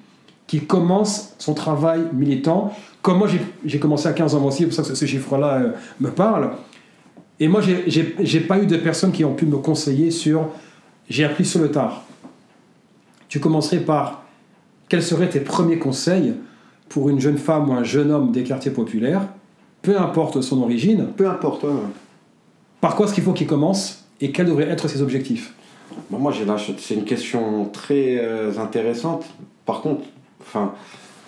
qui 0.46 0.60
commence 0.60 1.34
son 1.38 1.54
travail 1.54 2.02
militant, 2.12 2.72
comme 3.02 3.18
moi 3.18 3.28
j'ai 3.64 3.78
commencé 3.78 4.08
à 4.08 4.12
15 4.12 4.34
ans 4.34 4.44
aussi, 4.44 4.58
c'est 4.58 4.66
pour 4.66 4.74
ça 4.74 4.82
que 4.82 4.94
ce 4.94 5.04
chiffre-là 5.04 5.54
euh, 5.54 5.72
me 6.00 6.10
parle. 6.10 6.52
Et 7.38 7.48
moi, 7.48 7.60
j'ai 7.60 8.40
pas 8.40 8.58
eu 8.58 8.66
de 8.66 8.76
personnes 8.78 9.12
qui 9.12 9.24
ont 9.24 9.34
pu 9.34 9.44
me 9.44 9.58
conseiller 9.58 10.10
sur. 10.10 10.48
J'ai 11.08 11.24
appris 11.24 11.44
sur 11.44 11.60
le 11.60 11.70
tard. 11.70 12.02
Tu 13.28 13.40
commencerais 13.40 13.80
par 13.80 14.24
quels 14.88 15.02
seraient 15.02 15.28
tes 15.28 15.40
premiers 15.40 15.78
conseils 15.78 16.34
pour 16.88 17.08
une 17.10 17.20
jeune 17.20 17.36
femme 17.36 17.68
ou 17.68 17.72
un 17.74 17.84
jeune 17.84 18.10
homme 18.10 18.32
des 18.32 18.42
quartiers 18.42 18.70
populaires, 18.70 19.22
peu 19.82 19.98
importe 20.00 20.40
son 20.40 20.62
origine? 20.62 21.08
Peu 21.16 21.28
importe. 21.28 21.66
Par 22.80 22.96
quoi 22.96 23.06
est-ce 23.06 23.14
qu'il 23.14 23.24
faut 23.24 23.32
qu'il 23.32 23.46
commence 23.46 24.04
et 24.20 24.32
quels 24.32 24.46
devraient 24.46 24.68
être 24.68 24.88
ses 24.88 25.02
objectifs? 25.02 25.52
Moi, 26.10 26.32
j'ai 26.32 26.44
c'est 26.78 26.94
une 26.94 27.04
question 27.04 27.66
très 27.72 28.18
euh, 28.18 28.58
intéressante. 28.58 29.24
Par 29.64 29.80
contre, 29.80 30.02
enfin, 30.40 30.72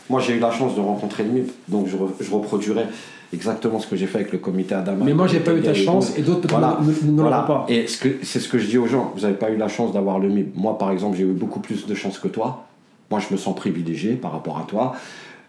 moi, 0.09 0.21
j'ai 0.21 0.35
eu 0.35 0.39
la 0.39 0.51
chance 0.51 0.75
de 0.75 0.81
rencontrer 0.81 1.25
le 1.25 1.31
MIP, 1.31 1.53
donc 1.69 1.87
je, 1.87 1.97
je 2.21 2.31
reproduirai 2.31 2.85
exactement 3.33 3.79
ce 3.79 3.87
que 3.87 3.97
j'ai 3.97 4.07
fait 4.07 4.19
avec 4.19 4.33
le 4.33 4.39
comité 4.39 4.75
Adama. 4.75 5.05
Mais 5.05 5.15
moi, 5.15 5.27
j'ai 5.27 5.41
pas 5.41 5.53
eu 5.53 5.61
ta 5.61 5.75
chance 5.75 6.17
et 6.17 6.23
d'autres 6.23 6.49
voilà. 6.49 6.79
ne, 7.05 7.23
l'ont 7.23 7.31
pas. 7.31 7.67
Et 7.69 7.87
c'est 7.87 8.41
ce 8.41 8.49
que 8.49 8.59
je 8.59 8.67
dis 8.67 8.79
aux 8.79 8.87
gens. 8.87 9.13
Vous 9.15 9.23
n'avez 9.23 9.35
pas 9.35 9.51
eu 9.51 9.57
la 9.57 9.69
chance 9.69 9.93
d'avoir 9.93 10.19
le 10.19 10.29
MIP. 10.29 10.57
Moi, 10.57 10.79
par 10.79 10.91
exemple, 10.91 11.17
j'ai 11.17 11.25
eu 11.25 11.33
beaucoup 11.33 11.61
plus 11.61 11.87
de 11.87 11.95
chance 11.95 12.19
que 12.19 12.29
toi. 12.29 12.65
Moi, 13.11 13.21
je 13.21 13.33
me 13.33 13.39
sens 13.39 13.55
privilégié 13.55 14.15
par 14.15 14.33
rapport 14.33 14.59
à 14.59 14.63
toi. 14.63 14.95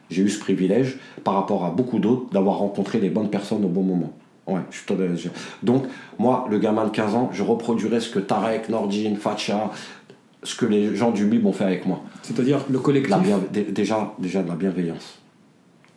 J'ai 0.10 0.24
eu 0.24 0.30
ce 0.30 0.40
privilège 0.40 0.98
par 1.24 1.36
rapport 1.36 1.66
à 1.66 1.70
beaucoup 1.70 2.00
d'autres 2.00 2.32
d'avoir 2.32 2.58
rencontré 2.58 3.00
les 3.00 3.10
bonnes 3.10 3.30
personnes 3.30 3.64
au 3.64 3.70
bon 3.70 3.84
moment. 3.84 4.12
Ouais, 4.50 4.62
je 4.72 5.30
Donc, 5.64 5.86
moi, 6.18 6.48
le 6.50 6.58
gamin 6.58 6.86
de 6.86 6.90
15 6.90 7.16
ans, 7.16 7.30
je 7.32 7.44
reproduirais 7.44 8.00
ce 8.00 8.10
que 8.10 8.20
Tarek, 8.20 8.70
Nordine, 8.70 9.16
Facha, 9.16 9.72
ce 10.44 10.56
que 10.56 10.66
les 10.66 10.96
gens 10.96 11.12
du 11.12 11.26
MIB 11.26 11.46
ont 11.46 11.54
fait 11.54 11.66
avec 11.66 11.86
moi. 11.86 12.02
C'est-à-dire 12.24 12.66
le 12.70 12.80
collectif 12.80 13.18
déjà, 13.52 14.14
déjà 14.18 14.42
de 14.42 14.48
la 14.48 14.56
bienveillance. 14.56 15.20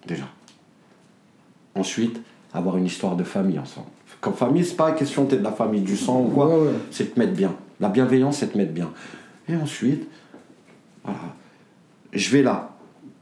Déjà. 0.07 0.24
Ensuite, 1.74 2.20
avoir 2.53 2.76
une 2.76 2.86
histoire 2.86 3.16
de 3.16 3.24
famille 3.24 3.59
ensemble. 3.59 3.86
Comme 4.20 4.34
famille, 4.34 4.64
c'est 4.64 4.76
pas 4.76 4.90
la 4.90 4.94
question 4.94 5.24
de 5.24 5.36
la 5.36 5.53
famille 5.53 5.80
du 5.80 5.96
sang 5.96 6.20
ou 6.20 6.28
quoi, 6.28 6.50
c'est 6.90 7.14
te 7.14 7.18
mettre 7.18 7.32
bien. 7.32 7.55
La 7.80 7.88
bienveillance, 7.88 8.38
c'est 8.38 8.53
te 8.53 8.59
mettre 8.59 8.72
bien. 8.72 8.90
Et 9.48 9.57
ensuite, 9.57 10.07
voilà, 11.03 11.18
je 12.12 12.30
vais 12.30 12.42
là. 12.42 12.71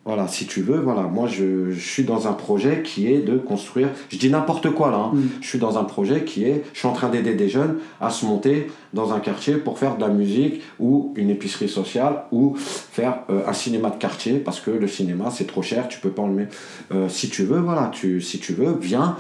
Voilà, 0.06 0.28
si 0.28 0.46
tu 0.46 0.62
veux, 0.62 0.78
voilà, 0.78 1.02
moi 1.02 1.26
je, 1.28 1.72
suis 1.72 2.04
dans 2.04 2.26
un 2.26 2.32
projet 2.32 2.82
qui 2.82 3.12
est 3.12 3.18
de 3.18 3.36
construire, 3.36 3.90
je 4.08 4.16
dis 4.16 4.30
n'importe 4.30 4.70
quoi 4.70 4.90
là, 4.90 4.96
hein. 4.96 5.10
mm. 5.12 5.28
je 5.42 5.46
suis 5.46 5.58
dans 5.58 5.76
un 5.78 5.84
projet 5.84 6.24
qui 6.24 6.44
est, 6.44 6.64
je 6.72 6.78
suis 6.78 6.88
en 6.88 6.92
train 6.92 7.10
d'aider 7.10 7.34
des 7.34 7.50
jeunes 7.50 7.76
à 8.00 8.08
se 8.08 8.24
monter 8.24 8.70
dans 8.94 9.12
un 9.12 9.20
quartier 9.20 9.56
pour 9.56 9.78
faire 9.78 9.96
de 9.96 10.00
la 10.00 10.08
musique 10.08 10.62
ou 10.78 11.12
une 11.16 11.28
épicerie 11.28 11.68
sociale 11.68 12.22
ou 12.32 12.54
faire 12.56 13.20
euh, 13.28 13.42
un 13.46 13.52
cinéma 13.52 13.90
de 13.90 13.96
quartier 13.96 14.38
parce 14.38 14.60
que 14.60 14.70
le 14.70 14.88
cinéma 14.88 15.30
c'est 15.30 15.46
trop 15.46 15.62
cher, 15.62 15.86
tu 15.86 16.00
peux 16.00 16.10
pas 16.10 16.22
en 16.22 16.28
le 16.28 16.34
mettre. 16.34 16.56
Euh, 16.92 17.10
si 17.10 17.28
tu 17.28 17.44
veux, 17.44 17.60
voilà, 17.60 17.90
tu, 17.92 18.22
si 18.22 18.38
tu 18.38 18.54
veux, 18.54 18.78
viens, 18.80 19.16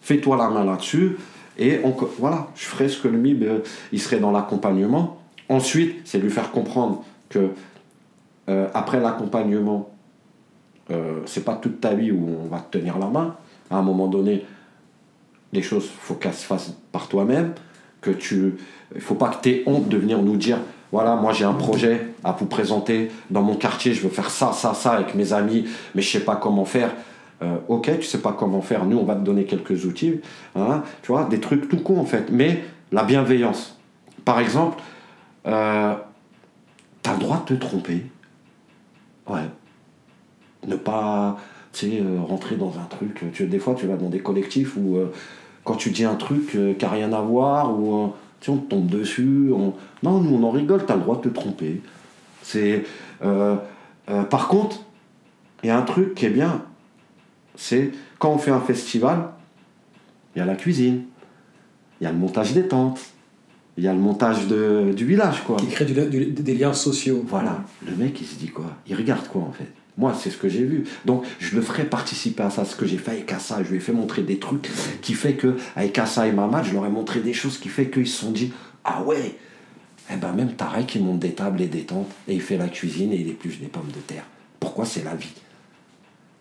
fais-toi 0.00 0.36
la 0.36 0.48
main 0.48 0.64
là-dessus 0.64 1.16
et 1.58 1.80
on, 1.84 1.94
voilà, 2.18 2.48
je 2.54 2.64
ferai 2.64 2.88
ce 2.88 3.00
que 3.00 3.08
le 3.08 3.18
MIB, 3.18 3.42
euh, 3.42 3.58
il 3.92 4.00
serait 4.00 4.18
dans 4.18 4.30
l'accompagnement. 4.30 5.18
Ensuite, 5.48 5.96
c'est 6.04 6.18
lui 6.18 6.30
faire 6.30 6.52
comprendre 6.52 7.04
que 7.28 7.50
euh, 8.48 8.68
après 8.72 8.98
l'accompagnement, 8.98 9.89
euh, 10.90 11.20
c'est 11.26 11.44
pas 11.44 11.54
toute 11.54 11.80
ta 11.80 11.94
vie 11.94 12.10
où 12.10 12.28
on 12.44 12.48
va 12.48 12.60
te 12.60 12.78
tenir 12.78 12.98
la 12.98 13.06
main. 13.06 13.36
À 13.70 13.76
un 13.76 13.82
moment 13.82 14.08
donné, 14.08 14.44
les 15.52 15.62
choses, 15.62 15.88
faut 15.88 16.14
qu'elles 16.14 16.34
se 16.34 16.44
fassent 16.44 16.74
par 16.92 17.08
toi-même. 17.08 17.52
Que 18.00 18.10
tu, 18.10 18.54
il 18.94 19.00
faut 19.00 19.14
pas 19.14 19.28
que 19.28 19.42
tu 19.42 19.50
aies 19.50 19.62
honte 19.66 19.88
de 19.88 19.96
venir 19.98 20.22
nous 20.22 20.36
dire 20.36 20.58
voilà, 20.92 21.14
moi 21.14 21.32
j'ai 21.32 21.44
un 21.44 21.52
projet 21.52 22.08
à 22.24 22.32
vous 22.32 22.46
présenter 22.46 23.10
dans 23.30 23.42
mon 23.42 23.54
quartier, 23.54 23.94
je 23.94 24.02
veux 24.02 24.08
faire 24.08 24.30
ça, 24.30 24.52
ça, 24.52 24.74
ça 24.74 24.92
avec 24.92 25.14
mes 25.14 25.32
amis, 25.32 25.66
mais 25.94 26.02
je 26.02 26.10
sais 26.10 26.24
pas 26.24 26.36
comment 26.36 26.64
faire. 26.64 26.92
Euh, 27.42 27.56
ok, 27.68 27.98
tu 28.00 28.02
sais 28.02 28.20
pas 28.20 28.32
comment 28.32 28.60
faire, 28.60 28.84
nous 28.84 28.98
on 28.98 29.04
va 29.04 29.14
te 29.14 29.20
donner 29.20 29.44
quelques 29.44 29.84
outils, 29.84 30.20
hein, 30.56 30.82
tu 31.02 31.12
vois, 31.12 31.24
des 31.24 31.40
trucs 31.40 31.68
tout 31.68 31.78
con 31.78 31.98
en 31.98 32.04
fait. 32.04 32.30
Mais 32.30 32.64
la 32.92 33.04
bienveillance. 33.04 33.78
Par 34.24 34.40
exemple, 34.40 34.82
euh, 35.46 35.94
tu 37.02 37.10
as 37.10 37.12
le 37.14 37.20
droit 37.20 37.44
de 37.46 37.54
te 37.54 37.60
tromper. 37.60 38.04
Ouais. 39.28 39.48
Ne 40.66 40.76
pas, 40.76 41.38
euh, 41.84 42.20
rentrer 42.26 42.56
dans 42.56 42.74
un 42.78 42.84
truc. 42.84 43.24
Tu, 43.32 43.46
des 43.46 43.58
fois, 43.58 43.74
tu 43.74 43.86
vas 43.86 43.96
dans 43.96 44.10
des 44.10 44.18
collectifs 44.18 44.76
où, 44.76 44.96
euh, 44.96 45.10
quand 45.64 45.76
tu 45.76 45.90
dis 45.90 46.04
un 46.04 46.16
truc 46.16 46.54
euh, 46.54 46.74
qui 46.74 46.84
n'a 46.84 46.90
rien 46.90 47.12
à 47.12 47.20
voir, 47.20 47.78
ou 47.78 48.12
tu 48.40 48.50
on 48.50 48.56
te 48.58 48.68
tombe 48.68 48.86
dessus. 48.86 49.50
Non, 50.02 50.20
nous, 50.20 50.36
on 50.36 50.42
en 50.42 50.50
rigole, 50.50 50.84
tu 50.84 50.92
as 50.92 50.96
le 50.96 51.02
droit 51.02 51.16
de 51.16 51.22
te 51.22 51.28
tromper. 51.28 51.80
C'est. 52.42 52.84
par 53.20 54.48
contre, 54.48 54.80
il 55.62 55.68
y 55.68 55.70
a 55.70 55.78
un 55.78 55.82
truc 55.82 56.14
qui 56.14 56.26
est 56.26 56.30
bien, 56.30 56.64
c'est 57.54 57.92
quand 58.18 58.32
on 58.32 58.38
fait 58.38 58.50
un 58.50 58.60
festival, 58.60 59.30
il 60.34 60.40
y 60.40 60.42
a 60.42 60.44
la 60.44 60.56
cuisine, 60.56 61.04
il 62.00 62.04
y 62.04 62.06
a 62.06 62.12
le 62.12 62.18
montage 62.18 62.52
des 62.52 62.66
tentes, 62.66 63.00
il 63.76 63.84
y 63.84 63.88
a 63.88 63.92
le 63.92 64.00
montage 64.00 64.46
de, 64.46 64.92
du 64.94 65.04
village, 65.04 65.44
quoi. 65.44 65.56
Qui 65.56 65.68
crée 65.68 65.84
des 65.84 66.54
liens 66.54 66.72
sociaux. 66.72 67.24
Voilà. 67.26 67.62
Le 67.86 67.94
mec, 67.94 68.20
il 68.20 68.26
se 68.26 68.36
dit 68.36 68.48
quoi? 68.48 68.66
Il 68.86 68.96
regarde 68.96 69.28
quoi, 69.28 69.42
en 69.42 69.52
fait? 69.52 69.72
Moi, 69.98 70.14
c'est 70.14 70.30
ce 70.30 70.36
que 70.36 70.48
j'ai 70.48 70.64
vu. 70.64 70.84
Donc, 71.04 71.24
je 71.38 71.54
le 71.56 71.62
ferai 71.62 71.84
participer 71.84 72.42
à 72.42 72.50
ça. 72.50 72.64
Ce 72.64 72.76
que 72.76 72.86
j'ai 72.86 72.98
fait 72.98 73.12
avec 73.12 73.32
Assa, 73.32 73.62
je 73.62 73.70
lui 73.70 73.76
ai 73.76 73.80
fait 73.80 73.92
montrer 73.92 74.22
des 74.22 74.38
trucs 74.38 74.68
qui 75.02 75.14
fait 75.14 75.34
que, 75.34 75.56
avec 75.76 75.98
Assa 75.98 76.26
et 76.26 76.32
Mamad, 76.32 76.64
je 76.64 76.72
leur 76.72 76.86
ai 76.86 76.90
montré 76.90 77.20
des 77.20 77.32
choses 77.32 77.58
qui 77.58 77.68
fait 77.68 77.90
qu'ils 77.90 78.06
se 78.06 78.20
sont 78.20 78.30
dit 78.30 78.52
Ah 78.84 79.02
ouais 79.02 79.34
Eh 80.12 80.16
ben, 80.16 80.32
même 80.32 80.52
Tarek, 80.54 80.94
il 80.94 81.04
monte 81.04 81.18
des 81.18 81.32
tables 81.32 81.60
et 81.60 81.66
des 81.66 81.82
tentes, 81.82 82.10
et 82.28 82.34
il 82.34 82.40
fait 82.40 82.56
la 82.56 82.68
cuisine 82.68 83.12
et 83.12 83.16
il 83.16 83.28
épluche 83.28 83.60
des 83.60 83.66
pommes 83.66 83.90
de 83.94 84.00
terre. 84.00 84.24
Pourquoi 84.58 84.84
c'est 84.84 85.04
la 85.04 85.14
vie? 85.14 85.32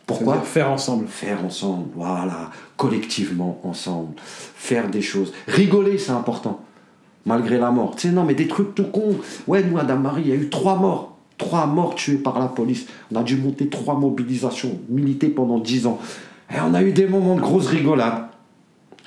Pourquoi? 0.06 0.42
Faire 0.42 0.72
ensemble. 0.72 1.08
Faire 1.08 1.44
ensemble, 1.46 1.90
voilà. 1.96 2.52
Collectivement, 2.78 3.60
ensemble. 3.64 4.14
Faire 4.18 4.90
des 4.90 5.02
choses. 5.02 5.34
Rigoler, 5.48 5.98
c'est 5.98 6.12
important 6.12 6.64
malgré 7.26 7.58
la 7.58 7.72
mort. 7.72 7.96
Tu 7.96 8.08
sais, 8.08 8.14
non, 8.14 8.24
mais 8.24 8.34
des 8.34 8.48
trucs 8.48 8.76
tout 8.76 8.86
cons. 8.86 9.18
Ouais, 9.48 9.64
nous, 9.64 9.76
Madame 9.76 10.02
Marie, 10.02 10.24
il 10.24 10.30
y 10.30 10.32
a 10.32 10.36
eu 10.36 10.50
trois 10.50 10.76
morts. 10.76 11.19
Trois 11.40 11.66
morts 11.66 11.96
tués 11.96 12.18
par 12.18 12.38
la 12.38 12.48
police. 12.48 12.86
On 13.12 13.16
a 13.16 13.24
dû 13.24 13.38
monter 13.38 13.70
trois 13.70 13.96
mobilisations, 13.96 14.78
militer 14.90 15.30
pendant 15.30 15.58
dix 15.58 15.88
ans. 15.88 16.00
Et 16.54 16.60
on 16.60 16.74
a 16.76 16.84
eu 16.84 16.92
des 16.92 17.08
moments 17.08 17.36
de 17.36 17.42
grosse 17.42 17.68
rigolade. 17.68 18.26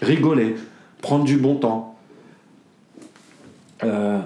Rigoler, 0.01 0.57
prendre 1.01 1.25
du 1.25 1.37
bon 1.37 1.57
temps. 1.57 1.95
Euh, 3.85 4.21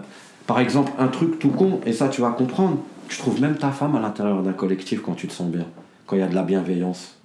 par 0.47 0.61
exemple, 0.61 0.93
un 0.99 1.09
truc 1.09 1.39
tout 1.41 1.51
con, 1.51 1.81
et 1.85 1.93
ça 1.93 2.09
tu 2.09 2.21
vas 2.21 2.31
comprendre, 2.31 2.79
tu 3.09 3.19
trouves 3.19 3.41
même 3.41 3.57
ta 3.57 3.73
femme 3.73 3.97
à 3.97 4.01
l'intérieur 4.01 4.43
d'un 4.43 4.53
collectif 4.53 5.03
quand 5.03 5.15
tu 5.15 5.27
te 5.27 5.33
sens 5.33 5.51
bien, 5.51 5.67
quand 6.07 6.15
il 6.15 6.21
y 6.21 6.23
a 6.23 6.29
de 6.29 6.35
la 6.35 6.45
bienveillance. 6.45 7.19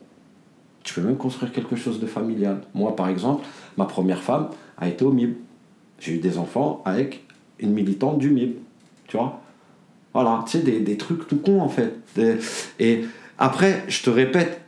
Tu 0.83 0.95
peux 0.95 1.01
même 1.01 1.17
construire 1.17 1.51
quelque 1.51 1.75
chose 1.75 1.99
de 1.99 2.07
familial. 2.07 2.61
Moi, 2.73 2.95
par 2.95 3.07
exemple, 3.07 3.45
ma 3.77 3.85
première 3.85 4.23
femme 4.23 4.49
a 4.79 4.87
été 4.87 5.05
au 5.05 5.11
MIB. 5.11 5.35
J'ai 5.99 6.13
eu 6.13 6.17
des 6.17 6.39
enfants 6.39 6.81
avec 6.85 7.23
une 7.59 7.71
militante 7.71 8.17
du 8.17 8.31
MIB. 8.31 8.55
Tu 9.07 9.17
vois 9.17 9.41
Voilà, 10.13 10.43
tu 10.45 10.59
sais, 10.59 10.63
des, 10.63 10.97
trucs 10.97 11.27
tout 11.27 11.38
cons 11.38 11.61
en 11.61 11.69
fait. 11.69 11.93
et 12.79 13.05
après, 13.38 13.83
je 13.88 14.03
te 14.03 14.09
répète, 14.09 14.61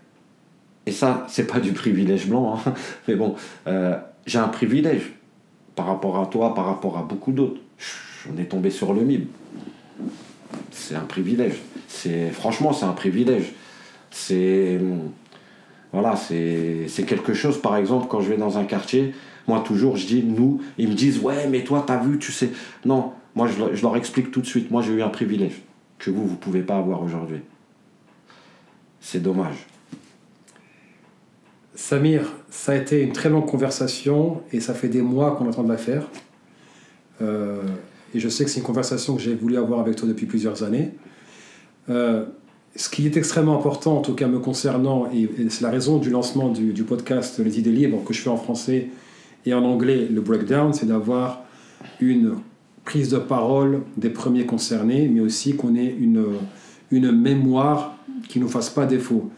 et 0.86 0.92
ça, 0.92 1.26
c'est 1.30 1.48
pas 1.48 1.60
du 1.60 1.74
privilège 1.74 2.28
blanc, 2.28 2.58
hein, 2.66 2.74
mais 3.08 3.16
bon, 3.16 3.36
euh, 3.68 3.98
j'ai 4.26 4.40
un 4.40 4.48
privilège 4.48 5.14
par 5.76 5.88
rapport 5.88 6.20
à 6.20 6.28
toi, 6.28 6.54
par 6.54 6.66
rapport 6.66 6.98
à 6.98 7.04
beaucoup 7.04 7.32
d'autres. 7.32 7.60
On 8.34 8.38
est 8.40 8.46
tombé 8.46 8.70
sur 8.70 8.94
le 8.94 9.02
MIB. 9.02 9.28
C'est 10.72 10.96
un 10.96 11.02
privilège. 11.02 11.56
Franchement, 12.32 12.74
c'est 12.74 12.86
un 12.86 12.94
privilège. 12.94 13.54
C'est 14.12 14.80
voilà, 15.92 16.16
c'est 16.16 17.06
quelque 17.06 17.34
chose. 17.34 17.62
Par 17.62 17.76
exemple, 17.76 18.08
quand 18.10 18.22
je 18.22 18.30
vais 18.30 18.38
dans 18.38 18.58
un 18.58 18.64
quartier, 18.64 19.14
moi, 19.48 19.64
toujours, 19.66 19.98
je 19.98 20.08
dis 20.08 20.24
nous. 20.24 20.62
Ils 20.78 20.90
me 20.90 20.94
disent, 20.94 21.20
ouais, 21.20 21.48
mais 21.48 21.64
toi, 21.64 21.84
t'as 21.86 21.98
vu, 21.98 22.18
tu 22.18 22.32
sais. 22.32 22.50
Non, 22.86 23.14
moi, 23.36 23.48
je, 23.48 23.82
leur 23.82 23.98
explique 23.98 24.32
tout 24.32 24.42
de 24.42 24.46
suite. 24.46 24.70
Moi, 24.70 24.82
j'ai 24.82 24.94
eu 24.94 25.02
un 25.02 25.10
privilège 25.10 25.62
que 25.98 26.12
vous, 26.12 26.28
vous 26.28 26.36
pouvez 26.36 26.62
pas 26.62 26.78
avoir 26.78 27.02
aujourd'hui. 27.02 27.40
C'est 29.00 29.22
dommage. 29.22 29.68
Samir, 31.76 32.32
ça 32.50 32.74
a 32.74 32.76
été 32.76 33.02
une 33.02 33.14
très 33.14 33.30
longue 33.30 33.48
conversation 33.48 34.42
et 34.52 34.60
ça 34.60 34.74
fait 34.74 34.90
des 34.90 35.02
mois 35.02 35.36
qu'on 35.36 35.50
attend 35.50 35.64
de 35.64 35.70
la 35.70 35.78
faire. 35.78 36.08
Euh, 37.22 37.64
et 38.14 38.20
je 38.20 38.30
sais 38.30 38.46
que 38.46 38.52
c'est 38.52 38.60
une 38.60 38.66
conversation 38.66 39.16
que 39.16 39.22
j'ai 39.22 39.34
voulu 39.34 39.58
avoir 39.58 39.80
avec 39.80 39.96
toi 39.96 40.08
depuis 40.08 40.28
plusieurs 40.28 40.64
années. 40.64 40.92
Euh, 41.90 42.26
ce 42.76 42.90
qui 42.90 43.06
est 43.08 43.18
extrêmement 43.18 43.58
important, 43.58 43.98
en 43.98 44.02
tout 44.02 44.14
cas 44.14 44.28
me 44.28 44.40
concernant, 44.40 45.10
et, 45.12 45.30
c'est 45.50 45.62
la 45.62 45.72
raison 45.72 45.98
du 45.98 46.12
lancement 46.12 46.50
du, 46.50 46.74
du, 46.74 46.84
podcast 46.84 47.40
Les 47.40 47.60
idées 47.60 47.72
libres 47.72 48.04
que 48.04 48.14
je 48.14 48.22
fais 48.22 48.30
en 48.30 48.38
français 48.38 48.90
Et 49.46 49.54
en 49.54 49.64
anglais, 49.64 50.08
le 50.10 50.22
breakdown, 50.22 50.74
c'est 50.74 50.88
d'avoir 50.88 51.44
une 52.00 52.36
prise 52.86 53.10
de 53.10 53.18
parole 53.18 53.82
des 53.98 54.10
premiers 54.10 54.46
concernés, 54.46 55.08
mais 55.08 55.22
aussi 55.22 55.56
qu'on 55.56 55.76
ait 55.76 55.96
une, 56.00 56.26
une 56.92 57.12
mémoire 57.12 57.96
qui 58.28 58.40
ne 58.40 58.44
nous 58.44 58.50
fasse 58.50 58.70
pas 58.70 58.86
défaut. 58.86 59.30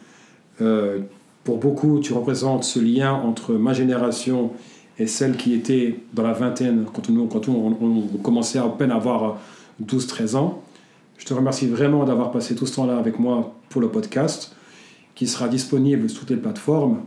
Euh, 0.61 0.99
pour 1.43 1.57
beaucoup, 1.57 1.99
tu 1.99 2.13
représentes 2.13 2.63
ce 2.63 2.79
lien 2.79 3.13
entre 3.13 3.53
ma 3.53 3.73
génération 3.73 4.51
et 4.97 5.07
celle 5.07 5.37
qui 5.37 5.53
était 5.53 5.99
dans 6.13 6.23
la 6.23 6.33
vingtaine, 6.33 6.85
quand 6.91 7.09
on, 7.09 7.27
quand 7.27 7.47
on, 7.49 7.77
on 7.81 8.17
commençait 8.17 8.59
à 8.59 8.67
peine 8.67 8.91
à 8.91 8.95
avoir 8.95 9.37
12-13 9.83 10.35
ans. 10.35 10.61
Je 11.17 11.25
te 11.25 11.33
remercie 11.33 11.67
vraiment 11.67 12.03
d'avoir 12.05 12.31
passé 12.31 12.55
tout 12.55 12.65
ce 12.65 12.75
temps-là 12.75 12.97
avec 12.97 13.19
moi 13.19 13.55
pour 13.69 13.81
le 13.81 13.89
podcast, 13.89 14.55
qui 15.13 15.27
sera 15.27 15.47
disponible 15.47 16.09
sur 16.09 16.21
toutes 16.21 16.31
les 16.31 16.37
plateformes. 16.37 17.01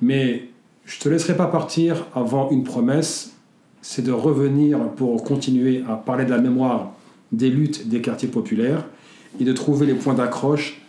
Mais 0.00 0.48
je 0.84 0.96
ne 0.98 1.02
te 1.02 1.08
laisserai 1.08 1.36
pas 1.36 1.46
partir 1.46 2.06
avant 2.14 2.50
une 2.50 2.64
promesse, 2.64 3.34
c'est 3.82 4.02
de 4.04 4.12
revenir 4.12 4.78
pour 4.96 5.22
continuer 5.24 5.82
à 5.88 5.94
parler 5.94 6.24
de 6.24 6.30
la 6.30 6.38
mémoire 6.38 6.92
des 7.32 7.50
luttes 7.50 7.88
des 7.88 8.00
quartiers 8.00 8.28
populaires 8.28 8.84
et 9.40 9.44
de 9.44 9.52
trouver 9.52 9.86
les 9.86 9.94
points 9.94 10.14
d'accroche 10.14 10.80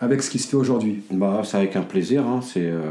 avec 0.00 0.22
ce 0.22 0.30
qui 0.30 0.38
se 0.38 0.48
fait 0.48 0.56
aujourd'hui. 0.56 1.02
Bah, 1.10 1.42
c'est 1.44 1.56
avec 1.56 1.76
un 1.76 1.82
plaisir. 1.82 2.26
Hein. 2.26 2.40
C'est, 2.42 2.66
euh, 2.66 2.90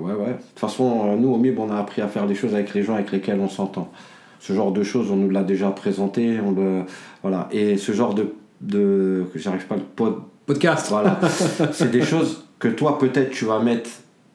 ouais, 0.00 0.14
ouais. 0.14 0.32
De 0.32 0.32
toute 0.32 0.58
façon, 0.58 1.02
euh, 1.04 1.16
nous, 1.16 1.28
au 1.28 1.36
MIB, 1.36 1.58
on 1.58 1.70
a 1.70 1.76
appris 1.76 2.00
à 2.00 2.08
faire 2.08 2.26
des 2.26 2.34
choses 2.34 2.54
avec 2.54 2.72
les 2.74 2.82
gens 2.82 2.94
avec 2.94 3.12
lesquels 3.12 3.38
on 3.38 3.48
s'entend. 3.48 3.92
Ce 4.40 4.52
genre 4.54 4.72
de 4.72 4.82
choses, 4.82 5.10
on 5.10 5.16
nous 5.16 5.30
l'a 5.30 5.42
déjà 5.42 5.70
présenté. 5.70 6.40
On 6.40 6.52
le, 6.52 6.82
voilà. 7.22 7.48
Et 7.52 7.76
ce 7.76 7.92
genre 7.92 8.14
de. 8.14 8.32
de 8.60 9.24
j'arrive 9.34 9.66
pas 9.66 9.76
le 9.76 9.82
pod, 9.82 10.16
podcast. 10.46 10.86
Voilà. 10.88 11.20
c'est 11.72 11.90
des 11.90 12.02
choses 12.02 12.44
que 12.58 12.68
toi, 12.68 12.98
peut-être, 12.98 13.30
tu 13.30 13.44
vas 13.44 13.60
mettre 13.60 13.90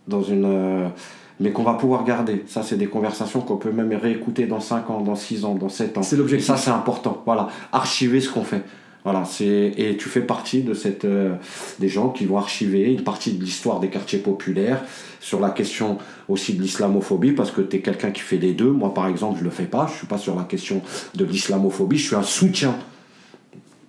dans 0.08 0.22
une. 0.22 0.92
Mais 1.40 1.52
qu'on 1.52 1.64
va 1.64 1.76
pouvoir 1.76 2.04
garder. 2.04 2.44
Ça, 2.48 2.64
c'est 2.64 2.78
des 2.78 2.88
conversations 2.88 3.42
qu'on 3.42 3.58
peut 3.58 3.72
même 3.72 3.94
réécouter 3.94 4.48
dans 4.48 4.60
5 4.60 4.90
ans, 4.90 5.02
dans 5.02 5.16
6 5.16 5.46
ans, 5.46 5.56
dans 5.56 5.70
7 5.70 5.98
ans. 5.98 6.04
C'est 6.04 6.16
l'objectif. 6.16 6.48
Ça, 6.48 6.58
c'est 6.58 6.72
important. 6.72 7.22
Voilà. 7.26 7.48
Archiver 7.72 8.22
ce 8.22 8.30
qu'on 8.30 8.44
fait. 8.44 8.64
Voilà, 9.08 9.24
c'est 9.24 9.72
et 9.78 9.96
tu 9.96 10.10
fais 10.10 10.20
partie 10.20 10.64
de 10.64 10.74
cette 10.74 11.06
euh, 11.06 11.36
des 11.80 11.88
gens 11.88 12.10
qui 12.10 12.26
vont 12.26 12.38
archiver 12.38 12.92
une 12.92 13.06
partie 13.06 13.32
de 13.32 13.42
l'histoire 13.42 13.80
des 13.80 13.88
quartiers 13.88 14.20
populaires 14.20 14.84
sur 15.22 15.40
la 15.40 15.50
question 15.50 15.98
aussi 16.28 16.56
de 16.56 16.62
l'islamophobie 16.62 17.32
parce 17.32 17.52
que 17.52 17.62
tu 17.62 17.78
es 17.78 17.80
quelqu'un 17.80 18.12
qui 18.12 18.20
fait 18.20 18.36
les 18.36 18.52
deux. 18.52 18.70
Moi 18.70 18.94
par 18.94 19.08
exemple, 19.08 19.40
je 19.40 19.46
le 19.46 19.50
fais 19.50 19.64
pas, 19.64 19.88
je 19.90 20.00
suis 20.00 20.08
pas 20.08 20.18
sur 20.18 20.36
la 20.36 20.44
question 20.44 20.82
de 21.16 21.24
l'islamophobie, 21.24 21.98
je 21.98 22.08
suis 22.08 22.16
un 22.18 22.22
soutien 22.22 22.76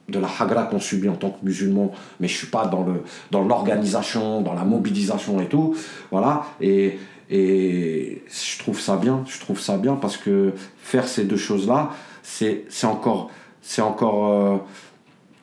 de 0.08 0.20
la 0.20 0.28
hagra 0.38 0.62
qu'on 0.66 0.78
subit 0.78 1.08
en 1.08 1.16
tant 1.16 1.30
que 1.30 1.44
musulman, 1.44 1.90
mais 2.20 2.28
je 2.28 2.36
suis 2.36 2.46
pas 2.46 2.66
dans 2.66 2.84
le 2.84 3.02
dans 3.32 3.42
l'organisation, 3.42 4.40
dans 4.40 4.54
la 4.54 4.62
mobilisation 4.62 5.40
et 5.40 5.46
tout. 5.46 5.74
Voilà, 6.12 6.44
et 6.60 6.96
et 7.30 8.22
je 8.28 8.58
trouve 8.58 8.80
ça 8.80 8.96
bien, 8.96 9.24
je 9.28 9.38
trouve 9.38 9.60
ça 9.60 9.76
bien 9.76 9.94
parce 9.94 10.16
que 10.16 10.52
faire 10.78 11.06
ces 11.06 11.24
deux 11.24 11.36
choses-là, 11.36 11.90
c'est 12.22 12.64
encore 12.84 13.30
c'est 13.60 13.82
encore 13.82 14.32
euh, 14.32 14.56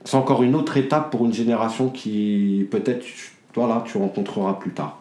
c'est 0.04 0.18
encore 0.18 0.44
une 0.44 0.56
autre 0.56 0.78
étape 0.78 1.12
pour 1.12 1.26
une 1.26 1.34
génération 1.34 1.90
qui 1.90 2.68
peut-être 2.72 3.06
toi 3.54 3.84
tu 3.86 3.98
rencontreras 3.98 4.54
plus 4.54 4.72
tard. 4.72 5.00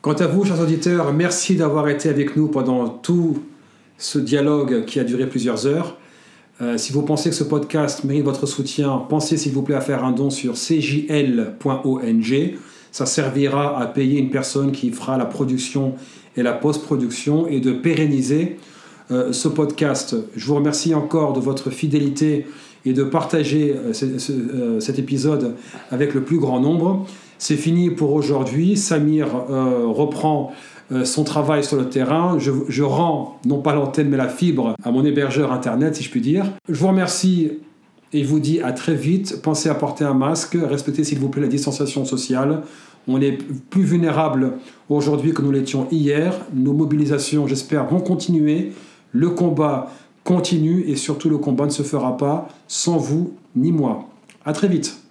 Quant 0.00 0.14
à 0.14 0.26
vous, 0.26 0.44
chers 0.44 0.60
auditeurs, 0.60 1.12
merci 1.12 1.56
d'avoir 1.56 1.88
été 1.88 2.08
avec 2.08 2.36
nous 2.36 2.48
pendant 2.48 2.88
tout 2.88 3.42
ce 3.96 4.18
dialogue 4.18 4.84
qui 4.84 5.00
a 5.00 5.04
duré 5.04 5.28
plusieurs 5.28 5.66
heures. 5.66 5.96
Euh, 6.60 6.78
si 6.78 6.92
vous 6.92 7.02
pensez 7.02 7.30
que 7.30 7.36
ce 7.36 7.44
podcast 7.44 8.04
mérite 8.04 8.24
votre 8.24 8.46
soutien, 8.46 8.96
pensez 9.08 9.36
s'il 9.36 9.52
vous 9.52 9.62
plaît 9.62 9.74
à 9.74 9.80
faire 9.80 10.04
un 10.04 10.12
don 10.12 10.30
sur 10.30 10.56
cjl.ong. 10.56 11.48
Ça 12.92 13.06
servira 13.06 13.80
à 13.80 13.86
payer 13.86 14.18
une 14.18 14.30
personne 14.30 14.72
qui 14.72 14.90
fera 14.90 15.18
la 15.18 15.26
production 15.26 15.94
et 16.36 16.42
la 16.42 16.52
post-production 16.52 17.46
et 17.46 17.60
de 17.60 17.72
pérenniser 17.72 18.56
euh, 19.10 19.32
ce 19.32 19.48
podcast. 19.48 20.14
Je 20.36 20.46
vous 20.46 20.54
remercie 20.54 20.94
encore 20.94 21.32
de 21.32 21.40
votre 21.40 21.70
fidélité 21.70 22.46
et 22.84 22.92
de 22.92 23.04
partager 23.04 23.74
euh, 23.74 23.92
euh, 24.30 24.80
cet 24.80 24.98
épisode 24.98 25.54
avec 25.90 26.14
le 26.14 26.22
plus 26.22 26.38
grand 26.38 26.60
nombre. 26.60 27.06
C'est 27.38 27.56
fini 27.56 27.90
pour 27.90 28.12
aujourd'hui. 28.12 28.76
Samir 28.76 29.28
reprend 29.30 30.52
son 31.04 31.22
travail 31.22 31.62
sur 31.62 31.76
le 31.76 31.88
terrain. 31.88 32.36
Je 32.36 32.82
rends, 32.82 33.38
non 33.46 33.60
pas 33.60 33.76
l'antenne, 33.76 34.08
mais 34.08 34.16
la 34.16 34.28
fibre 34.28 34.74
à 34.82 34.90
mon 34.90 35.04
hébergeur 35.04 35.52
Internet, 35.52 35.94
si 35.94 36.02
je 36.02 36.10
puis 36.10 36.20
dire. 36.20 36.46
Je 36.68 36.80
vous 36.80 36.88
remercie 36.88 37.52
et 38.12 38.22
vous 38.22 38.40
dis 38.40 38.60
à 38.60 38.72
très 38.72 38.94
vite. 38.94 39.40
Pensez 39.42 39.68
à 39.68 39.74
porter 39.74 40.04
un 40.04 40.14
masque, 40.14 40.56
respectez 40.60 41.04
s'il 41.04 41.18
vous 41.18 41.28
plaît 41.28 41.42
la 41.42 41.48
distanciation 41.48 42.04
sociale. 42.04 42.62
On 43.06 43.20
est 43.20 43.38
plus 43.70 43.84
vulnérable 43.84 44.54
aujourd'hui 44.88 45.32
que 45.32 45.42
nous 45.42 45.50
l'étions 45.50 45.88
hier. 45.90 46.34
Nos 46.54 46.72
mobilisations, 46.72 47.46
j'espère, 47.46 47.86
vont 47.86 48.00
continuer. 48.00 48.72
Le 49.12 49.30
combat 49.30 49.90
continue 50.24 50.84
et 50.86 50.96
surtout 50.96 51.30
le 51.30 51.38
combat 51.38 51.64
ne 51.64 51.70
se 51.70 51.82
fera 51.82 52.16
pas 52.16 52.48
sans 52.66 52.98
vous 52.98 53.32
ni 53.56 53.72
moi. 53.72 54.08
À 54.44 54.52
très 54.52 54.68
vite. 54.68 55.07